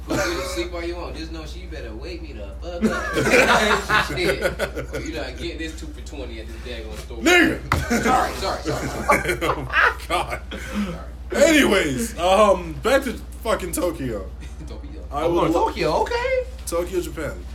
You 0.09 0.15
can 0.15 0.49
sleep 0.49 0.73
all 0.73 0.83
you 0.83 0.95
want. 0.95 1.15
Just 1.15 1.31
know 1.31 1.45
she 1.45 1.65
better 1.65 1.95
wake 1.95 2.21
me 2.21 2.33
the 2.33 2.53
fuck 2.61 2.83
up. 2.83 4.07
Shit. 4.09 4.93
Or 4.93 4.99
you 4.99 5.15
not 5.15 5.37
getting 5.37 5.57
this 5.57 5.79
two 5.79 5.87
for 5.87 6.01
twenty 6.01 6.41
at 6.41 6.47
this 6.47 6.57
daggone 6.57 6.97
store. 6.97 7.17
Nigga. 7.19 8.03
Sorry, 8.03 8.33
sorry, 8.33 8.61
sorry. 8.63 8.87
sorry. 8.87 9.39
oh 9.41 9.61
my 9.63 9.93
god. 10.07 10.41
sorry. 10.51 11.12
Anyways, 11.35 12.17
um, 12.19 12.73
back 12.83 13.03
to 13.03 13.13
fucking 13.43 13.71
Tokyo. 13.71 14.29
Don't 14.67 14.81
be 14.81 14.89
young. 14.89 15.05
I 15.11 15.25
I'm 15.25 15.33
would 15.33 15.41
going 15.41 15.53
Tokyo, 15.53 16.01
okay. 16.01 16.43
Tokyo, 16.65 17.01
Japan. 17.01 17.45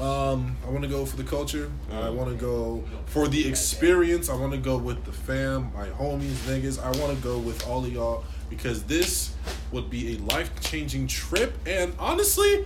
Um, 0.00 0.56
I 0.64 0.70
want 0.70 0.82
to 0.84 0.88
go 0.88 1.04
for 1.04 1.16
the 1.16 1.24
culture. 1.24 1.72
I 1.92 2.08
want 2.08 2.30
to 2.30 2.36
go 2.36 2.84
for 3.06 3.26
the 3.26 3.48
experience. 3.48 4.30
I 4.30 4.36
want 4.36 4.52
to 4.52 4.58
go 4.58 4.76
with 4.76 5.04
the 5.04 5.10
fam, 5.12 5.72
my 5.74 5.88
homies, 5.88 6.36
niggas. 6.46 6.80
I 6.80 6.96
want 7.00 7.16
to 7.16 7.22
go 7.22 7.38
with 7.38 7.66
all 7.66 7.84
of 7.84 7.92
y'all 7.92 8.24
because 8.48 8.84
this 8.84 9.34
would 9.72 9.90
be 9.90 10.14
a 10.14 10.18
life 10.32 10.50
changing 10.60 11.08
trip. 11.08 11.52
And 11.66 11.94
honestly, 11.98 12.64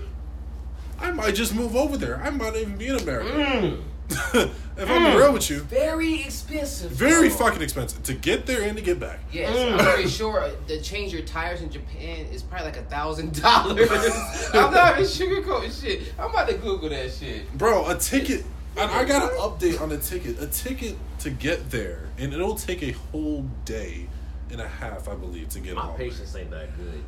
I 1.01 1.11
might 1.11 1.35
just 1.35 1.55
move 1.55 1.75
over 1.75 1.97
there. 1.97 2.23
I 2.23 2.29
might 2.29 2.55
even 2.55 2.77
be 2.77 2.89
in 2.89 2.97
America. 2.97 3.31
Mm. 3.31 3.83
if 4.35 4.91
I'm 4.91 5.17
real 5.17 5.33
with 5.33 5.49
you, 5.51 5.61
Very 5.61 6.23
expensive. 6.23 6.91
very 6.91 7.29
bro. 7.29 7.39
fucking 7.39 7.63
expensive 7.63 8.03
to 8.05 8.15
get 8.15 8.47
there 8.47 8.63
and 8.63 8.77
to 8.77 8.83
get 8.83 8.99
back. 9.01 9.21
Yes, 9.33 9.55
Mm. 9.57 9.79
I'm 9.79 9.85
pretty 9.95 10.09
sure 10.09 10.51
to 10.69 10.81
change 10.83 11.13
your 11.13 11.23
tires 11.23 11.61
in 11.63 11.71
Japan 11.71 12.27
is 12.33 12.43
probably 12.43 12.67
like 12.67 12.77
a 12.77 12.83
thousand 12.85 13.41
dollars. 13.41 13.91
I'm 14.55 14.73
not 14.73 14.99
even 15.01 15.05
sugarcoating 15.11 15.81
shit. 15.83 16.13
I'm 16.19 16.31
about 16.31 16.49
to 16.49 16.55
Google 16.55 16.89
that 16.91 17.13
shit. 17.13 17.53
Bro, 17.57 17.89
a 17.89 17.97
ticket. 17.97 18.45
And 18.77 18.91
I 18.91 19.05
got 19.05 19.31
an 19.31 19.39
update 19.39 19.81
on 19.83 19.91
the 19.91 19.99
ticket. 19.99 20.41
A 20.43 20.47
ticket 20.47 20.97
to 21.19 21.31
get 21.31 21.71
there, 21.71 22.05
and 22.19 22.33
it'll 22.33 22.55
take 22.55 22.83
a 22.83 22.93
whole 22.93 23.43
day 23.67 24.07
and 24.51 24.61
a 24.61 24.69
half, 24.69 25.09
I 25.09 25.15
believe, 25.15 25.49
to 25.51 25.61
get 25.61 25.75
My 25.77 25.83
home. 25.83 25.97
patience 25.97 26.35
ain't 26.35 26.51
that 26.51 26.75
good. 26.77 27.03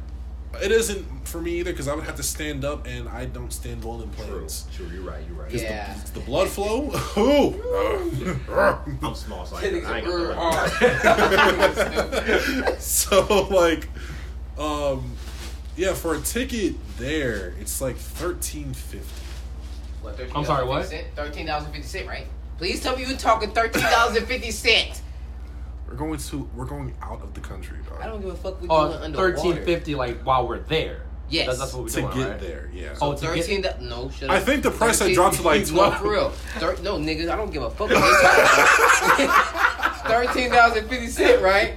It 0.63 0.73
isn't 0.73 1.27
for 1.29 1.41
me 1.41 1.53
either 1.61 1.73
because 1.73 1.89
I 1.89 1.95
would 1.95 2.05
have 2.05 2.17
to 2.17 2.23
stand 2.23 2.65
up, 2.65 2.87
and 2.87 3.09
I 3.09 3.25
don't 3.27 3.53
stand 3.53 3.85
well 3.85 4.01
in 4.03 4.11
True. 4.15 4.25
planes. 4.27 4.67
True, 4.75 4.87
you're 4.93 5.03
right, 5.03 5.23
you're 5.27 5.37
right. 5.43 5.53
Yeah. 5.53 5.95
the, 6.07 6.13
the 6.21 6.21
blood 6.21 6.49
flow. 6.49 6.93
Ooh. 7.19 7.61
I'm 9.03 9.15
small, 9.15 9.45
so 9.47 9.57
I 9.57 9.61
That 9.63 9.73
ain't, 9.73 9.85
nigga's 9.85 9.91
I 9.91 9.99
ain't 9.99 10.07
real 10.07 10.29
got 10.29 10.71
hard. 12.55 12.81
so 12.81 13.49
like, 13.51 13.89
um, 14.59 15.17
yeah, 15.77 15.93
for 15.95 16.15
a 16.15 16.21
ticket 16.21 16.75
there, 16.99 17.55
it's 17.61 17.81
like 17.81 17.97
thirteen 17.97 18.73
fifty. 18.73 19.23
What, 20.03 20.21
I'm 20.35 20.45
sorry, 20.45 20.67
what? 20.67 20.87
Thirteen 21.17 21.47
dollars 21.47 21.65
and 21.65 21.75
fifty 21.75 21.89
cent, 21.89 22.07
right? 22.07 22.27
Please 22.59 22.81
tell 22.81 22.97
me 22.97 23.05
you're 23.05 23.17
talking 23.17 23.51
thirteen 23.51 23.83
dollars 23.83 24.17
and 24.17 24.27
fifty 24.27 24.51
cents. 24.51 25.03
We're 25.95 25.99
going 26.09 26.19
to 26.19 26.51
we're 26.57 26.65
going 26.65 26.93
out 27.01 27.23
of 27.23 27.35
the 27.35 27.41
country, 27.41 27.79
dog. 27.89 28.01
I 28.03 28.07
don't 28.09 28.21
give 28.21 28.31
a 28.31 28.35
fuck 28.35 28.55
what 28.55 28.63
you 28.65 28.69
Oh, 28.69 28.89
doing 28.89 29.01
underwater. 29.05 29.37
thirteen 29.37 29.65
fifty 29.65 29.95
like 29.95 30.23
while 30.23 30.49
we're 30.49 30.59
there. 30.59 31.03
Yes. 31.31 31.47
That's, 31.47 31.59
that's 31.61 31.73
what 31.73 31.83
we're 31.85 31.89
to 31.91 32.01
doing, 32.01 32.17
get 32.17 32.29
right? 32.31 32.41
there, 32.41 32.71
yeah. 32.75 32.97
Oh, 33.01 33.15
to 33.15 33.21
get- 33.37 33.81
no, 33.81 34.11
shut 34.11 34.29
I 34.29 34.41
think 34.41 34.65
the 34.65 34.73
price 34.73 34.99
had 34.99 35.05
13 35.07 35.15
dropped 35.15 35.37
to 35.37 35.43
like 35.43 35.61
No, 35.69 35.73
twelve. 35.73 35.99
for 35.99 36.11
real. 36.11 36.31
Thir- 36.59 36.77
no, 36.83 36.97
niggas, 36.99 37.31
I 37.31 37.37
don't 37.37 37.53
give 37.53 37.63
a 37.63 37.71
fuck. 37.71 37.89
what 37.91 37.91
they 37.91 37.95
talking 37.95 39.25
about. 39.27 40.07
Thirteen 40.09 40.51
dollars 40.51 40.79
and 40.79 40.89
fifty 40.89 41.07
cent, 41.07 41.41
right? 41.43 41.75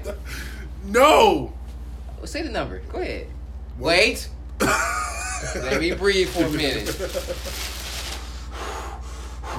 No. 0.86 1.53
Well, 2.18 2.26
say 2.26 2.41
the 2.41 2.49
number. 2.49 2.80
Go 2.91 2.97
ahead. 2.97 3.28
Wait. 3.78 4.30
Let 4.61 5.80
me 5.80 5.91
breathe 5.93 6.30
for 6.30 6.45
a 6.45 6.49
minute. 6.49 6.88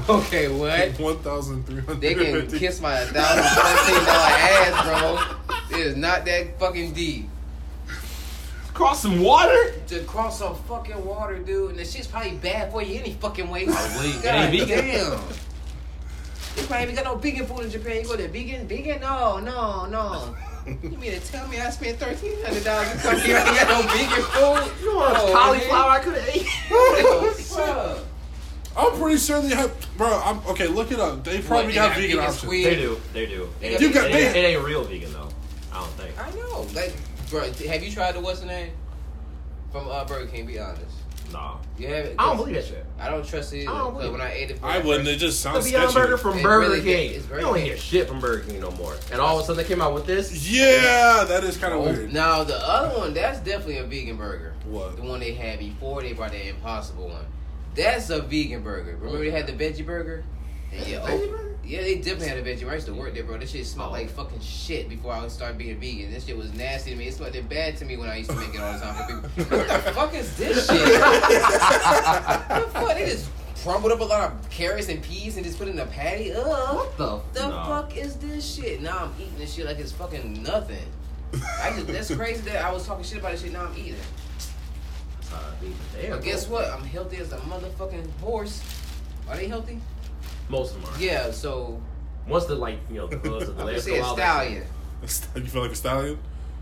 Okay, 0.08 0.48
what? 0.48 0.98
One 1.00 1.18
thousand 1.18 1.66
three 1.66 1.80
hundred. 1.82 2.00
They 2.00 2.14
can 2.14 2.46
kiss 2.58 2.80
my 2.80 2.96
thousand 3.04 3.44
thirteen 3.44 4.04
dollar 4.04 4.32
ass, 4.34 4.84
bro. 4.86 5.78
It 5.78 5.86
is 5.86 5.96
not 5.96 6.24
that 6.24 6.58
fucking 6.58 6.92
deep. 6.94 7.28
Cross 8.74 9.02
some 9.02 9.20
water. 9.22 9.72
To 9.88 10.00
cross 10.04 10.38
some 10.38 10.54
fucking 10.64 11.04
water, 11.04 11.38
dude, 11.38 11.70
and 11.70 11.78
the 11.78 11.84
shit's 11.84 12.06
probably 12.06 12.36
bad 12.36 12.70
for 12.70 12.80
you 12.82 13.00
any 13.00 13.12
fucking 13.14 13.50
way. 13.50 13.64
Probably. 13.66 14.10
It 14.10 14.22
God 14.22 14.34
ain't 14.54 14.68
vegan. 14.68 14.84
damn. 14.86 15.20
They 16.56 16.62
probably 16.66 16.86
ain't 16.86 16.94
got 16.96 17.04
no 17.04 17.16
vegan 17.16 17.46
food 17.46 17.60
in 17.64 17.70
Japan. 17.70 17.96
You 18.02 18.08
go 18.08 18.16
to 18.16 18.28
vegan, 18.28 18.66
vegan? 18.68 19.00
No, 19.00 19.38
no, 19.40 19.86
no. 19.86 20.34
You 20.82 20.96
mean 20.98 21.12
to 21.12 21.20
tell 21.20 21.46
me 21.48 21.58
I 21.60 21.70
spent 21.70 21.98
thirteen 21.98 22.36
hundred 22.44 22.64
dollars 22.64 22.90
to 22.92 22.98
come 22.98 23.18
here 23.20 23.36
and 23.38 23.56
get 23.56 23.68
no 23.68 23.82
vegan 23.82 24.22
food? 24.22 24.82
You 24.82 24.96
want 24.96 25.16
Oh, 25.18 25.32
cauliflower? 25.32 25.90
I 25.90 25.98
could 26.00 26.14
have 26.14 26.28
ate. 26.28 28.04
Fuck. 28.78 28.92
I'm 28.94 28.98
pretty 29.00 29.18
sure 29.18 29.40
they 29.40 29.54
have, 29.54 29.72
bro. 29.96 30.20
I'm 30.24 30.38
okay. 30.48 30.66
Look 30.68 30.92
it 30.92 31.00
up. 31.00 31.24
They 31.24 31.40
probably 31.40 31.68
they 31.68 31.74
got 31.74 31.88
got 31.90 31.96
vegan 31.96 32.10
vegan 32.10 32.18
options. 32.24 32.38
squid? 32.42 32.64
They 32.64 32.76
do. 32.76 33.00
They 33.12 33.26
do. 33.26 33.48
They 33.60 33.74
It, 33.74 33.80
You 33.80 33.92
got- 33.92 34.06
it, 34.06 34.12
they- 34.12 34.26
ain't, 34.28 34.36
it 34.36 34.40
ain't 34.40 34.64
real 34.64 34.84
vegan 34.84 35.12
though. 35.12 35.28
I 35.72 35.80
don't 35.80 35.90
think. 35.92 36.14
I 36.18 36.30
know. 36.36 36.66
Like, 36.74 36.94
bro, 37.30 37.40
have 37.68 37.82
you 37.82 37.90
tried 37.92 38.12
the 38.12 38.20
what's 38.20 38.40
the 38.40 38.46
name 38.46 38.72
from 39.72 39.88
uh, 39.88 40.04
Burger 40.04 40.26
King? 40.30 40.46
Be 40.46 40.58
honest. 40.58 40.84
Nah. 41.32 41.56
You 41.76 41.88
have 41.88 42.06
it? 42.06 42.14
I 42.18 42.24
don't 42.24 42.38
believe 42.38 42.54
that 42.54 42.64
shit. 42.64 42.86
I 42.98 43.10
don't 43.10 43.26
trust 43.26 43.52
it. 43.52 43.68
I 43.68 43.76
don't 43.76 43.88
Either, 43.88 43.90
believe 43.98 44.12
when 44.12 44.20
I 44.22 44.32
ate 44.32 44.50
it, 44.50 44.58
for 44.60 44.66
I 44.66 44.78
the 44.80 44.86
wouldn't. 44.88 45.04
first- 45.06 45.16
It 45.16 45.18
just 45.26 45.42
The 45.42 45.50
sounds 45.52 45.70
Beyond 45.70 45.90
sketchy. 45.90 46.06
Burger 46.06 46.16
from 46.16 46.38
It 46.38 46.42
Burger 46.42 46.60
really 46.70 46.80
King. 46.80 47.08
did. 47.08 47.16
It's 47.16 47.24
very 47.26 47.40
you 47.42 47.46
don't 47.46 47.54
good. 47.56 47.64
hear 47.64 47.76
shit 47.76 48.08
from 48.08 48.18
Burger 48.20 48.44
King 48.50 48.60
no 48.60 48.70
more. 48.70 48.96
And 49.12 49.20
all 49.20 49.36
of 49.36 49.42
a 49.42 49.46
sudden 49.46 49.62
they 49.62 49.68
came 49.68 49.82
out 49.82 49.92
with 49.92 50.06
this. 50.06 50.48
Yeah, 50.48 51.24
that 51.28 51.44
is 51.44 51.58
kind 51.58 51.74
of 51.74 51.80
Oh, 51.80 51.84
weird. 51.84 52.12
Now 52.14 52.44
the 52.44 52.56
other 52.56 52.96
one, 52.98 53.12
that's 53.12 53.40
definitely 53.40 53.76
a 53.78 53.84
vegan 53.84 54.16
burger. 54.16 54.54
What? 54.64 54.96
The 54.96 55.02
one 55.02 55.20
they 55.20 55.32
had 55.34 55.58
before 55.58 56.00
they 56.00 56.14
brought 56.14 56.30
the 56.30 56.48
Impossible 56.48 57.08
one. 57.08 57.26
That's 57.78 58.10
a 58.10 58.20
vegan 58.20 58.62
burger. 58.62 58.96
Remember 59.00 59.18
they 59.24 59.30
had 59.30 59.46
the 59.46 59.52
veggie 59.52 59.86
burger? 59.86 60.24
Yeah, 60.72 60.98
oh, 61.02 61.06
Veggie 61.06 61.28
oh, 61.28 61.28
burger? 61.30 61.56
yeah, 61.64 61.80
they 61.80 61.94
definitely 61.96 62.26
had 62.28 62.38
a 62.38 62.42
veggie. 62.42 62.68
I 62.68 62.74
used 62.74 62.86
to 62.86 62.92
work 62.94 63.14
there, 63.14 63.22
bro. 63.22 63.38
This 63.38 63.52
shit 63.52 63.66
smelled 63.66 63.90
Oh. 63.90 63.92
like 63.92 64.10
fucking 64.10 64.40
shit 64.40 64.88
before 64.88 65.12
I 65.12 65.26
started 65.28 65.56
being 65.58 65.78
vegan. 65.78 66.12
This 66.12 66.26
shit 66.26 66.36
was 66.36 66.52
nasty 66.54 66.90
to 66.90 66.96
me. 66.96 67.06
It 67.06 67.14
smelled 67.14 67.36
bad 67.48 67.76
to 67.78 67.84
me 67.84 67.96
when 67.96 68.08
I 68.08 68.16
used 68.16 68.30
to 68.30 68.36
make 68.36 68.52
it 68.54 68.60
all 68.60 68.72
the 68.72 68.78
time 68.80 69.22
for 69.22 69.28
people. 69.28 69.58
what 69.58 69.68
the 69.84 69.92
fuck 69.92 70.14
is 70.14 70.36
this 70.36 70.66
shit? 70.68 71.00
what 71.00 72.48
the 72.48 72.70
fuck? 72.72 72.94
They 72.96 73.06
just 73.06 73.30
crumbled 73.62 73.92
up 73.92 74.00
a 74.00 74.04
lot 74.04 74.32
of 74.32 74.50
carrots 74.50 74.88
and 74.88 75.00
peas 75.02 75.36
and 75.36 75.44
just 75.46 75.56
put 75.58 75.68
it 75.68 75.72
in 75.72 75.78
a 75.78 75.86
patty. 75.86 76.32
Ugh. 76.32 76.44
What 76.76 76.96
the? 76.98 77.20
The 77.32 77.48
No. 77.48 77.64
fuck 77.64 77.96
is 77.96 78.16
this 78.16 78.54
shit? 78.56 78.82
Now 78.82 79.04
I'm 79.04 79.12
eating 79.20 79.38
this 79.38 79.54
shit 79.54 79.66
like 79.66 79.78
it's 79.78 79.92
fucking 79.92 80.42
nothing. 80.42 80.84
I 81.62 81.70
just 81.74 81.86
that's 81.86 82.14
crazy 82.14 82.40
that 82.42 82.64
I 82.64 82.72
was 82.72 82.86
talking 82.86 83.04
shit 83.04 83.18
about 83.18 83.32
this 83.32 83.42
shit. 83.42 83.52
Now 83.52 83.66
I'm 83.66 83.76
eating. 83.78 83.94
Uh, 85.32 85.52
damn, 86.00 86.10
But 86.12 86.22
guess 86.22 86.48
what? 86.48 86.66
I'm 86.70 86.84
healthy 86.84 87.18
as 87.18 87.32
a 87.32 87.38
motherfucking 87.38 88.10
horse. 88.20 88.62
Are 89.28 89.36
they 89.36 89.48
healthy? 89.48 89.80
Most 90.48 90.74
of 90.74 90.82
them 90.82 90.94
are. 90.94 91.00
Yeah. 91.00 91.30
So 91.30 91.80
Once 92.26 92.46
the 92.46 92.54
like 92.54 92.78
you 92.90 92.96
know 92.96 93.06
the 93.06 93.18
hooves 93.18 93.48
of 93.48 93.56
the 93.56 93.62
I'm 93.62 93.66
gonna 93.66 93.72
legs 93.72 93.84
say 93.84 93.98
a 93.98 94.00
go 94.02 94.06
out, 94.08 94.16
stallion. 94.16 94.64
You 95.36 95.42
feel 95.42 95.62
like 95.62 95.72
a 95.72 95.76
stallion? 95.76 96.18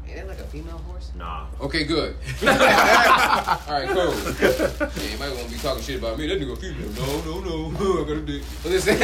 Ain't 0.07 0.17
that 0.17 0.29
like 0.29 0.39
a 0.39 0.45
female 0.45 0.79
horse? 0.79 1.11
Nah. 1.17 1.47
Okay, 1.61 1.85
good. 1.85 2.15
All 2.43 2.49
right, 2.49 3.89
cool. 3.89 4.15
Yeah, 4.15 5.11
you 5.11 5.19
might 5.19 5.31
want 5.35 5.47
to 5.49 5.53
be 5.53 5.59
talking 5.59 5.83
shit 5.83 5.99
about 5.99 6.17
me. 6.19 6.29
That 6.29 6.41
nigga 6.41 6.57
female. 6.59 6.91
No, 6.93 7.41
no, 7.41 7.71
no. 7.71 8.03
I 8.03 8.05
got 8.07 8.17
a 8.19 8.21
dick. 8.23 8.43
Listen. 8.65 8.99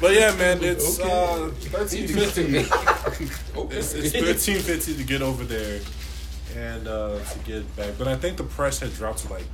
but 0.00 0.14
yeah, 0.14 0.34
man, 0.36 0.62
it's 0.62 0.98
uh, 1.00 1.50
You 1.60 1.68
thirteen 1.68 2.06
do 2.06 2.14
this 2.14 2.34
to 2.34 2.44
fifty. 2.44 3.76
It's, 3.76 3.94
it's 3.94 4.12
thirteen 4.14 4.62
fifty 4.62 4.94
to 4.96 5.04
get 5.04 5.20
over 5.22 5.44
there 5.44 5.80
and 6.56 6.88
uh, 6.88 7.18
to 7.18 7.38
get 7.40 7.76
back. 7.76 7.92
But 7.98 8.08
I 8.08 8.16
think 8.16 8.36
the 8.38 8.44
price 8.44 8.78
had 8.80 8.94
dropped 8.94 9.18
to 9.20 9.32
like 9.32 9.44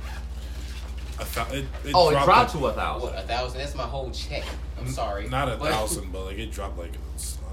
a 1.19 1.25
thousand. 1.25 1.59
It, 1.85 1.91
Oh, 1.93 2.09
it 2.09 2.13
dropped 2.13 2.27
like- 2.27 2.51
to 2.53 2.67
a 2.67 2.73
thousand. 2.73 3.09
What 3.09 3.19
a 3.19 3.27
thousand? 3.27 3.59
That's 3.59 3.75
my 3.75 3.83
whole 3.83 4.09
check. 4.11 4.43
I'm 4.79 4.87
sorry. 4.89 5.27
Not 5.29 5.49
a 5.51 5.57
But- 5.57 5.71
thousand, 5.71 6.11
but 6.11 6.25
like 6.25 6.37
it 6.37 6.51
dropped 6.51 6.77
like 6.77 6.93
it's, 7.15 7.37
uh, 7.47 7.51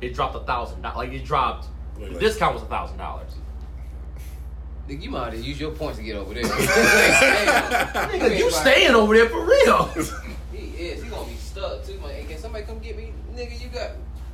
It 0.00 0.14
dropped 0.14 0.36
a 0.36 0.40
thousand. 0.40 0.82
dollars. 0.82 0.96
Like 0.98 1.12
it 1.12 1.24
dropped. 1.24 1.66
Wait, 1.98 2.06
the 2.08 2.12
wait. 2.14 2.20
discount 2.20 2.54
was 2.54 2.62
a 2.62 2.66
thousand 2.66 2.98
dollars. 2.98 3.32
Nigga, 4.88 5.02
you 5.02 5.10
might 5.10 5.32
have 5.32 5.44
used 5.44 5.60
your 5.60 5.70
points 5.70 5.98
to 5.98 6.04
get 6.04 6.16
over 6.16 6.34
there. 6.34 6.42
Nigga, 6.44 8.36
you 8.38 8.44
right. 8.46 8.52
staying 8.52 8.94
over 8.94 9.14
there 9.14 9.28
for 9.28 9.44
real? 9.44 9.84
He 10.52 10.58
is. 10.86 11.02
He 11.04 11.08
gonna 11.08 11.28
be 11.28 11.36
stuck 11.36 11.84
too. 11.86 11.98
Like, 12.02 12.14
hey, 12.16 12.24
can 12.24 12.38
somebody 12.38 12.64
come 12.64 12.78
get 12.80 12.96
me? 12.96 13.12
Nigga, 13.34 13.60
you 13.62 13.68
got. 13.68 13.90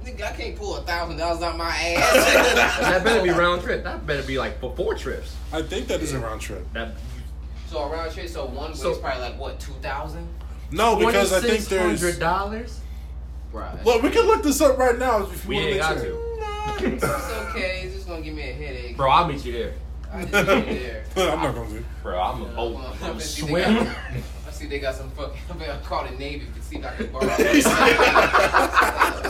Nigga, 0.08 0.22
I 0.22 0.32
can't 0.32 0.56
pull 0.56 0.76
a 0.76 0.82
thousand 0.82 1.18
dollars 1.18 1.42
out 1.42 1.56
my 1.58 1.68
ass. 1.68 2.14
that 2.80 3.04
better 3.04 3.22
be 3.22 3.30
round 3.38 3.62
trip. 3.62 3.84
That 3.84 4.06
better 4.06 4.22
be 4.22 4.38
like 4.38 4.58
for 4.60 4.74
four 4.74 4.94
trips. 4.94 5.36
I 5.52 5.60
think 5.62 5.86
that 5.88 6.00
is 6.00 6.12
a 6.14 6.18
round 6.18 6.40
trip. 6.40 6.66
That 6.72 6.92
so 7.66 7.78
a 7.80 7.90
round 7.90 8.12
trip, 8.12 8.28
so 8.28 8.46
one 8.46 8.70
way 8.70 8.76
So- 8.76 8.92
is 8.92 8.98
probably 8.98 9.20
like 9.22 9.38
what 9.38 9.60
two 9.60 9.72
thousand? 9.82 10.26
No, 10.70 10.96
because 10.96 11.32
I 11.32 11.40
think 11.40 11.64
there's. 11.66 12.00
hundred 12.00 12.18
dollars. 12.20 12.80
Right. 13.52 13.84
Look, 13.84 14.02
we 14.02 14.10
can 14.10 14.26
look 14.26 14.42
this 14.42 14.60
up 14.60 14.76
right 14.78 14.98
now 14.98 15.22
if 15.24 15.44
you 15.44 15.48
We 15.48 15.54
want 15.56 15.66
ain't 15.66 15.74
to 15.74 15.78
got 15.80 15.96
make 15.96 16.04
to. 16.04 16.10
sure. 16.10 16.40
Nah, 16.40 16.76
it's 16.96 17.04
okay. 17.50 17.80
It's 17.84 17.94
just 17.94 18.06
gonna 18.08 18.20
give 18.22 18.34
me 18.34 18.42
a 18.42 18.52
headache. 18.52 18.96
Bro, 18.96 19.10
I'll 19.10 19.26
meet 19.28 19.44
you 19.44 19.52
there. 19.52 19.72
I 20.12 20.24
just 20.24 20.32
need 20.32 20.76
it 20.76 21.14
there. 21.14 21.30
I'm 21.32 21.42
not 21.42 21.54
going 21.54 21.70
to. 21.74 21.84
Bro, 22.02 22.18
I'm 22.20 22.42
a 22.42 22.46
I'm 22.48 22.54
boat. 22.56 22.72
gonna- 22.74 22.88
I'm 23.02 23.10
I'm 23.10 23.16
a 23.16 23.20
see 23.20 23.42
swim. 23.46 23.88
See 24.58 24.66
they 24.66 24.78
got 24.80 24.94
some 24.94 25.10
fucking. 25.10 25.38
I'm 25.50 25.58
gonna 25.58 25.80
call 25.84 26.04
the 26.08 26.10
Navy 26.16 26.46
to 26.54 26.62
see 26.62 26.76
if 26.76 26.86
I 26.86 26.94
can 26.96 27.06
borrow. 27.12 27.28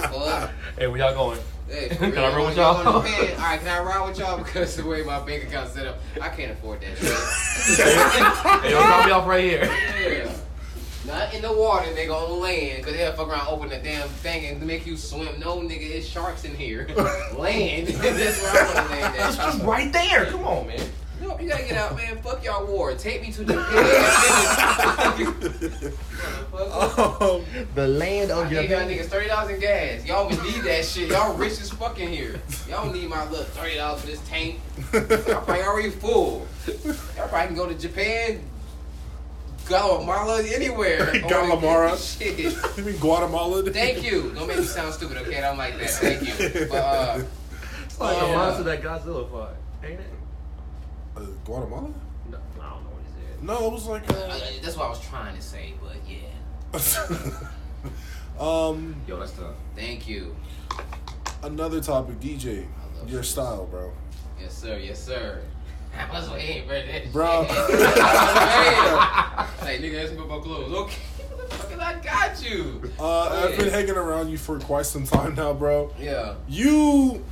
Fuck. 0.08 0.50
Hey, 0.78 0.86
where 0.86 0.98
y'all 0.98 1.14
going? 1.14 1.38
Hey, 1.68 1.88
Can 1.98 2.16
I 2.16 2.34
ride 2.34 2.46
with 2.46 2.56
y'all 2.56 2.82
y'all? 2.82 3.02
going 3.02 3.04
to 3.04 3.10
Japan? 3.20 3.34
All 3.36 3.44
right, 3.44 3.60
can 3.60 3.68
I 3.68 3.82
ride 3.82 4.08
with 4.08 4.18
y'all? 4.18 4.38
Because 4.38 4.76
the 4.76 4.86
way 4.86 5.02
my 5.02 5.20
bank 5.20 5.44
account's 5.44 5.74
set 5.74 5.86
up, 5.86 5.98
I 6.18 6.30
can't 6.30 6.52
afford 6.52 6.80
that 6.80 6.96
shit. 6.96 7.12
Hey, 8.62 8.70
yo, 8.70 8.80
drop 8.80 9.04
me 9.04 9.12
off 9.12 9.26
right 9.28 9.44
here. 9.44 9.64
Yeah. 10.00 10.32
Not 11.06 11.34
in 11.34 11.42
the 11.42 11.52
water, 11.52 11.86
nigga, 11.88 12.10
on 12.14 12.40
land. 12.40 12.78
Because 12.78 12.94
they'll 12.96 13.12
fuck 13.12 13.28
around, 13.28 13.48
open 13.48 13.68
the 13.68 13.76
damn 13.78 14.08
thing 14.08 14.46
and 14.46 14.66
make 14.66 14.86
you 14.86 14.96
swim. 14.96 15.38
No, 15.40 15.58
nigga, 15.58 15.82
it's 15.90 16.06
sharks 16.06 16.44
in 16.44 16.54
here. 16.54 16.86
land. 17.36 17.88
That's 17.88 18.42
where 18.42 18.50
I 18.50 18.74
want 18.74 18.88
to 18.88 18.94
land 18.94 19.14
It's 19.18 19.36
just 19.36 19.62
right 19.62 19.92
there. 19.92 20.24
Come 20.26 20.44
on, 20.44 20.68
man. 20.68 20.80
No, 21.20 21.38
you 21.40 21.48
gotta 21.48 21.64
get 21.64 21.76
out, 21.76 21.96
man. 21.96 22.18
Fuck 22.22 22.44
y'all 22.44 22.66
war. 22.66 22.94
Take 22.94 23.22
me 23.22 23.32
to 23.32 23.44
the 23.44 23.58
Um, 26.52 27.44
The 27.74 27.86
land 27.88 28.30
I 28.32 28.42
of 28.44 28.50
gave 28.50 28.70
y'all 28.70 28.80
niggas 28.80 29.06
thirty 29.06 29.28
dollars 29.28 29.54
in 29.54 29.60
gas. 29.60 30.04
Y'all 30.06 30.28
would 30.28 30.42
need 30.42 30.62
that 30.62 30.84
shit. 30.84 31.08
Y'all 31.10 31.34
rich 31.36 31.52
as 31.60 31.70
fucking 31.70 32.08
here. 32.08 32.40
Y'all 32.68 32.92
need 32.92 33.08
my 33.08 33.28
little 33.28 33.44
thirty 33.46 33.76
dollars 33.76 34.00
for 34.02 34.06
this 34.08 34.20
tank. 34.28 34.60
Y'all 34.92 35.42
probably 35.42 35.62
already 35.62 35.90
full. 35.90 36.46
Y'all 37.16 37.28
probably 37.28 37.46
can 37.48 37.56
go 37.56 37.66
to 37.68 37.74
Japan, 37.74 38.40
Guatemala, 39.66 40.42
anywhere. 40.44 41.10
Guatemala. 41.28 41.96
Shit. 41.98 42.38
you 42.76 42.84
mean 42.84 42.96
Guatemala? 42.98 43.62
Thank 43.70 44.02
you. 44.04 44.32
Don't 44.34 44.46
make 44.48 44.58
me 44.58 44.64
sound 44.64 44.94
stupid, 44.94 45.16
okay? 45.18 45.38
I 45.38 45.40
don't 45.42 45.58
like 45.58 45.78
that. 45.78 45.90
Thank 45.90 46.22
you. 46.22 46.66
But 46.68 46.76
uh, 46.76 47.22
It's 47.84 47.98
like 48.00 48.16
Yeah. 48.16 48.24
a 48.32 48.36
monster 48.36 48.62
that 48.64 48.82
Godzilla 48.82 49.28
fought. 49.30 49.54
Ain't 49.84 50.00
it? 50.00 50.06
Uh, 51.18 51.26
Guatemala? 51.44 51.90
No, 52.30 52.38
I 52.60 52.70
don't 52.70 52.84
know 52.84 52.90
what 52.90 53.02
he 53.04 53.10
said. 53.36 53.42
No, 53.44 53.66
it 53.66 53.72
was 53.72 53.86
like. 53.86 54.08
uh, 54.10 54.14
Uh, 54.14 54.38
that's 54.62 54.76
what 54.76 54.86
I 54.86 54.90
was 54.90 55.00
trying 55.00 55.34
to 55.36 55.42
say. 55.42 55.74
But 55.82 55.96
yeah, 56.08 56.18
um, 58.40 58.94
Yo, 59.06 59.18
that's 59.18 59.32
tough. 59.32 59.54
thank 59.74 60.06
you. 60.08 60.36
another 61.42 61.80
topic, 61.80 62.20
DJ. 62.20 62.66
I 62.66 62.98
love 63.00 63.10
Your 63.10 63.22
shoes. 63.22 63.32
style, 63.32 63.66
bro. 63.70 63.92
Yes, 64.40 64.56
sir. 64.56 64.78
Yes, 64.78 65.02
sir. 65.02 65.40
I 65.96 66.12
was 66.12 66.30
waiting 66.30 66.62
for 66.68 66.74
that. 66.74 67.12
Bro. 67.12 67.46
shit. 67.48 67.56
hey, 69.66 69.78
nigga, 69.82 70.04
ask 70.04 70.12
me 70.12 70.18
about 70.18 70.28
my 70.28 70.38
clothes. 70.38 70.72
Okay, 70.72 70.96
motherfucker, 71.36 71.80
I 71.80 71.98
got 72.00 72.42
you. 72.48 72.92
Uh, 73.00 73.48
I've 73.48 73.56
been 73.58 73.70
hanging 73.70 73.96
around 73.96 74.28
you 74.28 74.38
for 74.38 74.60
quite 74.60 74.86
some 74.86 75.04
time 75.04 75.34
now, 75.34 75.52
bro. 75.54 75.92
Yeah. 75.98 76.34
You 76.48 77.24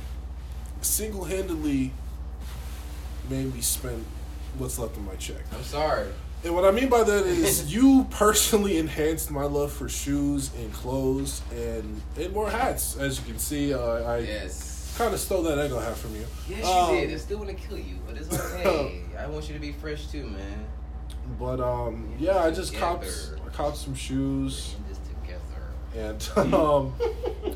single-handedly 0.81 1.91
made 3.29 3.53
me 3.53 3.61
spend 3.61 4.03
what's 4.57 4.79
left 4.79 4.97
of 4.97 5.03
my 5.03 5.15
check. 5.15 5.41
I'm 5.53 5.63
sorry. 5.63 6.07
And 6.43 6.53
what 6.55 6.65
I 6.65 6.71
mean 6.71 6.87
by 6.89 7.03
that 7.03 7.25
is 7.25 7.73
you 7.73 8.05
personally 8.09 8.77
enhanced 8.77 9.31
my 9.31 9.43
love 9.43 9.71
for 9.71 9.89
shoes 9.89 10.51
and 10.55 10.71
clothes 10.73 11.41
and, 11.51 12.01
and 12.17 12.33
more 12.33 12.49
hats. 12.49 12.95
As 12.97 13.19
you 13.19 13.25
can 13.25 13.39
see, 13.39 13.73
uh, 13.73 13.79
I 13.79 14.19
Yes. 14.19 14.93
kind 14.97 15.13
of 15.13 15.19
stole 15.19 15.43
that 15.43 15.57
eggo 15.57 15.81
hat 15.83 15.95
from 15.97 16.15
you. 16.15 16.25
Yes, 16.47 16.65
Um, 16.65 16.95
you 16.95 17.01
did. 17.01 17.11
It 17.11 17.19
still 17.19 17.37
want 17.39 17.49
to 17.49 17.55
kill 17.55 17.77
you, 17.77 17.95
but 18.07 18.17
it's 18.17 18.33
okay. 18.39 19.01
I 19.19 19.27
want 19.27 19.47
you 19.47 19.53
to 19.55 19.59
be 19.59 19.71
fresh 19.71 20.07
too, 20.07 20.25
man. 20.27 20.65
But 21.39 21.59
um, 21.59 22.13
yeah, 22.19 22.37
I 22.37 22.51
just 22.51 22.73
copped. 22.75 23.05
I 23.45 23.49
copped 23.49 23.77
some 23.77 23.95
shoes, 23.95 24.75
and 25.95 26.29
um, 26.53 26.93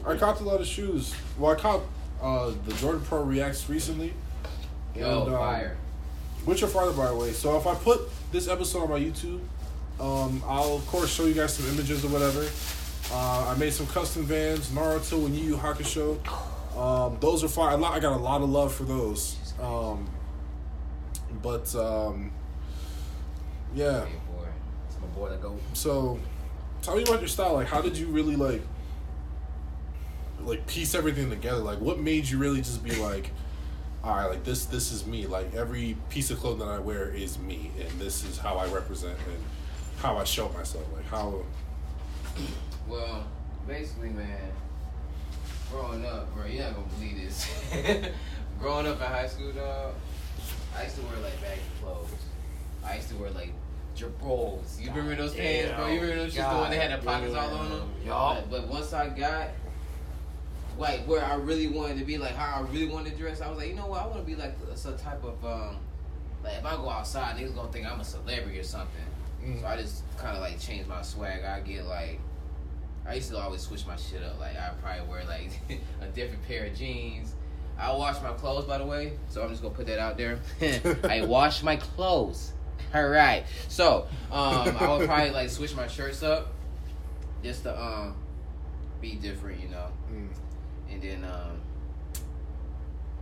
I 0.06 0.16
copped 0.18 0.42
a 0.42 0.44
lot 0.44 0.60
of 0.60 0.68
shoes. 0.68 1.16
Well, 1.38 1.52
I 1.52 1.56
copped 1.56 1.86
uh, 2.22 2.52
the 2.66 2.74
Jordan 2.76 3.02
Proto 3.02 3.24
Reacts 3.24 3.70
recently. 3.70 4.14
Yo, 4.96 5.24
And, 5.24 5.34
um, 5.34 5.40
fire. 5.40 5.78
Which 6.46 6.64
are 6.64 6.68
farther, 6.68 6.94
by 6.94 7.08
the 7.08 7.16
way. 7.16 7.32
So 7.32 7.58
if 7.58 7.68
I 7.68 7.76
put 7.76 8.02
this 8.32 8.48
episode 8.48 8.84
on 8.84 8.90
my 8.90 9.00
YouTube, 9.00 9.40
um, 10.00 10.44
I'll 10.48 10.76
of 10.76 10.88
course 10.88 11.14
show 11.14 11.26
you 11.26 11.34
guys 11.34 11.54
some 11.56 11.68
images 11.74 12.04
or 12.04 12.10
whatever. 12.10 12.48
Uh, 13.12 13.54
I 13.54 13.58
made 13.60 13.74
some 13.74 13.88
custom 13.88 14.24
vans, 14.24 14.70
Naruto 14.70 15.26
and 15.26 15.36
Yu 15.36 15.50
Yu 15.50 15.58
Hakusho. 15.58 16.18
Um, 16.78 17.18
those 17.20 17.44
are 17.44 17.48
fire. 17.48 17.78
I 17.78 18.00
got 18.00 18.14
a 18.14 18.16
lot 18.16 18.42
of 18.42 18.50
love 18.50 18.74
for 18.74 18.84
those. 18.84 19.38
Um, 19.62 20.10
but 21.42 21.74
um, 21.76 22.32
yeah. 23.76 24.06
Hey, 24.06 24.14
boy. 24.36 24.48
It's 24.88 25.00
my 25.00 25.08
boy 25.08 25.30
that 25.30 25.42
go. 25.42 25.58
So, 25.74 26.20
tell 26.82 26.96
me 26.96 27.04
about 27.04 27.20
your 27.20 27.28
style. 27.28 27.54
Like, 27.54 27.68
how 27.68 27.82
did 27.82 27.98
you 27.98 28.08
really 28.08 28.36
like, 28.36 28.62
like 30.44 30.66
piece 30.68 30.96
everything 30.96 31.30
together? 31.30 31.60
Like, 31.60 31.80
what 31.80 32.00
made 32.00 32.28
you 32.28 32.38
really 32.38 32.62
just 32.62 32.84
be 32.84 32.96
like, 32.96 33.32
all 34.04 34.16
right, 34.16 34.30
like 34.30 34.44
this, 34.44 34.66
this 34.66 34.92
is 34.92 35.06
me. 35.06 35.28
Like 35.28 35.54
every 35.54 35.96
piece 36.10 36.32
of 36.32 36.40
clothing 36.40 36.66
that 36.66 36.74
I 36.74 36.80
wear 36.80 37.10
is 37.10 37.38
me, 37.38 37.72
and 37.80 37.90
this 38.00 38.24
is 38.24 38.38
how 38.38 38.56
I 38.56 38.68
represent 38.68 39.18
and 39.28 39.38
how 39.98 40.18
I 40.18 40.24
show 40.24 40.50
myself. 40.50 40.86
Like 40.96 41.06
how. 41.06 41.44
Well, 42.88 43.26
basically, 43.68 44.10
man, 44.10 44.52
growing 45.72 46.06
up, 46.06 46.34
bro, 46.34 46.46
you're 46.46 46.64
not 46.64 46.76
gonna 46.76 46.88
believe 46.98 47.18
this. 47.18 47.48
growing 48.60 48.88
up 48.88 49.00
in 49.00 49.08
high 49.08 49.28
school, 49.28 49.52
dog, 49.52 49.94
I 50.76 50.84
used 50.84 50.96
to 50.96 51.02
wear 51.04 51.18
like 51.20 51.40
baggy 51.42 51.62
clothes. 51.82 52.10
I 52.84 52.96
used 52.96 53.10
to 53.10 53.16
wear 53.18 53.30
like 53.32 53.54
Jabros. 53.96 54.82
You 54.82 54.90
remember 54.90 55.16
those 55.16 55.36
pants, 55.36 55.74
bro? 55.76 55.88
You 55.88 56.02
remember 56.02 56.24
those 56.24 56.34
shits, 56.34 56.52
the 56.52 56.58
one 56.58 56.72
that 56.72 56.82
had 56.90 57.00
the 57.00 57.06
pockets 57.06 57.36
all 57.36 57.54
on 57.54 57.70
them? 57.70 57.90
Yup. 58.04 58.50
But, 58.50 58.62
but 58.62 58.68
once 58.68 58.94
I 58.94 59.10
got 59.10 59.50
like 60.78 61.02
where 61.08 61.24
I 61.24 61.36
really 61.36 61.68
wanted 61.68 62.00
to 62.00 62.06
be, 62.06 62.18
like 62.18 62.36
how 62.36 62.62
I 62.62 62.72
really 62.72 62.88
wanted 62.88 63.12
to 63.12 63.18
dress, 63.18 63.42
I 63.42 63.50
was 63.50 63.58
like, 63.58 63.70
you 63.70 63.76
know 63.76 63.88
what? 63.88 64.02
I 64.02 64.08
want 64.08 64.20
to 64.20 64.26
be 64.26 64.36
like 64.36 64.56
some 64.76 64.98
type 64.98 65.24
of 65.24 65.44
um, 65.46 65.78
like 66.44 66.58
if 66.58 66.66
I 66.66 66.76
go 66.76 66.90
outside, 66.90 67.38
niggas 67.38 67.56
gonna 67.56 67.72
think 67.72 67.86
I'm 67.86 68.00
a 68.00 68.04
celebrity 68.04 68.60
or 68.60 68.64
something. 68.64 69.02
So 69.60 69.66
I 69.66 69.76
just 69.76 70.04
kind 70.18 70.36
of 70.36 70.42
like 70.42 70.60
changed 70.60 70.88
my 70.88 71.02
swag. 71.02 71.44
I 71.44 71.62
get 71.62 71.86
like, 71.86 72.20
I 73.08 73.16
used 73.16 73.32
to 73.32 73.38
always 73.38 73.62
switch 73.62 73.88
my 73.88 73.96
shit 73.96 74.22
up. 74.24 74.40
Like 74.40 74.56
I 74.56 74.72
probably 74.82 75.08
wear 75.08 75.24
like 75.26 75.52
a 76.02 76.08
different 76.08 76.48
pair 76.48 76.66
of 76.66 76.76
jeans. 76.76 77.34
I 77.80 77.92
wash 77.94 78.22
my 78.22 78.34
clothes, 78.34 78.66
by 78.66 78.78
the 78.78 78.86
way. 78.86 79.14
So 79.30 79.42
I'm 79.42 79.50
just 79.50 79.62
gonna 79.62 79.74
put 79.74 79.88
that 79.88 80.00
out 80.00 80.18
there. 80.18 80.40
I 81.04 81.26
wash 81.26 81.64
my 81.64 81.78
clothes. 81.78 82.54
All 82.94 83.08
right. 83.08 83.46
So 83.68 84.08
um, 84.32 84.78
I 84.78 84.96
would 84.96 85.08
probably 85.08 85.32
like 85.32 85.50
switch 85.50 85.76
my 85.76 85.88
shirts 85.88 86.22
up, 86.22 86.54
just 87.44 87.64
to 87.64 87.82
um, 87.82 88.16
be 89.02 89.16
different, 89.16 89.62
you 89.62 89.70
know. 89.70 89.88
Mm. 90.12 90.28
And 91.02 91.24
then 91.24 91.30
um, 91.32 91.58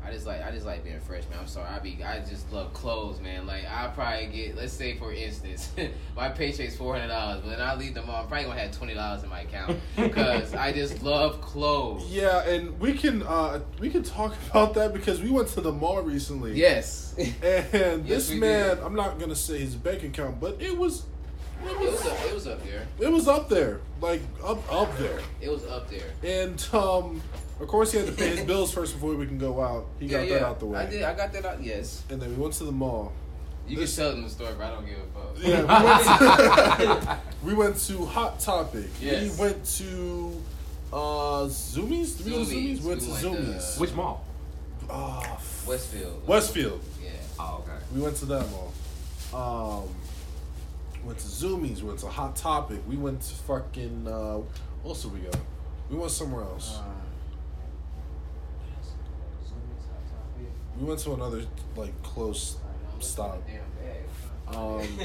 I 0.05 0.11
just 0.11 0.25
like 0.25 0.43
I 0.43 0.51
just 0.51 0.65
like 0.65 0.83
being 0.83 0.99
fresh, 0.99 1.23
man. 1.29 1.39
I'm 1.39 1.47
sorry. 1.47 1.67
I 1.69 1.79
be 1.79 1.97
I 2.03 2.19
just 2.19 2.51
love 2.51 2.73
clothes, 2.73 3.19
man. 3.21 3.45
Like 3.47 3.65
I 3.69 3.87
probably 3.87 4.27
get 4.27 4.55
let's 4.55 4.73
say 4.73 4.97
for 4.97 5.13
instance, 5.13 5.71
my 6.15 6.29
paycheck's 6.29 6.75
four 6.75 6.93
hundred 6.95 7.09
dollars, 7.09 7.41
but 7.41 7.51
then 7.51 7.61
I 7.61 7.75
leave 7.75 7.95
all. 7.97 8.03
I'm 8.03 8.27
probably 8.27 8.43
gonna 8.45 8.59
have 8.59 8.71
twenty 8.71 8.93
dollars 8.95 9.23
in 9.23 9.29
my 9.29 9.41
account 9.41 9.77
because 9.95 10.53
I 10.53 10.71
just 10.73 11.03
love 11.03 11.41
clothes. 11.41 12.05
Yeah, 12.09 12.43
and 12.47 12.77
we 12.79 12.93
can 12.93 13.23
uh 13.23 13.61
we 13.79 13.89
can 13.89 14.03
talk 14.03 14.35
about 14.49 14.73
that 14.75 14.93
because 14.93 15.21
we 15.21 15.29
went 15.29 15.49
to 15.49 15.61
the 15.61 15.71
mall 15.71 16.01
recently. 16.01 16.53
Yes. 16.53 17.15
And 17.17 18.05
this 18.05 18.29
we 18.29 18.39
man, 18.39 18.77
did. 18.77 18.83
I'm 18.83 18.95
not 18.95 19.19
gonna 19.19 19.35
say 19.35 19.59
his 19.59 19.75
bank 19.75 20.03
account, 20.03 20.39
but 20.39 20.61
it 20.61 20.77
was. 20.77 21.03
It 21.61 21.71
It 21.71 21.77
was, 21.77 21.91
was 21.91 22.05
up, 22.07 22.25
it 22.25 22.33
was 22.33 22.47
up 22.47 22.63
there. 22.63 22.87
it 23.01 23.11
was 23.11 23.27
up 23.27 23.49
there, 23.49 23.81
like 23.99 24.21
up 24.41 24.59
up 24.73 24.97
there. 24.97 25.19
It 25.41 25.49
was 25.49 25.65
up 25.65 25.89
there. 25.89 26.07
And 26.23 26.65
um, 26.73 27.21
of 27.59 27.67
course, 27.67 27.91
he 27.91 27.97
had 27.99 28.07
to 28.07 28.13
pay 28.13 28.29
his 28.35 28.45
bills 28.45 28.71
first 28.73 28.93
before 28.93 29.15
we 29.15 29.25
can 29.25 29.37
go 29.37 29.61
out. 29.61 29.85
He 29.99 30.07
got 30.07 30.27
that 30.29 30.43
out 30.43 30.59
the 30.59 30.65
way. 30.65 30.79
I 30.79 30.85
did. 30.89 31.03
I 31.03 31.13
got 31.13 31.31
that 31.33 31.45
out. 31.45 31.61
Yes. 31.63 32.03
And 32.09 32.21
then 32.21 32.29
we 32.29 32.35
went 32.41 32.53
to 32.55 32.63
the 32.63 32.71
mall. 32.71 33.11
You 33.67 33.77
This- 33.77 33.95
can 33.95 34.03
tell 34.05 34.11
them 34.13 34.23
the 34.23 34.29
story, 34.29 34.53
but 34.57 34.65
I 34.65 34.69
don't 34.71 34.85
give 34.85 34.97
a 34.97 35.05
fuck. 35.13 35.37
Yeah, 35.37 35.61
we 35.79 35.85
went 35.85 36.79
to, 36.79 37.17
we 37.43 37.53
went 37.53 37.77
to 37.87 38.05
Hot 38.05 38.39
Topic. 38.39 38.87
Yes. 39.01 39.37
We 39.37 39.43
went 39.45 39.63
to 39.65 40.41
uh, 40.91 40.97
Zumiez. 41.45 42.17
Did 42.17 42.25
we 42.25 42.31
go 42.31 42.43
to 42.43 42.49
Zumiez. 42.49 42.79
Zumiez? 42.79 42.81
We 42.81 42.87
went 42.89 43.01
We 43.01 43.05
to 43.05 43.11
went 43.11 43.21
to- 43.21 43.27
Zumiez. 43.43 43.79
Which 43.79 43.93
mall? 43.93 44.25
Oh, 44.89 45.39
Westfield. 45.67 46.27
Westfield. 46.27 46.81
Yeah. 47.03 47.11
Oh, 47.39 47.63
okay. 47.63 47.77
We 47.93 48.01
went 48.01 48.15
to 48.17 48.25
that 48.25 48.45
mall. 48.49 48.73
Um, 49.83 49.89
went 51.05 51.19
to 51.19 51.25
Zumiez. 51.27 51.81
We 51.81 51.89
went 51.89 51.99
to 51.99 52.07
Hot 52.07 52.35
Topic. 52.35 52.79
We 52.87 52.95
went 52.97 53.21
to 53.21 53.35
fucking. 53.35 54.07
Uh, 54.07 54.37
what 54.81 54.91
else 54.91 55.03
did 55.03 55.13
we 55.13 55.19
go? 55.19 55.29
We 55.91 55.97
went 55.97 56.09
somewhere 56.11 56.41
else. 56.43 56.79
Um, 56.79 56.85
We 60.79 60.85
went 60.85 60.99
to 61.01 61.13
another 61.13 61.43
like 61.75 62.01
close 62.03 62.57
stop. 62.99 63.41
Um, 64.47 64.79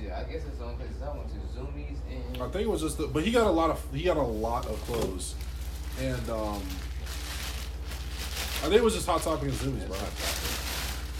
I 0.00 0.22
guess 0.30 0.42
it's 0.46 0.60
only 0.60 0.76
places 0.76 1.02
I 1.02 1.16
went 1.16 1.28
to. 1.28 1.34
Zumiez 1.58 1.96
and 2.10 2.42
I 2.42 2.48
think 2.48 2.62
it 2.62 2.70
was 2.70 2.82
just, 2.82 2.98
the, 2.98 3.08
but 3.08 3.24
he 3.24 3.30
got 3.30 3.46
a 3.46 3.50
lot 3.50 3.70
of 3.70 3.84
he 3.92 4.04
got 4.04 4.16
a 4.16 4.22
lot 4.22 4.66
of 4.66 4.80
clothes, 4.82 5.34
and 6.00 6.30
um, 6.30 6.62
I 8.60 8.68
think 8.68 8.74
it 8.74 8.82
was 8.82 8.94
just 8.94 9.06
Hot 9.06 9.20
Topic 9.20 9.48
and 9.48 9.52
Zumiez, 9.52 9.86
bro. 9.86 10.67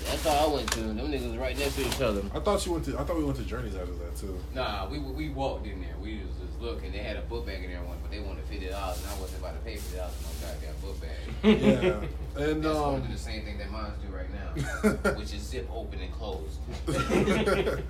That's 0.05 0.27
all 0.27 0.51
I 0.51 0.55
went 0.55 0.73
to. 0.73 0.81
Them 0.81 0.99
niggas 0.99 1.39
right 1.39 1.59
next 1.59 1.77
to 1.77 1.87
each 1.87 2.01
other. 2.01 2.23
I 2.35 2.41
thought 2.41 2.65
you 2.65 2.73
went 2.73 2.85
to 2.87 2.99
I 2.99 3.05
thought 3.05 3.17
we 3.17 3.25
went 3.25 3.37
to 3.39 3.45
Journeys 3.45 3.75
after 3.75 3.93
that 3.93 4.17
too. 4.17 4.39
Nah, 4.55 4.89
we 4.89 4.99
we 4.99 5.29
walked 5.31 5.67
in 5.67 5.81
there. 5.81 5.95
We 6.01 6.19
was 6.19 6.49
just 6.49 6.61
looking. 6.61 6.93
They 6.93 6.99
had 6.99 7.17
a 7.17 7.23
book 7.23 7.47
bag 7.47 7.65
in 7.65 7.71
there, 7.71 7.83
one, 7.83 7.99
but 8.03 8.11
they 8.11 8.21
wanted 8.21 8.45
fifty 8.45 8.69
dollars, 8.69 9.03
and 9.03 9.11
I 9.11 9.21
wasn't 9.21 9.41
about 9.41 9.55
to 9.55 9.61
pay 9.61 9.77
fifty 9.77 9.97
dollars 9.97 10.15
for 10.15 10.45
no 10.45 10.53
goddamn 10.53 10.75
book 10.83 11.01
bag. 11.01 12.09
Yeah, 12.39 12.45
and 12.45 12.63
That's 12.65 12.75
going 12.75 12.75
to 12.75 12.85
um, 12.85 13.01
do 13.03 13.13
the 13.13 13.19
same 13.19 13.45
thing 13.45 13.59
that 13.59 13.71
mines 13.71 13.95
do 14.03 14.15
right 14.15 14.29
now, 14.33 15.13
which 15.19 15.35
is 15.35 15.43
zip 15.43 15.69
open 15.73 16.01
and 16.01 16.13
close. 16.13 16.59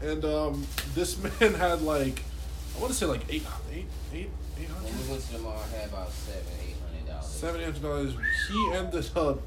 and 0.00 0.24
um, 0.24 0.66
this 0.94 1.16
man 1.22 1.54
had 1.54 1.82
like 1.82 2.22
I 2.76 2.80
want 2.80 2.92
to 2.92 2.98
say 2.98 3.06
like 3.06 3.22
eight 3.30 3.44
eight 3.72 3.86
eight 4.12 4.30
eight 4.58 4.68
When 4.68 5.02
we 5.02 5.10
went 5.10 5.22
to 5.24 5.32
the 5.32 5.38
mall, 5.38 5.62
I 5.72 5.76
had 5.76 5.88
about 5.88 6.12
seven, 6.12 6.42
eight 6.62 6.76
hundred 6.86 7.06
dollars. 7.10 7.26
seven 7.26 7.62
hundred 7.62 7.82
dollars. 7.82 8.14
He 8.48 8.72
ended 8.74 9.10
up 9.16 9.40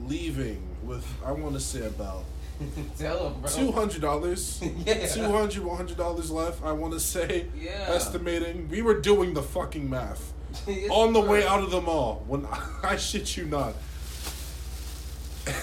leaving 0.00 0.69
with 0.84 1.06
I 1.24 1.32
want 1.32 1.54
to 1.54 1.60
say 1.60 1.86
about 1.86 2.24
Tell 2.98 3.28
him, 3.30 3.40
bro. 3.40 3.50
two 3.50 3.72
hundred 3.72 4.02
dollars. 4.02 4.60
Yeah. 4.86 5.06
Two 5.06 5.30
hundred, 5.32 5.64
one 5.64 5.76
hundred 5.76 5.96
dollars 5.96 6.30
left. 6.30 6.62
I 6.62 6.72
want 6.72 6.92
to 6.92 7.00
say, 7.00 7.46
Yeah. 7.58 7.86
estimating. 7.88 8.68
We 8.68 8.82
were 8.82 9.00
doing 9.00 9.32
the 9.34 9.42
fucking 9.42 9.88
math 9.88 10.32
on 10.90 11.12
the 11.12 11.20
way 11.20 11.46
out 11.46 11.62
of 11.62 11.70
the 11.70 11.80
mall. 11.80 12.22
When 12.26 12.46
I, 12.82 12.96
shit 12.96 13.36
you 13.36 13.46
not, 13.46 13.74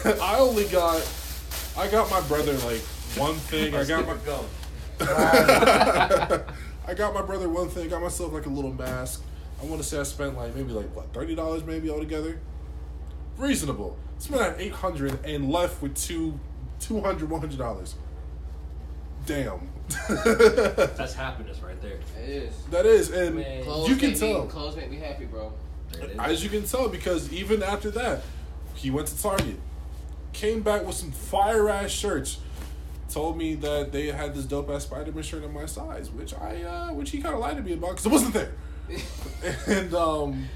I 0.06 0.38
only 0.40 0.66
got, 0.66 1.08
I 1.78 1.88
got 1.88 2.10
my 2.10 2.22
brother 2.22 2.54
like 2.54 2.82
one 3.16 3.36
thing. 3.36 3.76
I 3.76 3.84
got 3.86 4.06
my, 4.08 4.16
I 6.88 6.94
got 6.96 7.14
my 7.14 7.22
brother 7.22 7.50
one 7.50 7.70
thing. 7.70 7.90
Got 7.90 8.02
myself 8.02 8.34
like 8.34 8.46
a 8.46 8.50
little 8.50 8.74
mask. 8.74 9.22
I 9.62 9.66
want 9.66 9.82
to 9.82 9.88
say 9.88 10.00
I 10.00 10.04
spent 10.04 10.36
like 10.36 10.56
maybe 10.56 10.72
like 10.72 10.96
what 10.96 11.14
thirty 11.14 11.36
dollars 11.36 11.64
maybe 11.64 11.90
altogether. 11.90 12.40
Reasonable. 13.38 13.98
Spent 14.20 14.42
at 14.42 14.60
eight 14.60 14.74
hundred 14.74 15.24
and 15.26 15.52
left 15.52 15.82
with 15.82 15.96
two, 15.96 16.40
two 16.80 17.02
hundred, 17.02 17.30
one 17.30 17.42
hundred 17.42 17.60
dollars. 17.60 17.96
Damn. 19.26 19.70
That's 20.10 21.14
happiness 21.14 21.60
right 21.60 21.80
there. 21.82 22.00
It 22.22 22.30
is. 22.30 22.54
that 22.72 22.86
is, 22.86 23.10
and 23.12 23.36
Man. 23.36 23.64
Clothes 23.64 23.90
you 23.90 23.96
can 23.96 24.14
tell. 24.14 24.44
Me, 24.44 24.50
clothes 24.50 24.76
make 24.76 24.90
me 24.90 24.98
happy, 24.98 25.26
bro. 25.26 25.54
There 25.92 26.04
it 26.04 26.12
is. 26.12 26.20
As 26.20 26.44
you 26.44 26.50
can 26.50 26.64
tell, 26.64 26.90
because 26.90 27.32
even 27.32 27.64
after 27.64 27.92
that, 27.92 28.24
he 28.74 28.90
went 28.90 29.08
to 29.08 29.22
Target, 29.22 29.60
came 30.34 30.62
back 30.62 30.86
with 30.86 30.96
some 30.96 31.12
fire 31.12 31.70
ass 31.70 31.92
shirts, 31.92 32.40
told 33.10 33.38
me 33.38 33.56
that 33.56 33.92
they 33.92 34.08
had 34.08 34.34
this 34.34 34.46
dope 34.46 34.70
ass 34.70 34.84
Spider 34.84 35.12
Man 35.12 35.24
shirt 35.24 35.44
in 35.44 35.54
my 35.54 35.66
size, 35.66 36.10
which 36.12 36.34
I, 36.34 36.64
uh, 36.64 36.94
which 36.94 37.12
he 37.12 37.22
kind 37.22 37.36
of 37.36 37.42
lied 37.42 37.58
to 37.58 37.64
me 37.64 37.74
about 37.74 37.92
because 37.92 38.06
it 38.06 38.12
wasn't 38.12 38.34
there. 38.34 38.54
and 39.68 39.94
um, 39.94 40.48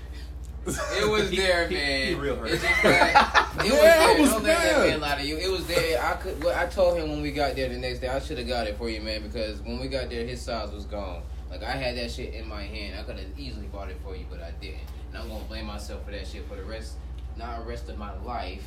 It 0.65 1.09
was 1.09 1.29
He- 1.31 1.38
there, 1.38 1.67
he- 1.67 1.75
man. 1.75 2.07
he 2.07 2.13
real 2.15 2.35
hurt. 2.35 2.51
It's 2.51 2.61
just 2.61 2.83
that 2.83 3.49
it 3.55 3.63
was 3.63 3.65
Yeah, 3.71 3.81
there. 3.81 4.17
it 4.17 4.21
was 4.21 4.29
Don't 4.31 4.43
let 4.43 4.57
that 4.63 4.88
man 4.88 4.99
lie 5.01 5.15
to 5.21 5.25
you. 5.25 5.38
It 5.38 5.49
was 5.51 5.65
there. 5.67 6.03
I 6.03 6.13
could. 6.13 6.43
Well, 6.43 6.57
I 6.57 6.65
told 6.67 6.97
him 6.97 7.09
when 7.09 7.21
we 7.21 7.31
got 7.31 7.55
there 7.55 7.69
the 7.69 7.77
next 7.77 7.99
day. 7.99 8.07
I 8.07 8.19
should 8.19 8.38
have 8.38 8.47
got 8.47 8.67
it 8.67 8.77
for 8.77 8.89
you, 8.89 9.01
man, 9.01 9.23
because 9.23 9.59
when 9.61 9.79
we 9.79 9.88
got 9.88 10.09
there, 10.09 10.25
his 10.25 10.41
size 10.41 10.71
was 10.71 10.85
gone. 10.85 11.23
Like 11.49 11.63
I 11.63 11.71
had 11.71 11.97
that 11.97 12.11
shit 12.11 12.33
in 12.33 12.47
my 12.47 12.63
hand. 12.63 12.99
I 12.99 13.03
could 13.03 13.17
have 13.17 13.27
easily 13.38 13.67
bought 13.67 13.89
it 13.89 13.97
for 14.03 14.15
you, 14.15 14.25
but 14.29 14.41
I 14.41 14.51
didn't. 14.61 14.79
And 15.13 15.21
I'm 15.23 15.27
gonna 15.29 15.43
blame 15.45 15.65
myself 15.65 16.05
for 16.05 16.11
that 16.11 16.25
shit 16.27 16.47
for 16.47 16.55
the 16.55 16.63
rest, 16.63 16.93
not 17.38 17.59
the 17.59 17.65
rest 17.65 17.89
of 17.89 17.97
my 17.97 18.13
life, 18.21 18.63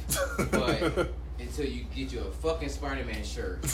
but 0.50 1.08
until 1.40 1.64
you 1.66 1.84
get 1.96 2.12
you 2.12 2.20
a 2.20 2.30
fucking 2.30 2.68
Spider-Man 2.68 3.24
shirt. 3.24 3.64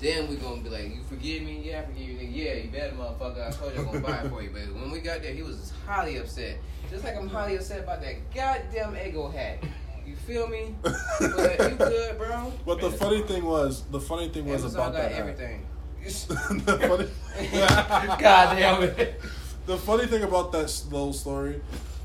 Then 0.00 0.28
we 0.28 0.36
gonna 0.36 0.60
be 0.62 0.68
like, 0.70 0.84
you 0.94 1.02
forgive 1.08 1.42
me? 1.42 1.62
Yeah, 1.64 1.80
I 1.80 1.84
forgive 1.84 2.08
you. 2.08 2.14
Nigga. 2.18 2.34
Yeah, 2.36 2.52
you 2.54 2.70
better, 2.70 2.94
motherfucker. 2.96 3.46
I 3.46 3.50
told 3.52 3.72
you 3.74 3.80
I'm 3.80 3.86
gonna 3.86 4.00
buy 4.00 4.16
it 4.24 4.30
for 4.30 4.42
you. 4.42 4.50
But 4.52 4.74
when 4.74 4.90
we 4.90 4.98
got 5.00 5.22
there, 5.22 5.32
he 5.32 5.42
was 5.42 5.72
highly 5.86 6.16
upset. 6.16 6.56
Just 6.90 7.04
like 7.04 7.16
I'm 7.16 7.28
highly 7.28 7.56
upset 7.56 7.80
about 7.80 8.00
that 8.02 8.34
goddamn 8.34 8.96
Ego 8.96 9.28
hat. 9.30 9.62
You 10.06 10.16
feel 10.16 10.48
me? 10.48 10.74
But 10.82 11.70
you 11.70 11.76
good, 11.76 12.18
bro. 12.18 12.52
But 12.66 12.80
the 12.80 12.90
funny 12.90 13.22
thing 13.22 13.44
was, 13.44 13.84
the 13.90 14.00
funny 14.00 14.28
thing 14.28 14.46
was 14.46 14.62
Amazon 14.62 14.80
about 14.80 14.92
got 14.94 15.02
that 15.02 15.12
hat. 15.12 15.20
everything. 15.20 15.66
the, 16.02 17.10
funny, 17.38 17.58
God 18.20 18.56
damn 18.56 18.82
it. 18.82 19.20
the 19.66 19.76
funny 19.76 20.06
thing 20.06 20.22
about 20.22 20.50
that 20.52 20.64
s- 20.64 20.86
little 20.90 21.12
story, 21.12 21.60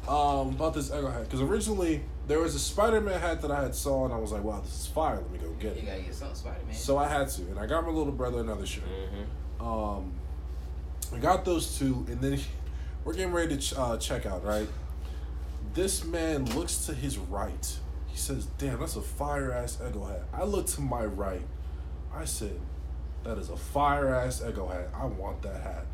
um, 0.07 0.49
about 0.49 0.73
this 0.73 0.89
Ego 0.91 1.09
hat, 1.09 1.23
because 1.23 1.41
originally 1.41 2.03
there 2.27 2.39
was 2.39 2.53
a 2.55 2.59
Spider-Man 2.59 3.19
hat 3.19 3.41
that 3.41 3.51
I 3.51 3.63
had 3.63 3.73
saw, 3.73 4.05
and 4.05 4.13
I 4.13 4.17
was 4.17 4.31
like, 4.33 4.43
"Wow, 4.43 4.59
this 4.59 4.81
is 4.81 4.87
fire! 4.87 5.15
Let 5.15 5.31
me 5.31 5.39
go 5.39 5.49
get 5.59 5.77
it." 5.77 5.83
You 5.83 5.87
gotta 5.89 6.01
get 6.01 6.13
something 6.13 6.35
Spider 6.35 6.59
Man. 6.65 6.75
So 6.75 6.97
I 6.97 7.07
had 7.07 7.29
to, 7.29 7.41
and 7.43 7.57
I 7.57 7.65
got 7.65 7.85
my 7.85 7.91
little 7.91 8.11
brother 8.13 8.39
another 8.41 8.65
shirt. 8.65 8.83
Mm-hmm. 8.83 9.65
Um, 9.65 10.11
I 11.13 11.17
got 11.19 11.45
those 11.45 11.79
two, 11.79 12.05
and 12.09 12.19
then 12.19 12.39
we're 13.05 13.13
getting 13.13 13.31
ready 13.31 13.55
to 13.55 13.61
ch- 13.61 13.73
uh, 13.77 13.95
check 13.97 14.25
out. 14.25 14.43
Right, 14.43 14.67
this 15.73 16.03
man 16.03 16.45
looks 16.55 16.85
to 16.87 16.93
his 16.93 17.17
right. 17.17 17.77
He 18.07 18.17
says, 18.17 18.47
"Damn, 18.57 18.79
that's 18.79 18.95
a 18.97 19.01
fire 19.01 19.53
ass 19.53 19.77
Ego 19.87 20.03
hat." 20.03 20.23
I 20.33 20.43
look 20.43 20.65
to 20.67 20.81
my 20.81 21.05
right. 21.05 21.45
I 22.13 22.25
said, 22.25 22.59
"That 23.23 23.37
is 23.37 23.49
a 23.49 23.57
fire 23.57 24.13
ass 24.13 24.41
Ego 24.45 24.67
hat. 24.67 24.89
I 24.93 25.05
want 25.05 25.41
that 25.43 25.61
hat." 25.61 25.85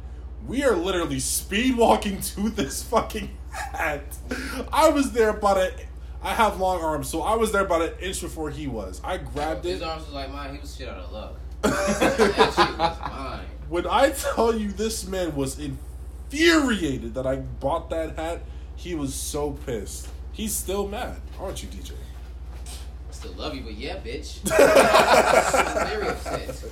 We 0.48 0.64
are 0.64 0.76
literally 0.76 1.20
speed 1.20 1.78
walking 1.78 2.20
to 2.36 2.50
this 2.50 2.82
fucking 2.82 3.30
hat. 3.52 4.04
I 4.72 4.90
was 4.90 5.12
there 5.12 5.30
about 5.30 5.58
a. 5.58 5.72
I 6.24 6.36
have 6.36 6.60
long 6.60 6.82
arms, 6.82 7.10
so 7.10 7.24
I 7.24 7.36
was 7.36 7.52
there 7.52 7.66
about 7.66 7.82
an 7.82 7.94
inch 8.00 8.22
before 8.22 8.52
he 8.52 8.68
was. 8.68 9.02
I 9.04 9.18
grabbed 9.18 9.66
it. 9.66 9.72
His 9.72 9.82
arms 9.82 10.06
was 10.06 10.14
like 10.14 10.32
mine. 10.32 10.54
He 10.54 10.62
was 10.62 10.76
shit 10.76 10.88
out 10.88 10.98
of 11.00 11.12
luck. 11.12 11.40
that 11.62 12.54
shit 12.56 12.78
was 12.78 13.00
mine. 13.00 13.46
When 13.70 13.88
I 13.88 14.12
tell 14.12 14.56
you 14.56 14.72
this 14.72 15.08
man 15.08 15.36
was 15.36 15.60
infuriated 16.32 17.14
that 17.14 17.28
I 17.28 17.38
bought 17.38 17.90
that 17.90 18.16
hat, 18.18 18.42
he 18.76 18.96
was 18.96 19.14
so 19.14 19.52
pissed. 19.52 20.08
He's 20.32 20.56
still 20.56 20.88
mad, 20.88 21.22
aren't 21.40 21.62
you, 21.62 21.70
DJ? 21.70 21.92
I 21.92 23.12
still 23.12 23.34
love 23.34 23.54
you, 23.54 23.62
but 23.62 23.74
yeah, 23.74 23.98
bitch. 23.98 24.40
Very 25.90 26.08
upset. 26.08 26.64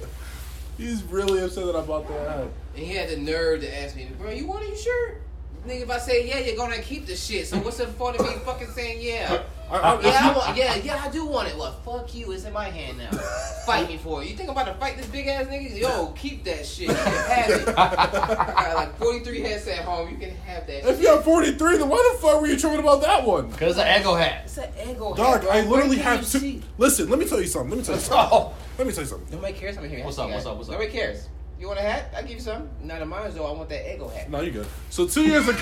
He's 0.77 1.03
really 1.03 1.44
upset 1.44 1.65
that 1.65 1.76
I 1.76 1.81
bought 1.81 2.07
that 2.07 2.30
hat. 2.30 2.48
And 2.76 2.86
he 2.86 2.95
had 2.95 3.10
the 3.10 3.18
nerve 3.18 3.61
to 3.61 3.81
ask 3.81 3.95
me, 3.95 4.10
bro, 4.18 4.31
you 4.31 4.48
want 4.48 4.64
a 4.64 4.69
new 4.69 4.77
shirt? 4.77 5.22
Nigga, 5.68 5.81
if 5.84 5.90
I 5.90 5.98
say 5.98 6.27
yeah, 6.27 6.40
you're 6.40 6.56
gonna 6.56 6.80
keep 6.81 7.06
the 7.06 7.15
shit. 7.15 7.48
So 7.48 7.57
what's 7.60 7.77
the 7.77 7.86
point 7.88 8.18
of 8.19 8.26
me 8.26 8.34
fucking 8.45 8.69
saying 8.69 8.99
yeah? 9.02 9.44
I, 9.72 9.76
I, 9.77 10.02
Yeah, 10.02 10.19
I 10.22 10.36
want, 10.36 10.57
yeah, 10.57 10.76
yeah, 10.77 11.03
I 11.03 11.10
do 11.11 11.26
want 11.27 11.48
it. 11.48 11.56
Well, 11.56 11.72
fuck 11.86 12.15
you. 12.15 12.31
It's 12.31 12.44
in 12.45 12.53
my 12.53 12.69
hand 12.69 12.98
now. 12.98 13.11
Fight 13.68 13.88
me 13.88 13.98
for 13.98 14.23
it. 14.23 14.30
You 14.30 14.36
think 14.36 14.49
I'm 14.49 14.57
about 14.57 14.65
to 14.65 14.73
fight 14.80 14.98
this 14.98 15.06
big 15.06 15.27
ass 15.27 15.45
nigga? 15.45 15.77
Yo, 15.77 16.07
keep 16.18 16.44
that 16.45 16.65
shit. 16.65 16.88
You 16.90 16.95
can 16.95 17.06
have 17.06 17.49
it. 17.52 17.68
I 17.77 18.64
got 18.65 18.76
like 18.76 18.98
43 18.98 19.41
hats 19.41 19.68
at 19.68 19.86
home. 19.86 20.10
You 20.10 20.18
can 20.18 20.36
have 20.38 20.65
that 20.65 20.77
if 20.80 20.86
shit. 20.95 20.99
you 21.02 21.10
have 21.10 21.23
43, 21.23 21.77
then 21.77 21.88
why 21.88 22.11
the 22.14 22.19
fuck 22.19 22.41
were 22.41 22.48
you 22.48 22.57
talking 22.57 22.80
about 22.80 23.02
that 23.02 23.23
one? 23.23 23.52
Because 23.52 23.76
the 23.76 23.99
Ego 23.99 24.15
hat. 24.15 24.41
It's 24.45 24.57
an 24.57 24.69
ego 24.90 25.14
Dog, 25.14 25.34
hat, 25.34 25.41
bro. 25.44 25.52
I 25.52 25.61
literally 25.61 25.98
Where 25.98 25.98
can 25.98 26.03
have 26.03 26.19
you 26.22 26.26
two. 26.26 26.40
see? 26.40 26.61
Listen, 26.80 27.10
let 27.11 27.19
me 27.19 27.26
tell 27.27 27.40
you 27.40 27.45
something. 27.48 27.69
Let 27.69 27.77
me 27.77 27.84
tell 27.86 27.95
you 27.95 28.02
something. 28.02 28.53
Let 28.80 28.88
me 28.88 28.94
tell 28.94 29.03
you 29.03 29.10
something. 29.10 29.27
Nobody 29.36 29.53
cares. 29.53 29.77
I'm 29.77 29.88
here. 29.88 30.03
What's 30.03 30.18
up, 30.18 30.31
what's 30.31 30.45
up, 30.48 30.57
what's 30.57 30.69
up? 30.69 30.73
Nobody 30.73 30.91
cares. 30.91 31.27
You 31.60 31.68
want 31.68 31.80
a 31.80 31.81
hat? 31.84 32.14
I'll 32.15 32.22
give 32.22 32.31
you 32.31 32.40
some. 32.40 32.69
Not 32.81 33.02
of 33.02 33.07
mine, 33.10 33.31
though. 33.34 33.45
I 33.45 33.52
want 33.52 33.68
that 33.69 33.94
ego 33.94 34.07
hat. 34.07 34.30
No, 34.31 34.40
you 34.41 34.52
good. 34.52 34.68
So 34.90 35.06
two 35.06 35.23
years 35.23 35.45
ago, 35.48 35.60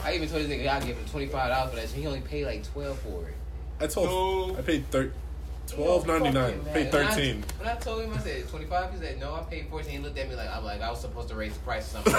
I 0.04 0.14
even 0.14 0.28
told 0.28 0.42
this 0.42 0.50
nigga 0.50 0.66
I'll 0.68 0.80
give 0.84 0.96
him 0.96 1.04
$25 1.06 1.30
for 1.70 1.76
that. 1.76 1.88
So 1.88 1.96
he 1.96 2.06
only 2.06 2.20
paid 2.20 2.46
like 2.46 2.64
12 2.72 2.98
for 2.98 3.28
it. 3.28 3.34
I 3.80 3.86
told 3.86 4.50
him 4.50 4.56
I 4.58 4.62
paid 4.62 4.90
thir- 4.90 5.12
twelve 5.68 6.04
ninety 6.06 6.30
nine. 6.32 6.58
Fucking 6.58 6.72
Paid 6.72 6.92
man. 6.92 6.92
When 6.92 7.06
I- 7.06 7.10
thirteen. 7.14 7.44
When 7.60 7.68
I, 7.68 7.74
told 7.76 8.02
him, 8.02 8.12
I 8.12 8.18
said 8.18 8.48
25. 8.48 8.90
He 8.92 8.98
said, 8.98 9.20
no, 9.20 9.32
I 9.34 9.40
paid 9.42 9.68
14. 9.70 9.90
He 9.92 9.98
looked 10.00 10.18
at 10.18 10.28
me 10.28 10.34
like, 10.34 10.50
I'm 10.50 10.64
like, 10.64 10.80
I 10.82 10.90
was 10.90 11.00
supposed 11.00 11.28
to 11.28 11.36
raise 11.36 11.54
the 11.54 11.60
price 11.60 11.86
or 11.94 12.02
something. 12.02 12.12
nah, 12.12 12.18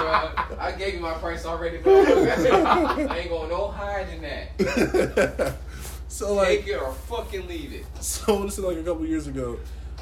bro. 0.00 0.56
I 0.58 0.72
gave 0.76 0.94
you 0.94 1.00
my 1.00 1.14
price 1.14 1.46
already, 1.46 1.78
bro. 1.78 2.02
I 2.04 3.18
ain't 3.20 3.28
going 3.30 3.48
no 3.48 3.68
higher 3.68 4.04
than 4.06 4.22
that. 4.22 5.54
so 6.08 6.34
like, 6.34 6.48
Take 6.48 6.66
it 6.66 6.80
or 6.82 6.92
fucking 6.92 7.46
leave 7.46 7.72
it. 7.72 7.84
So 8.00 8.42
this 8.42 8.58
is 8.58 8.64
like 8.64 8.78
a 8.78 8.82
couple 8.82 9.06
years 9.06 9.28
ago. 9.28 9.58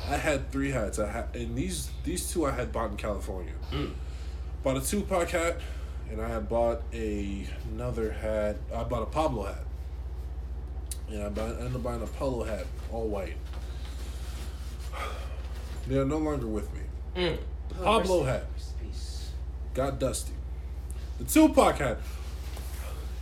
I 0.09 0.17
had 0.17 0.51
three 0.51 0.71
hats. 0.71 0.99
I 0.99 1.11
had, 1.11 1.35
and 1.35 1.57
these 1.57 1.91
these 2.05 2.31
two 2.31 2.47
I 2.47 2.51
had 2.51 2.73
bought 2.73 2.91
in 2.91 2.97
California. 2.97 3.55
Bought 4.63 4.77
a 4.77 4.81
Tupac 4.81 5.31
hat, 5.31 5.61
and 6.11 6.21
I 6.21 6.29
had 6.29 6.49
bought 6.49 6.83
a 6.93 7.47
another 7.73 8.13
hat. 8.13 8.57
I 8.75 8.85
bought 8.85 9.03
a 9.03 9.07
Pablo 9.07 9.45
hat. 9.45 9.65
And 11.11 11.23
I 11.23 11.29
bought, 11.29 11.49
I 11.51 11.59
ended 11.59 11.77
up 11.77 11.83
buying 11.83 12.03
a 12.03 12.07
polo 12.07 12.45
hat, 12.45 12.67
all 12.91 13.07
white. 13.09 13.37
They 15.89 15.99
are 15.99 16.05
no 16.05 16.19
longer 16.19 16.47
with 16.47 16.73
me. 16.73 16.81
Mm. 17.17 17.39
The 17.69 17.75
Pablo 17.75 18.23
hat 18.23 18.45
got 19.75 19.99
dusty. 19.99 20.33
The 21.19 21.25
Tupac 21.25 21.79
hat. 21.79 21.99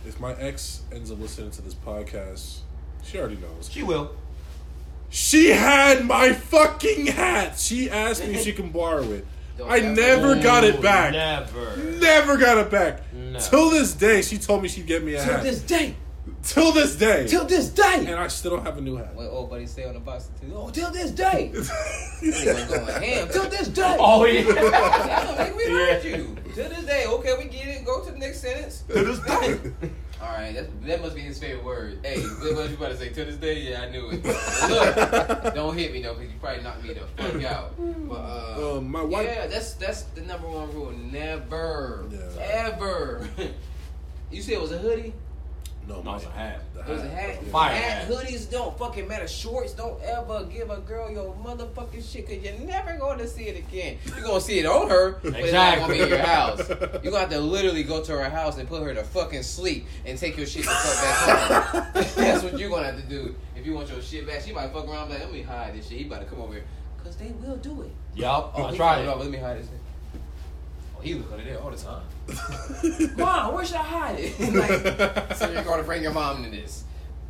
If 0.05 0.19
my 0.19 0.33
ex 0.33 0.81
ends 0.91 1.11
up 1.11 1.19
listening 1.19 1.51
to 1.51 1.61
this 1.61 1.75
podcast, 1.75 2.59
she 3.03 3.19
already 3.19 3.37
knows. 3.37 3.69
She 3.71 3.83
will. 3.83 4.15
She 5.11 5.49
had 5.49 6.05
my 6.05 6.31
fucking 6.31 7.07
hat. 7.07 7.59
She 7.59 7.89
asked 7.89 8.25
me 8.25 8.35
if 8.35 8.43
she 8.43 8.53
can 8.53 8.69
borrow 8.69 9.03
it. 9.11 9.25
Don't 9.57 9.69
I 9.69 9.79
ever- 9.79 9.93
never 9.93 10.35
got 10.41 10.63
it 10.63 10.81
back. 10.81 11.11
Never. 11.11 11.77
Never 11.99 12.37
got 12.37 12.57
it 12.57 12.71
back. 12.71 13.01
No. 13.13 13.37
Till 13.37 13.69
this 13.69 13.93
day, 13.93 14.21
she 14.21 14.37
told 14.37 14.63
me 14.63 14.69
she'd 14.69 14.87
get 14.87 15.03
me 15.03 15.15
a 15.15 15.19
hat. 15.19 15.25
Till 15.25 15.35
hat. 15.35 15.43
this 15.43 15.59
day. 15.61 15.95
Till 16.43 16.71
this 16.71 16.95
day. 16.95 17.27
Till 17.27 17.45
this 17.45 17.67
day. 17.67 18.05
and 18.07 18.15
I 18.15 18.27
still 18.29 18.55
don't 18.55 18.65
have 18.65 18.77
a 18.77 18.81
new 18.81 18.95
hat. 18.95 19.13
What 19.13 19.27
old 19.27 19.47
oh, 19.47 19.49
buddy 19.49 19.67
say 19.67 19.83
on 19.83 19.93
the 19.95 19.99
box 19.99 20.29
too? 20.39 20.53
Oh, 20.55 20.69
till 20.69 20.91
this 20.91 21.11
day. 21.11 21.51
Nigga 22.21 22.69
going 22.69 23.03
ham. 23.03 23.27
Till 23.29 23.49
this 23.49 23.67
day. 23.67 23.97
Oh, 23.99 24.25
yeah. 24.25 24.43
Damn, 24.43 25.35
nigga, 25.35 25.57
we 25.57 25.65
heard 25.65 26.03
Yeah. 26.05 26.17
you. 26.17 26.37
Till 26.55 26.69
this 26.69 26.85
day. 26.85 27.05
Okay, 27.05 27.33
we 27.37 27.45
get 27.45 27.67
it. 27.67 27.85
Go 27.85 28.03
to 28.05 28.11
the 28.11 28.17
next 28.17 28.39
sentence. 28.41 28.83
To 28.87 29.03
this 29.03 29.19
day. 29.19 29.89
All 30.21 30.27
right, 30.29 30.53
that's, 30.53 30.67
that 30.85 31.01
must 31.01 31.15
be 31.15 31.21
his 31.21 31.39
favorite 31.39 31.63
word. 31.63 31.99
Hey, 32.03 32.21
what 32.41 32.55
was 32.55 32.69
you 32.69 32.77
about 32.77 32.89
to 32.91 32.97
say? 32.97 33.09
To 33.09 33.25
this 33.25 33.37
day, 33.37 33.59
yeah, 33.71 33.81
I 33.81 33.89
knew 33.89 34.09
it. 34.11 34.23
Look, 34.69 35.55
don't 35.55 35.75
hit 35.77 35.91
me 35.93 36.01
though, 36.03 36.13
because 36.13 36.31
you 36.31 36.39
probably 36.39 36.63
knocked 36.63 36.83
me 36.83 36.93
the 36.93 37.01
fuck 37.17 37.43
out. 37.43 37.73
But 38.07 38.15
uh, 38.15 38.77
Um, 38.77 38.91
my 38.91 39.01
wife. 39.01 39.25
yeah, 39.27 39.47
that's 39.47 39.73
that's 39.73 40.03
the 40.03 40.21
number 40.21 40.47
one 40.47 40.71
rule. 40.73 40.91
Never, 40.91 42.05
Yeah. 42.11 42.67
ever. 42.67 43.27
you 44.31 44.41
said 44.41 44.53
it 44.55 44.61
was 44.61 44.71
a 44.71 44.77
hoodie. 44.77 45.13
No, 45.91 45.97
No, 46.01 46.11
my 46.11 46.15
it's 46.15 46.25
a 46.25 46.29
hat. 46.29 46.61
The 46.73 46.79
It 46.79 46.87
was 46.87 47.01
a 47.01 47.09
hat. 47.09 47.43
Fire 47.45 47.75
hat. 47.75 48.07
hat. 48.07 48.09
Hoodies 48.09 48.49
don't 48.49 48.77
fucking 48.77 49.07
matter. 49.07 49.27
Shorts 49.27 49.73
don't 49.73 50.01
ever 50.03 50.45
give 50.45 50.69
a 50.69 50.77
girl 50.77 51.11
your 51.11 51.35
motherfucking 51.35 52.09
shit 52.09 52.27
because 52.27 52.43
you're 52.43 52.65
never 52.65 52.97
going 52.97 53.17
to 53.19 53.27
see 53.27 53.43
it 53.47 53.57
again. 53.57 53.97
You're 54.05 54.21
going 54.23 54.39
to 54.39 54.45
see 54.45 54.59
it 54.59 54.65
on 54.65 54.89
her, 54.89 55.19
but 55.21 55.35
it's 55.35 55.51
not 55.53 55.77
going 55.79 55.89
to 55.89 55.93
be 55.95 56.01
in 56.01 56.09
your 56.09 56.17
house. 56.19 56.59
You're 56.69 56.77
going 56.77 57.13
to 57.13 57.19
have 57.19 57.29
to 57.31 57.39
literally 57.39 57.83
go 57.83 58.01
to 58.01 58.11
her 58.13 58.29
house 58.29 58.57
and 58.57 58.67
put 58.69 58.81
her 58.83 58.93
to 58.93 59.03
fucking 59.03 59.43
sleep 59.43 59.87
and 60.05 60.17
take 60.17 60.37
your 60.37 60.47
shit 60.47 60.63
the 60.63 60.69
fuck 60.69 61.03
back 61.03 61.65
home. 61.65 62.03
That's 62.15 62.43
what 62.43 62.57
you're 62.57 62.69
going 62.69 62.83
to 62.83 62.91
have 62.91 63.01
to 63.01 63.07
do 63.07 63.35
if 63.55 63.65
you 63.65 63.73
want 63.73 63.89
your 63.89 64.01
shit 64.01 64.25
back. 64.25 64.41
She 64.41 64.53
might 64.53 64.71
fuck 64.71 64.87
around 64.87 65.09
like, 65.09 65.19
let 65.19 65.31
me 65.31 65.41
hide 65.41 65.75
this 65.75 65.89
shit. 65.89 65.97
He 65.99 66.05
about 66.05 66.21
to 66.21 66.25
come 66.25 66.39
over 66.41 66.53
here. 66.53 66.65
Because 66.97 67.17
they 67.17 67.31
will 67.31 67.57
do 67.57 67.81
it. 67.81 67.91
Yup. 68.15 68.53
Oh, 68.55 68.63
I 68.65 68.71
he 68.71 68.77
tried 68.77 69.05
coming 69.05 69.09
it. 69.09 69.17
Let 69.23 69.29
me 69.31 69.37
hide 69.37 69.59
this 69.59 69.67
shit. 69.67 70.21
Oh, 70.97 71.01
he 71.01 71.13
look 71.15 71.31
under 71.31 71.43
there 71.43 71.59
all 71.59 71.69
the 71.71 71.77
time. 71.77 72.03
Mom, 73.17 73.53
where 73.53 73.65
should 73.65 73.75
I 73.77 73.83
hide 73.83 74.15
it? 74.19 74.53
like, 74.53 75.37
so 75.37 75.49
you're 75.49 75.63
gonna 75.63 75.83
bring 75.83 76.03
your 76.03 76.13
mom 76.13 76.43
into 76.43 76.57
this. 76.57 76.83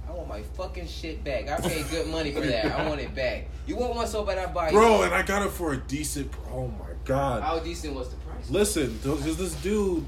I 0.08 0.12
want 0.12 0.28
my 0.28 0.42
fucking 0.42 0.88
shit 0.88 1.24
back. 1.24 1.50
I 1.50 1.60
paid 1.62 1.90
good 1.90 2.08
money 2.08 2.32
for 2.32 2.42
that. 2.42 2.66
I 2.66 2.88
want 2.88 3.00
it 3.02 3.16
back. 3.16 3.48
You 3.66 3.78
want 3.78 3.96
one 3.96 4.08
so 4.08 4.24
bad 4.26 4.38
I 4.38 4.52
buy 4.52 4.68
you. 4.68 4.74
Bro, 4.74 5.04
and 5.04 5.14
I 5.14 5.22
got 5.22 5.46
it 5.46 5.52
for 5.52 5.74
a 5.74 5.78
decent. 5.78 6.32
Oh 6.52 6.68
my 6.68 6.90
god. 7.06 7.44
How 7.44 7.60
decent 7.60 7.96
was 7.96 8.10
the 8.10 8.18
price? 8.18 8.50
Listen, 8.50 8.98
because 9.02 9.38
this 9.38 9.54
dude, 9.62 10.06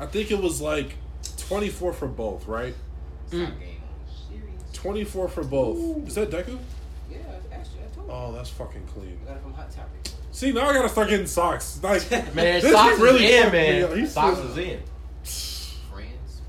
I 0.00 0.06
think 0.06 0.30
it 0.30 0.40
was 0.40 0.60
like 0.60 0.94
24 1.36 1.92
for 1.92 2.08
both, 2.08 2.46
right? 2.46 2.74
Stop 3.28 3.58
game. 3.60 3.80
24 4.72 5.28
for 5.28 5.44
both. 5.44 6.08
Is 6.08 6.14
that 6.16 6.30
Deku? 6.30 6.58
Yeah, 7.10 7.18
actually, 7.52 7.80
I 7.82 7.94
told 7.94 8.08
you. 8.08 8.12
Oh, 8.12 8.32
that's 8.32 8.50
fucking 8.50 8.84
clean. 8.86 9.16
I 9.24 9.28
got 9.28 9.36
it 9.36 9.42
from 9.42 9.52
Hot 9.54 9.70
Topic. 9.70 10.11
See, 10.32 10.50
now 10.52 10.66
I 10.68 10.72
gotta 10.74 10.88
start 10.88 11.08
getting 11.10 11.26
socks. 11.26 11.78
Like, 11.82 12.10
Man, 12.34 12.60
this 12.60 12.72
socks 12.72 12.98
really 12.98 13.24
is 13.26 13.32
in, 13.34 13.42
fucked 13.42 13.52
man. 13.52 13.84
up. 13.84 13.94
He's 13.94 14.12
Socks 14.12 14.38
still- 14.38 14.50
is 14.50 14.58
in. 14.58 14.80
Friends. 15.92 16.40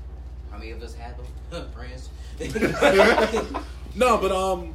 How 0.50 0.58
many 0.58 0.70
of 0.72 0.82
us 0.82 0.94
have 0.94 1.16
them? 1.50 1.70
Friends. 1.74 2.08
No, 3.96 4.18
but 4.18 4.32
um. 4.32 4.74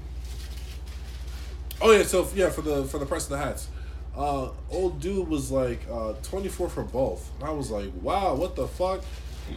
Oh 1.81 1.91
yeah, 1.91 2.03
so 2.03 2.26
yeah, 2.34 2.49
for 2.49 2.61
the 2.61 2.86
for 2.86 2.99
the 2.99 3.06
price 3.06 3.23
of 3.26 3.31
the 3.31 3.38
hats, 3.38 3.68
uh, 4.15 4.49
old 4.72 5.02
dude 5.02 5.27
was 5.27 5.52
like 5.52 5.81
uh, 5.91 6.14
twenty 6.23 6.48
four 6.48 6.69
for 6.69 6.84
both, 6.84 7.30
and 7.40 7.49
I 7.49 7.52
was 7.52 7.69
like, 7.69 7.90
wow, 8.02 8.34
what 8.36 8.56
the 8.56 8.65
fuck? 8.65 9.02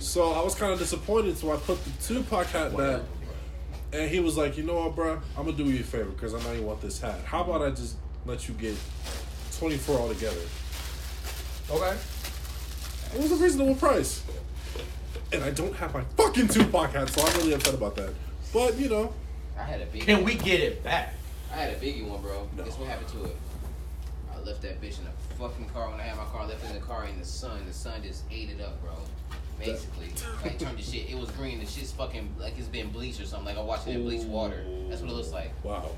So 0.01 0.33
I 0.33 0.43
was 0.43 0.57
kind 0.57 0.73
of 0.73 0.81
disappointed, 0.81 1.37
so 1.39 1.53
I 1.53 1.57
put 1.59 1.79
the 1.85 1.91
Tupac 2.03 2.47
hat 2.49 2.77
back, 2.77 3.03
and 3.93 4.11
he 4.11 4.19
was 4.19 4.37
like, 4.37 4.57
you 4.57 4.65
know 4.65 4.75
what, 4.81 4.97
bro, 4.97 5.21
I'm 5.37 5.45
gonna 5.45 5.57
do 5.57 5.65
you 5.71 5.79
a 5.81 5.83
favor 5.85 6.11
because 6.11 6.35
I 6.35 6.43
know 6.43 6.53
you 6.53 6.63
want 6.63 6.81
this 6.81 7.01
hat. 7.01 7.21
How 7.25 7.43
about 7.45 7.63
I 7.63 7.71
just 7.71 7.97
let 8.27 8.49
you 8.49 8.55
get 8.55 8.75
twenty 9.63 9.77
four 9.77 9.97
altogether? 9.97 10.41
Okay. 11.71 11.97
It 13.15 13.23
was 13.23 13.31
a 13.31 13.37
reasonable 13.37 13.77
price, 13.77 14.25
and 15.33 15.45
I 15.45 15.51
don't 15.51 15.73
have 15.77 15.95
my 15.95 16.03
fucking 16.17 16.49
Tupac 16.49 16.91
hat, 16.91 17.09
so 17.09 17.25
I'm 17.25 17.37
really 17.37 17.53
upset 17.53 17.75
about 17.75 17.95
that. 17.95 18.11
But 18.53 18.77
you 18.77 18.89
know, 18.89 19.15
I 19.57 19.63
had 19.63 19.81
a 19.81 19.87
big 19.87 20.03
Can 20.03 20.25
we 20.25 20.35
get 20.35 20.59
it 20.59 20.83
back? 20.83 21.15
I 21.53 21.59
had 21.59 21.75
a 21.75 21.77
biggie 21.77 22.05
one, 22.05 22.21
bro. 22.21 22.49
Guess 22.57 22.77
what 22.77 22.89
happened 22.89 23.07
to 23.11 23.25
it? 23.27 23.37
I 24.35 24.41
left 24.41 24.63
that 24.63 24.81
bitch 24.83 24.99
in 24.99 25.07
a 25.07 25.39
fucking 25.39 25.69
car 25.69 25.91
when 25.91 26.01
I 26.01 26.03
had 26.03 26.17
my 26.17 26.25
car. 26.25 26.41
I 26.41 26.47
left 26.47 26.65
it 26.65 26.71
in 26.71 26.81
the 26.81 26.85
car 26.85 27.05
in 27.05 27.17
the 27.21 27.25
sun. 27.25 27.61
The 27.65 27.73
sun 27.73 28.03
just 28.03 28.25
ate 28.33 28.51
it 28.51 28.61
up, 28.61 28.83
bro. 28.83 28.95
Basically, 29.61 30.09
like 30.43 30.59
turned 30.59 30.77
the 30.77 30.83
shit. 30.83 31.09
It 31.09 31.17
was 31.17 31.31
green. 31.31 31.61
The 31.61 31.67
shit's 31.67 31.93
fucking 31.93 32.35
like 32.37 32.59
it's 32.59 32.67
been 32.67 32.91
bleached 32.91 33.21
or 33.21 33.27
something. 33.27 33.55
Like 33.55 33.59
I 33.59 33.65
watched 33.65 33.87
it 33.87 33.95
in 33.95 34.03
bleach 34.03 34.25
water. 34.25 34.65
That's 34.89 35.03
what 35.03 35.11
it 35.13 35.15
looks 35.15 35.31
like. 35.31 35.53
Wow. 35.63 35.91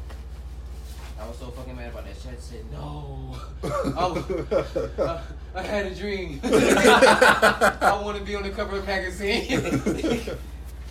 I 1.21 1.29
was 1.29 1.39
so 1.39 1.47
fucking 1.47 1.77
mad 1.77 1.91
about 1.91 2.05
that 2.05 2.17
shit. 2.17 2.33
I 2.33 2.41
said 2.41 2.65
no. 2.73 3.37
I, 3.65 5.21
I, 5.55 5.61
I 5.61 5.63
had 5.63 5.87
a 5.87 5.95
dream. 5.95 6.41
I 6.45 8.01
want 8.03 8.19
to 8.19 8.25
be 8.25 8.35
on 8.35 8.43
the 8.43 8.51
cover 8.51 8.79
of 8.79 8.85
a 8.85 8.87
magazine. 8.87 9.47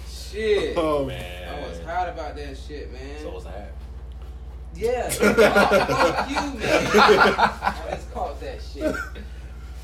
shit. 0.09 0.77
Oh 0.77 1.05
Man. 1.05 1.49
I 1.49 1.67
was 1.67 1.79
hot 1.81 2.09
about 2.09 2.35
that 2.37 2.57
shit, 2.57 2.91
man. 2.91 3.19
So 3.21 3.31
was 3.31 3.43
that. 3.43 3.73
Yeah. 4.75 5.09
Fuck 5.09 6.29
you, 6.29 6.59
man. 6.59 6.87
I 6.93 7.85
just 7.91 8.11
caught 8.13 8.39
that 8.39 8.59
shit. 8.73 8.95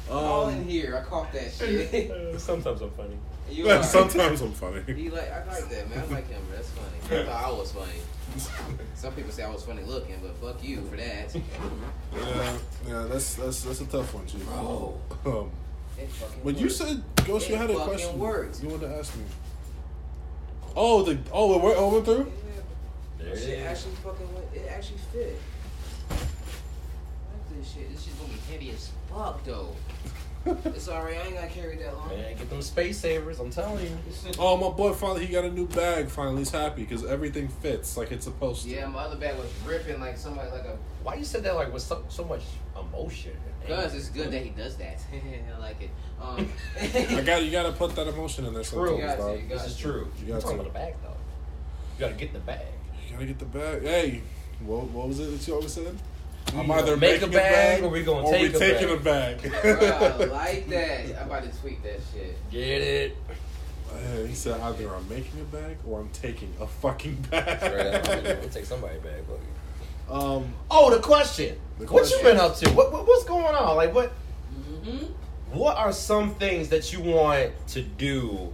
All 0.10 0.48
in 0.49 0.64
here, 0.68 0.98
I 0.98 1.07
caught 1.07 1.31
that 1.34 1.52
shit. 1.52 2.40
Sometimes 2.40 2.81
I'm 2.81 2.91
funny. 2.91 3.18
You 3.49 3.69
are. 3.69 3.84
Sometimes 3.98 4.41
I'm 4.41 4.53
funny. 4.53 4.81
He 4.88 5.10
like 5.10 5.31
I 5.31 5.45
like 5.45 5.69
that 5.69 5.90
man. 5.90 5.99
I 5.99 6.14
like 6.14 6.30
him. 6.30 6.41
That's 6.52 6.69
funny. 6.69 7.22
I 7.22 7.26
thought 7.26 7.45
I 7.45 7.52
was 7.52 7.72
funny. 7.72 7.91
Some 8.95 9.14
people 9.14 9.31
say 9.31 9.44
I 9.44 9.49
was 9.49 9.64
funny 9.64 9.81
looking, 9.84 10.15
but 10.22 10.36
fuck 10.38 10.64
you 10.64 10.81
for 10.90 10.98
that. 10.98 11.36
Yeah, 12.15 12.57
yeah, 12.88 13.06
that's 13.10 13.36
that's 13.36 13.61
that's 13.64 13.81
a 13.81 13.86
tough 13.86 14.14
one, 14.14 14.26
Chief. 14.26 14.44
Bro. 14.45 14.99
Um, 15.26 15.52
It 15.98 16.10
fucking 16.10 16.41
but 16.44 16.56
you 16.57 16.65
worked. 16.65 16.76
said 16.76 17.03
Ghost, 17.26 17.49
you 17.49 17.56
had 17.56 17.69
a 17.69 17.76
question. 17.76 18.18
worked. 18.18 18.64
You 18.64 18.69
wanted 18.69 18.88
to 18.90 18.95
ask 18.98 19.15
me. 19.15 19.23
Oh, 20.76 21.03
the 21.03 21.18
oh, 21.31 21.56
it 21.56 21.61
went, 21.64 21.76
oh, 21.77 21.90
it 21.90 21.94
went 21.94 22.06
through. 22.06 22.31
Yeah, 23.19 23.26
There 23.26 23.34
it 23.34 23.40
shit 23.40 23.60
actually 23.60 23.95
fucking 24.03 24.34
went. 24.34 24.48
It 24.56 24.68
actually 24.72 24.98
fit. 25.11 25.40
I 27.60 27.61
like 27.61 27.65
this 27.65 27.73
shit. 27.73 27.91
This 27.91 28.03
shit's 28.03 28.15
gonna 28.15 28.34
be 28.34 28.40
heavy 28.52 28.72
as 28.72 28.91
fuck 29.10 29.44
though. 29.44 29.76
it's 30.45 30.88
alright. 30.88 31.18
I 31.18 31.26
ain't 31.26 31.36
gotta 31.36 31.48
carry 31.48 31.76
that 31.77 31.94
long. 31.98 32.10
Man, 32.10 32.38
get 32.38 32.49
them 32.49 32.61
space 32.61 32.98
savers. 32.98 33.40
I'm 33.40 33.49
telling 33.49 33.86
you. 33.86 33.98
Oh, 34.40 34.56
my 34.56 34.69
boy 34.69 34.94
finally 34.94 35.26
he 35.26 35.34
got 35.34 35.44
a 35.44 35.52
new 35.52 35.68
bag. 35.68 36.10
Finally, 36.10 36.40
he's 36.40 36.52
happy 36.52 36.84
because 36.84 37.06
everything 37.06 37.48
fits 37.48 37.98
like 37.98 38.11
it's 38.11 38.26
supposed 38.26 38.64
to. 38.64 38.69
Yeah, 38.69 38.88
my 38.88 39.02
other 39.02 39.18
bag 39.18 39.38
was 39.38 39.52
ripping 39.65 39.99
like 39.99 40.18
somebody 40.18 40.49
like 40.52 40.64
a. 40.64 40.77
Why 41.03 41.15
you 41.15 41.26
said 41.26 41.44
that 41.44 41.56
like 41.56 41.73
with 41.73 41.81
so, 41.84 42.03
so 42.10 42.23
much 42.23 42.44
emotion? 42.77 43.36
Cause 43.68 43.94
it's 43.94 44.10
good 44.10 44.31
that 44.31 44.41
he 44.41 44.49
does 44.49 44.77
that. 44.77 44.99
I 45.56 45.60
like 45.60 45.81
it. 45.81 45.90
Um, 46.22 46.49
I 46.80 47.22
got 47.22 47.44
you. 47.44 47.52
Got 47.52 47.64
to 47.64 47.72
put 47.73 47.95
that 47.95 48.07
emotion 48.07 48.45
in 48.45 48.53
there 48.53 48.64
True. 48.64 48.95
You 48.95 49.02
got 49.03 49.15
to, 49.15 49.22
dog. 49.22 49.41
you 49.41 49.48
This 49.48 49.65
is 49.65 49.77
true. 49.77 50.07
You 50.19 50.27
You're 50.27 50.38
got 50.38 50.41
talking 50.41 50.57
to. 50.57 50.64
about 50.64 50.73
the 50.73 50.80
bag 50.80 50.95
though. 51.03 51.10
You 51.10 51.99
gotta 51.99 52.14
get 52.14 52.34
the 52.34 52.40
bag. 52.40 52.65
You 53.06 53.14
gotta 53.14 53.26
get 53.26 53.40
the 53.40 53.45
bag. 53.45 53.84
Hey, 53.84 54.22
what, 54.61 54.86
what 54.86 55.07
was 55.10 55.19
it 55.19 55.31
that 55.31 55.48
you 55.48 55.53
always 55.53 55.73
said? 55.73 55.95
I'm 56.56 56.70
either 56.72 56.98
make 56.98 57.22
making 57.22 57.30
a 57.30 57.32
bag 57.38 57.84
or 57.84 57.90
we 57.90 58.03
gonna 58.03 58.26
or 58.26 58.32
take 58.32 58.52
we 58.52 58.56
a 58.56 58.60
taking 58.60 58.98
bag. 59.03 59.45
a 59.45 59.49
bag. 59.49 59.80
Bruh, 59.80 60.22
I 60.22 60.26
like 60.32 60.70
that. 60.70 61.22
I'm 61.22 61.28
about 61.28 61.44
to 61.44 61.60
tweet 61.60 61.84
that 61.84 61.99
shit. 62.14 62.38
Get 62.52 62.82
it? 62.82 63.18
Yeah, 63.94 64.26
he 64.28 64.34
said 64.34 64.60
either 64.61 64.94
I'm 64.95 65.07
making 65.10 65.41
a 65.41 65.44
bag 65.56 65.78
or 65.86 65.99
I'm 65.99 66.10
taking 66.10 66.53
a 66.60 66.68
fucking 66.68 67.16
bag. 67.30 68.40
We'll 68.41 68.49
take 68.49 68.66
somebody 68.66 68.98
bag. 68.99 69.24
But... 69.28 70.14
Um, 70.14 70.53
Oh, 70.72 70.90
the 70.94 71.02
question. 71.02 71.57
The 71.78 71.86
What 71.86 72.10
you 72.10 72.18
question. 72.18 72.24
been 72.24 72.38
up 72.38 72.56
to? 72.57 72.70
What, 72.72 72.91
what 72.91 73.07
what's 73.07 73.26
going 73.26 73.44
on? 73.56 73.76
Like 73.76 73.94
what? 73.94 74.11
Mm-hmm. 74.53 75.06
What 75.57 75.78
are 75.78 75.91
some 75.91 76.36
things 76.36 76.70
that 76.70 76.94
you 76.94 77.02
want 77.02 77.52
to 77.70 77.82
do 77.82 78.53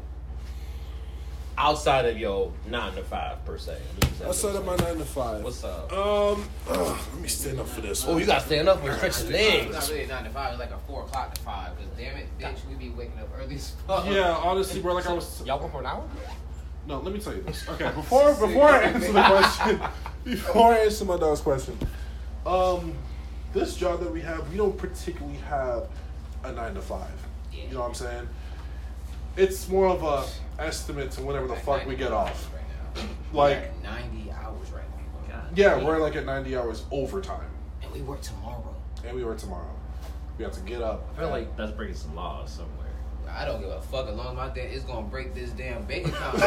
outside 1.58 2.06
of 2.06 2.18
your 2.18 2.52
nine 2.70 2.94
to 2.96 3.04
five 3.04 3.44
per 3.46 3.58
se? 3.58 3.78
outside 4.26 4.56
of 4.56 4.66
my 4.66 4.76
nine 4.78 4.98
to 4.98 5.06
five. 5.06 5.44
What's 5.44 5.64
up? 5.64 5.92
Um, 5.92 6.48
ugh, 6.70 6.98
let 7.14 7.22
me 7.22 7.28
stand 7.28 7.60
up 7.60 7.68
for 7.68 7.82
this. 7.82 8.06
Oh, 8.06 8.12
one. 8.12 8.20
you 8.20 8.26
gotta 8.26 8.46
stand 8.46 8.70
up 8.70 8.84
and 8.84 8.96
stretch 8.96 9.24
your 9.24 9.32
It's 9.40 9.64
not 9.66 9.74
legs. 9.74 9.92
really 9.92 10.06
nine 10.08 10.24
to 10.24 10.30
five. 10.30 10.52
It's 10.52 10.60
like 10.60 10.72
a 10.72 10.78
four 10.88 11.04
o'clock 11.04 11.34
to 11.34 11.42
five. 11.42 11.76
Cause 11.78 11.88
damn 11.98 12.18
it, 12.18 12.28
bitch, 12.40 12.58
we 12.70 12.76
be 12.76 12.90
waking 12.90 13.20
up 13.20 13.30
early 13.38 13.56
as 13.56 13.72
fuck. 13.88 14.06
Yeah, 14.08 14.36
honestly, 14.36 14.82
bro. 14.82 14.94
Like 14.94 15.08
I 15.08 15.14
was. 15.14 15.44
Y'all 15.46 15.60
work 15.60 15.72
for 15.72 15.80
an 15.82 15.86
hour? 15.88 16.04
No, 16.88 17.00
let 17.00 17.14
me 17.14 17.20
tell 17.20 17.34
you 17.34 17.42
this. 17.42 17.68
Okay, 17.68 17.92
before 17.92 18.30
before 18.36 18.70
I 18.70 18.84
answer 18.84 19.12
the 19.12 19.24
question, 19.24 19.82
before 20.24 20.74
I 20.74 20.78
answer 20.80 21.06
my 21.06 21.18
dog's 21.18 21.42
question, 21.42 21.78
um, 22.46 22.94
this 23.54 23.76
job 23.76 24.02
that 24.02 24.12
we 24.12 24.22
have, 24.22 24.50
we 24.52 24.58
don't 24.58 24.78
particularly 24.78 25.38
have 25.50 25.88
a 26.44 26.52
nine 26.52 26.76
to 26.76 26.82
five. 26.82 27.10
You 27.52 27.74
know 27.74 27.82
what 27.82 27.88
I'm 27.88 27.94
saying? 27.96 28.28
It's 29.38 29.68
more 29.68 29.88
of 29.88 30.04
a 30.04 30.26
estimate 30.60 31.18
and 31.18 31.26
whatever 31.26 31.48
the 31.48 31.54
Like 31.54 31.64
fuck 31.64 31.86
we 31.86 31.96
get 31.96 32.12
off. 32.12 32.52
Right 32.54 32.64
now. 32.96 33.02
Like, 33.34 33.58
We're 33.58 33.64
at 33.64 33.84
ninety 33.84 34.32
hours 34.32 34.72
right 34.72 34.84
now. 35.30 35.42
yeah, 35.56 35.84
we're 35.84 36.00
like 36.00 36.16
at 36.16 36.26
90 36.26 36.56
hours 36.58 36.84
overtime, 36.92 37.50
And 37.84 37.92
we 37.92 38.02
work 38.02 38.22
tomorrow. 38.22 38.76
and 39.06 39.16
we 39.16 39.24
work 39.24 39.38
tomorrow. 39.38 39.70
We 40.38 40.44
have 40.44 40.54
to 40.54 40.62
get 40.62 40.82
up. 40.82 41.08
I 41.16 41.20
feel 41.20 41.30
like 41.30 41.56
that's 41.58 41.72
breaking 41.72 41.96
some 41.96 42.16
laws 42.16 42.52
somewhere. 42.52 42.85
I 43.36 43.44
don't 43.46 43.60
give 43.60 43.70
a 43.70 43.82
fuck 43.82 44.08
as 44.08 44.16
long 44.16 44.28
as 44.30 44.36
my 44.36 44.48
dad 44.48 44.72
is 44.72 44.84
gonna 44.84 45.06
break 45.08 45.34
this 45.36 45.50
damn 45.52 45.84
bank 45.84 46.08
account. 46.14 46.40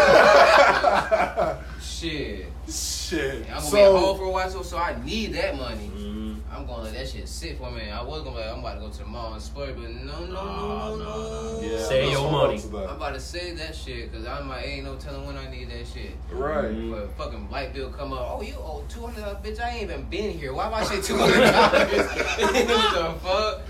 Shit. 1.83 2.47
Shit. 2.69 3.43
I'm 3.43 3.57
gonna 3.57 3.61
so, 3.63 3.77
be 3.77 3.83
at 3.83 3.93
home 3.93 4.17
for 4.19 4.25
a 4.25 4.31
while, 4.31 4.51
so, 4.51 4.63
so 4.63 4.79
I 4.79 4.97
need 5.05 5.35
that 5.35 5.57
money. 5.57 5.91
Mm-hmm. 5.95 6.35
I'm 6.51 6.67
gonna 6.67 6.85
let 6.85 6.95
that 6.95 7.09
shit 7.09 7.29
sit 7.29 7.59
for 7.59 7.71
me. 7.71 7.91
I 7.91 8.03
was 8.03 8.23
gonna 8.23 8.37
be 8.37 8.43
like, 8.43 8.53
I'm 8.53 8.61
about 8.61 8.75
to 8.75 8.81
go 8.81 8.89
to 8.89 8.99
the 8.99 9.05
mall 9.05 9.35
and 9.35 9.43
splurge, 9.43 9.77
but 9.77 9.91
no, 9.91 10.25
no, 10.25 10.27
no, 10.27 10.97
no, 10.97 10.97
no. 10.97 11.61
yeah, 11.63 11.79
Save 11.85 12.13
your 12.13 12.31
money. 12.31 12.59
to 12.59 12.67
I'm 12.89 12.97
about 12.97 13.15
to 13.15 13.21
save 13.21 13.59
that 13.59 13.75
shit, 13.77 14.11
cause 14.13 14.27
I'm 14.27 14.49
like, 14.49 14.67
ain't 14.67 14.85
no 14.85 14.97
telling 14.97 15.27
when 15.27 15.37
I 15.37 15.51
need 15.51 15.69
that 15.71 15.87
shit. 15.87 16.13
Right. 16.31 16.71
Mhm. 16.71 16.91
But 16.91 17.13
fucking 17.19 17.51
light 17.51 17.75
bill 17.75 17.91
come 17.91 18.13
up. 18.15 18.27
Oh, 18.31 18.41
you 18.43 18.55
owe 18.57 18.83
two 18.89 19.01
hundred 19.07 19.21
dollars, 19.23 19.39
bitch. 19.45 19.61
I 19.61 19.71
ain't 19.71 19.83
even 19.91 20.05
been 20.05 20.39
here. 20.39 20.55
Why 20.55 20.67
am 20.67 20.75
I 20.75 20.85
say 20.85 21.03
two 21.03 21.19
hundred 21.19 21.51
dollars? 21.51 22.07
what 22.09 22.95
the 22.95 23.15
fuck? 23.23 23.61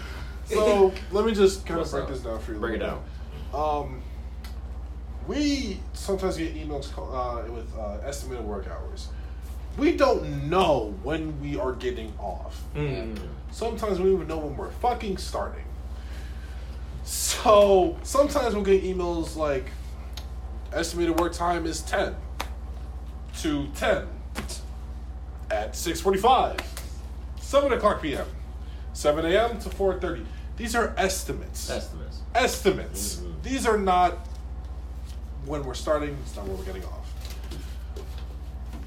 So 0.48 0.92
let 1.12 1.24
me 1.24 1.34
just 1.34 1.66
kind 1.66 1.80
of 1.80 1.90
break 1.90 2.04
up? 2.04 2.08
this 2.10 2.20
down 2.20 2.38
for 2.40 2.52
you. 2.52 2.58
Break 2.58 2.80
it 2.80 2.80
bit. 2.80 3.58
Um, 3.58 4.02
we 5.26 5.80
sometimes 5.92 6.36
get 6.36 6.54
emails 6.54 6.90
uh, 6.96 7.50
with 7.52 7.70
uh, 7.76 7.98
estimated 8.04 8.44
work 8.44 8.66
hours. 8.66 9.08
We 9.76 9.96
don't 9.96 10.48
know 10.48 10.94
when 11.02 11.40
we 11.40 11.56
are 11.58 11.72
getting 11.72 12.12
off. 12.18 12.64
Mm. 12.74 13.16
Sometimes 13.52 13.98
we 13.98 14.06
don't 14.06 14.14
even 14.14 14.28
know 14.28 14.38
when 14.38 14.56
we're 14.56 14.70
fucking 14.70 15.18
starting. 15.18 15.64
So 17.04 17.96
sometimes 18.02 18.54
we'll 18.54 18.64
get 18.64 18.82
emails 18.82 19.36
like 19.36 19.70
estimated 20.72 21.18
work 21.18 21.32
time 21.32 21.64
is 21.64 21.80
10 21.82 22.14
to 23.38 23.68
10 23.68 24.06
at 25.50 25.72
6.45 25.72 26.60
7 27.40 27.72
o'clock 27.72 28.02
p.m 28.02 28.26
7 28.92 29.24
a.m 29.24 29.58
to 29.60 29.70
4.30 29.70 30.26
these 30.58 30.74
are 30.74 30.92
estimates 30.98 31.70
Estimates. 31.70 32.20
estimates 32.34 33.16
Mhm. 33.16 33.42
these 33.42 33.66
are 33.66 33.78
not 33.78 34.26
when 35.46 35.64
we're 35.64 35.74
starting 35.74 36.16
it's 36.26 36.36
not 36.36 36.46
where 36.46 36.56
we're 36.56 36.64
getting 36.64 36.84
off 36.84 37.06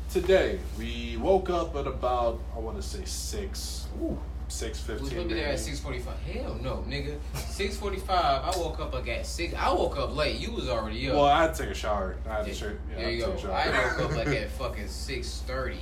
today 0.10 0.60
we 0.78 1.18
woke 1.18 1.50
up 1.50 1.76
at 1.76 1.88
about 1.88 2.40
i 2.56 2.60
want 2.60 2.76
to 2.78 2.84
say 2.84 3.04
6 3.06 3.88
We 4.00 4.10
6.15 4.50 4.76
supposed 4.76 5.12
to 5.12 5.24
be 5.24 5.34
there 5.34 5.44
at 5.46 5.50
maybe. 5.52 5.58
six 5.58 5.80
forty 5.80 6.00
five. 6.00 6.18
Hell 6.30 6.56
no, 6.62 6.84
nigga. 6.86 7.16
Six 7.36 7.78
forty 7.78 8.00
five. 8.02 8.44
I 8.44 8.60
woke 8.60 8.82
up 8.82 8.94
like 8.94 9.08
at 9.08 9.26
six. 9.26 9.54
I 9.54 9.72
woke 9.72 9.98
up 9.98 10.14
late. 10.14 10.42
You 10.42 10.52
was 10.52 10.68
already 10.68 11.08
up. 11.10 11.16
well 11.16 11.24
i 11.26 11.44
had 11.44 11.56
to 11.56 11.64
take 11.64 11.72
a 11.72 11.74
shower 11.74 12.18
i 12.30 12.34
had 12.36 12.46
to 12.46 12.54
shirt 12.54 12.78
yeah, 12.90 12.98
there 12.98 13.12
you 13.12 13.22
had 13.24 13.30
go. 13.30 13.36
to 13.38 13.42
take 13.44 13.50
a 13.50 13.54
I 13.54 13.86
woke 14.02 14.12
up 14.12 14.18
like 14.18 14.28
at 14.44 14.50
fucking 14.50 14.90
six 14.90 15.42
thirty, 15.48 15.80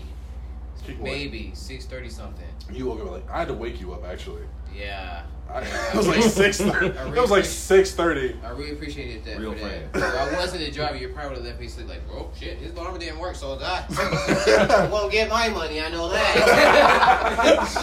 What? 0.85 0.99
maybe 1.01 1.49
six 1.55 1.85
thirty 1.85 2.09
something. 2.09 2.45
you 2.71 2.85
woke 2.85 3.01
up 3.01 3.09
like 3.09 3.27
i 3.31 3.39
had 3.39 3.47
to 3.47 3.55
wake 3.55 3.81
you 3.81 3.91
up 3.91 4.05
actually 4.05 4.43
Yeah. 4.75 5.23
I, 5.49 5.61
it 5.93 5.95
was 5.95 6.07
like 6.07 6.19
6.30 6.19 7.15
it 7.17 7.19
was 7.21 7.31
like 7.31 7.43
6.30 7.43 8.43
I 8.43 8.49
really 8.51 8.71
appreciated 8.71 9.25
that. 9.25 9.39
Real 9.39 9.53
for 9.53 9.67
that. 9.67 9.95
If 9.95 10.03
I 10.03 10.33
wasn't 10.39 10.63
the 10.63 10.71
driver, 10.71 10.95
you 10.97 11.09
probably 11.09 11.29
would 11.29 11.37
have 11.37 11.45
left 11.47 11.59
me 11.59 11.67
sleep 11.67 11.87
like, 11.89 12.07
bro, 12.07 12.31
shit, 12.39 12.59
his 12.59 12.71
alarm 12.73 12.99
didn't 12.99 13.17
work, 13.17 13.35
so 13.35 13.57
I 13.61 14.87
won't 14.91 15.11
get 15.11 15.27
my 15.29 15.49
money. 15.49 15.81
I 15.81 15.89
know 15.89 16.09
that. 16.09 16.35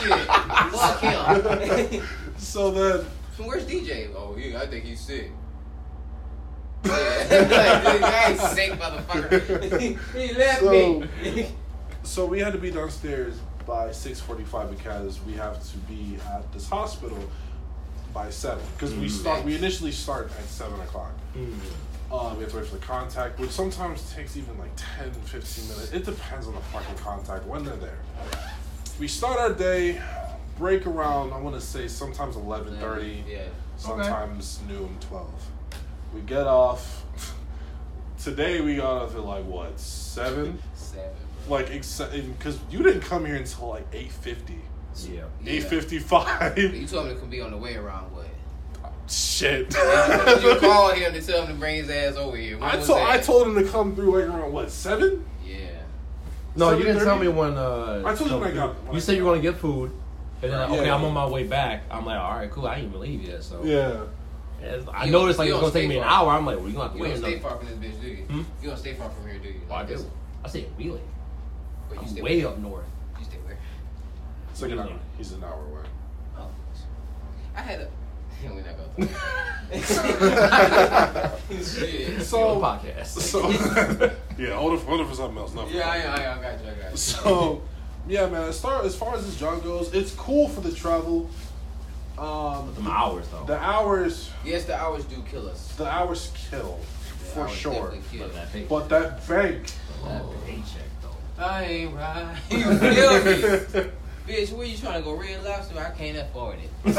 shit, 0.00 0.26
fuck 0.78 1.00
him. 1.90 2.02
so 2.38 2.70
then 2.70 3.06
so 3.36 3.44
where's 3.44 3.66
DJ? 3.66 4.08
Oh, 4.14 4.34
yeah, 4.38 4.60
I 4.62 4.66
think 4.66 4.84
he's 4.84 5.00
sick. 5.00 5.30
Yeah, 6.84 6.92
like, 8.00 8.38
this 8.38 8.50
sick, 8.52 8.72
motherfucker. 8.72 9.78
he 10.14 10.34
left 10.34 10.60
So- 10.60 10.70
me. 10.70 11.48
So 12.02 12.24
we 12.24 12.38
had 12.38 12.52
to 12.52 12.58
be 12.58 12.70
downstairs 12.70 13.34
by 13.66 13.90
six 13.92 14.20
forty-five 14.20 14.70
because 14.76 15.20
we 15.22 15.32
have 15.34 15.62
to 15.70 15.76
be 15.78 16.18
at 16.28 16.50
this 16.52 16.68
hospital 16.68 17.18
by 18.14 18.30
seven. 18.30 18.64
Because 18.74 18.94
we 18.94 19.08
start, 19.08 19.44
we 19.44 19.54
initially 19.56 19.92
start 19.92 20.30
at 20.38 20.44
seven 20.46 20.80
o'clock. 20.80 21.12
Um, 22.10 22.36
we 22.36 22.42
have 22.44 22.50
to 22.52 22.56
wait 22.58 22.66
for 22.66 22.76
the 22.76 22.86
contact, 22.86 23.38
which 23.40 23.50
sometimes 23.50 24.12
takes 24.14 24.36
even 24.36 24.56
like 24.58 24.70
10, 24.76 25.10
15 25.12 25.68
minutes. 25.68 25.92
It 25.92 26.04
depends 26.04 26.46
on 26.46 26.54
the 26.54 26.60
fucking 26.60 26.94
contact 26.98 27.44
when 27.46 27.64
they're 27.64 27.74
there. 27.76 27.98
We 29.00 29.08
start 29.08 29.38
our 29.40 29.52
day, 29.52 30.00
break 30.56 30.86
around. 30.86 31.32
I 31.32 31.38
want 31.40 31.56
to 31.56 31.60
say 31.60 31.88
sometimes 31.88 32.36
eleven 32.36 32.76
thirty, 32.78 33.24
Yeah. 33.28 33.42
sometimes 33.76 34.60
noon, 34.68 34.96
twelve. 35.00 35.34
We 36.14 36.20
get 36.22 36.46
off. 36.46 37.04
Today 38.22 38.60
we 38.62 38.76
got 38.76 39.02
off 39.02 39.14
at 39.14 39.24
like 39.24 39.44
what 39.44 39.78
seven? 39.78 40.58
Seven. 40.74 41.10
Like 41.48 41.68
because 41.68 42.58
you 42.70 42.82
didn't 42.82 43.02
come 43.02 43.24
here 43.24 43.36
until 43.36 43.68
like 43.68 43.90
8.50 43.92 44.36
Yeah. 45.10 45.24
Yeah. 45.44 45.60
8.55 45.60 46.80
You 46.80 46.86
told 46.86 47.06
me 47.06 47.12
it 47.12 47.20
could 47.20 47.30
be 47.30 47.40
on 47.40 47.50
the 47.52 47.56
way 47.56 47.76
around 47.76 48.12
what? 48.14 48.26
Shit. 49.08 49.72
You 49.74 50.56
call 50.58 50.90
him 50.92 51.12
to 51.12 51.22
tell 51.22 51.42
him 51.42 51.48
to 51.48 51.54
bring 51.54 51.76
his 51.76 51.90
ass 51.90 52.16
over 52.16 52.36
here? 52.36 52.58
When 52.58 52.68
I 52.68 52.80
told? 52.82 52.98
I 53.00 53.18
told 53.18 53.46
him 53.46 53.54
to 53.54 53.70
come 53.70 53.94
through 53.94 54.18
like 54.20 54.28
around 54.28 54.52
what 54.52 54.70
seven? 54.70 55.24
Yeah. 55.44 55.56
No, 56.56 56.70
you 56.76 56.84
didn't 56.84 57.02
7:30? 57.02 57.04
tell 57.04 57.18
me 57.18 57.28
when. 57.28 57.56
Uh, 57.56 58.02
I 58.04 58.14
told 58.14 58.30
you 58.30 58.38
when 58.38 58.50
I 58.50 58.54
got- 58.54 58.74
when 58.84 58.92
You 58.92 58.96
I 58.96 59.00
said 59.00 59.12
you 59.16 59.22
got- 59.22 59.28
were 59.28 59.36
gonna 59.36 59.42
get 59.42 59.56
food, 59.60 59.90
and 60.42 60.50
then 60.52 60.58
like, 60.58 60.70
okay, 60.70 60.86
Yeah. 60.86 60.94
I'm 60.96 61.04
on 61.04 61.12
my 61.12 61.26
way 61.26 61.44
back. 61.44 61.82
I'm 61.90 62.04
like, 62.04 62.18
all 62.18 62.32
right, 62.36 62.50
cool. 62.50 62.66
I 62.66 62.76
didn't 62.76 62.88
even 62.90 63.00
leave 63.00 63.22
yet, 63.22 63.44
so 63.44 63.62
Yeah. 63.62 64.06
And 64.62 64.88
I 64.88 65.04
You 65.04 65.12
noticed 65.12 65.36
don't- 65.38 65.46
like 65.46 65.48
you 65.48 65.54
it's 65.54 65.60
gonna 65.60 65.72
take 65.72 65.88
me 65.88 65.98
an 65.98 66.04
hour. 66.04 66.32
I'm 66.32 66.44
like, 66.46 66.56
well, 66.56 66.66
you 66.66 66.72
gonna 66.72 66.84
have 66.84 66.92
to 66.92 66.98
You 66.98 67.04
wait 67.04 67.10
don't 67.10 67.22
stay 67.22 67.38
far 67.38 67.56
from 67.58 67.66
this 67.68 67.76
bitch, 67.76 68.00
do 68.00 68.08
you? 68.08 68.16
Hmm? 68.24 68.42
You 68.62 68.68
don't 68.70 68.78
stay 68.78 68.94
far 68.94 69.10
from 69.10 69.28
here, 69.30 69.38
do 69.38 69.48
you? 69.50 69.60
Oh, 69.70 69.74
I 69.74 69.78
Like 69.80 69.88
do. 69.88 69.94
this? 69.96 70.06
I 70.44 70.48
stay 70.48 70.60
in 70.60 70.66
Wheeling. 70.76 71.02
But 71.88 71.94
you 71.96 72.00
I'm 72.02 72.08
stay 72.08 72.22
way 72.22 72.38
where? 72.42 72.48
up 72.52 72.58
north. 72.58 72.84
You 73.18 73.24
stay 73.24 73.36
where? 73.44 73.58
It's 74.50 74.62
like 74.62 74.70
an 74.72 74.78
Really? 74.78 74.92
hour. 74.92 74.98
He's 75.18 75.32
an 75.32 75.44
hour 75.44 75.64
away. 75.64 75.82
Oh. 76.38 76.48
I 77.56 77.60
had 77.60 77.80
a. 77.80 77.88
Yeah, 78.42 78.50
we're 78.52 78.62
not 78.62 78.76
gonna 78.76 79.08
So- 82.22 82.60
podcast. 82.60 83.06
So 83.06 83.48
yeah, 84.38 84.56
hold 84.56 84.74
it, 84.78 84.84
hold 84.84 85.00
it 85.00 85.08
for 85.08 85.14
something 85.14 85.38
else. 85.38 85.54
Not 85.54 85.68
for 85.68 85.74
Yeah, 85.74 85.88
I, 85.88 85.96
I, 85.96 86.38
I 86.38 86.42
got 86.42 86.64
you. 86.64 86.70
I 86.70 86.74
got 86.82 86.90
you. 86.90 86.96
So 86.96 87.62
yeah, 88.06 88.26
man. 88.28 88.42
As 88.48 88.60
far 88.60 88.84
as 88.84 88.94
far 88.94 89.14
as 89.16 89.24
this 89.26 89.36
job 89.38 89.62
goes, 89.62 89.92
it's 89.94 90.12
cool 90.12 90.48
for 90.48 90.60
the 90.60 90.72
travel. 90.72 91.28
Um, 92.18 92.72
Some 92.74 92.86
hours 92.88 93.28
though. 93.28 93.44
the 93.44 93.58
hours, 93.58 94.30
Yes, 94.44 94.64
the 94.64 94.74
hours 94.74 95.04
do 95.04 95.22
kill 95.30 95.48
us. 95.50 95.68
the 95.76 95.86
hours 95.86 96.32
kill 96.50 96.78
The 97.18 97.24
for 97.26 97.40
hours 97.42 97.52
sure. 97.52 97.94
kill. 98.10 98.26
But 98.28 98.34
that 98.34 98.52
pay, 98.52 98.64
But 98.64 98.88
that 98.88 99.28
bank, 99.28 99.70
that 100.04 100.24
paycheck 100.46 100.66
though. 100.66 100.85
I 101.38 101.64
ain't 101.64 101.94
right. 101.94 102.36
You 102.50 102.78
feel 102.78 103.24
me? 103.24 103.90
Bitch, 104.26 104.52
where 104.52 104.66
you 104.66 104.76
trying 104.76 104.98
to 104.98 105.04
go? 105.04 105.14
Red 105.14 105.44
Lobster? 105.44 105.78
I 105.78 105.90
can't 105.90 106.18
afford 106.18 106.58
it. 106.58 106.70
Shit. 106.84 106.94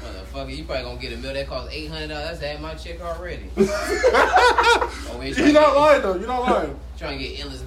Motherfucker, 0.00 0.56
you 0.56 0.64
probably 0.64 0.82
gonna 0.84 0.98
get 0.98 1.12
a 1.12 1.16
meal 1.16 1.34
that 1.34 1.46
costs 1.46 1.70
eight 1.72 1.90
hundred 1.90 2.08
dollars. 2.08 2.38
That's 2.38 2.54
at 2.54 2.60
my 2.62 2.74
check 2.74 3.02
already. 3.02 3.50
oh, 3.58 5.20
you're 5.22 5.52
not 5.52 5.76
lying 5.76 6.02
though. 6.02 6.14
You're 6.14 6.26
not 6.28 6.42
lying. 6.42 6.80
Trying 6.96 7.18
to 7.18 7.24
get 7.24 7.40
endless, 7.40 7.64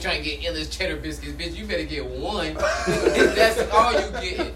trying 0.00 0.22
to 0.22 0.30
get 0.30 0.44
endless 0.44 0.68
cheddar 0.68 0.96
biscuits, 0.96 1.32
bitch. 1.32 1.56
You 1.56 1.66
better 1.66 1.84
get 1.84 2.04
one. 2.06 2.54
That's 2.54 3.60
all 3.72 3.92
you 3.92 4.10
get. 4.20 4.54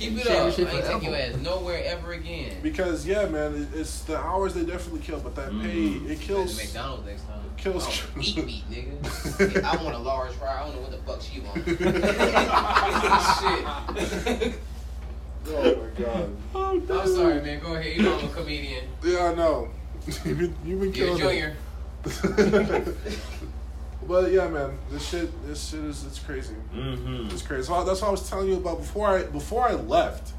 Keep 0.00 0.18
it 0.18 0.26
up. 0.28 0.46
I 0.46 0.50
shit 0.50 0.68
ain't 0.68 0.84
taking 0.84 1.02
your 1.02 1.12
forever. 1.12 1.34
ass 1.36 1.42
nowhere 1.42 1.82
ever 1.84 2.12
again. 2.12 2.56
Because 2.62 3.06
yeah, 3.06 3.26
man, 3.26 3.54
it- 3.54 3.68
it's 3.78 4.00
the 4.02 4.16
hours 4.16 4.54
they 4.54 4.64
definitely 4.64 5.00
kill, 5.00 5.20
but 5.20 5.34
that 5.36 5.50
Mhm. 5.50 5.62
pay 5.62 5.78
it 5.78 6.02
Go 6.02 6.08
to 6.08 6.14
kills. 6.16 6.56
McDonald's 6.56 7.06
next 7.06 7.22
time. 7.28 7.40
kills- 7.58 7.86
I 7.86 7.90
eat 8.20 8.46
meat, 8.46 8.64
nigga. 8.70 9.62
I 9.72 9.76
want 9.82 9.94
a 9.94 9.98
large 9.98 10.32
fry. 10.32 10.62
I 10.62 10.64
don't 10.66 10.74
know 10.76 10.80
what 10.80 10.90
the 10.92 10.98
fuck 11.04 11.20
she 11.20 11.40
want. 11.40 11.64
Shit. 14.40 14.54
Oh 15.48 15.76
my 15.76 15.88
god. 16.02 16.26
I'm 16.54 16.86
sorry, 17.14 17.40
man. 17.42 17.60
Go 17.60 17.74
ahead. 17.74 17.96
You 17.96 18.02
know 18.02 18.18
I'm 18.18 18.24
a 18.24 18.28
comedian. 18.28 18.84
Yeah, 19.04 19.30
I 19.30 19.34
know. 19.34 19.68
you've 20.06 20.24
been, 20.38 20.54
you've 20.64 20.80
been 20.80 20.94
You're 20.94 21.14
a 21.14 21.18
killing 21.18 21.18
junior. 21.18 21.56
It. 24.10 24.22
but 24.22 24.32
yeah, 24.32 24.48
man, 24.48 24.78
this 24.90 25.08
shit, 25.08 25.46
this 25.46 25.70
shit 25.70 25.80
is 25.80 26.04
it's 26.04 26.18
crazy. 26.18 26.54
Mm-hmm. 26.74 27.28
It's 27.30 27.42
crazy. 27.42 27.64
So 27.64 27.84
that's 27.84 28.02
what 28.02 28.08
I 28.08 28.10
was 28.10 28.28
telling 28.28 28.48
you 28.48 28.56
about 28.56 28.78
before 28.78 29.08
I 29.08 29.22
before 29.24 29.68
I 29.68 29.72
left. 29.74 30.32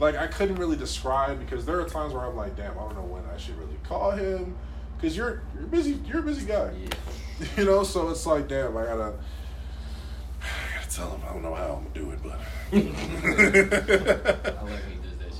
Like 0.00 0.16
I 0.16 0.26
couldn't 0.26 0.56
really 0.56 0.76
describe 0.76 1.38
because 1.38 1.64
there 1.64 1.80
are 1.80 1.88
times 1.88 2.12
where 2.12 2.24
I'm 2.24 2.36
like, 2.36 2.56
damn, 2.56 2.72
I 2.72 2.82
don't 2.82 2.94
know 2.94 3.02
when 3.02 3.22
I 3.32 3.36
should 3.38 3.56
really 3.58 3.78
call 3.84 4.10
him 4.10 4.56
because 4.96 5.16
you're 5.16 5.42
you're 5.54 5.66
busy. 5.68 6.00
You're 6.06 6.20
a 6.20 6.22
busy 6.22 6.46
guy. 6.46 6.72
Yeah. 6.82 6.88
You 7.56 7.64
know, 7.64 7.82
so 7.82 8.08
it's 8.10 8.24
like, 8.24 8.46
damn, 8.46 8.76
I 8.76 8.84
gotta, 8.84 9.14
I 10.40 10.76
gotta 10.76 10.88
tell 10.88 11.10
him. 11.10 11.22
I 11.28 11.32
don't 11.32 11.42
know 11.42 11.54
how 11.54 11.74
I'm 11.74 11.82
gonna 11.82 11.94
do 11.94 12.10
it, 12.12 12.22
but 12.22 12.38
I 12.72 14.62
like 14.62 14.84
he 14.86 14.96
does 15.02 15.18
that 15.18 15.32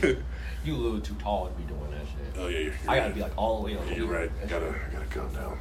shit. 0.00 0.16
but. 0.16 0.24
You 0.64 0.76
a 0.76 0.76
little 0.76 1.00
too 1.00 1.14
tall 1.14 1.48
to 1.48 1.52
be 1.54 1.62
doing 1.64 1.90
that 1.90 2.06
shit. 2.06 2.38
oh 2.38 2.48
yeah, 2.48 2.58
you're, 2.58 2.64
you're 2.64 2.74
I 2.86 2.96
gotta 2.96 3.00
right. 3.00 3.14
be 3.14 3.20
like 3.20 3.32
all 3.36 3.58
the 3.60 3.64
way 3.66 3.78
up. 3.78 3.84
Yeah, 3.88 3.96
you're 3.96 4.06
right. 4.06 4.30
I 4.42 4.46
gotta, 4.46 4.68
I 4.68 4.92
gotta 4.92 5.06
calm 5.06 5.32
down. 5.32 5.58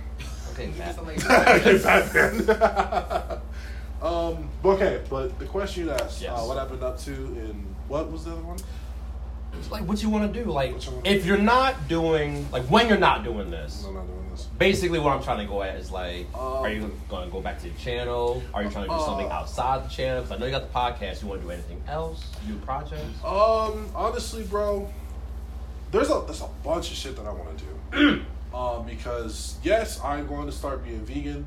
Okay, 0.60 0.72
Matt. 0.77 0.95
Sound 0.95 1.07
like- 1.07 1.30
okay, 1.65 1.77
Batman. 1.84 3.40
um, 4.02 4.49
okay, 4.65 5.02
but 5.10 5.38
the 5.40 5.45
question 5.45 5.86
you 5.86 5.91
asked, 5.91 6.22
Yes. 6.22 6.31
uh, 6.36 6.44
what 6.44 6.57
I've 6.57 6.69
been 6.69 6.84
up 6.84 6.99
to 7.02 7.11
and 7.11 7.76
what 7.88 8.11
was 8.11 8.26
the 8.26 8.31
other 8.31 8.41
one? 8.41 8.57
It's 9.53 9.72
like 9.72 9.84
what 9.88 10.02
you 10.03 10.10
want 10.10 10.31
to 10.31 10.44
do. 10.44 10.49
Like 10.52 10.69
you 10.86 10.91
wanna 10.91 11.10
if 11.10 11.26
you're 11.26 11.38
not 11.38 11.88
doing 11.88 12.45
like 12.52 12.64
when 12.65 12.88
you're 12.88 12.99
not 12.99 13.23
doing 13.23 13.49
this. 13.49 13.84
No, 13.84 13.91
not 13.91 14.06
doing 14.06 14.30
this. 14.31 14.44
Basically, 14.60 14.99
what 14.99 15.11
I'm 15.11 15.23
trying 15.23 15.40
to 15.40 15.45
go 15.45 15.64
at 15.64 15.76
is 15.76 15.91
like, 15.91 16.27
Um, 16.36 16.41
are 16.64 16.69
you 16.69 16.91
going 17.10 17.26
to 17.26 17.31
go 17.31 17.41
back 17.41 17.60
to 17.61 17.68
your 17.68 17.76
channel? 17.77 18.44
Are 18.53 18.61
you 18.64 18.69
trying 18.69 18.84
to 18.86 18.90
do 18.90 18.95
Uh, 18.95 19.06
something 19.06 19.27
outside 19.30 19.84
the 19.86 19.90
channel? 19.90 20.22
Because 20.22 20.38
I 20.38 20.40
know 20.40 20.45
you 20.45 20.52
got 20.52 20.72
the 20.72 20.77
podcast. 20.80 21.22
You 21.23 21.30
want 21.30 21.41
to 21.41 21.48
do 21.48 21.52
anything 21.52 21.81
else? 21.88 22.23
New 22.48 22.57
projects? 22.60 23.02
Um, 23.26 23.90
honestly, 23.95 24.44
bro, 24.44 24.88
there's 25.91 26.11
a 26.11 26.22
there's 26.27 26.41
a 26.41 26.49
bunch 26.64 26.91
of 26.91 26.98
shit 26.98 27.15
that 27.15 27.26
I 27.26 27.31
want 27.34 27.57
to 27.57 27.65
do. 27.91 28.26
um, 28.53 28.85
because 28.85 29.57
yes, 29.63 29.99
I'm 30.03 30.27
going 30.27 30.45
to 30.45 30.51
start 30.51 30.84
being 30.84 31.05
vegan, 31.05 31.45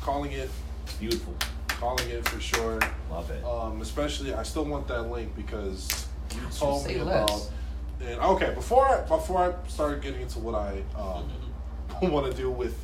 calling 0.00 0.32
it, 0.32 0.50
Beautiful. 0.98 1.34
calling 1.68 2.08
it 2.10 2.26
for 2.28 2.40
sure. 2.40 2.78
Love 3.10 3.30
it. 3.30 3.44
Um, 3.44 3.80
especially, 3.80 4.34
I 4.34 4.42
still 4.42 4.64
want 4.64 4.86
that 4.88 5.10
link 5.10 5.34
because 5.36 6.06
you 6.34 6.40
told 6.56 6.82
say 6.82 6.96
me 6.96 7.02
less. 7.02 7.30
about. 7.30 7.52
And 8.08 8.20
okay, 8.20 8.54
before 8.54 8.86
I 8.88 9.00
before 9.02 9.38
I 9.38 9.68
start 9.68 10.00
getting 10.02 10.22
into 10.22 10.38
what 10.38 10.54
I 10.54 10.82
um, 10.96 11.30
want 12.10 12.30
to 12.30 12.36
do 12.36 12.50
with 12.50 12.78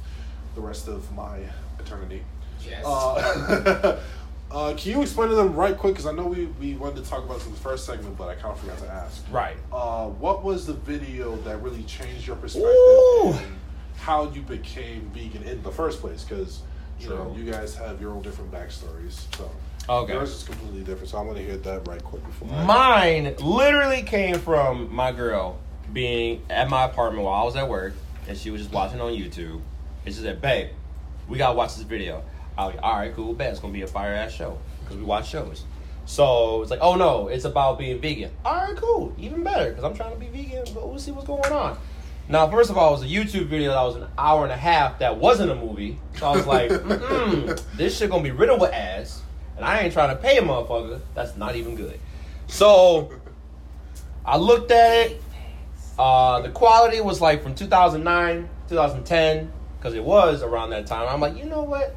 the 0.54 0.60
rest 0.60 0.88
of 0.88 1.10
my 1.14 1.38
eternity, 1.78 2.22
Yes. 2.66 2.84
uh, 2.84 4.00
uh, 4.56 4.74
can 4.74 4.92
you 4.92 5.02
explain 5.02 5.28
to 5.28 5.34
them 5.34 5.54
right 5.54 5.76
quick? 5.76 5.92
Because 5.94 6.06
I 6.06 6.12
know 6.12 6.26
we, 6.26 6.46
we 6.58 6.74
wanted 6.74 7.04
to 7.04 7.10
talk 7.10 7.22
about 7.24 7.38
this 7.38 7.46
in 7.46 7.52
the 7.52 7.58
first 7.58 7.84
segment, 7.84 8.16
but 8.16 8.28
I 8.28 8.34
kind 8.36 8.54
of 8.54 8.60
forgot 8.60 8.78
to 8.78 8.88
ask. 8.88 9.22
right. 9.30 9.56
Uh, 9.70 10.06
what 10.06 10.42
was 10.42 10.66
the 10.66 10.72
video 10.72 11.36
that 11.38 11.60
really 11.62 11.82
changed 11.82 12.26
your 12.26 12.36
perspective 12.36 12.70
Ooh. 12.72 13.32
and 13.34 13.56
how 13.98 14.30
you 14.30 14.40
became 14.40 15.10
vegan 15.14 15.42
in 15.42 15.62
the 15.62 15.70
first 15.70 16.00
place? 16.00 16.24
Because 16.24 16.62
you 16.98 17.10
know 17.10 17.34
you 17.36 17.50
guys 17.50 17.74
have 17.74 18.00
your 18.00 18.12
own 18.12 18.22
different 18.22 18.50
backstories, 18.50 19.26
so 19.36 19.50
Okay. 19.88 20.14
yours 20.14 20.30
is 20.30 20.42
completely 20.44 20.80
different. 20.80 21.10
So 21.10 21.18
I 21.18 21.20
want 21.20 21.36
to 21.36 21.44
hear 21.44 21.58
that 21.58 21.86
right 21.86 22.02
quick 22.02 22.24
before. 22.24 22.48
I- 22.50 22.64
Mine 22.64 23.34
literally 23.38 24.02
came 24.02 24.38
from 24.38 24.92
my 24.94 25.12
girl 25.12 25.58
being 25.92 26.40
at 26.48 26.70
my 26.70 26.84
apartment 26.86 27.24
while 27.24 27.42
I 27.42 27.44
was 27.44 27.56
at 27.56 27.68
work, 27.68 27.92
and 28.26 28.36
she 28.38 28.50
was 28.50 28.62
just 28.62 28.72
watching 28.72 29.00
on 29.02 29.12
YouTube. 29.12 29.60
And 30.06 30.14
she 30.14 30.22
said, 30.22 30.40
"Babe, 30.40 30.70
we 31.28 31.36
gotta 31.36 31.54
watch 31.54 31.74
this 31.74 31.84
video." 31.84 32.22
I 32.56 32.66
was 32.66 32.74
like, 32.74 32.84
"All 32.84 32.96
right, 32.96 33.14
cool, 33.14 33.34
bet 33.34 33.50
it's 33.50 33.60
gonna 33.60 33.72
be 33.72 33.82
a 33.82 33.86
fire 33.86 34.14
ass 34.14 34.32
show 34.32 34.58
because 34.80 34.96
we 34.96 35.02
watch 35.02 35.28
shows." 35.28 35.64
So 36.04 36.62
it's 36.62 36.70
like, 36.70 36.80
"Oh 36.82 36.94
no, 36.94 37.28
it's 37.28 37.44
about 37.44 37.78
being 37.78 38.00
vegan." 38.00 38.30
All 38.44 38.54
right, 38.54 38.76
cool, 38.76 39.12
even 39.18 39.42
better 39.42 39.70
because 39.70 39.84
I'm 39.84 39.94
trying 39.94 40.12
to 40.14 40.18
be 40.18 40.28
vegan, 40.28 40.64
but 40.74 40.88
we'll 40.88 40.98
see 40.98 41.10
what's 41.10 41.26
going 41.26 41.52
on. 41.52 41.76
Now, 42.28 42.48
first 42.50 42.70
of 42.70 42.76
all, 42.76 42.88
it 42.88 43.00
was 43.00 43.02
a 43.02 43.14
YouTube 43.14 43.46
video 43.46 43.70
that 43.70 43.82
was 43.82 43.96
an 43.96 44.08
hour 44.18 44.42
and 44.42 44.52
a 44.52 44.56
half 44.56 44.98
that 44.98 45.16
wasn't 45.16 45.52
a 45.52 45.54
movie. 45.54 45.98
So 46.18 46.26
I 46.26 46.36
was 46.36 46.46
like, 46.46 46.70
Mm-mm, 46.70 47.76
this 47.76 47.96
shit 47.96 48.10
gonna 48.10 48.22
be 48.22 48.32
riddled 48.32 48.60
with 48.60 48.72
ads, 48.72 49.22
and 49.56 49.64
I 49.64 49.80
ain't 49.80 49.92
trying 49.92 50.16
to 50.16 50.20
pay 50.20 50.38
a 50.38 50.42
motherfucker. 50.42 51.00
That's 51.14 51.36
not 51.36 51.54
even 51.56 51.76
good. 51.76 52.00
So 52.48 53.12
I 54.24 54.38
looked 54.38 54.70
at 54.70 55.06
it. 55.06 55.22
Uh, 55.98 56.40
the 56.40 56.50
quality 56.50 57.00
was 57.00 57.20
like 57.20 57.42
from 57.42 57.54
2009, 57.54 58.48
2010, 58.68 59.52
because 59.78 59.94
it 59.94 60.04
was 60.04 60.42
around 60.42 60.70
that 60.70 60.86
time. 60.86 61.08
I'm 61.08 61.20
like, 61.20 61.36
you 61.36 61.44
know 61.44 61.62
what? 61.62 61.94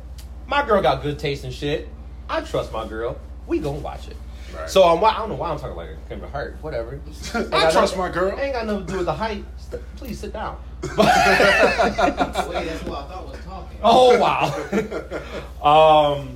My 0.49 0.65
girl 0.65 0.81
got 0.81 1.03
good 1.03 1.19
taste 1.19 1.45
in 1.45 1.51
shit. 1.51 1.87
I 2.27 2.41
trust 2.41 2.73
my 2.73 2.87
girl. 2.87 3.19
We 3.45 3.59
gonna 3.59 3.77
watch 3.77 4.07
it. 4.07 4.17
Right. 4.51 4.67
So 4.67 4.81
I'm, 4.81 5.03
I 5.03 5.17
don't 5.17 5.29
know 5.29 5.35
why 5.35 5.51
I'm 5.51 5.59
talking 5.59 5.75
like 5.75 5.89
it 5.89 5.97
came 6.09 6.21
to 6.21 6.27
hurt. 6.27 6.57
Whatever. 6.61 6.99
I 7.53 7.71
trust 7.71 7.95
my 7.95 8.09
girl. 8.09 8.37
Ain't 8.39 8.53
got 8.53 8.65
nothing 8.65 8.87
to 8.87 8.91
do 8.91 8.97
with 8.97 9.05
the 9.05 9.13
height. 9.13 9.45
Please 9.97 10.19
sit 10.19 10.33
down. 10.33 10.59
Wait, 10.81 10.97
that's 10.97 12.81
who 12.81 12.95
I 12.95 13.03
thought 13.03 13.29
was 13.29 13.37
talking. 13.45 13.77
Oh 13.83 14.17
wow. 14.17 16.17
um, 16.17 16.35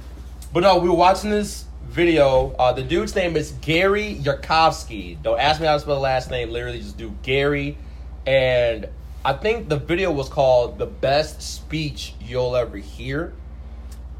but 0.53 0.59
no, 0.59 0.77
we 0.77 0.89
were 0.89 0.95
watching 0.95 1.31
this 1.31 1.65
video. 1.87 2.51
Uh, 2.59 2.71
the 2.71 2.83
dude's 2.83 3.15
name 3.15 3.35
is 3.35 3.53
Gary 3.61 4.19
Yourofsky. 4.21 5.19
Don't 5.23 5.39
ask 5.39 5.59
me 5.59 5.65
how 5.65 5.73
to 5.73 5.79
spell 5.79 5.95
the 5.95 6.01
last 6.01 6.29
name. 6.29 6.51
Literally, 6.51 6.81
just 6.81 6.99
do 6.99 7.15
Gary. 7.23 7.79
And 8.27 8.89
I 9.25 9.33
think 9.33 9.69
the 9.69 9.77
video 9.77 10.11
was 10.11 10.29
called 10.29 10.77
"The 10.77 10.85
Best 10.85 11.41
Speech 11.41 12.13
You'll 12.21 12.55
Ever 12.55 12.77
Hear." 12.77 13.33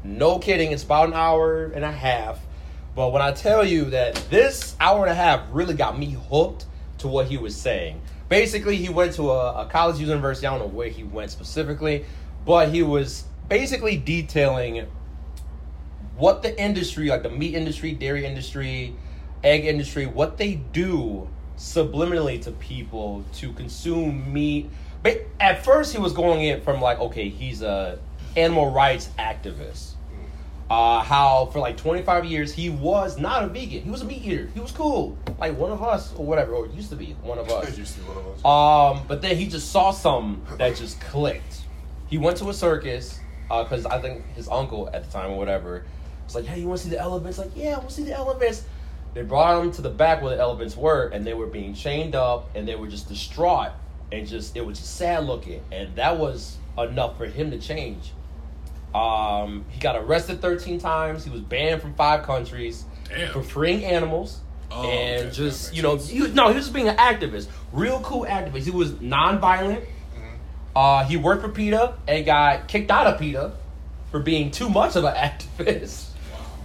No 0.04 0.38
kidding, 0.38 0.70
it's 0.70 0.82
about 0.82 1.08
an 1.08 1.14
hour 1.14 1.64
and 1.64 1.82
a 1.84 1.90
half. 1.90 2.38
But 2.94 3.10
when 3.10 3.22
I 3.22 3.32
tell 3.32 3.64
you 3.64 3.86
that 3.86 4.14
this 4.30 4.76
hour 4.78 5.02
and 5.02 5.10
a 5.10 5.14
half 5.14 5.40
really 5.50 5.74
got 5.74 5.98
me 5.98 6.16
hooked 6.30 6.66
to 6.98 7.08
what 7.08 7.26
he 7.26 7.38
was 7.38 7.56
saying. 7.56 8.00
Basically, 8.28 8.76
he 8.76 8.88
went 8.88 9.14
to 9.14 9.30
a, 9.30 9.62
a 9.62 9.66
college 9.66 9.98
university. 9.98 10.46
I 10.46 10.50
don't 10.50 10.60
know 10.60 10.74
where 10.74 10.88
he 10.88 11.04
went 11.04 11.30
specifically, 11.30 12.04
but 12.44 12.70
he 12.70 12.82
was 12.82 13.24
basically 13.48 13.96
detailing 13.96 14.86
what 16.16 16.42
the 16.42 16.58
industry, 16.60 17.08
like 17.08 17.22
the 17.22 17.30
meat 17.30 17.54
industry, 17.54 17.92
dairy 17.92 18.24
industry, 18.24 18.94
egg 19.42 19.64
industry, 19.64 20.06
what 20.06 20.38
they 20.38 20.54
do 20.54 21.28
subliminally 21.56 22.40
to 22.42 22.52
people 22.52 23.24
to 23.34 23.52
consume 23.52 24.32
meat. 24.32 24.70
But 25.02 25.26
at 25.40 25.64
first, 25.64 25.92
he 25.92 25.98
was 25.98 26.12
going 26.12 26.42
in 26.42 26.62
from 26.62 26.80
like, 26.80 27.00
okay, 27.00 27.28
he's 27.28 27.62
a 27.62 27.98
animal 28.36 28.70
rights 28.70 29.10
activist. 29.18 29.93
Uh, 30.70 31.02
how 31.02 31.46
for 31.52 31.58
like 31.58 31.76
25 31.76 32.24
years 32.24 32.52
he 32.52 32.70
was 32.70 33.18
not 33.18 33.44
a 33.44 33.46
vegan. 33.48 33.82
He 33.82 33.90
was 33.90 34.00
a 34.00 34.04
meat 34.06 34.24
eater. 34.24 34.48
He 34.54 34.60
was 34.60 34.72
cool, 34.72 35.16
like 35.38 35.56
one 35.58 35.70
of 35.70 35.82
us 35.82 36.14
or 36.16 36.24
whatever, 36.24 36.54
or 36.54 36.66
used 36.68 36.90
to 36.90 36.96
be 36.96 37.16
one 37.22 37.38
of 37.38 37.50
us. 37.50 37.76
You 37.78 37.84
see 37.84 38.00
one 38.02 38.16
of 38.16 38.26
us. 38.26 38.44
Um, 38.44 39.04
but 39.06 39.20
then 39.20 39.36
he 39.36 39.46
just 39.46 39.70
saw 39.70 39.90
something 39.90 40.56
that 40.56 40.76
just 40.76 41.00
clicked. 41.00 41.62
He 42.08 42.16
went 42.16 42.38
to 42.38 42.48
a 42.48 42.54
circus 42.54 43.20
because 43.48 43.84
I 43.84 44.00
think 44.00 44.24
his 44.34 44.48
uncle 44.48 44.88
at 44.92 45.04
the 45.04 45.12
time 45.12 45.32
or 45.32 45.36
whatever 45.36 45.84
was 46.24 46.34
like, 46.34 46.46
"Hey, 46.46 46.60
you 46.60 46.68
want 46.68 46.80
to 46.80 46.84
see 46.84 46.90
the 46.90 47.00
elephants?" 47.00 47.38
Like, 47.38 47.50
"Yeah, 47.54 47.78
we'll 47.78 47.90
see 47.90 48.04
the 48.04 48.14
elephants." 48.14 48.64
They 49.12 49.22
brought 49.22 49.62
him 49.62 49.70
to 49.72 49.82
the 49.82 49.90
back 49.90 50.22
where 50.22 50.34
the 50.34 50.42
elephants 50.42 50.76
were, 50.76 51.08
and 51.08 51.26
they 51.26 51.34
were 51.34 51.46
being 51.46 51.74
chained 51.74 52.14
up, 52.14 52.50
and 52.54 52.66
they 52.66 52.74
were 52.74 52.88
just 52.88 53.08
distraught, 53.08 53.70
and 54.10 54.26
just 54.26 54.56
it 54.56 54.64
was 54.64 54.78
just 54.78 54.96
sad 54.96 55.24
looking, 55.24 55.62
and 55.70 55.94
that 55.96 56.18
was 56.18 56.56
enough 56.76 57.16
for 57.16 57.26
him 57.26 57.50
to 57.50 57.58
change. 57.58 58.12
Um, 58.94 59.64
he 59.70 59.80
got 59.80 59.96
arrested 59.96 60.40
13 60.40 60.78
times. 60.78 61.24
He 61.24 61.30
was 61.30 61.40
banned 61.40 61.82
from 61.82 61.94
five 61.94 62.22
countries 62.22 62.84
Damn. 63.08 63.32
for 63.32 63.42
freeing 63.42 63.84
animals. 63.84 64.40
Oh, 64.70 64.88
and 64.88 65.26
okay, 65.26 65.30
just 65.30 65.74
you 65.74 65.82
know, 65.82 65.96
he, 65.96 66.18
no, 66.28 66.48
he 66.48 66.54
was 66.54 66.64
just 66.64 66.72
being 66.72 66.88
an 66.88 66.96
activist, 66.96 67.48
real 67.72 68.00
cool 68.00 68.24
activist. 68.24 68.64
He 68.64 68.70
was 68.70 69.00
non-violent. 69.00 69.80
Mm-hmm. 69.80 70.76
Uh, 70.76 71.04
he 71.04 71.16
worked 71.16 71.42
for 71.42 71.48
PETA 71.48 71.94
and 72.08 72.24
got 72.24 72.68
kicked 72.68 72.90
out 72.90 73.06
of 73.06 73.20
PETA 73.20 73.52
for 74.10 74.20
being 74.20 74.50
too 74.50 74.68
much 74.68 74.96
of 74.96 75.04
an 75.04 75.14
activist. 75.58 76.06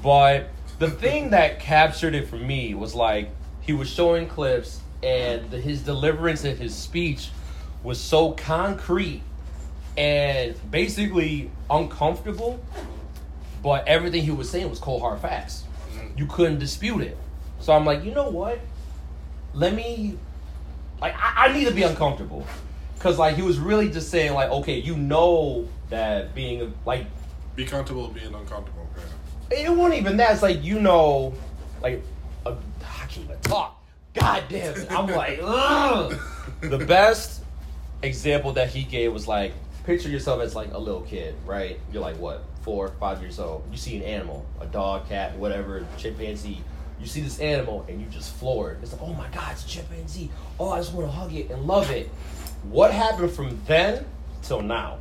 But 0.01 0.49
the 0.77 0.89
thing 0.89 1.31
that 1.31 1.59
captured 1.59 2.15
it 2.15 2.27
for 2.27 2.37
me 2.37 2.73
was 2.73 2.95
like 2.95 3.29
he 3.61 3.73
was 3.73 3.89
showing 3.89 4.27
clips 4.27 4.79
and 5.03 5.49
the, 5.51 5.59
his 5.59 5.81
deliverance 5.81 6.43
and 6.43 6.57
his 6.57 6.75
speech 6.75 7.29
was 7.83 7.99
so 7.99 8.31
concrete 8.31 9.21
and 9.99 10.71
basically 10.71 11.51
uncomfortable. 11.69 12.59
But 13.61 13.85
everything 13.87 14.23
he 14.23 14.31
was 14.31 14.49
saying 14.49 14.69
was 14.69 14.79
cold 14.79 15.01
hard 15.01 15.19
facts. 15.19 15.65
You 16.15 16.25
couldn't 16.25 16.59
dispute 16.59 17.01
it. 17.01 17.17
So 17.59 17.73
I'm 17.73 17.85
like, 17.85 18.05
you 18.05 18.11
know 18.11 18.29
what? 18.29 18.59
Let 19.53 19.75
me 19.75 20.17
like 21.01 21.13
I, 21.15 21.47
I 21.47 21.53
need 21.53 21.65
to 21.65 21.73
be 21.73 21.83
uncomfortable. 21.83 22.47
Cause 22.99 23.19
like 23.19 23.35
he 23.35 23.41
was 23.41 23.59
really 23.59 23.89
just 23.89 24.09
saying 24.09 24.33
like, 24.33 24.49
okay, 24.49 24.79
you 24.79 24.95
know 24.95 25.67
that 25.89 26.33
being 26.33 26.73
like 26.85 27.05
Be 27.55 27.65
comfortable 27.65 28.07
being 28.07 28.33
uncomfortable. 28.33 28.87
Yeah. 29.51 29.65
it 29.65 29.69
wasn't 29.69 29.99
even 29.99 30.17
that. 30.17 30.31
It's 30.31 30.41
like 30.41 30.63
you 30.63 30.79
know, 30.79 31.33
like 31.81 32.01
uh, 32.45 32.55
I 32.81 33.05
can't 33.07 33.25
even 33.25 33.39
talk. 33.41 33.83
God 34.13 34.43
damn 34.49 34.75
it! 34.75 34.91
I'm 34.91 35.07
like, 35.07 35.39
ugh. 35.43 36.17
The 36.61 36.77
best 36.77 37.41
example 38.01 38.51
that 38.53 38.69
he 38.69 38.83
gave 38.83 39.13
was 39.13 39.27
like, 39.29 39.53
picture 39.89 40.09
yourself 40.09 40.39
as 40.41 40.55
like 40.55 40.71
a 40.73 40.77
little 40.77 41.01
kid, 41.01 41.33
right? 41.47 41.79
You're 41.91 42.03
like 42.03 42.17
what, 42.17 42.43
four, 42.61 42.89
five 42.99 43.21
years 43.21 43.39
old. 43.39 43.63
You 43.71 43.77
see 43.77 43.97
an 43.97 44.03
animal, 44.03 44.45
a 44.61 44.67
dog, 44.67 45.09
cat, 45.09 45.35
whatever, 45.37 45.83
chimpanzee. 45.97 46.61
You 46.99 47.07
see 47.07 47.21
this 47.21 47.39
animal 47.39 47.85
and 47.89 47.99
you 47.99 48.05
just 48.07 48.35
floored. 48.35 48.83
It's 48.83 48.91
like, 48.91 49.01
oh 49.01 49.13
my 49.13 49.27
god, 49.29 49.53
it's 49.53 49.65
a 49.65 49.67
chimpanzee. 49.67 50.29
Oh, 50.59 50.69
I 50.69 50.77
just 50.77 50.93
want 50.93 51.07
to 51.07 51.11
hug 51.11 51.33
it 51.33 51.49
and 51.49 51.65
love 51.65 51.89
it. 51.89 52.07
What 52.63 52.93
happened 52.93 53.31
from 53.31 53.59
then 53.65 54.05
till 54.43 54.61
now? 54.61 54.99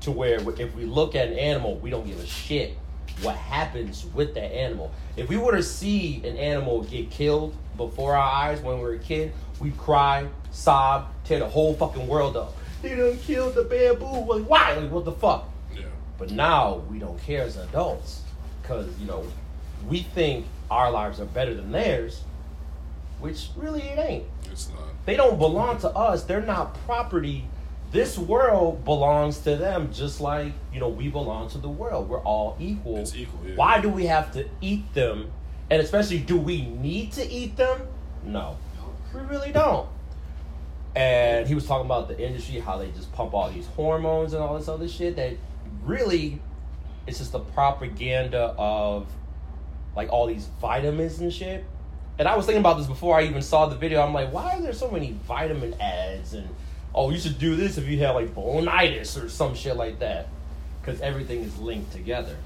to 0.00 0.10
where 0.10 0.38
if 0.58 0.74
we 0.74 0.84
look 0.84 1.14
at 1.14 1.28
an 1.28 1.38
animal, 1.38 1.76
we 1.76 1.90
don't 1.90 2.06
give 2.06 2.18
a 2.18 2.26
shit 2.26 2.76
what 3.22 3.36
happens 3.36 4.06
with 4.14 4.34
that 4.34 4.50
animal. 4.54 4.90
If 5.16 5.28
we 5.28 5.36
were 5.36 5.54
to 5.54 5.62
see 5.62 6.22
an 6.24 6.38
animal 6.38 6.82
get 6.84 7.10
killed 7.10 7.54
before 7.76 8.16
our 8.16 8.22
eyes 8.22 8.62
when 8.62 8.76
we 8.76 8.82
were 8.82 8.94
a 8.94 8.98
kid, 8.98 9.32
we'd 9.60 9.76
cry, 9.76 10.26
sob, 10.52 11.08
tear 11.24 11.38
the 11.38 11.48
whole 11.48 11.74
fucking 11.74 12.06
world 12.06 12.36
up. 12.36 12.56
They 12.82 12.94
done 12.96 13.18
killed 13.18 13.54
the 13.54 13.64
bamboo. 13.64 14.04
Like, 14.32 14.44
why? 14.48 14.74
Like, 14.74 14.90
what 14.90 15.04
the 15.04 15.12
fuck? 15.12 15.48
Yeah. 15.74 15.82
But 16.18 16.30
now 16.30 16.82
we 16.90 16.98
don't 16.98 17.20
care 17.22 17.42
as 17.42 17.56
adults 17.56 18.22
because, 18.62 18.88
you 18.98 19.06
know, 19.06 19.24
we 19.88 20.02
think 20.02 20.46
our 20.70 20.90
lives 20.90 21.20
are 21.20 21.26
better 21.26 21.54
than 21.54 21.72
theirs, 21.72 22.22
which 23.18 23.48
really 23.56 23.82
it 23.82 23.98
ain't 23.98 24.24
It's 24.50 24.68
not. 24.70 24.78
they 25.06 25.16
don't 25.16 25.38
belong 25.38 25.78
to 25.80 25.88
us. 25.90 26.24
They're 26.24 26.40
not 26.42 26.74
property. 26.86 27.44
This 27.92 28.16
world 28.16 28.84
belongs 28.84 29.38
to 29.40 29.56
them, 29.56 29.92
just 29.92 30.20
like 30.20 30.52
you 30.72 30.78
know 30.78 30.88
we 30.88 31.08
belong 31.08 31.48
to 31.50 31.58
the 31.58 31.68
world. 31.68 32.08
We're 32.08 32.20
all 32.20 32.56
equal. 32.60 32.98
It's 32.98 33.16
equal, 33.16 33.40
yeah. 33.44 33.56
Why 33.56 33.80
do 33.80 33.88
we 33.88 34.06
have 34.06 34.30
to 34.34 34.48
eat 34.60 34.94
them? 34.94 35.32
And 35.70 35.82
especially, 35.82 36.18
do 36.18 36.36
we 36.38 36.62
need 36.66 37.10
to 37.12 37.28
eat 37.28 37.56
them? 37.56 37.80
No, 38.24 38.58
we 39.12 39.20
really 39.22 39.50
don't. 39.50 39.88
And 40.94 41.46
he 41.46 41.54
was 41.54 41.66
talking 41.66 41.86
about 41.86 42.08
the 42.08 42.18
industry, 42.20 42.58
how 42.58 42.78
they 42.78 42.90
just 42.90 43.12
pump 43.12 43.32
all 43.32 43.50
these 43.50 43.66
hormones 43.68 44.32
and 44.32 44.42
all 44.42 44.58
this 44.58 44.68
other 44.68 44.88
shit. 44.88 45.16
That 45.16 45.36
really, 45.84 46.40
it's 47.06 47.18
just 47.18 47.32
the 47.32 47.38
propaganda 47.38 48.54
of 48.58 49.06
like 49.94 50.10
all 50.12 50.26
these 50.26 50.48
vitamins 50.60 51.20
and 51.20 51.32
shit. 51.32 51.64
And 52.18 52.28
I 52.28 52.36
was 52.36 52.44
thinking 52.44 52.60
about 52.60 52.76
this 52.76 52.86
before 52.86 53.16
I 53.16 53.22
even 53.22 53.40
saw 53.40 53.66
the 53.66 53.76
video. 53.76 54.02
I'm 54.02 54.12
like, 54.12 54.32
why 54.32 54.56
are 54.56 54.60
there 54.60 54.72
so 54.72 54.90
many 54.90 55.12
vitamin 55.26 55.74
ads? 55.80 56.34
And 56.34 56.48
oh, 56.94 57.10
you 57.10 57.18
should 57.18 57.38
do 57.38 57.56
this 57.56 57.78
if 57.78 57.86
you 57.86 57.98
have 58.00 58.14
like 58.14 58.34
bonitis 58.34 59.16
or 59.16 59.28
some 59.28 59.54
shit 59.54 59.76
like 59.76 60.00
that, 60.00 60.28
because 60.80 61.00
everything 61.00 61.40
is 61.40 61.58
linked 61.58 61.92
together. 61.92 62.36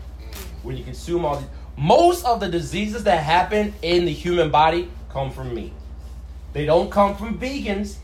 When 0.63 0.77
you 0.77 0.85
consume 0.85 1.25
all 1.25 1.37
these, 1.37 1.49
most 1.77 2.25
of 2.25 2.41
the 2.41 2.49
diseases 2.49 3.05
that 3.05 3.23
happen 3.23 3.75
in 3.83 4.05
the 4.05 4.13
human 4.13 4.51
body 4.51 4.91
come 5.11 5.31
from 5.31 5.55
meat. 5.55 5.73
They 6.53 6.67
don't 6.67 6.91
come 6.91 7.17
from 7.17 7.39
vegans 7.39 7.97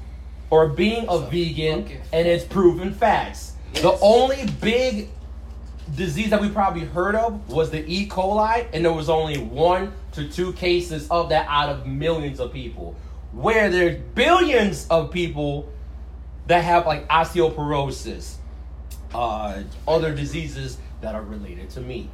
or 0.51 0.69
being 0.69 1.07
a 1.09 1.19
vegan, 1.19 1.87
and 2.13 2.27
it's 2.27 2.45
proven 2.45 2.93
facts. 2.93 3.53
The 3.75 3.97
only 4.03 4.47
big 4.61 5.09
disease 5.95 6.31
that 6.31 6.41
we 6.41 6.49
probably 6.49 6.85
heard 6.85 7.15
of 7.15 7.49
was 7.49 7.71
the 7.71 7.85
E. 7.87 8.09
coli, 8.09 8.67
and 8.73 8.85
there 8.85 8.93
was 8.93 9.09
only 9.09 9.41
one 9.41 9.93
to 10.13 10.29
two 10.29 10.53
cases 10.55 11.09
of 11.11 11.29
that 11.29 11.47
out 11.49 11.69
of 11.69 11.87
millions 11.87 12.41
of 12.41 12.53
people. 12.53 12.97
Where 13.33 13.71
there's 13.71 14.01
billions 14.15 14.89
of 14.89 15.13
people 15.13 15.73
that 16.49 16.65
have 16.65 16.85
like 16.85 17.09
osteoporosis, 17.09 18.35
uh, 19.15 19.63
other 19.87 20.15
diseases 20.15 20.79
that 21.01 21.15
are 21.15 21.23
related 21.23 21.71
to 21.71 21.81
meat. 21.81 22.11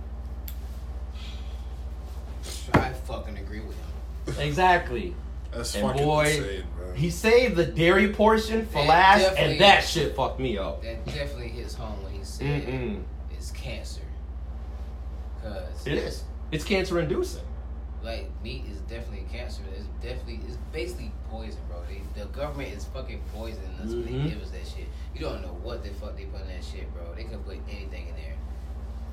I 2.74 2.92
fucking 2.92 3.38
agree 3.38 3.60
with 3.60 3.76
him. 3.76 4.46
Exactly. 4.46 5.14
That's 5.56 5.74
And 5.74 5.86
fucking 5.86 6.04
boy, 6.04 6.24
insane, 6.26 6.64
bro. 6.76 6.92
he 6.94 7.10
saved 7.10 7.56
the 7.56 7.64
dairy 7.66 8.12
portion 8.12 8.66
for 8.66 8.74
That 8.84 8.86
last, 8.88 9.36
and 9.38 9.60
that 9.60 9.80
shit 9.84 10.14
fucked 10.14 10.38
me 10.40 10.58
up. 10.58 10.82
That 10.82 11.04
definitely 11.06 11.48
hits 11.48 11.74
home 11.74 12.02
when 12.04 12.12
he 12.12 12.22
said 12.24 12.66
Mm-mm. 12.66 13.02
it's 13.32 13.50
cancer. 13.52 14.02
Cause 15.42 15.86
It 15.86 15.94
is. 15.94 16.24
It's 16.52 16.64
cancer 16.64 16.98
inducing. 17.00 17.42
like 18.02 18.30
meat 18.42 18.64
is 18.70 18.78
definitely 18.82 19.26
a 19.28 19.32
cancer. 19.36 19.62
It's 19.76 19.86
definitely 20.02 20.40
it's 20.46 20.58
basically 20.72 21.10
poison, 21.30 21.58
bro. 21.68 21.78
They, 21.88 22.02
the 22.20 22.26
government 22.28 22.72
is 22.72 22.84
fucking 22.84 23.20
poisoning 23.34 23.70
us 23.82 23.88
when 23.90 24.04
Mhm. 24.04 24.24
they 24.24 24.30
give 24.30 24.42
us 24.42 24.50
that 24.50 24.66
shit. 24.66 24.86
You 25.14 25.20
don't 25.22 25.42
know 25.42 25.56
what 25.62 25.82
the 25.82 25.90
fuck 25.90 26.16
they 26.16 26.24
put 26.26 26.42
in 26.42 26.48
that 26.48 26.64
shit, 26.64 26.92
bro. 26.94 27.02
They 27.16 27.24
can 27.24 27.38
put 27.40 27.56
anything 27.68 28.08
in 28.08 28.14
there. 28.14 28.36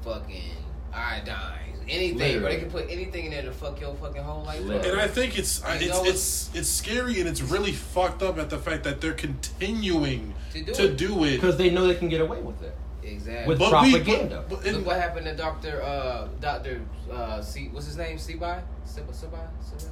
Fucking 0.04 0.58
iodine, 0.94 1.60
anything, 1.90 2.18
bro. 2.18 2.26
Literally. 2.28 2.56
They 2.56 2.60
can 2.62 2.72
put 2.72 2.86
anything 2.90 3.26
in 3.26 3.32
there 3.32 3.42
to 3.44 3.52
fuck 3.52 3.80
your 3.82 3.94
fucking 3.96 4.22
whole 4.24 4.44
life. 4.44 4.60
up. 4.62 4.66
Literally. 4.68 4.90
And 4.92 5.00
I 5.02 5.08
think 5.08 5.38
it's 5.38 5.64
I- 5.64 5.76
You 5.80 5.88
it's 5.88 5.90
know 5.90 6.06
it's 6.06 6.50
it's 6.54 6.70
scary 6.70 7.20
and 7.20 7.28
it's 7.30 7.42
really 7.42 7.72
fucked 7.72 8.22
up 8.24 8.38
at 8.38 8.50
the 8.50 8.58
fact 8.60 8.84
that 8.86 9.02
they're 9.02 9.14
continuing 9.14 10.34
To 10.54 10.64
do 10.64 10.74
to 10.74 10.84
it. 10.86 10.98
do 10.98 11.24
it. 11.26 11.36
Because 11.36 11.58
they 11.58 11.70
know 11.70 11.88
they 11.88 11.96
can 11.96 12.10
get 12.10 12.22
away 12.22 12.42
with 12.42 12.62
it. 12.64 12.76
Exactly. 13.04 13.48
With 13.50 13.60
But 13.60 13.82
we, 13.84 13.92
propaganda. 13.92 14.46
but, 14.48 14.50
but 14.50 14.66
Look 14.66 14.76
and- 14.76 14.86
what 14.86 14.96
happened 14.98 15.26
to 15.26 15.36
Doctor 15.36 15.82
uh 15.84 16.28
Doctor 16.40 16.82
uh 17.12 17.42
C 17.42 17.70
what's 17.72 17.86
his 17.88 17.98
name? 17.98 18.18
Sebi? 18.18 18.40
Sebi 18.86 19.12
Sebi 19.12 19.40
Sebi 19.62 19.90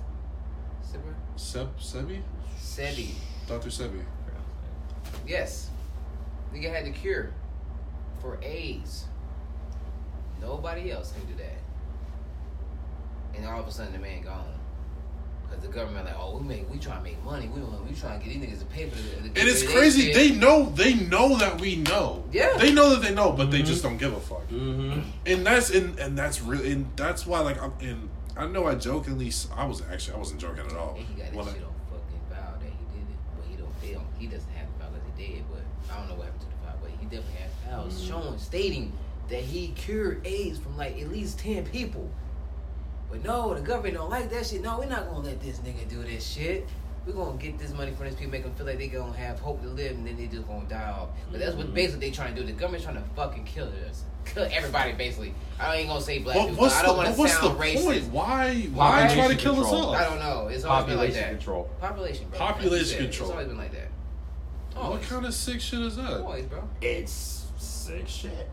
Sebi 0.90 1.14
Seb 1.36 1.78
Sebi, 1.80 2.22
Sebi. 2.60 3.10
Doctor 3.48 3.69
Sebi. 3.69 4.03
Yes. 5.28 5.69
Nigga 6.53 6.72
had 6.73 6.86
the 6.86 6.91
cure 6.91 7.32
for 8.22 8.38
AIDS. 8.41 9.06
Nobody 10.41 10.91
else 10.91 11.11
can 11.13 11.26
do 11.26 11.35
that. 11.43 11.57
And 13.35 13.45
all 13.45 13.59
of 13.61 13.68
a 13.68 13.72
sudden 13.72 13.93
the 13.93 13.99
man 13.99 14.22
gone. 14.22 14.45
Cause 15.49 15.59
the 15.61 15.68
government 15.68 16.05
like, 16.05 16.15
oh, 16.18 16.38
we 16.38 16.47
make, 16.47 16.72
we 16.72 16.77
try 16.77 16.95
to 16.95 17.01
make 17.03 17.22
money. 17.26 17.49
We 17.49 17.61
want, 17.61 17.85
we 17.88 17.93
trying 17.93 18.19
to 18.22 18.26
get 18.26 18.39
these 18.39 18.49
niggas 18.49 18.59
to 18.59 18.65
pay 18.68 18.89
for 18.89 18.95
the. 18.95 19.30
the 19.30 19.39
And 19.41 19.49
it's 19.49 19.63
crazy. 19.69 20.03
shit. 20.03 20.15
They 20.15 20.31
know 20.31 20.69
they 20.69 20.93
know 20.95 21.38
that 21.38 21.59
we 21.59 21.76
know. 21.76 22.23
Yeah. 22.31 22.55
They 22.57 22.72
know 22.73 22.89
that 22.91 23.01
they 23.01 23.13
know, 23.13 23.34
but 23.34 23.51
they 23.51 23.61
just 23.61 23.84
don't 23.84 23.97
give 23.97 24.13
a 24.13 24.19
fuck. 24.22 24.47
Mm-hmm. 24.49 25.01
And 25.26 25.45
that's 25.45 25.69
and 25.69 25.99
and 25.99 26.18
that's 26.18 26.41
really 26.41 26.72
and 26.72 26.88
that's 26.95 27.26
why 27.27 27.41
like 27.41 27.61
I'm 27.61 27.73
and 27.81 28.09
I 28.38 28.47
know 28.47 28.65
I 28.65 28.76
jokingly 28.76 29.30
I 29.53 29.65
was 29.65 29.81
actually 29.91 30.15
I 30.15 30.19
wasn't 30.19 30.39
joking 30.39 30.65
at 30.65 30.72
all. 30.73 30.95
And 30.95 31.05
he 31.05 31.13
got 31.15 31.26
his 31.27 31.35
When 31.35 31.47
I- 31.47 31.51
shit 31.51 31.63
on 31.63 31.73
fucking 31.89 32.22
file 32.30 32.57
that 32.57 32.65
he 32.65 32.85
did 32.97 33.09
it, 33.09 33.19
but 33.35 33.45
he 33.49 33.55
don't. 33.57 33.81
They 33.81 33.91
don't. 33.93 34.07
He 34.19 34.27
doesn't 34.27 34.51
have 34.51 34.68
the 34.72 34.80
file 34.85 34.91
that 34.93 35.01
he 35.18 35.34
did, 35.34 35.43
but 35.51 35.93
I 35.93 35.99
don't 35.99 36.07
know 36.07 36.15
what 36.15 36.26
happened 36.27 36.41
to 36.43 36.47
the 36.47 36.65
file. 36.65 36.77
But 36.81 36.91
he 36.91 37.03
definitely 37.07 37.41
had 37.41 37.51
files 37.69 38.01
Mm. 38.01 38.07
showing, 38.07 38.39
stating 38.39 38.93
that 39.31 39.41
he 39.41 39.69
cured 39.69 40.25
AIDS 40.25 40.59
from 40.59 40.77
like 40.77 40.99
at 40.99 41.09
least 41.09 41.39
ten 41.39 41.65
people. 41.65 42.09
But 43.09 43.23
no, 43.23 43.53
the 43.53 43.61
government 43.61 43.95
don't 43.95 44.09
like 44.09 44.29
that 44.29 44.45
shit. 44.45 44.61
No, 44.61 44.79
we're 44.79 44.85
not 44.85 45.07
gonna 45.07 45.19
let 45.19 45.41
this 45.41 45.59
nigga 45.59 45.89
do 45.89 46.03
this 46.03 46.25
shit. 46.25 46.67
we're 47.05 47.13
gonna 47.13 47.37
get 47.37 47.57
this 47.57 47.73
money 47.73 47.91
from 47.91 48.05
these 48.05 48.15
people, 48.15 48.31
make 48.31 48.43
them 48.43 48.53
feel 48.53 48.65
like 48.65 48.77
they 48.77 48.87
gonna 48.87 49.15
have 49.17 49.39
hope 49.39 49.61
to 49.63 49.69
live, 49.69 49.97
and 49.97 50.05
then 50.05 50.17
they 50.17 50.27
just 50.27 50.47
gonna 50.47 50.65
die 50.65 50.91
off. 50.91 51.09
But 51.31 51.39
that's 51.39 51.55
what 51.55 51.65
mm-hmm. 51.65 51.75
basically 51.75 52.09
they 52.09 52.15
trying 52.15 52.35
to 52.35 52.41
do. 52.41 52.47
The 52.47 52.53
government's 52.53 52.85
trying 52.85 52.97
to 52.97 53.09
fucking 53.15 53.45
kill 53.45 53.67
us, 53.89 54.03
kill 54.25 54.47
everybody 54.51 54.93
basically. 54.93 55.33
I 55.59 55.77
ain't 55.77 55.87
gonna 55.89 56.01
say 56.01 56.19
black 56.19 56.37
But 56.37 56.49
people. 56.49 56.61
what's 56.63 56.75
I 56.75 56.83
don't 56.83 56.97
want 56.97 57.09
to 57.09 57.19
what's 57.19 57.33
the 57.35 57.47
sound 57.47 57.59
racist. 57.59 57.83
point? 57.83 58.03
Why 58.11 58.55
why 58.73 58.91
Population 58.91 59.17
try 59.17 59.27
to 59.27 59.35
kill 59.35 59.65
us 59.65 59.73
all? 59.73 59.95
I 59.95 60.03
don't 60.03 60.19
know. 60.19 60.47
It's 60.47 60.63
always 60.63 60.85
been 60.87 60.97
like 60.97 61.13
that. 61.13 61.29
control. 61.31 61.69
Population, 61.79 62.27
bro. 62.29 62.37
Population 62.39 62.77
Like 62.77 62.85
said, 62.85 62.99
control. 62.99 63.29
It's 63.29 63.33
always 63.33 63.47
been 63.47 63.57
like 63.57 63.71
that. 63.71 63.87
What 64.75 65.01
kind 65.03 65.25
of 65.25 65.33
sick 65.33 65.59
shit 65.61 65.79
is 65.79 65.95
that? 65.97 66.21
Always, 66.21 66.45
bro. 66.45 66.67
It's 66.81 67.45
sick 67.57 68.07
shit. 68.07 68.49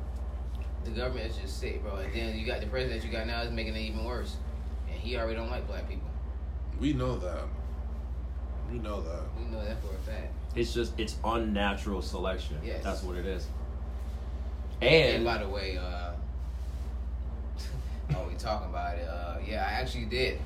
The 0.89 1.01
government 1.01 1.31
is 1.31 1.37
just 1.37 1.61
sick, 1.61 1.83
bro. 1.83 1.97
And 1.97 2.13
then 2.15 2.39
you 2.39 2.47
got 2.47 2.61
the 2.61 2.67
president 2.67 3.05
you 3.05 3.11
got 3.11 3.27
now 3.27 3.43
is 3.43 3.51
making 3.51 3.77
it 3.77 3.81
even 3.81 4.05
worse. 4.05 4.37
And 4.91 4.99
he 4.99 5.17
already 5.17 5.37
don't 5.37 5.51
like 5.51 5.67
black 5.67 5.89
people. 5.89 6.09
We 6.81 6.93
know 6.93 7.19
that. 7.19 7.45
We 8.71 8.79
know 8.79 9.01
that. 9.03 9.23
We 9.39 9.45
know 9.51 9.65
that 9.65 9.81
for 9.83 9.95
a 9.95 9.99
fact. 9.99 10.33
It's 10.55 10.73
just 10.73 10.99
it's 10.99 11.17
unnatural 11.25 12.01
selection. 12.03 12.57
Yes. 12.65 12.83
That's 12.83 13.03
what 13.03 13.17
it 13.17 13.27
is. 13.27 13.47
And 14.81 15.17
And 15.17 15.25
by 15.25 15.39
the 15.39 15.49
way, 15.49 15.77
uh, 15.77 16.13
oh, 18.17 18.29
we 18.29 18.35
talking 18.37 18.69
about 18.69 18.97
it. 18.97 19.09
Uh, 19.09 19.37
yeah, 19.47 19.67
I 19.69 19.81
actually 19.81 20.07
did 20.07 20.41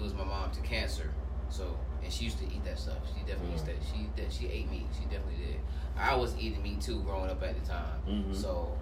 lose 0.00 0.14
my 0.14 0.24
mom 0.24 0.50
to 0.50 0.60
cancer. 0.60 1.10
So, 1.48 1.76
and 2.02 2.12
she 2.12 2.24
used 2.24 2.38
to 2.38 2.44
eat 2.46 2.64
that 2.64 2.78
stuff. 2.78 2.96
She 3.14 3.20
definitely 3.20 3.52
used 3.52 3.66
to. 3.66 3.72
She 3.92 4.08
she 4.30 4.52
ate 4.52 4.70
meat. 4.70 4.86
She 4.98 5.04
definitely 5.04 5.44
did. 5.46 5.60
I 5.96 6.14
was 6.16 6.34
eating 6.38 6.62
meat 6.62 6.80
too, 6.80 7.00
growing 7.00 7.30
up 7.30 7.42
at 7.42 7.60
the 7.60 7.68
time. 7.68 8.00
Mhm. 8.08 8.34
So, 8.34 8.76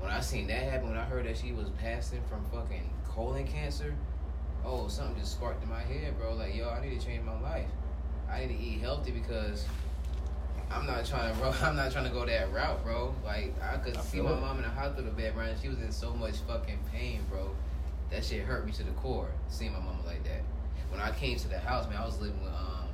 when 0.00 0.10
I 0.10 0.20
seen 0.20 0.46
that 0.48 0.62
happen, 0.62 0.88
when 0.90 0.98
I 0.98 1.04
heard 1.04 1.26
that 1.26 1.36
she 1.36 1.52
was 1.52 1.68
passing 1.80 2.20
from 2.28 2.44
fucking 2.52 2.88
colon 3.08 3.46
cancer, 3.46 3.94
oh, 4.64 4.88
something 4.88 5.18
just 5.18 5.32
sparked 5.32 5.62
in 5.62 5.68
my 5.68 5.80
head, 5.80 6.18
bro. 6.18 6.34
Like, 6.34 6.54
yo, 6.54 6.68
I 6.68 6.84
need 6.84 6.98
to 6.98 7.04
change 7.06 7.24
my 7.24 7.38
life. 7.40 7.68
I 8.30 8.40
need 8.46 8.56
to 8.56 8.62
eat 8.62 8.80
healthy 8.80 9.12
because 9.12 9.64
I'm 10.70 10.86
not 10.86 11.04
trying 11.06 11.32
to, 11.34 11.38
bro. 11.40 11.52
I'm 11.62 11.76
not 11.76 11.92
trying 11.92 12.04
to 12.04 12.10
go 12.10 12.26
that 12.26 12.52
route, 12.52 12.82
bro. 12.84 13.14
Like, 13.24 13.54
I 13.62 13.76
could 13.78 13.96
I 13.96 14.00
see 14.00 14.20
my 14.20 14.32
it. 14.32 14.40
mom 14.40 14.56
in 14.58 14.62
the 14.64 14.68
hospital 14.68 15.10
bed, 15.12 15.34
bro. 15.34 15.44
And 15.44 15.60
she 15.60 15.68
was 15.68 15.78
in 15.78 15.92
so 15.92 16.12
much 16.14 16.36
fucking 16.46 16.78
pain, 16.92 17.20
bro. 17.30 17.50
That 18.10 18.24
shit 18.24 18.42
hurt 18.42 18.66
me 18.66 18.72
to 18.72 18.82
the 18.84 18.92
core. 18.92 19.28
Seeing 19.48 19.72
my 19.72 19.78
mama 19.80 19.98
like 20.06 20.22
that. 20.24 20.42
When 20.90 21.00
I 21.00 21.10
came 21.12 21.36
to 21.38 21.48
the 21.48 21.58
house, 21.58 21.88
man, 21.88 21.98
I 22.00 22.06
was 22.06 22.20
living 22.20 22.40
with 22.42 22.52
um 22.52 22.86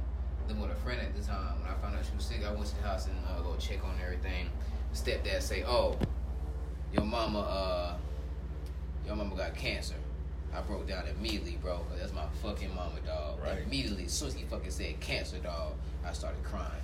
living 0.48 0.62
with 0.62 0.70
a 0.72 0.76
friend 0.76 1.00
at 1.00 1.14
the 1.14 1.22
time. 1.22 1.60
When 1.60 1.70
I 1.70 1.74
found 1.82 1.94
out 1.96 2.04
she 2.04 2.14
was 2.16 2.24
sick, 2.24 2.40
I 2.46 2.52
went 2.52 2.66
to 2.66 2.76
the 2.76 2.82
house 2.82 3.06
and 3.06 3.14
uh, 3.28 3.40
go 3.42 3.54
check 3.58 3.84
on 3.84 3.94
everything. 4.02 4.48
Stepdad 4.94 5.42
say, 5.42 5.62
"Oh, 5.64 5.96
your 6.92 7.04
mama, 7.04 7.40
uh, 7.40 7.94
your 9.06 9.16
mama 9.16 9.34
got 9.36 9.54
cancer." 9.54 9.94
I 10.54 10.60
broke 10.60 10.86
down 10.86 11.04
immediately, 11.08 11.58
bro, 11.62 11.78
because 11.78 12.00
that's 12.00 12.12
my 12.12 12.26
fucking 12.42 12.74
mama, 12.74 13.00
dog. 13.06 13.40
Right. 13.42 13.62
Immediately, 13.66 14.04
as 14.04 14.12
soon 14.12 14.28
as 14.28 14.34
he 14.34 14.44
fucking 14.44 14.70
said 14.70 15.00
cancer, 15.00 15.38
dog, 15.38 15.72
I 16.04 16.12
started 16.12 16.42
crying. 16.44 16.82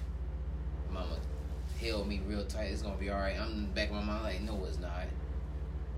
Mama 0.90 1.16
held 1.80 2.08
me 2.08 2.20
real 2.26 2.44
tight. 2.44 2.70
It's 2.72 2.82
gonna 2.82 2.96
be 2.96 3.10
all 3.10 3.18
right. 3.18 3.38
I'm 3.38 3.50
in 3.50 3.62
the 3.62 3.68
back 3.68 3.90
of 3.90 3.96
my 3.96 4.02
mind 4.02 4.24
like, 4.24 4.40
no, 4.40 4.64
it's 4.64 4.78
not. 4.78 5.04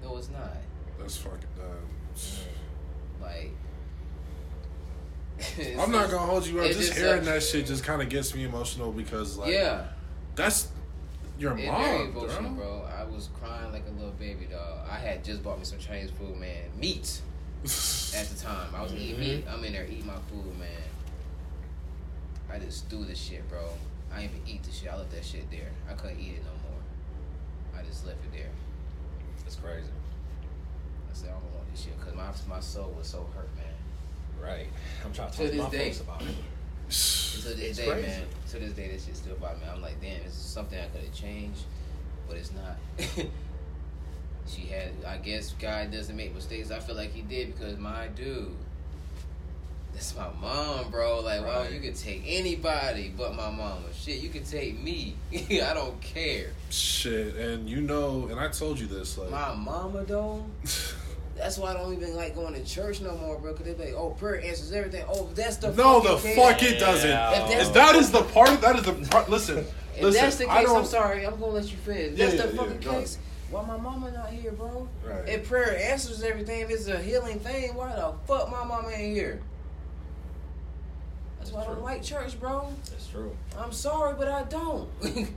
No, 0.03 0.17
it's 0.17 0.31
not. 0.31 0.57
That's 0.99 1.17
fucking 1.17 1.39
dumb. 1.57 1.89
Like, 3.21 3.53
I'm 5.79 5.91
not 5.91 6.11
gonna 6.11 6.27
hold 6.27 6.47
you 6.47 6.61
up. 6.61 6.67
Just 6.67 6.81
just 6.81 6.95
hearing 6.95 7.25
that 7.25 7.43
shit 7.43 7.67
just 7.67 7.85
kind 7.85 8.03
of 8.03 8.09
gets 8.09 8.35
me 8.35 8.45
emotional 8.45 8.93
because 8.93 9.39
like 9.39 9.53
yeah. 9.53 9.85
that's 10.35 10.69
your 11.41 11.57
It's 11.57 11.67
very 11.69 12.05
emotional, 12.05 12.51
bro. 12.51 12.65
bro. 12.65 12.89
I 12.99 13.05
was 13.05 13.31
crying 13.41 13.73
like 13.73 13.85
a 13.89 13.93
little 13.93 14.13
baby, 14.13 14.47
dog. 14.51 14.87
I 14.89 14.97
had 14.97 15.25
just 15.25 15.43
bought 15.43 15.59
me 15.59 15.65
some 15.65 15.79
Chinese 15.79 16.11
food, 16.11 16.37
man. 16.37 16.71
Meat 16.79 17.21
at 17.65 18.27
the 18.27 18.37
time. 18.41 18.75
I 18.75 18.83
was 18.83 18.93
eating 18.95 19.17
mm-hmm. 19.17 19.21
meat. 19.21 19.45
I'm 19.51 19.65
in 19.65 19.73
there 19.73 19.87
eating 19.87 20.07
my 20.07 20.19
food, 20.31 20.59
man. 20.59 20.69
I 22.53 22.59
just 22.59 22.89
threw 22.89 23.05
the 23.05 23.15
shit, 23.15 23.49
bro. 23.49 23.65
I 24.13 24.23
didn't 24.23 24.37
even 24.37 24.49
eat 24.49 24.63
the 24.65 24.73
shit. 24.73 24.93
I 24.93 24.97
left 24.97 25.13
that 25.13 25.25
shit 25.25 25.51
there. 25.51 25.71
I 25.89 25.95
couldn't 25.95 26.21
eat 26.21 26.35
it 26.35 26.45
no 26.45 26.53
more. 26.69 27.81
I 27.81 27.85
just 27.87 28.07
left 28.07 28.19
it 28.25 28.37
there. 28.37 28.51
That's 29.45 29.57
crazy. 29.57 29.87
I 31.11 31.15
said, 31.15 31.31
I 31.31 31.33
don't 31.33 31.43
want 31.55 31.71
this 31.71 31.85
shit 31.85 31.99
because 31.99 32.15
my, 32.15 32.55
my 32.55 32.61
soul 32.61 32.95
was 32.99 33.07
so 33.07 33.27
hurt, 33.35 33.49
man. 33.57 33.67
Right. 34.43 34.67
I'm 35.05 35.13
trying 35.13 35.31
to 35.31 35.37
To 35.37 35.43
talk 35.43 35.51
to 35.51 35.57
this 35.57 35.65
my 35.65 35.71
day. 35.71 35.85
folks 35.91 36.01
about 36.01 36.23
it. 36.23 36.29
To 36.91 36.97
this 37.49 37.59
It's 37.61 37.79
day, 37.79 37.87
crazy. 37.89 38.07
man. 38.09 38.23
To 38.51 38.59
this 38.59 38.73
day, 38.73 38.89
that 38.89 39.01
shit 39.01 39.17
still 39.17 39.37
bother 39.37 39.57
me. 39.59 39.63
I'm 39.73 39.81
like, 39.81 40.01
damn, 40.01 40.23
this 40.25 40.33
is 40.33 40.39
something 40.39 40.79
I 40.79 40.87
could 40.87 41.03
have 41.03 41.15
changed, 41.15 41.63
but 42.29 42.37
it's 42.37 42.51
not. 42.53 42.77
she 44.47 44.63
had, 44.63 44.91
I 45.07 45.19
guess, 45.19 45.53
God 45.53 45.93
doesn't 45.93 46.17
make 46.17 46.35
mistakes. 46.35 46.71
I 46.71 46.81
feel 46.81 46.97
like 46.97 47.13
He 47.13 47.23
did 47.23 47.55
because 47.57 47.79
my 47.79 48.09
dude, 48.09 48.49
that's 49.93 50.17
my 50.17 50.29
mom, 50.41 50.91
bro. 50.91 51.21
Like, 51.21 51.43
wow, 51.43 51.61
Right. 51.63 51.73
you 51.73 51.81
could 51.81 51.95
take 51.97 52.23
anybody 52.27 53.13
but 53.17 53.35
my 53.37 53.51
mama. 53.51 53.83
Shit, 53.95 54.21
you 54.21 54.29
could 54.29 54.47
take 54.47 54.81
me. 54.83 55.15
I 55.33 55.73
don't 55.75 56.01
care. 56.01 56.51
Shit, 56.71 57.37
and 57.37 57.69
you 57.69 57.81
know, 57.81 58.27
and 58.31 58.39
I 58.41 58.49
told 58.49 58.81
you 58.81 58.87
this, 58.89 59.17
like, 59.17 59.31
My 59.31 59.55
mama, 59.55 60.05
though. 60.05 60.45
That's 61.41 61.57
why 61.57 61.71
I 61.71 61.75
don't 61.75 61.95
even 61.95 62.15
like 62.15 62.35
going 62.35 62.53
to 62.53 62.63
church 62.65 63.01
no 63.01 63.17
more, 63.17 63.39
bro. 63.39 63.55
Cause 63.55 63.65
they 63.65 63.73
be 63.73 63.87
like, 63.87 63.95
"Oh, 63.95 64.11
prayer 64.11 64.43
answers 64.43 64.73
everything." 64.73 65.05
Oh, 65.09 65.31
that's 65.35 65.57
the 65.57 65.73
no, 65.73 66.01
the 66.01 66.19
fucking 66.19 66.37
fuck 66.37 66.63
it 66.63 66.79
doesn't. 66.79 67.09
Yeah. 67.09 67.43
If 67.43 67.51
that's 67.51 67.69
that 67.71 67.95
is 67.95 68.11
the 68.13 68.23
part. 68.25 68.61
That 68.61 68.77
is 68.77 68.85
the 68.85 68.93
part. 69.09 69.31
Listen, 69.31 69.59
If 69.97 70.03
listen. 70.03 70.23
that's 70.23 70.37
the 70.37 70.45
case. 70.45 70.69
I'm 70.69 70.85
sorry. 70.85 71.25
I'm 71.27 71.41
gonna 71.41 71.47
let 71.47 71.65
you 71.65 71.79
finish. 71.79 72.19
Yeah, 72.19 72.27
That's 72.27 72.37
yeah, 72.37 72.47
the 72.47 72.53
yeah, 72.53 72.63
fucking 72.63 72.81
go 72.81 72.91
case. 72.93 73.19
Why 73.51 73.65
my 73.65 73.79
mama 73.79 74.11
not 74.13 74.29
here, 74.29 74.53
bro? 74.53 74.87
Right. 75.05 75.29
If 75.29 75.49
prayer 75.49 75.77
answers 75.91 76.23
everything, 76.23 76.61
if 76.61 76.71
it's 76.71 76.87
a 76.89 76.99
healing 76.99 77.41
thing, 77.41 77.75
why 77.75 77.97
the 77.97 78.13
fuck 78.27 78.51
my 78.51 78.63
mama 78.63 78.91
ain't 78.91 79.17
here? 79.17 79.41
That's 81.39 81.53
why 81.53 81.63
I 81.63 81.65
don't 81.65 81.83
like 81.83 82.03
church, 82.03 82.39
bro. 82.39 82.69
That's 82.91 83.09
true. 83.09 83.35
I'm 83.59 83.73
sorry, 83.73 84.15
but 84.17 84.29
I 84.29 84.43
don't. 84.45 84.89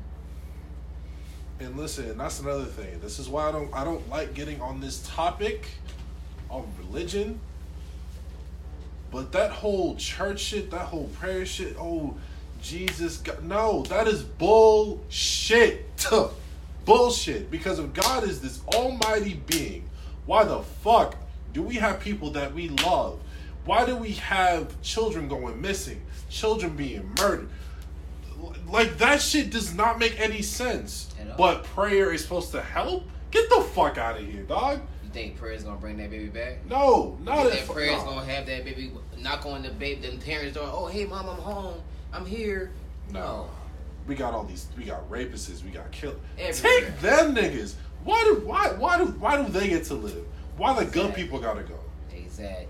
And 1.59 1.77
listen, 1.77 2.17
that's 2.17 2.39
another 2.39 2.65
thing. 2.65 2.99
This 2.99 3.19
is 3.19 3.29
why 3.29 3.49
I 3.49 3.51
don't. 3.51 3.73
I 3.73 3.83
don't 3.83 4.07
like 4.09 4.33
getting 4.33 4.61
on 4.61 4.81
this 4.81 5.07
topic 5.07 5.67
of 6.49 6.65
religion. 6.79 7.39
But 9.11 9.31
that 9.33 9.51
whole 9.51 9.95
church 9.95 10.39
shit, 10.39 10.71
that 10.71 10.87
whole 10.87 11.07
prayer 11.19 11.45
shit, 11.45 11.75
oh, 11.79 12.15
Jesus, 12.63 13.17
God, 13.17 13.43
no, 13.43 13.83
that 13.83 14.07
is 14.07 14.23
bullshit. 14.23 15.85
bullshit. 16.85 17.51
Because 17.51 17.77
if 17.77 17.93
God 17.93 18.23
is 18.23 18.41
this 18.41 18.61
almighty 18.73 19.35
being, 19.45 19.87
why 20.25 20.45
the 20.45 20.59
fuck 20.59 21.15
do 21.53 21.61
we 21.61 21.75
have 21.75 21.99
people 21.99 22.31
that 22.31 22.55
we 22.55 22.69
love? 22.69 23.19
Why 23.65 23.85
do 23.85 23.95
we 23.95 24.13
have 24.13 24.81
children 24.81 25.27
going 25.27 25.61
missing? 25.61 26.01
Children 26.29 26.75
being 26.75 27.13
murdered? 27.19 27.49
Like, 28.73 28.97
that 28.97 29.21
shit 29.21 29.51
does 29.51 29.75
not 29.75 29.99
make 29.99 30.19
any 30.19 30.41
sense. 30.41 31.13
But 31.37 31.63
prayer 31.63 32.11
is 32.11 32.23
supposed 32.23 32.51
to 32.53 32.61
help? 32.61 33.03
Get 33.29 33.47
the 33.49 33.61
fuck 33.61 33.99
out 33.99 34.19
of 34.19 34.25
here, 34.25 34.41
dog. 34.43 34.81
you 35.03 35.09
think 35.11 35.37
prayer's 35.37 35.63
gonna 35.63 35.77
bring 35.77 35.97
that 35.97 36.09
baby 36.09 36.27
back? 36.27 36.65
No, 36.67 37.17
You 37.19 37.25
not 37.25 37.51
that 37.51 37.67
prayer's 37.67 38.03
gonna 38.03 38.25
have 38.25 38.47
that 38.47 38.65
baby 38.65 38.91
knock 39.19 39.45
on 39.45 39.61
the 39.61 39.69
baby, 39.69 40.01
them 40.01 40.19
parents 40.19 40.55
door. 40.55 40.69
Oh, 40.71 40.87
hey, 40.87 41.05
mom, 41.05 41.29
I'm 41.29 41.37
home. 41.37 41.81
I'm 42.11 42.25
here. 42.25 42.71
No. 43.11 43.49
We 44.07 44.15
got 44.15 44.33
all 44.33 44.43
these. 44.43 44.67
We 44.77 44.85
got 44.85 45.09
rapists. 45.09 45.63
We 45.63 45.69
got 45.69 45.91
killers. 45.91 46.17
Take 46.37 46.99
them 46.99 47.35
niggas. 47.35 47.75
Why 48.03 48.21
do 48.23 48.41
why 48.45 48.69
why 48.73 48.97
do 48.97 49.05
why 49.05 49.41
do 49.41 49.51
they 49.51 49.69
get 49.69 49.85
to 49.85 49.93
live? 49.93 50.25
Why 50.57 50.83
the 50.83 50.89
good 50.89 51.13
people 51.13 51.39
gotta 51.39 51.63
go? 51.63 51.79
Exactly. 52.11 52.67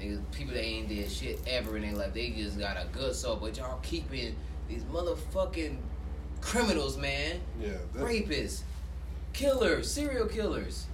Niggas, 0.00 0.22
people 0.32 0.54
that 0.54 0.62
ain't 0.62 0.88
did 0.88 1.10
shit 1.10 1.40
ever 1.46 1.76
in 1.76 1.82
their 1.82 1.94
life, 1.94 2.14
they 2.14 2.30
just 2.30 2.58
got 2.58 2.76
a 2.76 2.86
good 2.92 3.14
soul. 3.14 3.36
But 3.36 3.56
y'all 3.56 3.80
keeping 3.82 4.36
these 4.68 4.82
motherfucking 4.84 5.76
criminals, 6.40 6.96
man, 6.96 7.40
Yeah. 7.60 7.70
rapists, 7.94 8.62
killers, 9.32 9.90
serial 9.90 10.26
killers. 10.26 10.86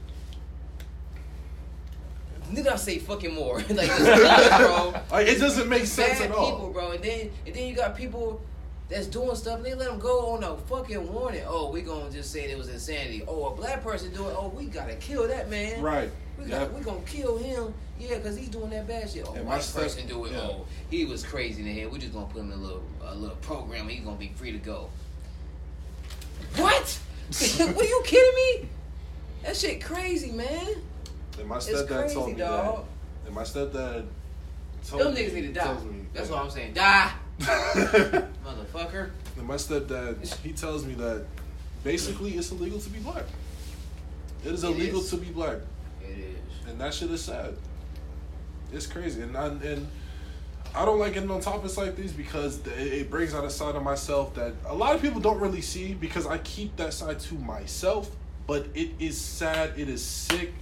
Need 2.50 2.68
I 2.68 2.76
say 2.76 2.98
fucking 2.98 3.34
more? 3.34 3.58
like, 3.70 3.88
bro. 3.98 4.94
Like 5.10 5.26
it 5.28 5.38
doesn't 5.38 5.68
make 5.68 5.86
sense 5.86 6.18
Bad 6.20 6.30
at 6.30 6.36
all. 6.36 6.52
people, 6.52 6.70
bro. 6.70 6.90
And 6.92 7.02
then 7.02 7.30
and 7.46 7.54
then 7.54 7.66
you 7.66 7.74
got 7.74 7.96
people 7.96 8.40
that's 8.88 9.06
doing 9.06 9.34
stuff 9.34 9.56
and 9.56 9.64
they 9.64 9.74
let 9.74 9.88
them 9.88 9.98
go 9.98 10.32
on 10.32 10.44
a 10.44 10.56
fucking 10.56 11.10
warning. 11.12 11.42
Oh, 11.46 11.70
we 11.70 11.80
gonna 11.80 12.10
just 12.10 12.30
say 12.30 12.44
it 12.50 12.58
was 12.58 12.68
insanity. 12.68 13.22
Oh, 13.26 13.46
a 13.46 13.56
black 13.56 13.82
person 13.82 14.12
doing. 14.12 14.34
Oh, 14.36 14.52
we 14.54 14.66
gotta 14.66 14.94
kill 14.96 15.26
that 15.26 15.48
man. 15.48 15.80
Right. 15.82 16.10
We 16.38 16.44
Yeah. 16.50 16.60
got 16.60 16.72
we 16.74 16.80
gonna 16.82 17.00
kill 17.06 17.38
him. 17.38 17.72
Yeah, 17.98 18.18
cause 18.18 18.36
he's 18.36 18.48
doing 18.48 18.70
that 18.70 18.88
bad 18.88 19.08
shit. 19.08 19.24
Oh, 19.26 19.34
And 19.34 19.44
my 19.44 19.52
white 19.54 19.62
stuff- 19.62 19.82
person 19.84 20.06
do 20.08 20.24
it. 20.24 20.32
yeah. 20.32 20.40
Oh, 20.40 20.66
he 20.90 21.04
was 21.04 21.22
crazy 21.22 21.60
in 21.60 21.66
the 21.66 21.72
head. 21.80 21.92
We 21.92 21.98
just 21.98 22.12
gonna 22.12 22.26
put 22.26 22.40
him 22.40 22.50
in 22.52 22.58
a 22.58 22.62
little 22.62 22.82
a 23.04 23.14
little 23.14 23.36
program. 23.36 23.88
He's 23.88 24.02
gonna 24.04 24.16
be 24.16 24.32
free 24.34 24.52
to 24.52 24.58
go. 24.58 24.90
What? 26.56 26.98
Were 27.76 27.84
you 27.84 28.02
kidding 28.04 28.62
me? 28.62 28.68
That 29.44 29.56
shit 29.56 29.82
crazy, 29.84 30.32
man. 30.32 30.76
And 31.38 31.48
my 31.48 31.56
It's 31.56 31.68
stepdad 31.70 32.12
told 32.12 32.28
me 32.30 32.34
dog. 32.34 32.76
that. 32.76 33.26
And 33.26 33.34
my 33.34 33.42
stepdad 33.42 34.06
told 34.86 35.02
Them 35.02 35.14
me, 35.14 35.20
niggas 35.22 35.32
need 35.34 35.42
to 35.42 35.52
die. 35.52 35.74
me 35.84 36.04
That's 36.12 36.28
that- 36.28 36.34
what 36.34 36.44
I'm 36.44 36.50
saying. 36.50 36.74
Die, 36.74 37.12
motherfucker. 37.40 39.10
And 39.36 39.46
my 39.46 39.54
stepdad, 39.56 40.26
he 40.42 40.52
tells 40.52 40.84
me 40.84 40.94
that 40.94 41.24
basically 41.82 42.32
it's 42.36 42.50
illegal 42.50 42.78
to 42.80 42.90
be 42.90 42.98
black. 43.00 43.24
It 44.44 44.52
is 44.52 44.62
illegal 44.64 45.00
is. 45.00 45.10
to 45.10 45.16
be 45.16 45.30
black, 45.30 45.56
It 45.56 45.58
is. 45.58 45.64
And 46.68 46.80
that 46.80 46.94
shit 46.94 47.10
is 47.10 47.22
sad. 47.22 47.54
It's 48.72 48.86
crazy, 48.86 49.22
and 49.22 49.36
I, 49.36 49.46
and 49.46 49.86
I 50.74 50.84
don't 50.84 50.98
like 50.98 51.14
getting 51.14 51.30
on 51.30 51.40
topics 51.40 51.76
like 51.76 51.94
these 51.94 52.12
because 52.12 52.60
it 52.66 53.08
brings 53.08 53.32
out 53.32 53.44
a 53.44 53.50
side 53.50 53.76
of 53.76 53.82
myself 53.84 54.34
that 54.34 54.54
a 54.66 54.74
lot 54.74 54.96
of 54.96 55.02
people 55.02 55.20
don't 55.20 55.38
really 55.38 55.60
see 55.60 55.94
because 55.94 56.26
I 56.26 56.38
keep 56.38 56.76
that 56.76 56.92
side 56.92 57.20
to 57.20 57.34
myself. 57.34 58.10
But 58.46 58.66
it 58.74 58.90
is 58.98 59.18
sad, 59.18 59.72
it 59.78 59.88
is 59.88 60.04
sick, 60.04 60.52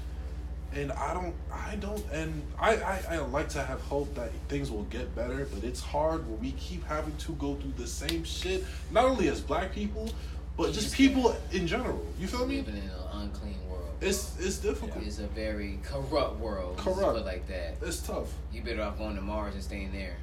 and 0.72 0.92
I 0.92 1.14
don't, 1.14 1.34
I 1.50 1.74
don't, 1.76 2.04
and 2.12 2.42
I, 2.60 2.76
I, 2.76 3.02
I 3.10 3.18
like 3.18 3.48
to 3.50 3.62
have 3.62 3.80
hope 3.80 4.14
that 4.14 4.30
things 4.48 4.70
will 4.70 4.84
get 4.84 5.16
better. 5.16 5.48
But 5.52 5.64
it's 5.64 5.80
hard 5.80 6.28
when 6.28 6.38
we 6.40 6.52
keep 6.52 6.86
having 6.86 7.16
to 7.16 7.32
go 7.32 7.54
through 7.56 7.72
the 7.78 7.86
same 7.86 8.22
shit, 8.22 8.64
not 8.92 9.04
only 9.04 9.28
as 9.28 9.40
black 9.40 9.72
people, 9.72 10.10
but 10.56 10.72
just 10.72 10.94
people 10.94 11.34
in 11.50 11.66
general. 11.66 12.06
You 12.20 12.28
feel 12.28 12.46
me? 12.46 12.58
Living 12.58 12.76
in 12.76 12.82
an 12.82 12.90
unclean. 13.12 13.56
It's 14.02 14.36
it's 14.40 14.58
difficult. 14.58 15.04
It's 15.04 15.20
a 15.20 15.28
very 15.28 15.78
corrupt 15.84 16.40
world. 16.40 16.72
let's 16.72 16.82
Corrupt. 16.82 17.18
Put 17.18 17.24
like 17.24 17.46
that. 17.46 17.76
It's 17.82 18.00
tough. 18.00 18.32
You 18.52 18.62
better 18.62 18.82
off 18.82 18.98
going 18.98 19.14
to 19.14 19.22
Mars 19.22 19.54
and 19.54 19.62
staying 19.62 19.92
there. 19.92 20.16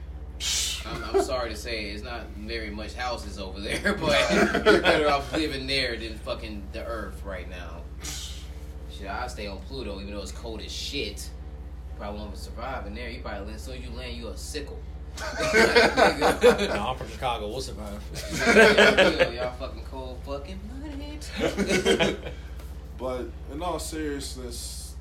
I'm, 0.86 1.04
I'm 1.16 1.22
sorry 1.22 1.50
to 1.50 1.56
say, 1.56 1.90
it's 1.90 2.04
not 2.04 2.28
very 2.38 2.70
much 2.70 2.94
houses 2.94 3.40
over 3.40 3.60
there, 3.60 3.94
but 4.00 4.64
you're 4.66 4.82
better 4.82 5.10
off 5.10 5.32
living 5.34 5.68
there 5.68 5.98
than 5.98 6.18
fucking 6.20 6.64
the 6.74 6.86
Earth 6.86 7.22
right 7.26 7.50
now. 7.50 7.82
Shit, 8.04 9.08
I 9.08 9.28
stay 9.28 9.48
on 9.48 9.60
Pluto, 9.60 10.00
even 10.02 10.14
though 10.14 10.22
it's 10.22 10.32
cold 10.32 10.62
as 10.62 10.72
shit. 10.72 11.30
Probably 11.98 12.20
won't 12.20 12.38
survive 12.38 12.86
in 12.88 12.96
there. 12.96 13.10
You 13.10 13.22
probably 13.22 13.48
land, 13.48 13.60
so 13.60 13.74
you 13.74 13.90
land, 13.92 14.16
you 14.16 14.28
a 14.28 14.38
sickle. 14.38 14.80
No, 15.20 16.86
I'm 16.90 16.98
from 16.98 17.10
Chicago. 17.10 17.48
We'll 17.50 17.62
survive. 17.62 18.02
Yo, 18.48 19.32
y'all 19.32 19.52
fucking 19.54 19.84
cold 19.90 20.20
fucking 20.26 20.60
blooded. 21.38 22.34
But 23.00 23.30
in 23.52 23.62
all 23.62 23.80
seriousness, 23.80 24.96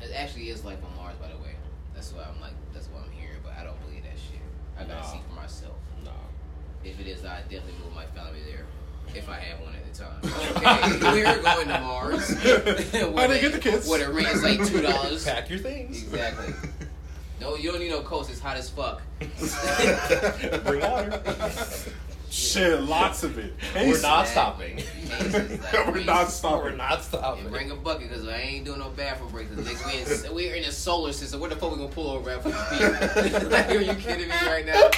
It 0.00 0.10
actually 0.14 0.50
is 0.50 0.64
life 0.64 0.78
on 0.84 0.94
Mars, 0.96 1.16
by 1.20 1.28
the 1.28 1.36
way. 1.36 1.54
That's 1.94 2.12
what 2.12 2.26
I'm 2.26 2.40
like. 2.40 2.52
That's 2.72 2.86
what 2.88 3.02
I'm 3.04 3.10
hearing, 3.12 3.38
but 3.42 3.52
I 3.58 3.64
don't 3.64 3.80
believe 3.86 4.02
that 4.04 4.12
shit. 4.18 4.40
I 4.78 4.84
gotta 4.84 5.00
Nah. 5.00 5.12
see 5.12 5.18
for 5.28 5.34
myself. 5.34 5.74
no. 6.04 6.10
If 6.84 7.00
it 7.00 7.06
is, 7.06 7.24
I 7.24 7.40
definitely 7.42 7.74
move 7.84 7.94
my 7.94 8.06
family 8.06 8.40
there. 8.46 8.64
If 9.14 9.28
I 9.28 9.36
have 9.38 9.60
one 9.60 9.74
at 9.74 9.92
the 9.92 9.98
time. 9.98 10.20
Okay, 10.96 11.22
we're 11.24 11.42
going 11.42 11.68
to 11.68 11.80
Mars. 11.80 12.30
Why 13.14 13.26
they 13.26 13.40
get 13.40 13.52
the 13.52 13.58
kids? 13.58 13.88
Where 13.88 14.00
the 14.06 14.12
rent 14.12 14.28
is 14.28 14.42
like 14.42 14.66
two 14.66 14.82
dollars. 14.82 15.24
Pack 15.24 15.48
your 15.50 15.58
things. 15.58 16.02
Exactly. 16.04 16.52
No, 17.38 17.54
you 17.54 17.70
don't 17.70 17.80
need 17.82 17.90
no 17.90 18.00
coast. 18.00 18.30
It's 18.30 18.40
hot 18.40 18.56
as 18.56 18.70
fuck. 18.70 19.02
Bring 20.64 20.80
water. 20.80 21.20
Shit, 22.30 22.80
lots 22.82 23.22
of 23.22 23.38
it. 23.38 23.54
We're 23.74 24.00
not 24.02 24.26
stopping. 24.28 24.82
We're 25.32 26.04
not 26.04 26.30
stopping. 26.30 26.64
We're 26.72 26.76
not 26.76 27.02
stopping. 27.02 27.44
And 27.44 27.50
bring 27.52 27.70
a 27.70 27.76
bucket 27.76 28.08
because 28.10 28.26
I 28.26 28.36
ain't 28.38 28.64
doing 28.64 28.78
no 28.80 28.90
bathroom 28.90 29.30
breaks. 29.30 29.54
Cause 29.54 29.64
next 29.64 29.86
we 29.86 30.28
in, 30.28 30.34
we're 30.34 30.54
in 30.54 30.64
the 30.64 30.72
solar 30.72 31.12
system. 31.12 31.40
Where 31.40 31.50
the 31.50 31.56
fuck 31.56 31.70
we 31.72 31.76
gonna 31.78 31.88
pull 31.88 32.10
over 32.10 32.30
at 32.30 32.42
for 32.42 32.50
the 32.50 33.48
like, 33.50 33.70
are 33.70 33.80
you 33.80 33.94
kidding 33.94 34.28
me 34.28 34.34
right 34.46 34.66
now? 34.66 34.90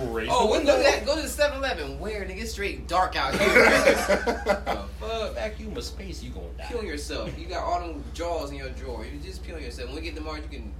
Raise 0.00 0.28
Oh, 0.32 0.46
the 0.46 0.46
we 0.46 0.58
window. 0.58 0.76
look 0.78 1.06
go 1.06 1.14
to 1.14 1.22
the 1.22 1.28
7-Eleven. 1.28 2.00
Where 2.00 2.24
nigga? 2.24 2.40
It's 2.42 2.52
straight 2.52 2.88
dark 2.88 3.14
out 3.14 3.34
here. 3.38 3.48
the 3.54 4.84
fuck? 4.98 5.34
Vacuum 5.34 5.76
of 5.76 5.84
space, 5.84 6.22
you 6.24 6.30
gonna 6.30 6.46
die. 6.58 6.66
Pee 6.68 6.74
on 6.78 6.86
yourself. 6.86 7.38
You 7.38 7.46
got 7.46 7.62
all 7.62 7.80
them 7.80 8.02
jaws 8.12 8.50
in 8.50 8.56
your 8.56 8.70
drawer. 8.70 9.04
You 9.04 9.18
just 9.20 9.44
peel 9.44 9.60
yourself. 9.60 9.88
When 9.90 9.96
we 9.96 10.02
get 10.02 10.16
to 10.16 10.22
Mars, 10.22 10.40
you 10.50 10.58
can 10.58 10.72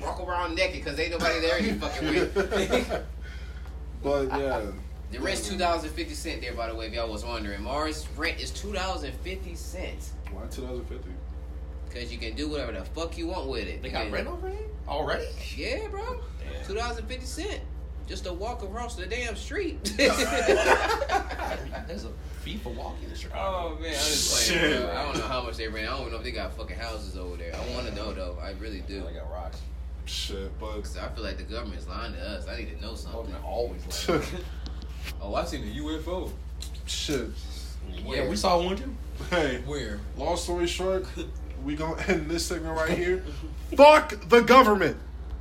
walk 0.00 0.18
around 0.26 0.54
naked 0.54 0.82
because 0.82 0.98
ain't 0.98 1.10
nobody 1.10 1.40
there 1.40 1.60
you 1.60 1.74
fucking 1.74 2.08
with. 2.08 3.04
But 4.04 4.28
yeah, 4.38 4.60
the 5.10 5.18
rent's 5.18 5.48
two 5.48 5.56
dollars 5.56 5.82
and 5.82 5.92
fifty 5.92 6.14
cent 6.14 6.42
there, 6.42 6.52
by 6.52 6.68
the 6.68 6.74
way, 6.74 6.86
if 6.86 6.92
y'all 6.92 7.10
was 7.10 7.24
wondering. 7.24 7.62
Mars 7.62 8.06
rent 8.16 8.38
is 8.38 8.50
two 8.50 8.72
dollars 8.72 9.02
and 9.02 9.14
fifty 9.20 9.54
cents 9.56 10.12
why 10.30 10.42
2050? 10.50 11.10
because 11.88 12.12
you 12.12 12.18
can 12.18 12.34
do 12.34 12.48
whatever 12.48 12.72
the 12.72 12.84
fuck 12.84 13.16
you 13.16 13.28
want 13.28 13.48
with 13.48 13.66
it. 13.68 13.82
They 13.82 13.88
got 13.88 14.04
can- 14.04 14.12
rent 14.12 14.28
already? 14.28 14.58
Already? 14.86 15.26
Yeah, 15.56 15.88
bro. 15.88 16.02
Damn. 16.02 16.66
Two 16.66 16.74
dollars 16.74 16.98
and 16.98 17.08
fifty 17.08 17.26
cent 17.26 17.60
just 18.06 18.24
to 18.24 18.32
walk 18.32 18.62
across 18.62 18.96
the 18.96 19.06
damn 19.06 19.34
street. 19.36 19.82
There's 19.96 20.20
a 22.04 22.10
fee 22.42 22.58
for 22.58 22.70
walking 22.70 23.08
in 23.08 23.16
Chicago. 23.16 23.76
Oh 23.76 23.80
man, 23.80 23.88
I'm 23.88 23.94
just 23.94 24.48
playing. 24.50 24.62
Shit. 24.72 24.82
Bro. 24.82 24.90
I 24.90 25.02
don't 25.04 25.16
know 25.18 25.26
how 25.28 25.42
much 25.42 25.56
they 25.56 25.68
rent. 25.68 25.88
I 25.88 25.92
don't 25.92 26.00
even 26.00 26.12
know 26.12 26.18
if 26.18 26.24
they 26.24 26.32
got 26.32 26.54
fucking 26.54 26.76
houses 26.76 27.16
over 27.16 27.36
there. 27.36 27.54
I 27.54 27.74
want 27.74 27.86
to 27.86 27.94
know 27.94 28.12
though. 28.12 28.36
I 28.42 28.50
really 28.60 28.80
do. 28.80 29.06
I 29.08 29.12
got 29.12 29.30
rocks. 29.30 29.60
Shit, 30.06 30.58
but 30.60 30.82
'Cause 30.82 30.98
I 30.98 31.08
feel 31.08 31.24
like 31.24 31.38
the 31.38 31.44
government's 31.44 31.88
lying 31.88 32.12
to 32.12 32.20
us. 32.20 32.46
I 32.46 32.56
need 32.58 32.76
to 32.78 32.82
know 32.84 32.94
something. 32.94 33.20
Government 33.22 33.44
always 33.44 34.08
like 34.10 34.22
Oh, 35.22 35.34
I 35.34 35.44
seen 35.44 35.62
a 35.62 35.80
UFO. 35.82 36.30
shit. 36.86 37.28
Yeah, 38.06 38.28
we 38.28 38.36
saw 38.36 38.62
one 38.62 38.76
too. 38.76 38.94
Hey, 39.30 39.62
Where? 39.66 40.00
long 40.16 40.36
story 40.36 40.66
short, 40.66 41.06
we 41.64 41.74
gonna 41.76 42.00
end 42.02 42.30
this 42.30 42.44
segment 42.46 42.76
right 42.76 42.90
here. 42.90 43.22
Fuck 43.76 44.28
the 44.28 44.40
government. 44.42 44.96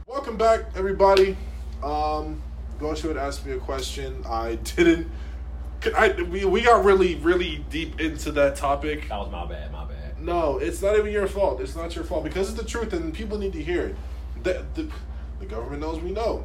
Welcome 0.08 0.38
back, 0.38 0.62
everybody. 0.76 1.36
Um, 1.82 2.42
Goshu 2.80 3.08
had 3.10 3.18
ask 3.18 3.46
me 3.46 3.54
a 3.54 3.58
question. 3.60 4.24
I 4.28 4.56
didn't. 4.56 5.10
I 5.96 6.14
we, 6.30 6.46
we 6.46 6.62
got 6.62 6.86
really 6.86 7.16
really 7.16 7.66
deep 7.70 8.00
into 8.00 8.32
that 8.34 8.56
topic. 8.56 9.10
That 9.10 9.20
was 9.20 9.32
my 9.32 9.46
bad. 9.46 9.72
My 9.74 9.84
bad. 9.86 10.22
No, 10.22 10.58
it's 10.58 10.82
not 10.82 10.98
even 10.98 11.12
your 11.12 11.28
fault. 11.28 11.60
It's 11.60 11.76
not 11.76 11.94
your 11.96 12.06
fault 12.06 12.24
because 12.24 12.50
it's 12.50 12.58
the 12.62 12.66
truth, 12.68 12.94
and 12.94 13.14
people 13.14 13.38
need 13.38 13.52
to 13.54 13.62
hear 13.64 13.88
it. 13.88 13.96
The, 14.44 14.66
the, 14.76 14.90
the 15.40 15.46
government 15.46 15.82
knows 15.82 16.02
we 16.02 16.12
know, 16.12 16.44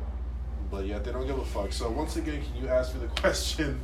but 0.70 0.86
yet 0.86 1.04
they 1.04 1.12
don't 1.12 1.26
give 1.26 1.38
a 1.38 1.44
fuck. 1.44 1.72
So 1.72 1.90
once 1.90 2.16
again, 2.16 2.42
can 2.42 2.62
you 2.62 2.68
ask 2.68 2.94
me 2.94 3.00
the 3.00 3.08
question 3.20 3.80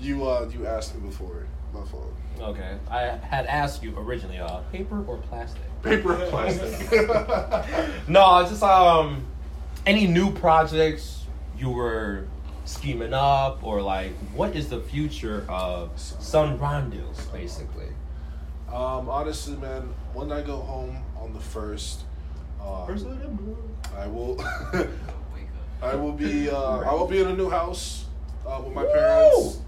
you 0.00 0.26
uh 0.28 0.48
you 0.52 0.66
asked 0.66 0.94
me 0.94 1.08
before? 1.08 1.46
My 1.74 1.84
fault. 1.84 2.14
Okay. 2.40 2.78
I 2.90 3.00
had 3.02 3.44
asked 3.46 3.82
you 3.82 3.92
originally, 3.98 4.38
uh, 4.38 4.60
paper 4.72 5.04
or 5.06 5.18
plastic? 5.18 5.60
Paper 5.82 6.14
or 6.14 6.26
plastic? 6.30 6.88
No, 8.08 8.38
it's 8.38 8.50
just 8.50 8.62
um, 8.62 9.26
any 9.84 10.06
new 10.06 10.32
projects 10.32 11.24
you 11.58 11.68
were 11.70 12.24
scheming 12.64 13.12
up, 13.12 13.62
or 13.62 13.82
like, 13.82 14.12
what 14.34 14.54
is 14.56 14.68
the 14.70 14.80
future 14.80 15.44
of 15.48 15.90
Sun 15.98 16.58
Rondo, 16.58 17.02
basically? 17.32 17.88
um, 18.72 19.08
honestly, 19.08 19.56
man, 19.56 19.94
when 20.14 20.30
I 20.30 20.40
go 20.42 20.56
home 20.58 21.02
on 21.18 21.32
the 21.32 21.40
first, 21.40 22.02
um, 22.68 22.86
I 23.96 24.06
will. 24.06 24.40
I 25.82 25.94
will 25.94 26.12
be. 26.12 26.50
Uh, 26.50 26.78
I 26.80 26.92
will 26.92 27.06
be 27.06 27.20
in 27.20 27.28
a 27.28 27.36
new 27.36 27.48
house 27.48 28.06
uh, 28.46 28.60
with 28.64 28.74
my 28.74 28.84
parents. 28.84 29.60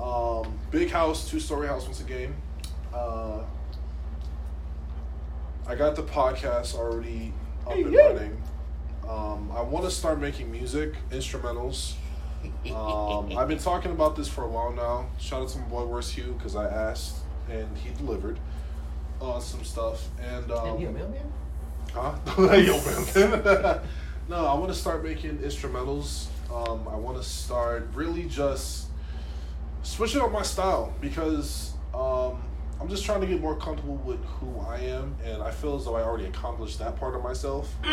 Um, 0.00 0.58
big 0.70 0.90
house, 0.90 1.30
two 1.30 1.38
story 1.40 1.68
house 1.68 1.84
once 1.84 2.00
again. 2.00 2.34
Uh, 2.92 3.40
I 5.66 5.74
got 5.74 5.96
the 5.96 6.02
podcast 6.02 6.74
already 6.74 7.32
up 7.66 7.72
and 7.74 7.94
running. 7.94 8.42
Um, 9.08 9.50
I 9.54 9.60
want 9.62 9.84
to 9.84 9.90
start 9.90 10.18
making 10.20 10.50
music, 10.50 10.94
instrumentals. 11.10 11.94
Um, 12.70 13.36
I've 13.38 13.48
been 13.48 13.58
talking 13.58 13.92
about 13.92 14.16
this 14.16 14.28
for 14.28 14.44
a 14.44 14.48
while 14.48 14.72
now. 14.72 15.06
Shout 15.18 15.42
out 15.42 15.48
to 15.50 15.58
my 15.58 15.64
boy 15.66 15.84
Worst 15.84 16.12
Hugh 16.14 16.34
because 16.36 16.56
I 16.56 16.66
asked 16.66 17.16
and 17.50 17.76
he 17.78 17.90
delivered 17.94 18.38
uh, 19.20 19.38
some 19.40 19.64
stuff. 19.64 20.08
And 20.20 20.50
um, 20.50 20.80
Huh? 21.94 22.14
Yo, 22.36 22.44
man. 23.14 23.80
no, 24.28 24.46
I 24.46 24.54
want 24.54 24.68
to 24.68 24.74
start 24.78 25.04
making 25.04 25.38
instrumentals. 25.38 26.26
Um, 26.52 26.88
I 26.88 26.96
want 26.96 27.16
to 27.16 27.22
start 27.22 27.88
really 27.94 28.24
just 28.24 28.88
switching 29.82 30.20
up 30.20 30.32
my 30.32 30.42
style 30.42 30.92
because 31.00 31.72
um, 31.94 32.42
I'm 32.80 32.88
just 32.88 33.04
trying 33.04 33.20
to 33.20 33.26
get 33.28 33.40
more 33.40 33.56
comfortable 33.56 33.96
with 33.96 34.22
who 34.24 34.58
I 34.60 34.78
am, 34.80 35.14
and 35.24 35.40
I 35.42 35.50
feel 35.52 35.76
as 35.76 35.84
though 35.84 35.94
I 35.94 36.02
already 36.02 36.26
accomplished 36.26 36.80
that 36.80 36.96
part 36.96 37.14
of 37.14 37.22
myself, 37.22 37.72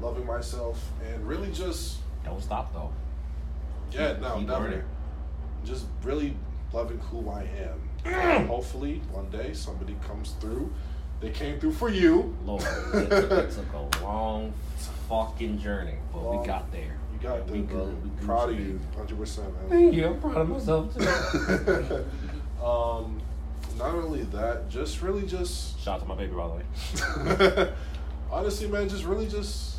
loving 0.00 0.26
myself, 0.26 0.82
and 1.06 1.26
really 1.26 1.50
just 1.52 1.98
Don't 2.24 2.42
stop 2.42 2.72
though. 2.72 2.92
yeah, 3.92 4.16
no, 4.20 4.38
Keep 4.38 4.48
never. 4.48 4.64
learning. 4.64 4.82
Just 5.64 5.86
really 6.02 6.36
loving 6.72 6.98
who 6.98 7.30
I 7.30 7.42
am. 7.42 8.12
And 8.12 8.48
hopefully, 8.48 9.00
one 9.12 9.30
day 9.30 9.52
somebody 9.54 9.96
comes 10.06 10.32
through. 10.40 10.72
They 11.24 11.30
came 11.30 11.58
through 11.58 11.72
for 11.72 11.88
you. 11.88 12.36
Lord, 12.44 12.62
it 12.62 13.08
took, 13.08 13.30
it 13.32 13.50
took 13.50 13.72
a 13.72 14.04
long 14.04 14.52
fucking 15.08 15.58
journey, 15.58 15.94
but 16.12 16.22
Long- 16.22 16.40
we 16.40 16.46
got 16.46 16.70
there. 16.70 16.98
You 17.12 17.18
got 17.22 17.48
we 17.48 17.62
bro. 17.62 17.86
good. 17.86 18.20
We 18.20 18.26
Proud 18.26 18.50
of 18.50 18.60
you, 18.60 18.78
hundred 18.94 19.18
percent, 19.18 19.48
man. 19.54 19.68
Thank 19.70 19.94
you. 19.94 20.06
I'm 20.06 20.20
proud 20.20 20.36
of 20.36 20.48
myself 20.50 20.94
too. 20.94 22.04
um, 22.64 23.20
not 23.78 23.94
only 23.94 24.24
that, 24.24 24.68
just 24.68 25.00
really 25.00 25.26
just 25.26 25.80
Shout 25.80 25.96
out 25.96 26.02
to 26.02 26.06
my 26.06 26.14
baby, 26.14 26.32
by 26.32 26.48
the 26.48 27.62
way. 27.64 27.72
honestly, 28.30 28.68
man, 28.68 28.88
just 28.88 29.04
really 29.04 29.26
just 29.26 29.76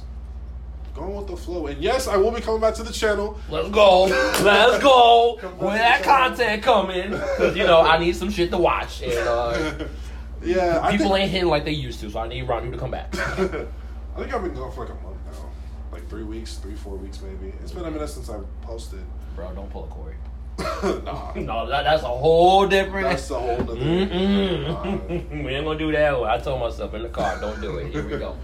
going 0.94 1.16
with 1.16 1.28
the 1.28 1.36
flow. 1.36 1.68
And 1.68 1.82
yes, 1.82 2.08
I 2.08 2.18
will 2.18 2.32
be 2.32 2.42
coming 2.42 2.62
back 2.62 2.74
to 2.76 2.84
the 2.84 2.94
channel. 2.94 3.40
Let's 3.50 3.70
go. 3.70 4.04
Let's 4.04 4.84
go. 4.84 5.38
When 5.58 5.78
that 5.78 6.04
content 6.04 6.64
coming, 6.64 7.10
because 7.12 7.56
you 7.56 7.66
know 7.66 7.82
I 7.82 7.98
need 7.98 8.16
some 8.16 8.30
shit 8.30 8.52
to 8.52 8.58
watch, 8.58 9.02
and 9.02 9.28
uh, 9.28 9.74
Yeah, 10.46 10.80
I 10.82 10.92
people 10.92 11.08
think, 11.08 11.20
ain't 11.24 11.32
hitting 11.32 11.50
like 11.50 11.66
they 11.66 11.72
used 11.72 12.00
to, 12.02 12.10
so 12.10 12.20
I 12.20 12.28
need 12.28 12.44
Ronnie 12.48 12.72
to 12.72 12.78
come 12.78 12.92
back. 12.92 13.16
I 13.18 13.38
think 13.38 14.34
I've 14.34 14.44
been 14.44 14.54
gone 14.54 14.72
for 14.72 14.86
like 14.86 14.90
a 14.98 15.04
month 15.04 15.18
now, 15.26 15.50
like 15.92 16.08
three 16.10 16.24
weeks, 16.24 16.56
three 16.58 16.76
four 16.76 16.96
weeks 16.98 17.20
maybe. 17.22 17.54
It's 17.62 17.72
been 17.72 17.86
a 17.86 17.92
minute 17.92 18.08
since 18.10 18.30
I 18.30 18.40
posted. 18.62 19.04
Bro, 19.36 19.54
don't 19.54 19.70
pull 19.70 19.84
a 19.86 19.88
Corey. 19.88 20.16
nah, 21.04 21.34
No, 21.36 21.68
that, 21.68 21.84
that's 21.84 22.04
a 22.04 22.08
whole 22.08 22.66
different. 22.68 23.10
that's 23.10 23.30
a 23.30 23.38
whole 23.40 23.58
nother. 23.58 23.76
Mm-mm. 23.76 25.44
we 25.44 25.54
ain't 25.54 25.66
gonna 25.66 25.78
do 25.78 25.92
that. 25.92 26.18
one. 26.20 26.30
I 26.30 26.38
told 26.38 26.62
myself 26.62 26.94
in 26.94 27.04
the 27.04 27.10
car, 27.10 27.40
don't 27.42 27.60
do 27.60 27.78
it. 27.78 27.92
Here 27.92 28.04
we 28.04 28.18
go. 28.18 28.38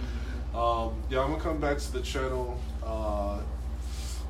Um, 0.53 1.01
yeah, 1.09 1.21
I'm 1.21 1.31
gonna 1.31 1.41
come 1.41 1.59
back 1.59 1.77
to 1.77 1.91
the 1.93 2.01
channel. 2.01 2.59
Uh, 2.85 3.37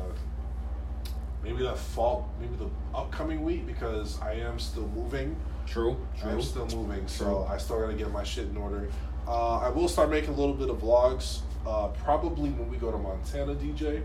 maybe 1.48 1.62
that 1.62 1.78
fall, 1.78 2.28
maybe 2.40 2.54
the 2.56 2.68
upcoming 2.94 3.42
week 3.42 3.66
because 3.66 4.20
I 4.20 4.34
am 4.34 4.58
still 4.58 4.88
moving. 4.88 5.34
True. 5.66 5.96
True. 6.20 6.30
I'm 6.30 6.42
still 6.42 6.66
moving, 6.66 7.06
so 7.08 7.24
True. 7.24 7.44
I 7.44 7.58
still 7.58 7.80
gotta 7.80 7.94
get 7.94 8.10
my 8.10 8.22
shit 8.22 8.46
in 8.48 8.56
order. 8.56 8.88
Uh, 9.26 9.58
I 9.58 9.68
will 9.70 9.88
start 9.88 10.10
making 10.10 10.30
a 10.30 10.36
little 10.36 10.54
bit 10.54 10.70
of 10.70 10.78
vlogs, 10.78 11.40
uh, 11.66 11.88
probably 11.88 12.50
when 12.50 12.70
we 12.70 12.76
go 12.76 12.90
to 12.90 12.98
Montana, 12.98 13.54
DJ. 13.54 14.02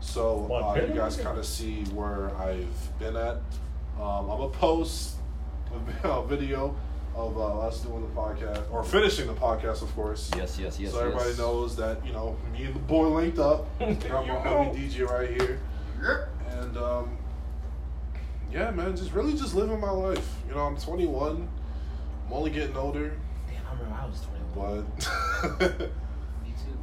So 0.00 0.52
uh, 0.52 0.74
you 0.74 0.94
guys 0.94 1.16
kind 1.16 1.38
of 1.38 1.46
see 1.46 1.84
where 1.86 2.34
I've 2.36 2.98
been 2.98 3.16
at. 3.16 3.36
Um, 3.98 4.30
I'm 4.30 4.38
gonna 4.38 4.48
post 4.48 5.16
a, 6.04 6.08
a 6.08 6.26
video 6.26 6.76
of 7.14 7.38
uh, 7.38 7.60
us 7.60 7.80
doing 7.80 8.02
the 8.02 8.08
podcast 8.08 8.62
or 8.72 8.82
finishing 8.82 9.26
the 9.26 9.34
podcast, 9.34 9.82
of 9.82 9.94
course. 9.94 10.30
Yes, 10.36 10.58
yes, 10.58 10.78
yes. 10.78 10.92
so 10.92 10.98
everybody 11.00 11.30
yes. 11.30 11.38
knows 11.38 11.76
that 11.76 12.04
you 12.04 12.12
know 12.12 12.36
me 12.52 12.64
and 12.64 12.74
the 12.74 12.80
boy 12.80 13.08
linked 13.08 13.38
up. 13.38 13.66
Got 13.78 14.10
my 14.10 14.24
You 14.24 14.32
homie. 14.32 14.76
DJ 14.76 15.08
right 15.08 15.30
here, 15.30 15.60
and 16.60 16.76
um, 16.76 17.16
yeah, 18.52 18.70
man, 18.70 18.96
just 18.96 19.12
really 19.12 19.32
just 19.34 19.54
living 19.54 19.80
my 19.80 19.90
life. 19.90 20.36
You 20.48 20.54
know, 20.54 20.60
I'm 20.60 20.76
21. 20.76 21.48
I'm 22.26 22.32
only 22.32 22.50
getting 22.50 22.76
older, 22.76 23.12
Damn, 23.48 23.66
I 23.66 23.72
remember 23.72 24.00
I 24.00 24.06
was 24.06 24.20
21. 24.54 24.86
but 24.98 25.78
Me 25.80 26.52
too, 26.56 26.78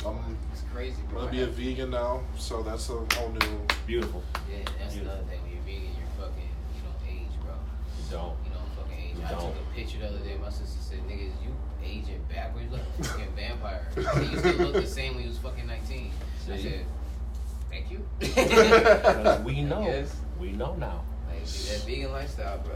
bro. 0.00 0.10
I'm 0.10 0.36
It's 0.52 0.62
crazy, 0.72 1.02
bro. 1.10 1.20
I'm 1.20 1.26
gonna 1.26 1.36
be 1.36 1.42
a 1.42 1.46
vegan 1.46 1.90
now, 1.90 2.20
so 2.38 2.62
that's 2.62 2.88
a 2.88 2.92
whole 3.14 3.30
new. 3.30 3.60
Beautiful. 3.86 4.22
Yeah, 4.50 4.58
that's 4.78 4.94
Beautiful. 4.94 5.18
another 5.18 5.28
thing. 5.28 5.40
When 5.42 5.52
you're 5.52 5.62
vegan, 5.64 5.96
you're 5.98 6.12
fucking, 6.18 6.48
you 6.74 6.80
don't 6.82 7.02
age, 7.12 7.34
bro. 7.42 7.54
You 7.54 8.10
don't. 8.10 8.36
You 8.44 8.50
don't 8.54 8.70
fucking 8.76 8.98
age. 9.04 9.16
You 9.18 9.24
I 9.26 9.30
don't. 9.30 9.52
took 9.52 9.62
a 9.62 9.74
picture 9.74 9.98
the 9.98 10.06
other 10.08 10.18
day. 10.18 10.36
My 10.40 10.48
sister 10.50 10.80
said, 10.80 10.98
"Niggas, 11.08 11.32
you 11.44 11.52
aging 11.84 12.24
backwards 12.32 12.72
like 12.72 12.82
a 13.00 13.04
fucking 13.04 13.32
vampire. 13.36 13.86
you 13.96 14.38
still 14.38 14.56
look 14.56 14.74
the 14.74 14.86
same 14.86 15.14
when 15.14 15.24
you 15.24 15.30
was 15.30 15.38
fucking 15.38 15.66
19." 15.66 16.10
I 16.50 16.56
See? 16.56 16.62
said, 16.62 16.84
"Thank 17.74 17.90
you." 17.90 18.00
'Cause 18.20 19.40
we 19.40 19.62
know. 19.62 19.82
Yes. 19.82 20.14
We 20.40 20.52
know 20.52 20.74
now. 20.76 21.02
Like, 21.28 21.44
that 21.44 21.82
vegan 21.86 22.12
lifestyle, 22.12 22.58
bro. 22.58 22.74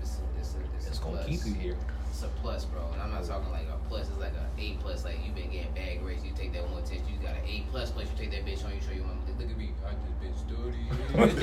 It's 0.00 0.18
a, 0.18 0.38
it's 0.38 0.54
a, 0.54 0.58
it's, 0.76 0.86
It's 0.88 0.98
a 0.98 1.02
gonna 1.02 1.16
plus. 1.18 1.26
keep 1.28 1.40
you 1.46 1.54
here. 1.54 1.76
It's 2.10 2.22
a 2.22 2.28
plus, 2.42 2.64
bro. 2.66 2.82
And 2.92 3.02
I'm 3.02 3.10
not 3.12 3.24
talking 3.24 3.50
like 3.50 3.66
a 3.68 3.78
plus. 3.88 4.08
It's 4.08 4.18
like 4.18 4.32
a 4.34 4.60
A 4.60 4.74
plus. 4.80 5.04
Like 5.04 5.18
you've 5.24 5.34
been 5.34 5.50
getting 5.50 5.72
bad 5.74 6.00
grades. 6.02 6.24
You 6.24 6.32
take 6.36 6.52
that 6.54 6.68
one 6.70 6.82
test. 6.82 7.02
You 7.10 7.16
got 7.22 7.34
an 7.36 7.44
A 7.46 7.64
plus 7.70 7.90
plus. 7.90 8.06
You 8.10 8.16
take 8.18 8.30
that 8.32 8.44
bitch 8.46 8.62
home. 8.62 8.72
You 8.74 8.80
show 8.80 8.92
your 8.94 9.04
mom. 9.04 9.18
Look 9.38 9.48
at 9.50 9.56
me. 9.58 9.70
I 9.86 9.92
just 9.94 10.20
been 10.20 10.36
studying. 10.36 11.42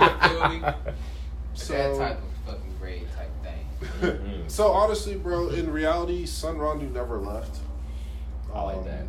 you 0.00 0.28
feel 0.28 0.48
me? 0.48 0.92
So- 1.54 1.74
that 1.74 1.96
type 1.98 2.18
of 2.18 2.54
fucking 2.54 2.74
grade 2.80 3.06
type 3.16 3.30
thing. 3.42 3.66
Mhm. 4.00 4.50
So 4.50 4.68
honestly, 4.68 5.16
bro, 5.16 5.48
in 5.48 5.70
reality, 5.70 6.24
Sun 6.24 6.56
Rondu 6.56 6.90
never 6.92 7.18
left. 7.18 7.58
I 8.54 8.62
like 8.62 8.76
Um, 8.78 8.84
that. 8.84 9.06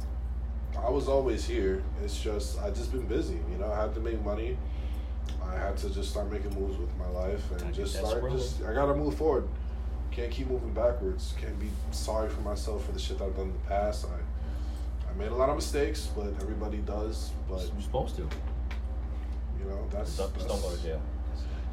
I 0.83 0.89
was 0.89 1.07
always 1.07 1.45
here. 1.45 1.83
It's 2.03 2.19
just 2.21 2.59
I 2.61 2.69
just 2.69 2.91
been 2.91 3.05
busy. 3.05 3.39
You 3.51 3.57
know, 3.59 3.71
I 3.71 3.81
had 3.81 3.93
to 3.95 3.99
make 3.99 4.23
money. 4.23 4.57
I 5.43 5.55
had 5.55 5.77
to 5.77 5.89
just 5.89 6.11
start 6.11 6.31
making 6.31 6.53
moves 6.59 6.77
with 6.77 6.95
my 6.97 7.07
life 7.09 7.43
and 7.51 7.73
just 7.73 7.95
start. 7.95 8.29
Just 8.31 8.63
I 8.63 8.73
gotta 8.73 8.95
move 8.95 9.15
forward. 9.15 9.47
Can't 10.11 10.31
keep 10.31 10.47
moving 10.49 10.73
backwards. 10.73 11.33
Can't 11.39 11.57
be 11.59 11.69
sorry 11.91 12.29
for 12.29 12.41
myself 12.41 12.85
for 12.85 12.91
the 12.91 12.99
shit 12.99 13.21
I've 13.21 13.35
done 13.35 13.47
in 13.47 13.53
the 13.53 13.69
past. 13.69 14.05
I 14.05 15.11
I 15.11 15.17
made 15.17 15.31
a 15.31 15.35
lot 15.35 15.49
of 15.49 15.55
mistakes, 15.55 16.09
but 16.15 16.27
everybody 16.41 16.77
does. 16.77 17.31
But 17.49 17.61
You're 17.73 17.81
supposed 17.81 18.15
to. 18.15 18.21
you 18.21 19.65
know 19.65 19.87
that's, 19.91 20.17
Just 20.17 20.37
don't, 20.37 20.47
don't 20.47 20.61
go 20.61 20.75
to 20.75 20.81
jail. 20.83 21.01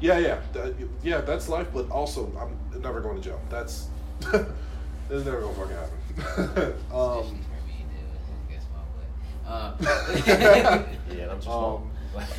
Yeah, 0.01 0.17
yeah, 0.17 0.39
that, 0.53 0.75
yeah. 1.03 1.21
That's 1.21 1.49
life, 1.49 1.67
but 1.73 1.89
also 1.89 2.31
I'm 2.39 2.81
never 2.81 3.01
going 3.01 3.17
to 3.17 3.21
jail. 3.21 3.41
That's 3.49 3.87
that's 4.19 5.25
never 5.25 5.41
gonna 5.41 5.53
fucking 5.53 5.75
happen. 5.75 6.73
um, 6.93 7.09
Especially 7.09 7.39
for 7.39 7.67
me, 7.67 7.85
dude. 7.89 8.49
Guess 8.49 8.63
my 8.73 8.79
what? 8.79 9.07
Uh, 9.49 9.73
Yeah, 10.27 11.31
I'm 11.31 11.37
just 11.37 11.47
Um, 11.47 11.53
wrong. 11.53 11.91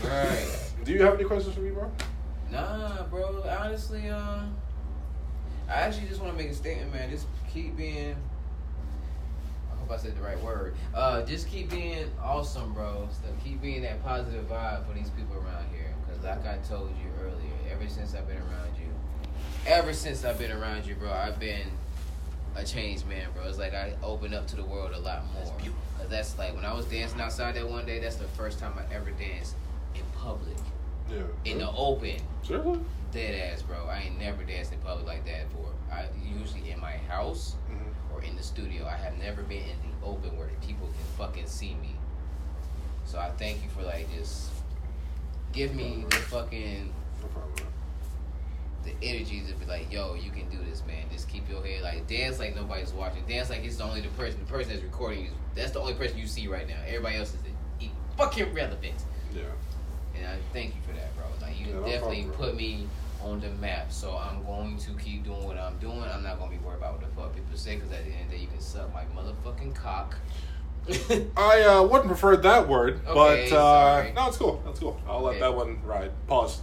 right. 0.05 0.71
do 0.85 0.93
you 0.93 1.03
have 1.03 1.15
any 1.15 1.25
questions 1.25 1.55
for 1.55 1.61
me, 1.61 1.71
bro? 1.71 1.91
Nah, 2.53 3.03
bro. 3.05 3.43
Honestly, 3.49 4.09
um, 4.09 4.55
I 5.69 5.73
actually 5.73 6.07
just 6.07 6.21
want 6.21 6.33
to 6.37 6.39
make 6.43 6.53
a 6.53 6.55
statement, 6.55 6.93
man. 6.93 7.11
Just 7.11 7.27
keep 7.53 7.77
being. 7.77 8.15
I 9.73 9.77
hope 9.81 9.91
I 9.91 9.97
said 9.97 10.17
the 10.17 10.23
right 10.23 10.41
word. 10.41 10.75
Uh, 10.95 11.23
just 11.23 11.49
keep 11.49 11.71
being 11.71 12.11
awesome, 12.23 12.73
bro. 12.75 13.09
So 13.11 13.29
keep 13.45 13.61
being 13.61 13.83
that 13.83 14.03
positive 14.05 14.49
vibe 14.49 14.87
for 14.87 14.95
these 14.95 15.11
people 15.11 15.35
around 15.37 15.67
here. 15.73 15.93
Cause 16.09 16.23
like 16.25 16.47
I 16.47 16.59
told 16.69 16.91
you 17.03 17.11
earlier, 17.21 17.73
ever 17.73 17.89
since 17.89 18.15
I've 18.15 18.27
been 18.29 18.39
around 18.39 18.71
you, 18.81 18.89
ever 19.67 19.93
since 19.93 20.25
I've 20.25 20.39
been 20.39 20.53
around 20.53 20.87
you, 20.87 20.95
bro, 20.95 21.11
I've 21.13 21.39
been 21.41 21.67
a 22.57 22.65
changed 22.65 23.07
man, 23.07 23.29
bro. 23.35 23.45
It's 23.49 23.59
like 23.59 23.75
I 23.75 23.95
opened 24.03 24.35
up 24.35 24.47
to 24.49 24.57
the 24.57 24.65
world 24.65 24.93
a 24.93 24.99
lot 24.99 25.23
more. 25.35 25.45
Cause 25.99 26.09
that's 26.09 26.39
like 26.39 26.55
when 26.55 26.65
I 26.65 26.73
was 26.73 26.87
dancing 26.87 27.21
outside 27.21 27.55
that 27.57 27.69
one 27.69 27.87
day. 27.87 27.99
That's 28.01 28.17
the 28.17 28.25
first 28.29 28.59
time 28.59 28.73
I 28.79 28.95
ever 28.95 29.11
danced 29.13 29.55
in 29.95 30.03
public, 30.19 30.57
Yeah. 31.11 31.23
in 31.45 31.59
the 31.59 31.71
open. 31.71 32.17
Seriously? 32.43 32.81
Dead 33.13 33.53
ass, 33.53 33.63
bro. 33.63 33.87
I 33.87 34.03
ain't 34.07 34.19
never 34.19 34.43
danced 34.45 34.73
in 34.73 34.79
public 34.81 35.07
like 35.07 35.25
that 35.27 35.49
before. 35.51 35.73
I 35.93 36.07
usually 36.39 36.71
in 36.71 36.81
my 36.81 36.97
house 37.09 37.57
Mhm. 37.71 38.15
or 38.15 38.23
in 38.23 38.37
the 38.37 38.43
studio. 38.43 38.87
I 38.87 38.97
have 38.97 39.19
never 39.19 39.43
been 39.43 39.63
in 39.65 39.77
the 40.01 40.07
open 40.07 40.37
where 40.39 40.49
people 40.67 40.87
can 40.87 41.05
fucking 41.19 41.47
see 41.47 41.75
me. 41.75 41.97
So 43.05 43.19
I 43.19 43.31
thank 43.31 43.63
you 43.63 43.69
for 43.71 43.83
like 43.83 44.09
just 44.17 44.51
give 45.53 45.75
me 45.75 46.05
the 46.09 46.17
fucking 46.17 46.93
No 47.21 47.29
problem. 47.29 47.55
man. 47.57 47.67
The 48.85 48.93
energy 49.03 49.43
to 49.47 49.55
be 49.55 49.67
like, 49.67 49.93
yo, 49.93 50.15
you 50.15 50.31
can 50.31 50.49
do 50.49 50.59
this, 50.69 50.83
man. 50.87 51.05
Just 51.13 51.29
keep 51.29 51.49
your 51.49 51.65
head 51.65 51.83
like 51.83 52.07
dance 52.07 52.39
like 52.39 52.55
nobody's 52.57 52.93
watching. 52.93 53.23
Dance 53.29 53.51
like 53.51 53.65
it's 53.65 53.77
the 53.77 53.85
only 53.85 54.01
the 54.01 54.09
person 54.09 54.41
the 54.41 54.51
person 54.51 54.73
that's 54.73 54.83
recording 54.83 55.25
you. 55.25 55.31
That's 55.55 55.73
the 55.73 55.81
only 55.81 55.95
person 55.95 56.19
you 56.19 56.27
see 56.27 56.49
right 56.49 56.67
now. 56.67 56.77
Everybody 56.87 57.17
else 57.17 57.35
is 57.35 57.41
fucking 58.17 58.53
relevant. 58.55 58.95
Yeah. 59.35 59.43
And 60.17 60.27
I 60.27 60.37
thank 60.53 60.75
you 60.75 60.81
for 60.87 60.93
that, 60.93 61.15
bro. 61.17 61.25
Like 61.41 61.59
you 61.59 61.67
Yeah, 61.67 61.81
definitely 61.93 62.25
problem, 62.25 62.51
put 62.51 62.57
me 62.57 62.87
on 63.23 63.41
the 63.41 63.49
map. 63.51 63.93
So 63.93 64.17
I'm 64.17 64.45
going 64.45 64.77
to 64.79 64.93
keep 65.03 65.25
doing 65.25 65.45
what 65.45 65.57
I'm 65.59 65.79
doing. 65.79 66.03
I'm 66.03 66.23
not 66.23 66.39
gonna 66.39 66.51
be 66.51 66.59
worried 66.59 66.79
about 66.79 67.01
what 67.01 67.01
the 67.03 67.21
fuck 67.21 67.35
people 67.35 67.57
say 67.57 67.77
because 67.77 67.93
at 67.93 68.05
the 68.05 68.11
end 68.11 68.25
of 68.25 68.31
the 68.31 68.37
day, 68.37 68.43
you 68.43 68.49
can 68.49 68.61
suck 68.61 68.93
my 68.93 69.05
motherfucking 69.17 69.75
cock. 69.75 70.17
I 71.37 71.63
uh, 71.63 71.83
wouldn't 71.83 72.09
prefer 72.09 72.37
that 72.39 72.67
word, 72.67 73.01
Okay, 73.07 73.49
but 73.51 73.57
uh, 73.57 74.03
sorry. 74.03 74.13
no, 74.13 74.29
it's 74.29 74.37
cool. 74.39 74.63
That's 74.65 74.81
cool. 74.81 74.99
I'll 75.07 75.21
let 75.23 75.31
Okay. 75.33 75.41
that 75.41 75.55
one 75.55 75.79
ride. 75.85 76.11
Pause. 76.27 76.63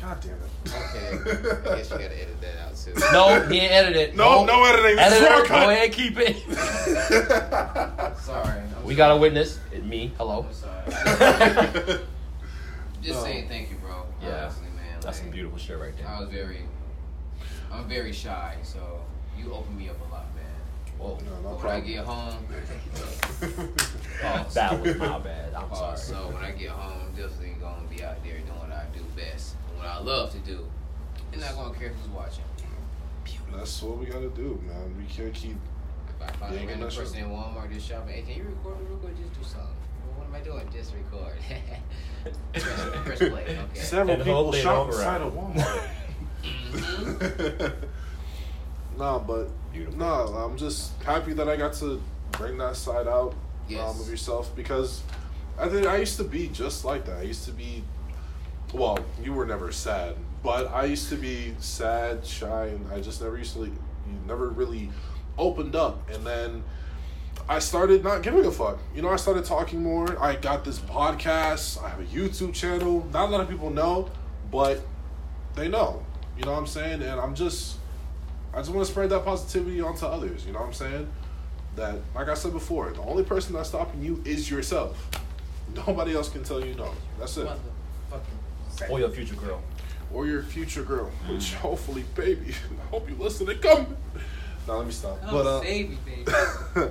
God 0.00 0.20
damn 0.20 0.32
it. 0.32 0.40
okay. 0.66 1.70
I 1.72 1.76
guess 1.76 1.90
you 1.90 1.96
gotta 1.98 2.22
edit 2.22 2.40
that 2.40 2.56
out 2.64 2.76
too. 2.76 2.94
No, 3.12 3.40
he 3.48 3.58
ain't 3.58 3.72
edited 3.72 3.96
it. 4.10 4.16
No, 4.16 4.44
no 4.44 4.64
editing. 4.64 4.96
This 4.96 5.12
is 5.14 5.22
Editor, 5.22 5.52
raw 5.52 5.64
go 5.64 5.70
ahead, 5.70 5.92
keep 5.92 6.16
it. 6.18 6.36
Sorry. 8.20 8.60
I'm 8.60 8.84
we 8.84 8.94
got 8.94 9.10
a 9.10 9.16
witness. 9.16 9.58
It, 9.72 9.84
me. 9.84 10.12
Hello. 10.16 10.46
I'm 10.48 10.54
sorry. 10.54 10.84
Just 13.02 13.18
No. 13.20 13.22
saying 13.24 13.48
thank 13.48 13.70
you, 13.70 13.76
bro. 13.76 14.04
Yeah. 14.22 14.44
Honestly, 14.44 14.66
man. 14.76 15.00
That's 15.00 15.18
some 15.18 15.30
beautiful 15.30 15.58
shit 15.58 15.78
right 15.78 15.96
there. 15.96 16.06
I 16.08 16.20
was 16.20 16.28
very, 16.28 16.60
I'm 17.72 17.88
very 17.88 18.12
shy, 18.12 18.56
so 18.62 19.00
you 19.38 19.52
opened 19.52 19.76
me 19.78 19.88
up 19.88 19.96
a 20.00 20.12
lot, 20.12 20.26
man. 20.34 20.44
Whoa. 20.98 21.18
No, 21.24 21.40
no 21.50 21.56
But 21.56 21.64
when 21.64 21.72
I 21.74 21.80
get 21.80 22.04
home, 22.04 22.44
pause. 24.20 24.54
That 24.54 24.80
was 24.80 24.96
my 24.96 25.18
bad. 25.18 25.54
I'm 25.54 25.68
Pause. 25.68 26.04
sorry. 26.04 26.18
So 26.18 26.34
when 26.34 26.42
I 26.44 26.50
get 26.52 26.70
home, 26.70 27.00
I'm 27.08 27.12
definitely 27.14 27.54
gonna 27.60 27.86
be 27.88 28.02
out 28.04 28.22
there 28.24 28.32
doing 28.34 28.46
what 28.58 28.70
I 28.72 28.84
do 28.96 29.00
best, 29.16 29.54
and 29.54 29.57
what 29.78 29.86
I 29.86 30.00
love 30.00 30.32
to 30.32 30.38
do, 30.38 30.66
and 31.32 31.40
not 31.40 31.54
gonna 31.54 31.74
care 31.78 31.90
who's 31.90 32.08
watching. 32.10 32.44
That's 33.54 33.82
what 33.82 33.98
we 33.98 34.06
gotta 34.06 34.30
do, 34.30 34.60
man. 34.66 34.94
We 34.98 35.04
can't 35.04 35.32
keep. 35.34 35.56
If 36.08 36.20
I 36.22 36.26
find 36.32 36.52
Yeah, 36.54 36.58
a 36.58 36.62
you 36.62 36.68
random 36.68 36.88
can 36.90 36.98
person 36.98 37.18
in 37.18 37.30
Walmart 37.30 37.70
just 37.72 37.86
shopping, 37.88 38.14
hey, 38.14 38.22
can 38.22 38.34
you 38.36 38.44
record 38.44 38.78
me 38.80 38.86
real 38.88 38.98
quick? 38.98 39.16
Just 39.18 39.32
do 39.34 39.42
something. 39.42 39.68
Well, 40.06 40.16
what 40.18 40.26
am 40.28 40.34
I 40.34 40.40
doing? 40.40 40.68
Just 40.72 40.92
record. 40.94 41.36
press, 42.52 42.64
press 43.04 43.18
play. 43.18 43.58
Okay. 43.70 43.80
Several 43.80 44.16
And 44.16 44.24
people 44.24 44.52
thing 44.52 44.62
shop 44.62 44.86
inside 44.88 45.16
at- 45.16 45.22
of 45.22 45.32
Walmart. 45.34 45.90
nah, 48.98 49.18
but 49.18 49.48
Beautiful. 49.72 49.98
nah, 49.98 50.44
I'm 50.44 50.56
just 50.56 50.92
happy 51.02 51.32
that 51.34 51.48
I 51.48 51.56
got 51.56 51.72
to 51.74 52.00
bring 52.32 52.58
that 52.58 52.76
side 52.76 53.06
out 53.06 53.34
Yes. 53.68 53.94
um, 53.94 54.00
of 54.00 54.08
yourself 54.08 54.54
because 54.56 55.02
I 55.58 55.68
think 55.68 55.86
I 55.86 55.98
used 55.98 56.16
to 56.18 56.24
be 56.24 56.48
just 56.48 56.84
like 56.84 57.04
that. 57.06 57.18
I 57.18 57.22
used 57.22 57.44
to 57.44 57.52
be, 57.52 57.84
well, 58.72 58.98
you 59.22 59.32
were 59.32 59.46
never 59.46 59.72
sad, 59.72 60.14
but 60.42 60.70
I 60.72 60.84
used 60.84 61.08
to 61.10 61.16
be 61.16 61.54
sad, 61.58 62.24
shy, 62.26 62.66
and 62.66 62.92
I 62.92 63.00
just 63.00 63.22
never 63.22 63.38
used 63.38 63.54
to, 63.54 63.60
like, 63.60 63.72
never 64.26 64.48
really 64.48 64.90
opened 65.38 65.74
up. 65.74 66.08
And 66.10 66.26
then 66.26 66.62
I 67.48 67.58
started 67.60 68.04
not 68.04 68.22
giving 68.22 68.44
a 68.44 68.50
fuck. 68.50 68.78
You 68.94 69.02
know, 69.02 69.08
I 69.08 69.16
started 69.16 69.44
talking 69.44 69.82
more. 69.82 70.22
I 70.22 70.36
got 70.36 70.64
this 70.64 70.78
podcast. 70.78 71.82
I 71.82 71.88
have 71.88 72.00
a 72.00 72.04
YouTube 72.04 72.52
channel. 72.52 73.06
Not 73.12 73.28
a 73.28 73.32
lot 73.32 73.40
of 73.40 73.48
people 73.48 73.70
know, 73.70 74.10
but 74.50 74.80
they 75.54 75.68
know. 75.68 76.04
You 76.36 76.44
know 76.44 76.52
what 76.52 76.58
I'm 76.58 76.66
saying? 76.66 77.02
And 77.02 77.20
I'm 77.20 77.34
just, 77.34 77.76
I 78.52 78.58
just 78.58 78.70
want 78.70 78.86
to 78.86 78.90
spread 78.90 79.10
that 79.10 79.24
positivity 79.24 79.80
onto 79.80 80.06
others. 80.06 80.46
You 80.46 80.52
know 80.52 80.60
what 80.60 80.68
I'm 80.68 80.74
saying? 80.74 81.08
That, 81.76 81.96
like 82.14 82.28
I 82.28 82.34
said 82.34 82.52
before, 82.52 82.90
the 82.90 83.02
only 83.02 83.22
person 83.22 83.54
that's 83.54 83.68
stopping 83.70 84.02
you 84.02 84.22
is 84.24 84.50
yourself. 84.50 85.08
Nobody 85.86 86.14
else 86.14 86.28
can 86.28 86.44
tell 86.44 86.64
you 86.64 86.74
no. 86.74 86.92
That's 87.18 87.36
it. 87.36 87.48
Motherfucking. 88.80 88.90
Or 88.90 89.00
your 89.00 89.10
future 89.10 89.34
girl. 89.34 89.62
or 90.12 90.26
your 90.26 90.42
future 90.42 90.82
girl, 90.82 91.10
which 91.28 91.54
hopefully, 91.54 92.04
baby, 92.14 92.54
I 92.82 92.86
hope 92.90 93.08
you 93.08 93.16
listen 93.16 93.46
to 93.46 93.54
come. 93.54 93.96
Now 94.66 94.76
let 94.76 94.86
me 94.86 94.92
stop. 94.92 95.20
Come 95.22 95.30
but 95.30 95.46
uh, 95.46 95.60
save 95.62 95.90
me, 95.90 95.98
baby. 96.04 96.32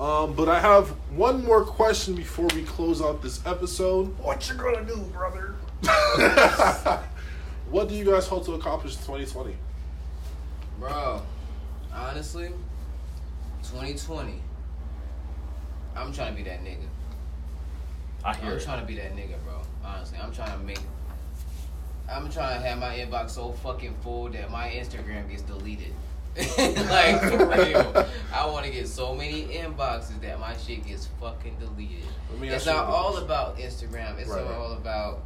um, 0.00 0.34
but 0.34 0.48
I 0.48 0.58
have 0.60 0.88
one 1.14 1.44
more 1.44 1.64
question 1.64 2.14
before 2.14 2.46
we 2.54 2.62
close 2.64 3.00
out 3.02 3.22
this 3.22 3.44
episode. 3.46 4.18
What 4.18 4.48
you 4.48 4.56
gonna 4.56 4.84
do, 4.84 4.96
brother? 5.12 5.54
what 7.70 7.88
do 7.88 7.94
you 7.94 8.04
guys 8.04 8.26
hope 8.26 8.44
to 8.46 8.54
accomplish 8.54 8.94
in 8.94 9.00
2020? 9.00 9.56
Bro, 10.78 11.22
honestly, 11.92 12.48
2020, 13.64 14.34
I'm 15.94 16.12
trying 16.12 16.34
to 16.34 16.42
be 16.42 16.48
that 16.48 16.64
nigga. 16.64 16.86
I 18.24 18.34
hear 18.34 18.52
I'm 18.52 18.56
it. 18.56 18.62
trying 18.62 18.80
to 18.80 18.86
be 18.86 18.96
that 18.96 19.14
nigga, 19.16 19.42
bro. 19.44 19.60
Honestly, 19.84 20.18
I'm 20.18 20.32
trying 20.32 20.58
to 20.58 20.64
make. 20.64 20.80
I'm 22.12 22.30
trying 22.30 22.60
to 22.60 22.66
have 22.66 22.78
my 22.78 22.96
inbox 22.96 23.30
so 23.30 23.52
fucking 23.52 23.94
full 24.02 24.28
that 24.30 24.50
my 24.50 24.68
Instagram 24.68 25.28
gets 25.30 25.42
deleted. 25.42 25.94
like 26.36 27.20
for 27.20 27.46
real, 27.64 28.06
I 28.32 28.46
want 28.46 28.64
to 28.64 28.72
get 28.72 28.88
so 28.88 29.14
many 29.14 29.44
inboxes 29.44 30.20
that 30.22 30.40
my 30.40 30.56
shit 30.56 30.86
gets 30.86 31.08
fucking 31.20 31.56
deleted. 31.58 32.04
It's 32.40 32.64
not 32.64 32.86
all 32.86 33.10
question. 33.10 33.24
about 33.24 33.58
Instagram. 33.58 34.18
It's 34.18 34.30
Right, 34.30 34.40
about 34.42 35.20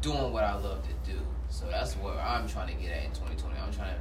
doing 0.00 0.32
what 0.32 0.44
I 0.44 0.54
love 0.54 0.82
to 0.82 1.10
do. 1.10 1.18
So 1.48 1.66
that's 1.70 1.94
what 1.94 2.16
I'm 2.18 2.48
trying 2.48 2.68
to 2.68 2.80
get 2.80 2.92
at 2.92 3.04
in 3.04 3.10
2020. 3.10 3.58
I'm 3.58 3.72
trying 3.72 3.94
to 3.94 4.00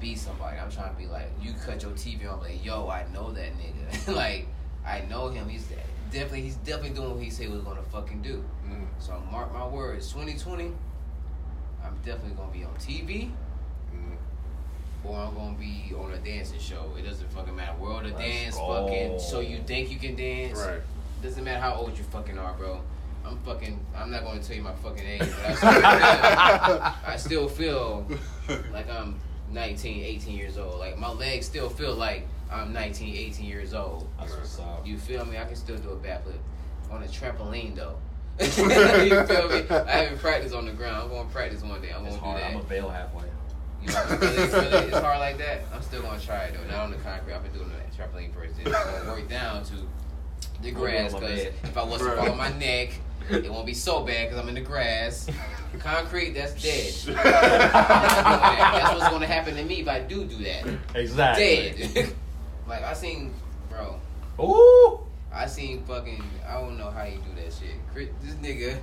be 0.00 0.14
somebody. 0.14 0.58
I'm 0.58 0.70
trying 0.70 0.94
to 0.94 1.00
be 1.00 1.06
like, 1.06 1.30
you 1.40 1.52
cut 1.64 1.82
your 1.82 1.92
TV 1.92 2.30
on, 2.30 2.40
like, 2.40 2.64
yo, 2.64 2.88
I 2.88 3.06
know 3.12 3.32
that 3.32 3.50
nigga. 3.58 4.14
like, 4.16 4.46
I 4.86 5.00
know 5.08 5.28
him. 5.28 5.48
He's 5.48 5.66
definitely, 6.10 6.42
he's 6.42 6.56
definitely 6.56 6.90
doing 6.90 7.14
what 7.14 7.22
he 7.22 7.30
said 7.30 7.46
he 7.46 7.52
was 7.52 7.62
gonna 7.62 7.82
fucking 7.82 8.22
do. 8.22 8.44
Mm. 8.66 8.86
So 8.98 9.22
mark 9.30 9.52
my 9.52 9.66
words, 9.66 10.12
2020, 10.12 10.72
I'm 11.84 11.96
definitely 12.04 12.36
gonna 12.36 12.52
be 12.52 12.64
on 12.64 12.74
TV. 12.74 13.30
Mm. 13.94 14.16
Or 15.04 15.18
I'm 15.18 15.34
gonna 15.34 15.58
be 15.58 15.92
on 15.96 16.12
a 16.12 16.18
dancing 16.18 16.58
show. 16.58 16.92
It 16.98 17.02
doesn't 17.02 17.30
fucking 17.32 17.54
matter. 17.54 17.78
World 17.78 18.06
of 18.06 18.12
Let's 18.12 18.22
Dance, 18.22 18.56
go. 18.56 18.86
fucking. 18.86 19.20
So 19.20 19.40
you 19.40 19.58
think 19.66 19.90
you 19.90 19.98
can 19.98 20.16
dance? 20.16 20.58
Right. 20.58 20.80
Doesn't 21.22 21.42
matter 21.44 21.60
how 21.60 21.74
old 21.74 21.96
you 21.96 22.04
fucking 22.04 22.38
are, 22.38 22.52
bro. 22.54 22.80
I'm 23.24 23.38
fucking. 23.38 23.78
I'm 23.96 24.10
not 24.10 24.20
to 24.24 24.46
tell 24.46 24.56
you 24.56 24.62
my 24.62 24.74
fucking 24.74 25.06
age, 25.06 25.20
but 25.20 25.62
I 25.62 27.16
still, 27.16 27.48
feel, 27.48 27.72
I 27.72 28.06
still 28.06 28.08
feel 28.56 28.70
like 28.72 28.88
I'm 28.90 29.20
19, 29.50 30.04
18 30.04 30.36
years 30.36 30.58
old. 30.58 30.78
Like 30.78 30.98
my 30.98 31.10
legs 31.10 31.46
still 31.46 31.68
feel 31.68 31.94
like 31.94 32.26
I'm 32.50 32.72
19, 32.72 33.14
18 33.14 33.46
years 33.46 33.74
old. 33.74 34.08
That's 34.18 34.34
what's 34.34 34.58
up. 34.58 34.86
You 34.86 34.98
feel 34.98 35.24
me? 35.24 35.38
I 35.38 35.44
can 35.44 35.56
still 35.56 35.76
do 35.76 35.90
a 35.90 35.96
backflip 35.96 36.38
on 36.90 37.02
a 37.02 37.06
trampoline 37.06 37.74
though. 37.74 37.98
you 38.40 38.46
feel 38.46 39.48
me? 39.48 39.64
I 39.68 40.02
haven't 40.02 40.18
practiced 40.18 40.54
on 40.54 40.66
the 40.66 40.72
ground. 40.72 41.04
I'm 41.04 41.08
going 41.08 41.26
to 41.26 41.32
practice 41.32 41.62
one 41.62 41.80
day. 41.82 41.92
I'm 41.92 42.06
It's 42.06 42.16
to 42.16 42.22
do 42.22 42.32
that. 42.32 42.50
I'm 42.50 42.56
a 42.56 42.62
bail 42.62 42.88
halfway. 42.88 43.24
You 43.82 43.92
know, 43.92 44.04
it's, 44.10 44.22
really, 44.22 44.36
really, 44.36 44.86
it's 44.88 44.98
hard 44.98 45.20
like 45.20 45.38
that. 45.38 45.62
I'm 45.72 45.82
still 45.82 46.02
gonna 46.02 46.18
try 46.18 46.44
it 46.44 46.54
though. 46.54 46.68
Not 46.68 46.84
on 46.84 46.90
the 46.90 46.96
concrete. 46.96 47.32
I've 47.32 47.42
been 47.44 47.52
doing 47.52 47.70
the 47.70 47.96
trampoline 47.96 48.34
first. 48.34 48.56
Then 48.56 48.74
I'm 48.74 48.94
gonna 48.98 49.10
work 49.12 49.28
down 49.28 49.64
to 49.66 49.74
the 50.62 50.72
grass 50.72 51.14
because 51.14 51.40
if 51.62 51.76
I 51.76 51.82
was 51.84 52.00
to 52.00 52.16
fall 52.16 52.30
on 52.30 52.36
my 52.36 52.52
neck, 52.58 52.90
it 53.30 53.50
won't 53.50 53.66
be 53.66 53.74
so 53.74 54.02
bad 54.04 54.28
because 54.28 54.42
I'm 54.42 54.48
in 54.48 54.56
the 54.56 54.60
grass. 54.62 55.28
Concrete, 55.78 56.30
that's 56.30 56.60
dead. 56.62 56.92
I'm 57.08 57.14
not 57.14 57.24
doing 57.24 58.58
that. 58.58 58.70
That's 58.82 58.98
what's 58.98 59.10
gonna 59.10 59.26
happen 59.26 59.54
to 59.54 59.64
me 59.64 59.80
if 59.80 59.88
I 59.88 60.00
do 60.00 60.24
do 60.24 60.42
that. 60.42 60.66
Exactly. 60.96 61.88
Dead. 61.94 62.14
Like 62.68 62.82
I 62.84 62.92
seen, 62.92 63.32
bro. 63.70 63.98
Ooh. 64.40 65.00
I 65.32 65.46
seen 65.46 65.82
fucking. 65.84 66.22
I 66.48 66.54
don't 66.54 66.78
know 66.78 66.90
how 66.90 67.04
you 67.04 67.18
do 67.18 67.42
that 67.42 67.52
shit. 67.52 67.74
Chris, 67.92 68.08
this 68.22 68.34
nigga, 68.36 68.78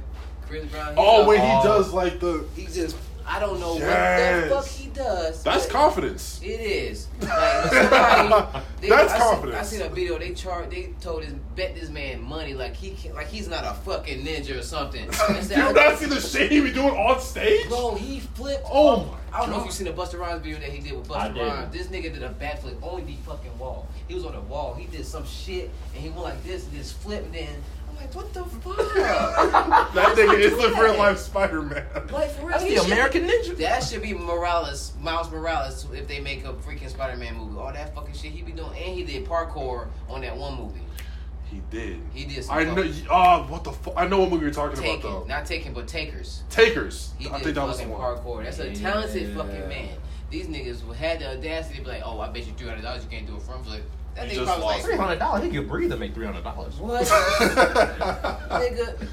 Chris 0.47 0.65
Brown. 0.65 0.93
Oh, 0.97 1.21
got- 1.21 1.27
when 1.27 1.39
he 1.41 1.47
does 1.67 1.93
like 1.93 2.19
the. 2.19 2.45
he 2.55 2.65
just. 2.65 2.95
I 3.27 3.39
don't 3.39 3.59
know 3.59 3.77
Yes. 3.77 4.51
what 4.51 4.63
the 4.63 4.69
fuck 4.69 4.77
he 4.77 4.87
does. 4.89 5.43
That's 5.43 5.65
confidence. 5.65 6.39
It 6.43 6.59
is. 6.61 7.07
Like, 7.21 7.71
somebody, 7.71 8.59
they, 8.81 8.89
That's 8.89 9.13
I 9.13 9.17
confidence. 9.17 9.67
Seen, 9.69 9.81
I 9.81 9.83
seen 9.83 9.91
a 9.91 9.95
video. 9.95 10.19
They 10.19 10.33
charged. 10.33 10.71
They 10.71 10.93
told 11.01 11.23
his 11.23 11.33
bet 11.55 11.75
this 11.75 11.89
man 11.89 12.21
money 12.21 12.53
like 12.53 12.75
he 12.75 12.91
can, 12.91 13.13
like 13.15 13.27
he's 13.27 13.47
not 13.47 13.63
a 13.65 13.73
fucking 13.81 14.23
ninja 14.25 14.59
or 14.59 14.61
something. 14.61 15.11
Said, 15.41 15.57
you 15.57 15.63
I- 15.63 15.71
not 15.71 15.97
see 15.97 16.05
the 16.05 16.21
shit 16.21 16.51
he 16.51 16.61
be 16.61 16.71
doing 16.71 16.89
on 16.95 17.19
stage? 17.19 17.67
Bro, 17.67 17.95
he 17.95 18.19
flipped. 18.19 18.65
Oh 18.71 19.05
my 19.05 19.17
I 19.35 19.39
don't 19.41 19.49
know 19.49 19.55
if 19.57 19.61
God. 19.63 19.65
you 19.65 19.71
seen 19.73 19.87
the 19.87 19.91
Busta 19.93 20.17
Rhymes 20.17 20.41
video 20.41 20.59
that 20.59 20.69
he 20.69 20.81
did 20.81 20.93
with 20.97 21.09
Busta 21.09 21.33
did. 21.33 21.41
Rhymes. 21.45 21.73
This 21.73 21.87
nigga 21.87 22.13
did 22.13 22.23
a 22.23 22.29
backflip 22.29 22.81
on 22.81 23.05
the 23.05 23.15
fucking 23.25 23.57
wall. 23.59 23.85
He 24.07 24.13
was 24.13 24.23
on 24.23 24.31
the 24.33 24.39
wall. 24.39 24.75
He 24.75 24.85
did 24.87 25.05
some 25.05 25.25
shit 25.25 25.69
and 25.93 26.01
he 26.01 26.07
went 26.09 26.21
like 26.23 26.43
this 26.45 26.63
and 26.65 26.73
just 26.73 26.93
flipped. 26.99 27.25
And 27.25 27.33
then 27.33 27.49
I'm 27.49 27.61
like, 28.05 28.15
what 28.15 28.33
the 28.33 28.43
fuck? 28.43 28.77
That 29.95 30.15
nigga 30.17 30.39
is 30.39 30.57
the 30.57 30.71
Yeah. 30.71 30.81
real 30.81 30.97
life 30.97 31.17
Spider 31.19 31.61
Man. 31.61 31.85
like 32.11 32.31
for 32.31 32.41
real, 32.47 32.49
That's 32.49 32.63
the 32.63 32.75
should- 32.75 32.85
American 32.85 33.27
Ninja. 33.27 33.57
That 33.57 33.83
should 33.83 34.01
be 34.01 34.13
Morales, 34.13 34.93
Miles 35.01 35.31
Morales, 35.31 35.87
if 35.93 36.07
they 36.07 36.19
make 36.19 36.43
a 36.45 36.53
freaking 36.53 36.89
Spider-Man 36.89 37.35
movie. 37.37 37.57
All 37.57 37.71
that 37.73 37.93
fucking 37.95 38.13
shit 38.13 38.31
he 38.31 38.41
be 38.41 38.51
doing, 38.51 38.69
and 38.69 38.95
he 38.95 39.03
did 39.03 39.25
parkour 39.25 39.87
on 40.09 40.21
that 40.21 40.35
one 40.35 40.57
movie. 40.57 40.81
He 41.45 41.61
did. 41.69 42.01
He 42.13 42.25
did. 42.25 42.43
Some 42.43 42.57
I 42.57 42.63
know. 42.63 42.75
fucking- 42.75 43.07
Ah, 43.09 43.45
what 43.47 43.63
the 43.63 43.71
fuck? 43.71 43.93
I 43.95 44.07
know 44.07 44.19
what 44.19 44.29
movie 44.31 44.43
you're 44.45 44.53
talking 44.53 44.77
about 44.83 45.01
though. 45.01 45.25
not 45.27 45.45
taken, 45.45 45.73
but 45.73 45.87
takers. 45.87 46.43
Takers. 46.49 47.13
He 47.19 47.27
I 47.29 47.33
did 47.37 47.43
think 47.43 47.55
that 47.55 47.67
was 47.67 47.79
the 47.79 47.87
one. 47.87 48.01
parkour. 48.01 48.43
That's 48.43 48.59
a 48.59 48.73
talented 48.73 49.35
fucking 49.35 49.67
man. 49.69 49.89
These 50.31 50.47
niggas 50.47 50.93
had 50.95 51.19
the 51.19 51.29
audacity 51.37 51.77
to 51.77 51.81
be 51.83 51.87
like, 51.91 52.01
"Oh, 52.03 52.19
I 52.19 52.29
bet 52.29 52.45
you 52.47 52.53
three 52.57 52.67
hundred 52.67 52.81
dollars 52.81 53.03
you 53.03 53.09
can't 53.09 53.27
do 53.27 53.35
a 53.37 53.39
front 53.39 53.63
flip." 53.65 53.83
That 54.15 54.27
You 54.27 54.31
nigga 54.31 54.35
just 54.35 54.45
probably 54.47 54.63
lost 54.65 54.81
Three 54.83 54.91
like, 54.93 54.99
hundred 55.01 55.19
dollars. 55.19 55.43
He 55.43 55.49
could 55.49 55.67
breathe 55.67 55.91
and 55.91 55.99
make 55.99 56.13
three 56.13 56.25
hundred 56.25 56.43
dollars. 56.43 56.75
"What, 56.77 57.05
nigga? 57.05 59.07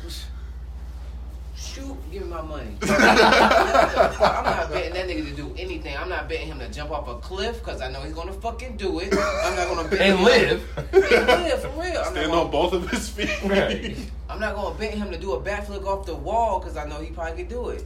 Shoot, 1.56 1.96
give 2.10 2.22
me 2.22 2.28
my 2.28 2.42
money." 2.42 2.76
I'm 2.82 4.44
not 4.44 4.70
betting 4.70 4.94
that 4.94 5.08
nigga 5.08 5.28
to 5.28 5.34
do 5.34 5.54
anything. 5.58 5.96
I'm 5.96 6.08
not 6.08 6.28
betting 6.28 6.46
him 6.48 6.58
to 6.60 6.68
jump 6.70 6.90
off 6.90 7.08
a 7.08 7.16
cliff 7.18 7.58
because 7.64 7.80
I 7.80 7.90
know 7.90 8.00
he's 8.02 8.14
gonna 8.14 8.32
fucking 8.32 8.76
do 8.76 9.00
it. 9.00 9.12
I'm 9.12 9.56
not 9.56 9.68
gonna 9.68 9.88
bet 9.88 10.00
And 10.00 10.18
him- 10.18 10.24
live. 10.24 10.62
and 10.92 11.02
live 11.02 11.62
for 11.62 11.68
real. 11.70 11.80
I'm 11.80 11.94
not 11.94 12.06
Stand 12.12 12.30
gonna- 12.30 12.42
on 12.42 12.50
both 12.50 12.72
of 12.72 12.88
his 12.90 13.08
feet. 13.08 13.30
Right. 13.44 13.96
I'm 14.28 14.40
not 14.40 14.54
gonna 14.54 14.76
bet 14.78 14.94
him 14.94 15.10
to 15.10 15.18
do 15.18 15.32
a 15.32 15.40
backflip 15.40 15.84
off 15.84 16.06
the 16.06 16.14
wall 16.14 16.60
because 16.60 16.76
I 16.76 16.86
know 16.88 17.00
he 17.00 17.10
probably 17.10 17.42
could 17.42 17.48
do 17.48 17.68
it. 17.70 17.84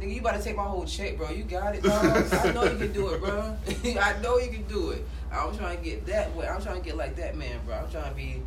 Nigga, 0.00 0.14
you 0.14 0.20
about 0.20 0.36
to 0.36 0.42
take 0.42 0.56
my 0.56 0.64
whole 0.64 0.84
check, 0.84 1.16
bro. 1.16 1.30
You 1.30 1.44
got 1.44 1.76
it, 1.76 1.82
dog. 1.84 2.04
I 2.04 2.52
know 2.52 2.64
you 2.64 2.76
can 2.78 2.92
do 2.92 3.08
it, 3.10 3.20
bro. 3.20 3.56
I 4.00 4.14
know 4.20 4.38
you 4.38 4.50
can 4.50 4.64
do 4.64 4.90
it. 4.90 5.04
I'm 5.32 5.56
trying 5.56 5.78
to 5.78 5.84
get 5.84 6.06
that 6.06 6.34
way. 6.36 6.46
I'm 6.46 6.60
trying 6.62 6.80
to 6.80 6.84
get 6.84 6.96
like 6.96 7.16
that 7.16 7.36
man, 7.36 7.58
bro. 7.66 7.76
I'm 7.76 7.90
trying 7.90 8.10
to 8.10 8.16
be 8.16 8.42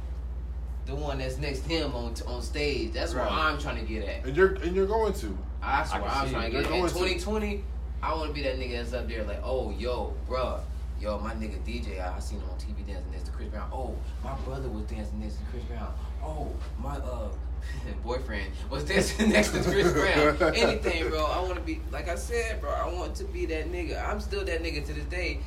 the 0.86 0.96
one 0.96 1.18
that's 1.18 1.38
next 1.38 1.62
to 1.62 1.70
him 1.70 1.96
on 1.96 2.14
on 2.28 2.42
stage. 2.42 2.92
That's 2.94 3.14
Right. 3.14 3.24
what 3.30 3.32
I'm 3.40 3.58
trying 3.60 3.78
to 3.86 3.92
get 3.92 4.08
at. 4.08 4.26
And 4.26 4.36
you're 4.38 4.54
and 4.56 4.76
you're 4.76 4.86
going 4.88 5.14
to. 5.14 5.38
That's 5.62 5.92
I 5.92 6.00
what 6.00 6.10
can 6.12 6.20
I'm 6.22 6.28
see 6.28 6.34
trying 6.34 6.46
to 6.46 6.52
get 6.52 6.66
at. 6.66 6.70
You're 6.70 6.74
In 6.76 6.80
going 6.94 6.94
to. 6.94 7.16
2020, 7.16 7.64
I 8.04 8.14
want 8.14 8.28
to 8.30 8.34
be 8.34 8.44
that 8.44 8.60
nigga 8.60 8.78
that's 8.78 8.94
up 8.94 9.08
there 9.08 9.24
like, 9.24 9.42
oh, 9.44 9.72
yo, 9.72 10.14
bro. 10.28 10.60
Yo, 11.02 11.20
my 11.20 11.34
nigga 11.34 11.60
DJ, 11.66 12.00
I 12.00 12.20
seen 12.20 12.40
him 12.40 12.50
on 12.50 12.58
TV 12.58 12.86
dancing 12.88 13.12
next 13.12 13.26
to 13.26 13.32
Chris 13.32 13.50
Brown. 13.50 13.70
Oh, 13.74 13.96
my 14.24 14.34
brother 14.46 14.70
was 14.70 14.84
dancing 14.86 15.20
next 15.20 15.36
to 15.38 15.42
Chris 15.52 15.64
Brown. 15.66 15.94
Oh, 16.24 16.52
my 16.80 16.96
uh 16.98 17.28
boyfriend 18.04 18.52
was 18.70 18.84
dancing 18.86 19.30
next 19.32 19.50
to 19.52 19.62
Chris 19.64 19.92
Brown. 19.92 20.54
Anything, 20.56 21.10
bro. 21.10 21.26
I 21.26 21.42
want 21.42 21.56
to 21.56 21.62
be 21.62 21.82
like 21.92 22.08
I 22.08 22.16
said, 22.16 22.62
bro. 22.62 22.70
I 22.72 22.92
want 22.94 23.16
to 23.16 23.24
be 23.26 23.46
that 23.48 23.72
nigga. 23.72 24.08
I'm 24.08 24.22
still 24.22 24.46
that 24.46 24.62
nigga 24.64 24.86
to 24.86 24.94
this 24.94 25.06
day, 25.06 25.40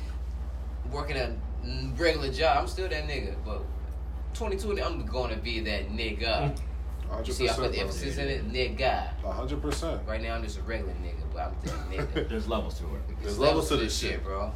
working 0.91 1.17
a 1.17 1.35
regular 1.97 2.31
job. 2.31 2.57
I'm 2.59 2.67
still 2.67 2.87
that 2.89 3.07
nigga, 3.07 3.35
but 3.45 3.59
2020, 4.33 4.81
I'm 4.81 5.05
going 5.05 5.31
to 5.31 5.37
be 5.37 5.59
that 5.61 5.89
nigga. 5.89 6.57
You 7.25 7.33
see, 7.33 7.49
I 7.49 7.53
put 7.53 7.71
the 7.71 7.79
emphasis 7.79 8.17
in 8.17 8.27
it, 8.27 8.51
nigga. 8.51 9.07
hundred 9.23 9.61
percent. 9.61 10.01
Right 10.07 10.21
now, 10.21 10.35
I'm 10.35 10.43
just 10.43 10.59
a 10.59 10.61
regular 10.61 10.93
nigga, 10.93 11.23
but 11.33 11.41
I'm 11.41 11.55
that 11.63 12.13
nigga. 12.13 12.29
There's 12.29 12.47
levels 12.47 12.77
to 12.79 12.85
it. 12.85 13.01
There's 13.21 13.39
levels 13.39 13.67
to 13.69 13.77
this 13.77 13.97
shit. 13.97 14.23
bro. 14.23 14.51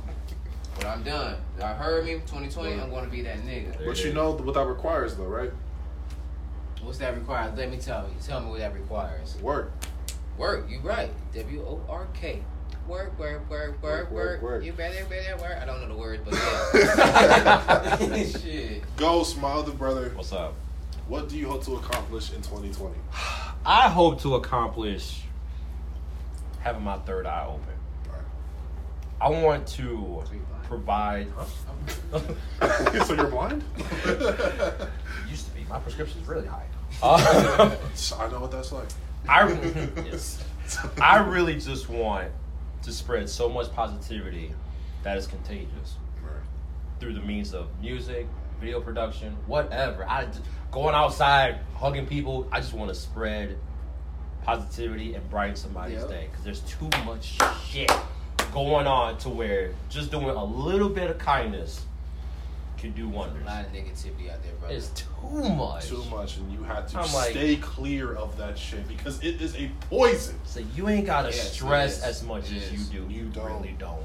But 0.75 0.85
I'm 0.85 1.03
done. 1.03 1.37
Y'all 1.59 1.75
heard 1.75 2.05
me? 2.05 2.13
2020, 2.13 2.79
I'm 2.79 2.89
going 2.89 3.05
to 3.05 3.11
be 3.11 3.21
that 3.23 3.39
nigga. 3.39 3.85
But 3.85 4.03
you 4.03 4.13
know 4.13 4.31
what 4.31 4.53
that 4.55 4.65
requires, 4.65 5.15
though, 5.15 5.25
right? 5.25 5.51
What's 6.81 6.97
that 6.97 7.15
requires? 7.15 7.57
Let 7.57 7.71
me 7.71 7.77
tell 7.77 8.07
you. 8.07 8.15
Tell 8.25 8.41
me 8.41 8.49
what 8.49 8.59
that 8.59 8.73
requires. 8.73 9.37
Work. 9.41 9.71
Work. 10.37 10.69
You 10.69 10.79
right. 10.79 11.11
W 11.33 11.61
O 11.61 11.81
R 11.87 12.07
K. 12.13 12.43
Work, 12.88 13.18
work, 13.18 13.49
work, 13.49 13.49
work, 13.49 13.81
Work, 13.81 13.81
work, 13.81 14.11
work. 14.11 14.41
work. 14.41 14.64
You 14.64 14.73
better, 14.73 15.05
better 15.05 15.38
work. 15.38 15.57
I 15.61 15.65
don't 15.65 15.81
know 15.81 15.88
the 15.88 15.95
words, 15.95 16.22
but 16.26 16.34
yeah. 16.34 17.97
Shit. 18.26 18.84
Ghost, 18.97 19.39
my 19.39 19.51
other 19.51 19.72
brother. 19.72 20.11
What's 20.15 20.34
up? 20.34 20.53
What 21.07 21.30
do 21.30 21.38
you 21.38 21.47
hope 21.47 21.64
to 21.65 21.76
accomplish 21.76 22.31
in 22.31 22.41
2020? 22.41 22.93
I 23.65 23.88
hope 23.89 24.22
to 24.23 24.35
accomplish 24.35 25.22
having 26.60 26.84
my 26.84 26.97
third 26.99 27.26
eye 27.26 27.45
open. 27.45 27.61
I 29.22 29.30
want 29.30 29.65
to 29.68 30.22
provide. 30.64 31.27
Huh? 31.38 32.19
so 33.05 33.14
you're 33.14 33.27
blind? 33.27 33.64
Used 35.30 35.47
to 35.47 35.51
be. 35.55 35.64
My 35.69 35.80
prescription's 35.80 36.27
really 36.27 36.47
high. 36.47 36.65
Uh, 37.01 37.76
I 38.19 38.30
know 38.30 38.41
what 38.41 38.51
that's 38.51 38.73
like. 38.73 38.88
I 39.27 39.49
yes. 40.05 40.43
I 41.01 41.19
really 41.19 41.55
just 41.55 41.88
want 41.89 42.30
to 42.84 42.91
spread 42.91 43.30
so 43.30 43.49
much 43.49 43.72
positivity 43.73 44.53
that 45.03 45.18
is 45.18 45.27
contagious 45.27 45.97
through 46.99 47.14
the 47.14 47.22
means 47.22 47.53
of 47.53 47.68
music, 47.81 48.27
video 48.61 48.80
production, 48.80 49.35
whatever. 49.45 50.07
I 50.07 50.27
going 50.72 50.95
outside, 50.95 51.60
hugging 51.76 52.05
people. 52.05 52.47
I 52.51 52.61
just 52.61 52.73
want 52.73 52.89
to 52.89 52.95
spread 52.95 53.57
positivity 54.43 55.14
and 55.15 55.30
brighten 55.30 55.55
somebody's 55.55 55.99
Yep. 55.99 56.10
day 56.10 56.27
because 56.30 56.43
there's 56.45 56.60
too 56.61 56.89
much 57.05 57.38
shit 57.65 57.91
going 58.53 58.88
on 58.88 59.18
to 59.19 59.30
where 59.30 59.73
just 59.89 60.11
doing 60.11 60.30
a 60.30 60.43
little 60.43 60.89
bit 60.89 61.10
of 61.10 61.18
kindness 61.18 61.85
can 62.84 62.91
do 62.91 63.07
wonders. 63.07 63.41
A 63.43 63.45
lot 63.45 63.65
of 63.65 63.72
negativity 63.72 64.30
out 64.31 64.43
there, 64.43 64.51
bro. 64.60 64.69
It's 64.69 64.89
too 64.89 65.05
much. 65.55 65.88
Too 65.88 66.03
much, 66.11 66.38
and 66.38 66.51
you 66.51 66.61
have 66.64 66.88
to 66.91 66.99
I'm 66.99 67.14
like- 67.14 67.31
stay 67.31 67.55
clear 67.55 68.14
of 68.14 68.38
that 68.38 68.57
shit 68.57 68.88
because 68.88 69.23
it 69.23 69.41
is 69.41 69.55
a 69.55 69.69
poison. 69.89 70.38
So 70.43 70.60
you 70.76 70.89
ain't 70.89 71.05
gotta 71.05 71.30
Yes, 71.30 71.53
stress 71.53 72.01
as 72.03 72.23
much 72.23 72.51
It 72.51 72.57
as 72.57 72.64
is. 72.73 72.93
you 72.93 72.99
do. 73.07 73.14
You 73.14 73.23
You, 73.23 73.30
don't. 73.30 73.45
really 73.61 73.76
don't. 73.80 74.03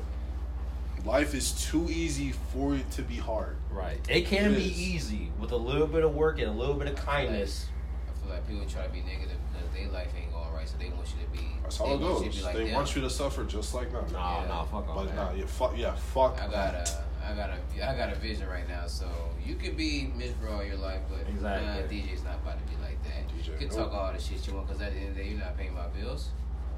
Life 1.04 1.34
is 1.34 1.52
too 1.68 1.86
easy 1.88 2.32
for 2.52 2.74
it 2.74 2.90
to 2.92 3.02
be 3.02 3.16
hard. 3.16 3.56
Right. 3.70 3.98
It 4.08 4.26
can 4.26 4.52
It 4.52 4.56
be 4.56 4.64
is. 4.66 4.78
easy 4.80 5.30
with 5.40 5.52
a 5.52 5.56
little 5.56 5.86
bit 5.86 6.04
of 6.04 6.14
work 6.14 6.38
and 6.40 6.48
a 6.48 6.52
little 6.52 6.74
bit 6.74 6.88
of 6.88 6.96
kindness. 6.96 7.66
I 8.08 8.24
feel 8.26 8.34
like 8.34 8.48
people 8.48 8.66
try 8.66 8.84
to 8.86 8.92
be 8.92 9.02
negative 9.02 9.36
because 9.52 9.68
their 9.74 9.88
life 9.90 10.08
ain't 10.20 10.32
going 10.32 10.52
right, 10.52 10.68
so 10.68 10.76
they 10.78 10.88
want 10.90 11.06
you 11.08 11.24
to 11.24 11.30
be. 11.32 11.48
That's 11.62 11.78
they 11.78 11.84
how 11.86 11.94
it 11.94 12.00
want 12.00 12.18
you 12.20 12.24
goes. 12.26 12.38
to 12.38 12.44
like 12.44 12.56
they 12.56 12.64
them. 12.64 12.74
want 12.74 12.96
you 12.96 13.02
to 13.02 13.10
suffer 13.10 13.44
just 13.44 13.74
like 13.74 13.90
them. 13.92 14.04
Nah, 14.12 14.42
Yeah. 14.42 14.48
nah, 14.48 14.64
fuck 14.64 14.88
all 14.88 14.94
But 14.96 15.06
that. 15.08 15.16
nah, 15.16 15.32
yeah, 15.32 15.46
fuck, 15.46 15.76
yeah, 15.76 15.94
fuck. 15.94 16.40
I 16.42 16.46
got 16.48 16.74
a, 16.74 17.04
I 17.30 17.34
got 17.36 17.50
a, 17.50 17.88
I 17.90 17.96
got 17.96 18.12
a 18.12 18.16
vision 18.16 18.48
right 18.48 18.68
now. 18.68 18.86
So 18.86 19.06
you 19.44 19.54
could 19.56 19.76
be 19.76 20.10
miserable 20.16 20.54
all 20.56 20.64
your 20.64 20.76
life, 20.76 21.00
but 21.10 21.28
Exactly. 21.28 21.66
nah, 22.00 22.04
DJ's 22.06 22.24
not 22.24 22.36
about 22.36 22.58
to 22.58 22.64
be 22.74 22.80
like 22.82 23.02
that. 23.04 23.28
DJ, 23.28 23.46
you 23.52 23.58
can 23.58 23.68
nope. 23.68 23.90
talk 23.90 23.94
all 23.94 24.12
the 24.12 24.18
shit 24.20 24.46
you 24.46 24.54
want, 24.54 24.66
because 24.68 24.82
at 24.82 24.92
the 24.92 24.98
end 24.98 25.10
of 25.10 25.16
the 25.16 25.22
day, 25.22 25.28
you're 25.30 25.38
not 25.38 25.56
paying 25.56 25.74
my 25.74 25.86
bills. 25.88 26.28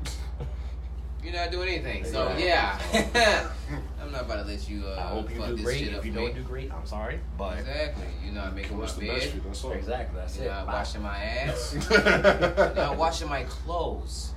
You're 1.23 1.35
not 1.35 1.51
doing 1.51 1.69
anything. 1.69 2.03
So 2.07 2.29
Exactly. 2.29 2.47
yeah, 2.47 3.51
I'm 4.03 4.11
not 4.11 4.23
about 4.23 4.37
to 4.37 4.51
let 4.51 4.67
you. 4.71 4.85
Uh, 4.87 4.97
I 4.99 5.03
hope 5.09 5.29
you 5.31 5.37
fuck 5.37 5.49
do 5.49 5.57
this 5.57 5.65
great. 5.67 5.79
shit 5.81 5.93
up 5.93 5.99
If 6.01 6.07
you 6.07 6.13
for 6.13 6.19
don't 6.21 6.29
me. 6.29 6.41
do 6.41 6.43
great, 6.45 6.73
I'm 6.73 6.87
sorry, 6.87 7.21
but 7.37 7.59
Exactly. 7.59 8.07
You're 8.25 8.33
not 8.33 8.55
making 8.57 8.73
my 8.73 8.81
What's 8.81 8.95
the 8.95 9.07
best 9.07 9.21
bed. 9.21 9.31
for 9.33 9.37
you? 9.37 9.43
That's 9.45 9.65
all. 9.65 9.73
exactly 9.73 10.19
that's 10.19 10.37
You're 10.39 10.47
it. 10.47 10.49
not 10.49 10.67
Bye. 10.67 10.73
washing 10.73 11.03
my 11.03 11.19
ass. 11.19 11.77
You're 11.91 12.75
not 12.75 12.97
washing 12.97 13.29
my 13.29 13.43
clothes. 13.43 14.31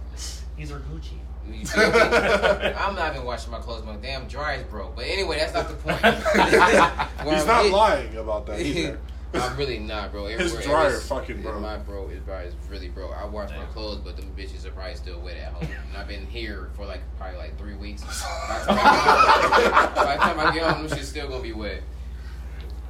These 0.58 0.74
are 0.74 0.80
Gucci. 0.80 1.20
You 1.52 1.66
feel 1.66 1.92
me? 1.92 1.98
I'm 2.00 2.96
not 2.96 3.14
even 3.14 3.26
washing 3.26 3.52
my 3.52 3.60
clothes. 3.60 3.86
My 3.86 3.96
damn 3.98 4.28
dryer's 4.28 4.64
broke. 4.64 4.96
But 4.96 5.06
anyway, 5.06 5.38
that's 5.40 5.54
not 5.54 5.68
the 5.68 5.76
point. 5.76 6.00
He's 7.34 7.42
I'm 7.42 7.48
not 7.48 7.64
get- 7.64 7.72
lying 7.72 8.18
about 8.18 8.46
that 8.48 8.60
either. 8.60 9.00
I'm 9.36 9.58
really 9.58 9.80
not, 9.80 10.12
bro. 10.12 10.28
His 10.28 10.54
dryer 10.64 10.92
else- 10.92 11.08
fucking 11.08 11.42
broke. 11.42 11.60
My 11.60 11.78
bro, 11.78 12.08
his 12.08 12.20
dryer 12.22 12.46
is 12.46 12.54
really 12.70 12.90
broke. 12.90 13.16
I 13.18 13.26
wash 13.26 13.50
my 13.50 13.66
clothes, 13.74 14.00
but 14.04 14.16
them 14.16 14.32
bitches 14.38 14.64
are 14.66 14.72
probably 14.72 14.94
still 14.96 15.20
wet 15.22 15.38
at 15.38 15.54
home. 15.54 15.64
And 15.90 15.98
I've 15.98 16.08
been 16.08 16.28
here 16.28 16.70
for 16.76 16.86
like 16.86 17.02
probably 17.18 17.38
like 17.40 17.58
three 17.58 17.74
weeks. 17.74 18.04
By 18.04 18.60
the 18.60 18.66
time 18.66 18.78
I- 18.80 19.92
by 19.96 20.16
the 20.18 20.22
time 20.22 20.40
I 20.40 20.54
get 20.54 20.64
home, 20.70 20.88
them 20.88 20.96
shit's 20.98 21.10
still 21.10 21.28
gonna 21.28 21.42
be 21.42 21.52
wet. 21.54 21.82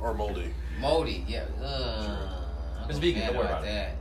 or 0.02 0.14
moldy. 0.14 0.54
Moldy, 0.80 1.24
yeah. 1.30 1.46
Uh, 1.62 2.28
I'm 2.84 2.90
It's 2.90 3.00
gonna 3.00 3.02
be 3.02 3.14
mad 3.16 3.28
don't 3.28 3.36
worry 3.38 3.46
about 3.46 3.64
about 3.64 3.64
that. 3.64 3.96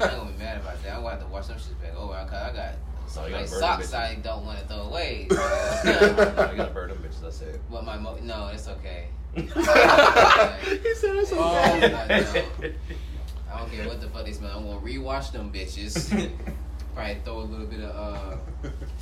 I'm 0.00 0.18
gonna 0.18 0.32
be 0.32 0.38
mad 0.38 0.56
about 0.56 0.82
that. 0.82 0.94
I'm 0.94 1.02
gonna 1.02 1.10
have 1.10 1.20
to 1.20 1.26
wash 1.26 1.46
some 1.48 1.58
shit 1.58 1.78
back 1.82 1.94
over. 1.98 2.14
Cause 2.14 2.32
I 2.32 2.50
got 2.56 2.72
So 3.14 3.20
some 3.20 3.24
you 3.26 3.30
gotta 3.30 3.42
nice 3.42 3.50
burn 3.52 3.60
socks. 3.60 3.94
I 3.94 4.14
don't 4.16 4.44
want 4.44 4.58
to 4.58 4.66
throw 4.66 4.78
away. 4.82 5.26
no, 5.30 5.36
you 5.36 6.56
gotta 6.56 6.70
burn 6.74 6.88
them 6.88 6.98
bitches. 6.98 7.20
That's 7.22 7.40
it. 7.42 7.60
But 7.70 7.84
my 7.84 7.96
mo- 7.96 8.18
no, 8.22 8.48
it's 8.52 8.66
okay. 8.68 9.06
he 9.34 9.42
said 9.48 11.16
it's 11.16 11.32
Oh, 11.32 11.76
okay. 11.76 11.90
no, 11.90 12.72
I 13.52 13.58
don't 13.58 13.70
care 13.72 13.86
what 13.88 14.00
the 14.00 14.08
fuck 14.08 14.24
they 14.24 14.32
smell. 14.32 14.56
I'm 14.58 14.64
gonna 14.66 14.80
rewash 14.80 15.30
them 15.32 15.52
bitches. 15.52 16.10
Probably 16.94 17.16
throw 17.24 17.38
a 17.38 17.40
little 17.42 17.66
bit 17.66 17.80
of 17.80 17.94
uh, 17.96 18.36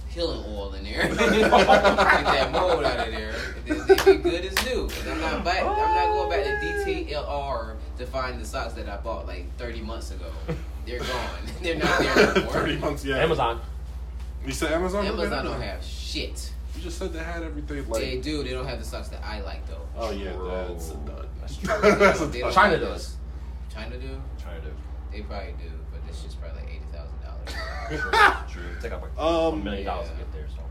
healing 0.09 0.43
oil 0.49 0.73
in 0.75 0.85
there. 0.85 1.09
Get 1.09 1.17
that 1.51 2.51
mold 2.51 2.85
out 2.85 3.07
of 3.07 3.15
there. 3.15 3.35
They, 3.67 3.75
they 3.75 4.17
be 4.17 4.23
good 4.23 4.45
as 4.47 4.65
new. 4.67 4.89
'Cause 4.89 5.07
I'm 5.09 5.21
not 5.21 5.45
back. 5.45 5.63
I'm 5.63 5.77
not 5.77 6.09
going 6.09 6.31
back 6.31 6.45
to 6.45 6.85
DTLR 6.85 7.77
to 7.99 8.07
find 8.07 8.41
the 8.41 8.45
socks 8.47 8.73
that 8.75 8.89
I 8.89 8.97
bought 8.99 9.27
like 9.27 9.45
30 9.59 9.83
months 9.83 10.11
ago. 10.11 10.31
They're 10.87 10.99
gone. 11.01 11.09
They're 11.63 11.77
not 11.77 11.99
there 11.99 12.17
no 12.35 12.43
more. 12.45 12.53
Thirty 12.55 12.77
months, 12.79 13.05
yeah. 13.05 13.19
Amazon. 13.19 13.61
You 14.47 14.53
said 14.53 14.73
Amazon? 14.73 15.07
Amazon 15.07 15.45
don't 15.45 15.61
have 15.61 15.83
shit. 15.85 16.53
You 16.77 16.83
just 16.83 16.99
said 16.99 17.13
they 17.13 17.23
had 17.23 17.43
everything 17.43 17.89
like. 17.89 18.01
they 18.03 18.19
do. 18.19 18.43
They 18.43 18.51
don't 18.51 18.67
have 18.67 18.79
the 18.79 18.85
socks 18.85 19.09
that 19.09 19.23
I 19.25 19.41
like 19.43 19.67
though. 19.69 19.87
Oh 19.97 20.11
yeah, 20.11 20.33
Bro. 20.33 20.69
that's 20.69 20.91
a 20.91 20.95
dud. 20.97 21.29
That's 21.41 21.57
That's 21.99 22.21
a 22.21 22.27
They 22.27 22.41
dud. 22.41 22.47
don't 22.47 22.53
China 22.55 22.79
have 22.79 22.81
does. 22.81 23.17
China 23.73 23.97
do. 23.99 24.21
China 24.43 24.61
do. 24.61 24.71
They 25.13 25.21
probably 25.23 25.53
do, 25.63 25.71
but 25.93 26.07
this 26.07 26.21
shit's 26.23 26.35
probably 26.35 26.61
like 26.63 26.71
eighty 26.71 26.85
thousand 26.93 27.19
dollars. 27.23 28.37
True. 28.53 28.63
Take 28.81 28.93
up 28.93 29.03
like 29.03 29.19
Um, 29.19 29.61
a 29.61 29.65
million 29.65 29.85
dollars 29.87 30.09
to 30.09 30.15
get 30.17 30.33
there. 30.33 30.47
So, 30.49 30.63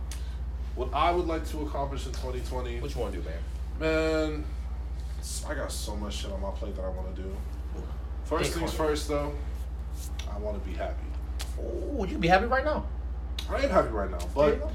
What 0.76 0.90
I 0.94 1.12
would 1.12 1.28
like 1.28 1.48
to 1.50 1.62
accomplish 1.62 2.06
in 2.08 2.12
2020, 2.14 2.80
what 2.82 2.94
you 2.94 3.00
want 3.02 3.14
to 3.14 3.20
do, 3.22 3.26
man? 3.30 3.40
man, 3.80 4.44
I 5.48 5.54
got 5.56 5.72
so 5.72 5.96
much 5.96 6.16
shit 6.16 6.32
on 6.32 6.42
my 6.42 6.52
plate 6.52 6.76
that 6.76 6.84
I 6.84 6.90
want 6.90 7.16
to 7.16 7.22
do. 7.22 7.36
First 8.26 8.52
Big 8.54 8.60
things 8.60 8.78
one. 8.78 8.88
first, 8.88 9.08
though, 9.08 9.34
I 10.34 10.38
want 10.40 10.62
to 10.62 10.70
be 10.70 10.76
happy. 10.76 11.04
Oh, 11.60 12.06
you 12.06 12.18
be 12.18 12.28
happy 12.28 12.46
right 12.46 12.64
now. 12.66 12.86
I 13.52 13.62
am 13.64 13.70
happy 13.70 13.90
right 13.90 14.10
now, 14.10 14.20
but. 14.36 14.70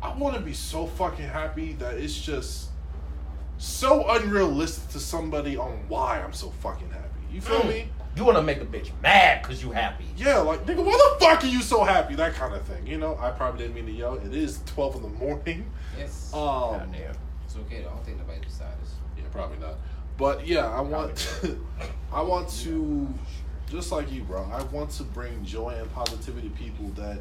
I 0.00 0.14
want 0.16 0.36
to 0.36 0.40
be 0.40 0.52
so 0.52 0.86
fucking 0.86 1.26
happy 1.26 1.72
that 1.80 1.94
it's 1.94 2.16
just 2.16 2.68
so 3.58 4.08
unrealistic 4.10 4.88
to 4.90 5.00
somebody 5.00 5.56
on 5.56 5.72
why 5.88 6.20
I'm 6.20 6.32
so 6.32 6.50
fucking 6.60 6.88
happy. 6.90 7.08
You 7.32 7.40
feel 7.40 7.62
Mm. 7.62 7.68
me? 7.68 7.88
You 8.14 8.24
want 8.24 8.36
to 8.38 8.42
make 8.44 8.60
a 8.60 8.64
bitch 8.64 8.90
mad 9.02 9.42
because 9.42 9.60
you 9.60 9.72
happy. 9.72 10.04
Yeah, 10.16 10.38
like 10.38 10.64
nigga, 10.66 10.84
why 10.84 10.92
the 10.92 11.24
fuck 11.24 11.42
are 11.42 11.48
you 11.48 11.60
so 11.62 11.82
happy? 11.82 12.14
That 12.14 12.34
kind 12.34 12.54
of 12.54 12.62
thing. 12.62 12.86
You 12.86 12.98
know, 12.98 13.18
I 13.20 13.32
probably 13.32 13.58
didn't 13.62 13.74
mean 13.74 13.86
to 13.86 13.92
yell. 13.92 14.14
It 14.14 14.32
is 14.32 14.60
12 14.66 14.96
in 14.96 15.02
the 15.02 15.08
morning. 15.08 15.68
Yes. 15.98 16.32
Um, 16.32 16.80
it's 17.44 17.56
okay 17.56 17.82
though. 17.82 17.88
I 17.88 17.94
don't 17.94 18.04
think 18.04 18.18
nobody's 18.18 18.44
beside 18.44 18.66
us. 18.80 18.94
Yeah, 19.16 19.24
probably 19.32 19.58
not. 19.58 19.74
But 20.16 20.46
yeah, 20.46 20.68
I 20.68 20.80
want 20.80 21.42
I 22.12 22.22
want 22.22 22.48
to 22.60 23.12
just 23.68 23.90
like 23.90 24.12
you, 24.12 24.22
bro. 24.22 24.48
I 24.52 24.62
want 24.72 24.90
to 24.92 25.02
bring 25.02 25.44
joy 25.44 25.70
and 25.70 25.92
positivity 25.92 26.50
to 26.50 26.54
people 26.54 26.88
that 26.90 27.18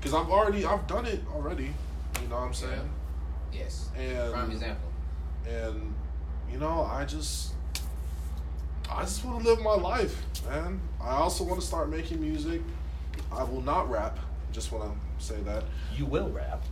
cuz 0.00 0.14
I've 0.14 0.30
already 0.30 0.64
I've 0.64 0.86
done 0.86 1.06
it 1.06 1.20
already. 1.34 1.72
You 2.22 2.28
know 2.28 2.36
what 2.36 2.44
I'm 2.46 2.54
saying? 2.54 2.90
Yes. 3.52 3.88
And 3.96 4.32
Prime 4.32 4.50
example. 4.50 4.90
and 5.48 5.94
you 6.50 6.58
know, 6.58 6.82
I 6.90 7.04
just 7.04 7.52
I 8.90 9.02
just 9.02 9.24
want 9.24 9.42
to 9.42 9.48
live 9.50 9.60
my 9.60 9.74
life, 9.74 10.22
man. 10.48 10.80
I 11.00 11.10
also 11.10 11.44
want 11.44 11.60
to 11.60 11.66
start 11.66 11.90
making 11.90 12.20
music. 12.20 12.62
I 13.30 13.42
will 13.44 13.60
not 13.60 13.90
rap. 13.90 14.18
Just 14.52 14.72
want 14.72 14.84
to 15.18 15.24
say 15.24 15.36
that. 15.42 15.64
You 15.96 16.06
will 16.06 16.30
rap 16.30 16.62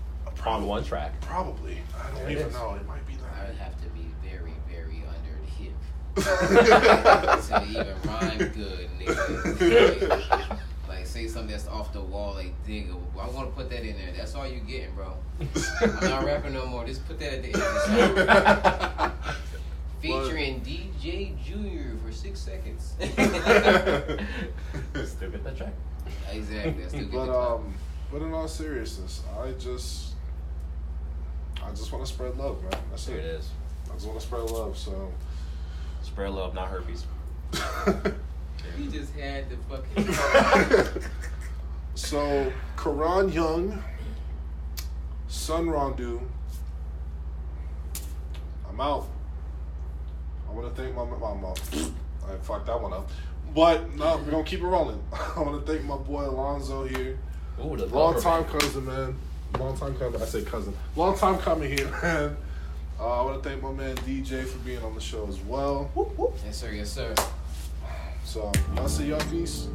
on 0.46 0.66
one 0.66 0.84
track. 0.84 1.20
Probably. 1.20 1.78
I 1.98 2.10
don't 2.10 2.22
There 2.22 2.30
even 2.30 2.52
know. 2.52 2.74
It 2.74 2.86
might 2.86 3.06
be 3.06 3.16
that. 3.16 3.42
I 3.42 3.46
would 3.48 3.56
have 3.58 3.76
to 3.82 3.88
be 3.90 4.06
very, 4.22 4.54
very 4.68 5.04
under 5.06 5.36
the 5.44 5.50
hip 5.50 5.74
to 7.48 7.64
even 7.68 7.96
rhyme 8.04 8.38
good, 8.38 8.88
nigga. 8.98 10.58
Like, 11.16 11.24
like, 11.24 11.30
say 11.30 11.34
something 11.34 11.50
that's 11.50 11.68
off 11.68 11.92
the 11.92 12.00
wall, 12.00 12.34
like 12.34 12.52
dig. 12.66 12.90
I 13.18 13.26
want 13.28 13.48
to 13.48 13.54
put 13.54 13.70
that 13.70 13.82
in 13.82 13.96
there. 13.96 14.12
That's 14.16 14.34
all 14.34 14.46
you're 14.46 14.60
getting, 14.60 14.94
bro. 14.94 15.14
I'm 15.80 16.10
not 16.10 16.24
rapping 16.28 16.52
no 16.52 16.66
more. 16.66 16.84
Just 16.86 17.06
put 17.06 17.18
that 17.20 17.32
at 17.34 17.42
the 17.42 17.48
end 17.48 17.56
of 17.56 18.16
the 18.16 18.96
song. 18.96 19.12
Featuring 20.00 20.60
DJ 20.60 21.42
Junior 21.42 21.96
for 22.04 22.12
six 22.12 22.38
seconds. 22.40 22.94
Still 23.00 23.16
get 25.30 25.44
that 25.44 25.56
track. 25.56 25.72
exactly. 26.32 26.84
I 26.84 26.88
still 26.88 27.00
get 27.00 27.12
but 27.12 27.26
the 27.26 27.32
clap. 27.32 27.50
um, 27.52 27.74
but 28.12 28.22
in 28.22 28.32
all 28.32 28.46
seriousness, 28.46 29.22
I 29.40 29.50
just, 29.52 30.12
I 31.64 31.70
just 31.70 31.90
want 31.92 32.04
to 32.06 32.12
spread 32.12 32.36
love, 32.36 32.62
man. 32.62 32.72
That's 32.90 33.06
There 33.06 33.16
it. 33.16 33.24
it 33.24 33.40
is. 33.40 33.48
I 33.90 33.94
just 33.94 34.06
want 34.06 34.20
to 34.20 34.26
spread 34.26 34.42
love. 34.50 34.76
So, 34.76 35.10
Spread 36.02 36.30
love, 36.30 36.54
not 36.54 36.68
herpes. 36.68 37.04
You 38.78 38.90
just 38.90 39.12
had 39.14 39.46
the 39.50 39.56
fucking. 39.68 41.02
so 41.94 42.52
Karan 42.76 43.32
Young, 43.32 43.82
Sun 45.28 45.66
Rondu. 45.66 46.20
I'm 48.68 48.80
out. 48.80 49.08
I 50.48 50.52
want 50.52 50.74
to 50.74 50.82
thank 50.82 50.94
my 50.94 51.04
my 51.04 51.16
mom. 51.34 51.54
I 52.28 52.36
fucked 52.42 52.66
that 52.66 52.80
one 52.80 52.92
up. 52.92 53.10
But 53.54 53.94
no, 53.96 54.18
we're 54.18 54.30
gonna 54.30 54.44
keep 54.44 54.60
it 54.60 54.66
rolling. 54.66 55.02
I 55.36 55.40
want 55.40 55.64
to 55.64 55.72
thank 55.72 55.84
my 55.86 55.96
boy 55.96 56.24
Alonzo 56.26 56.84
here. 56.84 57.18
Ooh, 57.64 57.76
the 57.76 57.86
Long 57.86 58.14
lover 58.14 58.20
time 58.20 58.42
man. 58.42 58.52
cousin, 58.60 58.84
man. 58.86 59.18
Long 59.58 59.76
time 59.78 59.96
coming. 59.96 60.20
I 60.20 60.24
say 60.26 60.42
cousin. 60.42 60.74
Long 60.94 61.16
time 61.16 61.38
coming 61.38 61.70
here, 61.76 61.88
man. 62.02 62.36
Uh, 63.00 63.20
I 63.20 63.24
want 63.24 63.42
to 63.42 63.48
thank 63.48 63.62
my 63.62 63.72
man 63.72 63.96
DJ 63.96 64.44
for 64.46 64.58
being 64.58 64.82
on 64.82 64.94
the 64.94 65.00
show 65.00 65.26
as 65.28 65.38
well. 65.40 65.90
yes, 66.44 66.58
sir. 66.58 66.70
Yes, 66.72 66.90
sir. 66.90 67.14
So 68.26 68.50
I'll 68.76 68.88
see 68.88 69.06
y'all. 69.06 69.20
Peace. 69.30 69.68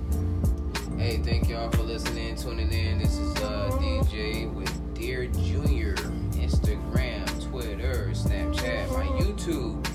Hey, 0.98 1.18
thank 1.24 1.48
y'all 1.48 1.72
for 1.72 1.84
listening, 1.84 2.36
tuning 2.36 2.70
in. 2.70 3.00
This 3.00 3.18
is 3.18 3.34
uh, 3.38 3.70
DJ 3.80 4.54
with 4.54 4.94
Dear 4.94 5.26
Junior, 5.28 5.96
Instagram, 6.34 7.50
Twitter, 7.50 8.10
Snapchat, 8.12 8.92
my 8.92 9.06
YouTube. 9.24 9.88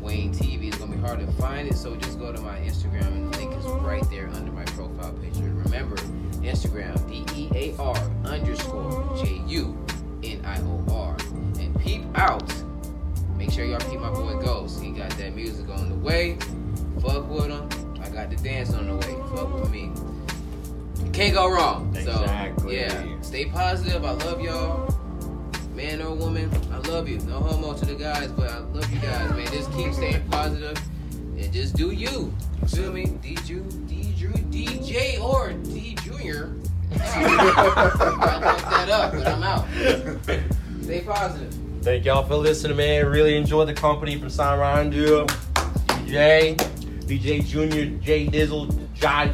Wayne 0.00 0.32
TV 0.32 0.72
is 0.72 0.76
gonna 0.76 0.96
be 0.96 1.00
hard 1.02 1.20
to 1.20 1.30
find 1.32 1.68
it, 1.68 1.76
so 1.76 1.94
just 1.96 2.18
go 2.18 2.32
to 2.32 2.40
my 2.40 2.58
Instagram 2.60 3.08
and 3.08 3.30
the 3.30 3.38
link 3.38 3.54
is 3.54 3.66
right 3.66 4.08
there 4.10 4.28
under 4.30 4.52
my 4.52 4.64
profile 4.64 5.12
picture. 5.12 5.42
Remember, 5.42 5.96
Instagram 6.40 6.96
D 7.08 7.26
E 7.36 7.50
A 7.54 7.76
R 7.78 7.96
underscore 8.24 9.22
J 9.22 9.42
U 9.48 9.86
N 10.24 10.42
I 10.46 10.58
O 10.62 10.84
R 10.90 11.14
and 11.60 11.78
peep 11.78 12.06
out. 12.14 12.50
Make 13.36 13.52
sure 13.52 13.66
y'all 13.66 13.78
keep 13.80 14.00
my 14.00 14.10
boy 14.10 14.42
Ghost. 14.42 14.82
He 14.82 14.92
got 14.92 15.10
that 15.10 15.36
music 15.36 15.68
on 15.68 15.90
the 15.90 15.94
way. 15.94 16.38
Fuck 17.00 17.28
with 17.28 17.48
him. 17.48 17.87
I 18.02 18.08
got 18.10 18.30
the 18.30 18.36
dance 18.36 18.72
on 18.74 18.86
the 18.86 18.96
way. 18.96 19.16
Fuck 19.34 19.60
with 19.60 19.70
me. 19.70 19.92
Can't 21.12 21.34
go 21.34 21.50
wrong. 21.50 21.94
Exactly. 21.96 22.62
So 22.62 22.70
yeah, 22.70 23.20
stay 23.22 23.46
positive. 23.46 24.04
I 24.04 24.12
love 24.12 24.40
y'all. 24.40 24.94
Man 25.74 26.02
or 26.02 26.14
woman, 26.14 26.50
I 26.72 26.78
love 26.88 27.08
you. 27.08 27.18
No 27.20 27.38
homo 27.38 27.72
to 27.74 27.84
the 27.84 27.94
guys, 27.94 28.32
but 28.32 28.50
I 28.50 28.58
love 28.58 28.92
you 28.92 28.98
guys, 29.00 29.30
man. 29.30 29.46
Just 29.52 29.72
keep 29.72 29.92
staying 29.94 30.28
positive 30.28 30.76
and 31.38 31.52
just 31.52 31.76
do 31.76 31.92
you. 31.92 32.34
Feel 32.68 32.92
me? 32.92 33.06
D 33.06 33.36
Drew, 33.46 33.62
D 33.86 34.12
Drew, 34.18 34.32
DJ 34.32 35.20
or 35.20 35.52
D 35.52 35.94
Junior. 36.02 36.54
I 36.92 37.90
fucked 37.96 38.70
that 38.70 38.88
up, 38.90 39.12
but 39.12 39.26
I'm 39.26 39.42
out. 39.42 39.66
Stay 40.82 41.00
positive. 41.02 41.54
Thank 41.82 42.04
y'all 42.04 42.24
for 42.26 42.36
listening, 42.36 42.76
man. 42.76 43.06
Really 43.06 43.36
enjoyed 43.36 43.68
the 43.68 43.74
company 43.74 44.18
from 44.18 44.30
San 44.30 44.58
Rondo, 44.58 45.26
DJ, 45.26 46.56
DJ 47.08 47.44
Junior, 47.44 47.86
J 48.00 48.26
Dizzle, 48.26 48.68
Jai, 48.94 49.32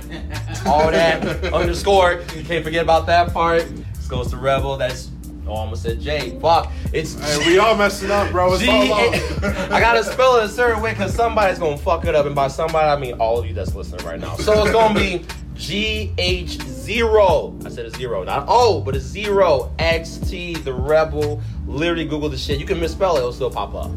all 0.64 0.90
that 0.90 1.44
underscore. 1.52 2.22
You 2.36 2.44
can't 2.44 2.64
forget 2.64 2.84
about 2.84 3.06
that 3.06 3.32
part. 3.32 3.66
This 3.94 4.06
Ghost 4.06 4.30
the 4.30 4.36
Rebel. 4.36 4.76
That's 4.76 5.10
oh, 5.46 5.52
I 5.52 5.56
almost 5.56 5.82
said 5.82 6.00
J. 6.00 6.38
Fuck. 6.38 6.70
It's 6.92 7.14
Hey, 7.14 7.38
we 7.46 7.58
all 7.58 7.76
messing 7.76 8.12
up, 8.12 8.30
bro. 8.30 8.54
It's 8.54 8.62
G. 8.62 8.68
I 8.70 9.80
gotta 9.80 10.04
spell 10.04 10.36
it 10.36 10.44
a 10.44 10.48
certain 10.48 10.80
way 10.80 10.92
because 10.92 11.12
somebody's 11.12 11.58
gonna 11.58 11.76
fuck 11.76 12.04
it 12.04 12.14
up, 12.14 12.26
and 12.26 12.34
by 12.34 12.46
somebody 12.48 12.88
I 12.88 12.96
mean 12.96 13.20
all 13.20 13.38
of 13.38 13.46
you 13.46 13.54
that's 13.54 13.74
listening 13.74 14.06
right 14.06 14.20
now. 14.20 14.36
So 14.36 14.62
it's 14.62 14.72
gonna 14.72 14.94
be 14.98 15.24
G 15.54 16.12
H 16.18 16.62
zero. 16.62 17.58
I 17.64 17.70
said 17.70 17.86
a 17.86 17.90
zero, 17.90 18.22
not 18.22 18.44
O, 18.46 18.80
but 18.80 18.94
a 18.94 19.00
zero. 19.00 19.74
X 19.80 20.18
T 20.18 20.54
the 20.54 20.72
Rebel. 20.72 21.42
Literally 21.66 22.04
Google 22.04 22.28
the 22.28 22.36
shit. 22.36 22.60
You 22.60 22.66
can 22.66 22.78
misspell 22.78 23.16
it; 23.16 23.20
it'll 23.20 23.32
still 23.32 23.50
pop 23.50 23.74
up. 23.74 23.90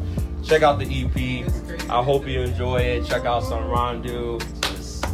Check 0.48 0.62
out 0.64 0.80
the 0.80 0.86
EP. 0.86 1.90
I 1.90 2.02
hope 2.02 2.26
you 2.26 2.42
enjoy 2.42 2.78
it. 2.78 3.06
Check 3.06 3.26
out 3.26 3.44
some 3.44 3.64
Rondu. 3.64 4.42
It's 4.42 4.60
just, 4.70 5.06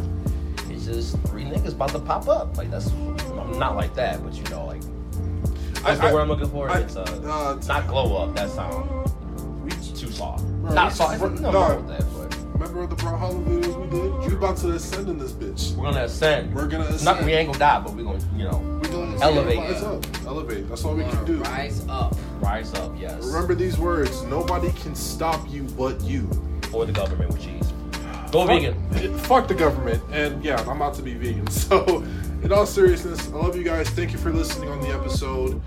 it's 0.70 0.84
just 0.84 1.18
three 1.26 1.44
niggas 1.44 1.72
about 1.72 1.88
to 1.90 1.98
pop 1.98 2.28
up. 2.28 2.56
Like 2.56 2.70
that's 2.70 2.92
not 3.58 3.74
like 3.74 3.94
that, 3.96 4.22
but 4.22 4.32
you 4.34 4.44
know, 4.44 4.64
like 4.66 4.80
that's 5.82 6.00
the 6.00 6.06
I- 6.06 6.12
word 6.12 6.20
I'm 6.20 6.28
looking 6.28 6.48
for. 6.50 6.70
I- 6.70 6.80
it's 6.80 6.94
uh, 6.96 7.02
uh, 7.02 7.60
not 7.66 7.88
glow 7.88 8.16
up. 8.16 8.36
That 8.36 8.48
sound 8.50 8.88
too 9.96 10.10
soft. 10.10 10.44
Bro, 10.62 10.72
Not 10.72 10.92
soft. 10.92 11.20
No, 11.20 11.28
no. 11.28 11.50
no, 11.50 11.76
with 11.78 11.88
that, 11.88 12.00
but 12.00 12.13
remember 12.54 12.86
the 12.86 12.96
Brawlhalla 12.96 13.44
videos 13.44 13.76
we 13.80 13.90
did? 13.90 14.30
We 14.30 14.36
about 14.36 14.56
to 14.58 14.72
ascend 14.72 15.08
in 15.08 15.18
this 15.18 15.32
bitch. 15.32 15.74
we're 15.76 15.84
gonna 15.84 16.04
ascend. 16.04 16.54
We're 16.54 16.66
gonna 16.68 16.84
ascend. 16.84 17.04
Not 17.04 17.24
we 17.24 17.32
ain't 17.32 17.48
gonna 17.48 17.58
die, 17.58 17.80
but 17.80 17.94
we're 17.94 18.04
gonna, 18.04 18.18
you 18.36 18.44
know, 18.44 18.58
we're 18.82 18.88
gonna 18.90 19.20
Elevate. 19.20 19.58
Rise 19.58 19.82
up. 19.82 20.06
Elevate. 20.26 20.68
That's 20.68 20.84
all 20.84 20.94
we 20.94 21.04
can 21.04 21.24
do. 21.24 21.42
Rise 21.42 21.84
up. 21.88 22.16
rise 22.40 22.72
up. 22.74 22.92
Yes. 22.98 23.24
Remember 23.26 23.54
these 23.54 23.78
words. 23.78 24.22
Nobody 24.22 24.70
can 24.72 24.94
stop 24.94 25.40
you 25.50 25.64
but 25.78 26.00
you. 26.02 26.28
or 26.72 26.84
the 26.86 26.92
government 26.92 27.30
with 27.32 27.42
cheese. 27.42 27.72
Go 28.32 28.46
Fuck- 28.46 28.60
vegan. 28.60 29.18
Fuck 29.20 29.48
the 29.48 29.54
government. 29.54 30.02
And 30.10 30.44
yeah, 30.44 30.60
I'm 30.62 30.76
about 30.80 30.94
to 30.94 31.02
be 31.02 31.14
vegan. 31.14 31.46
So, 31.50 32.04
in 32.42 32.52
all 32.52 32.66
seriousness, 32.66 33.26
I 33.28 33.36
love 33.36 33.56
you 33.56 33.62
guys. 33.64 33.88
Thank 33.90 34.12
you 34.12 34.18
for 34.18 34.30
listening 34.32 34.68
on 34.68 34.80
the 34.80 34.88
episode. 34.88 35.62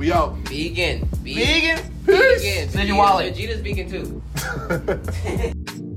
We 0.00 0.10
out. 0.12 0.34
Vegan. 0.48 1.06
Vegan. 1.22 1.78
Vegan. 2.04 2.70
Send 2.70 2.88
your 2.88 2.96
Vegan. 2.96 2.96
wallet. 2.96 3.34
Vegeta's 3.34 3.60
vegan 3.60 3.90
too. 3.90 4.22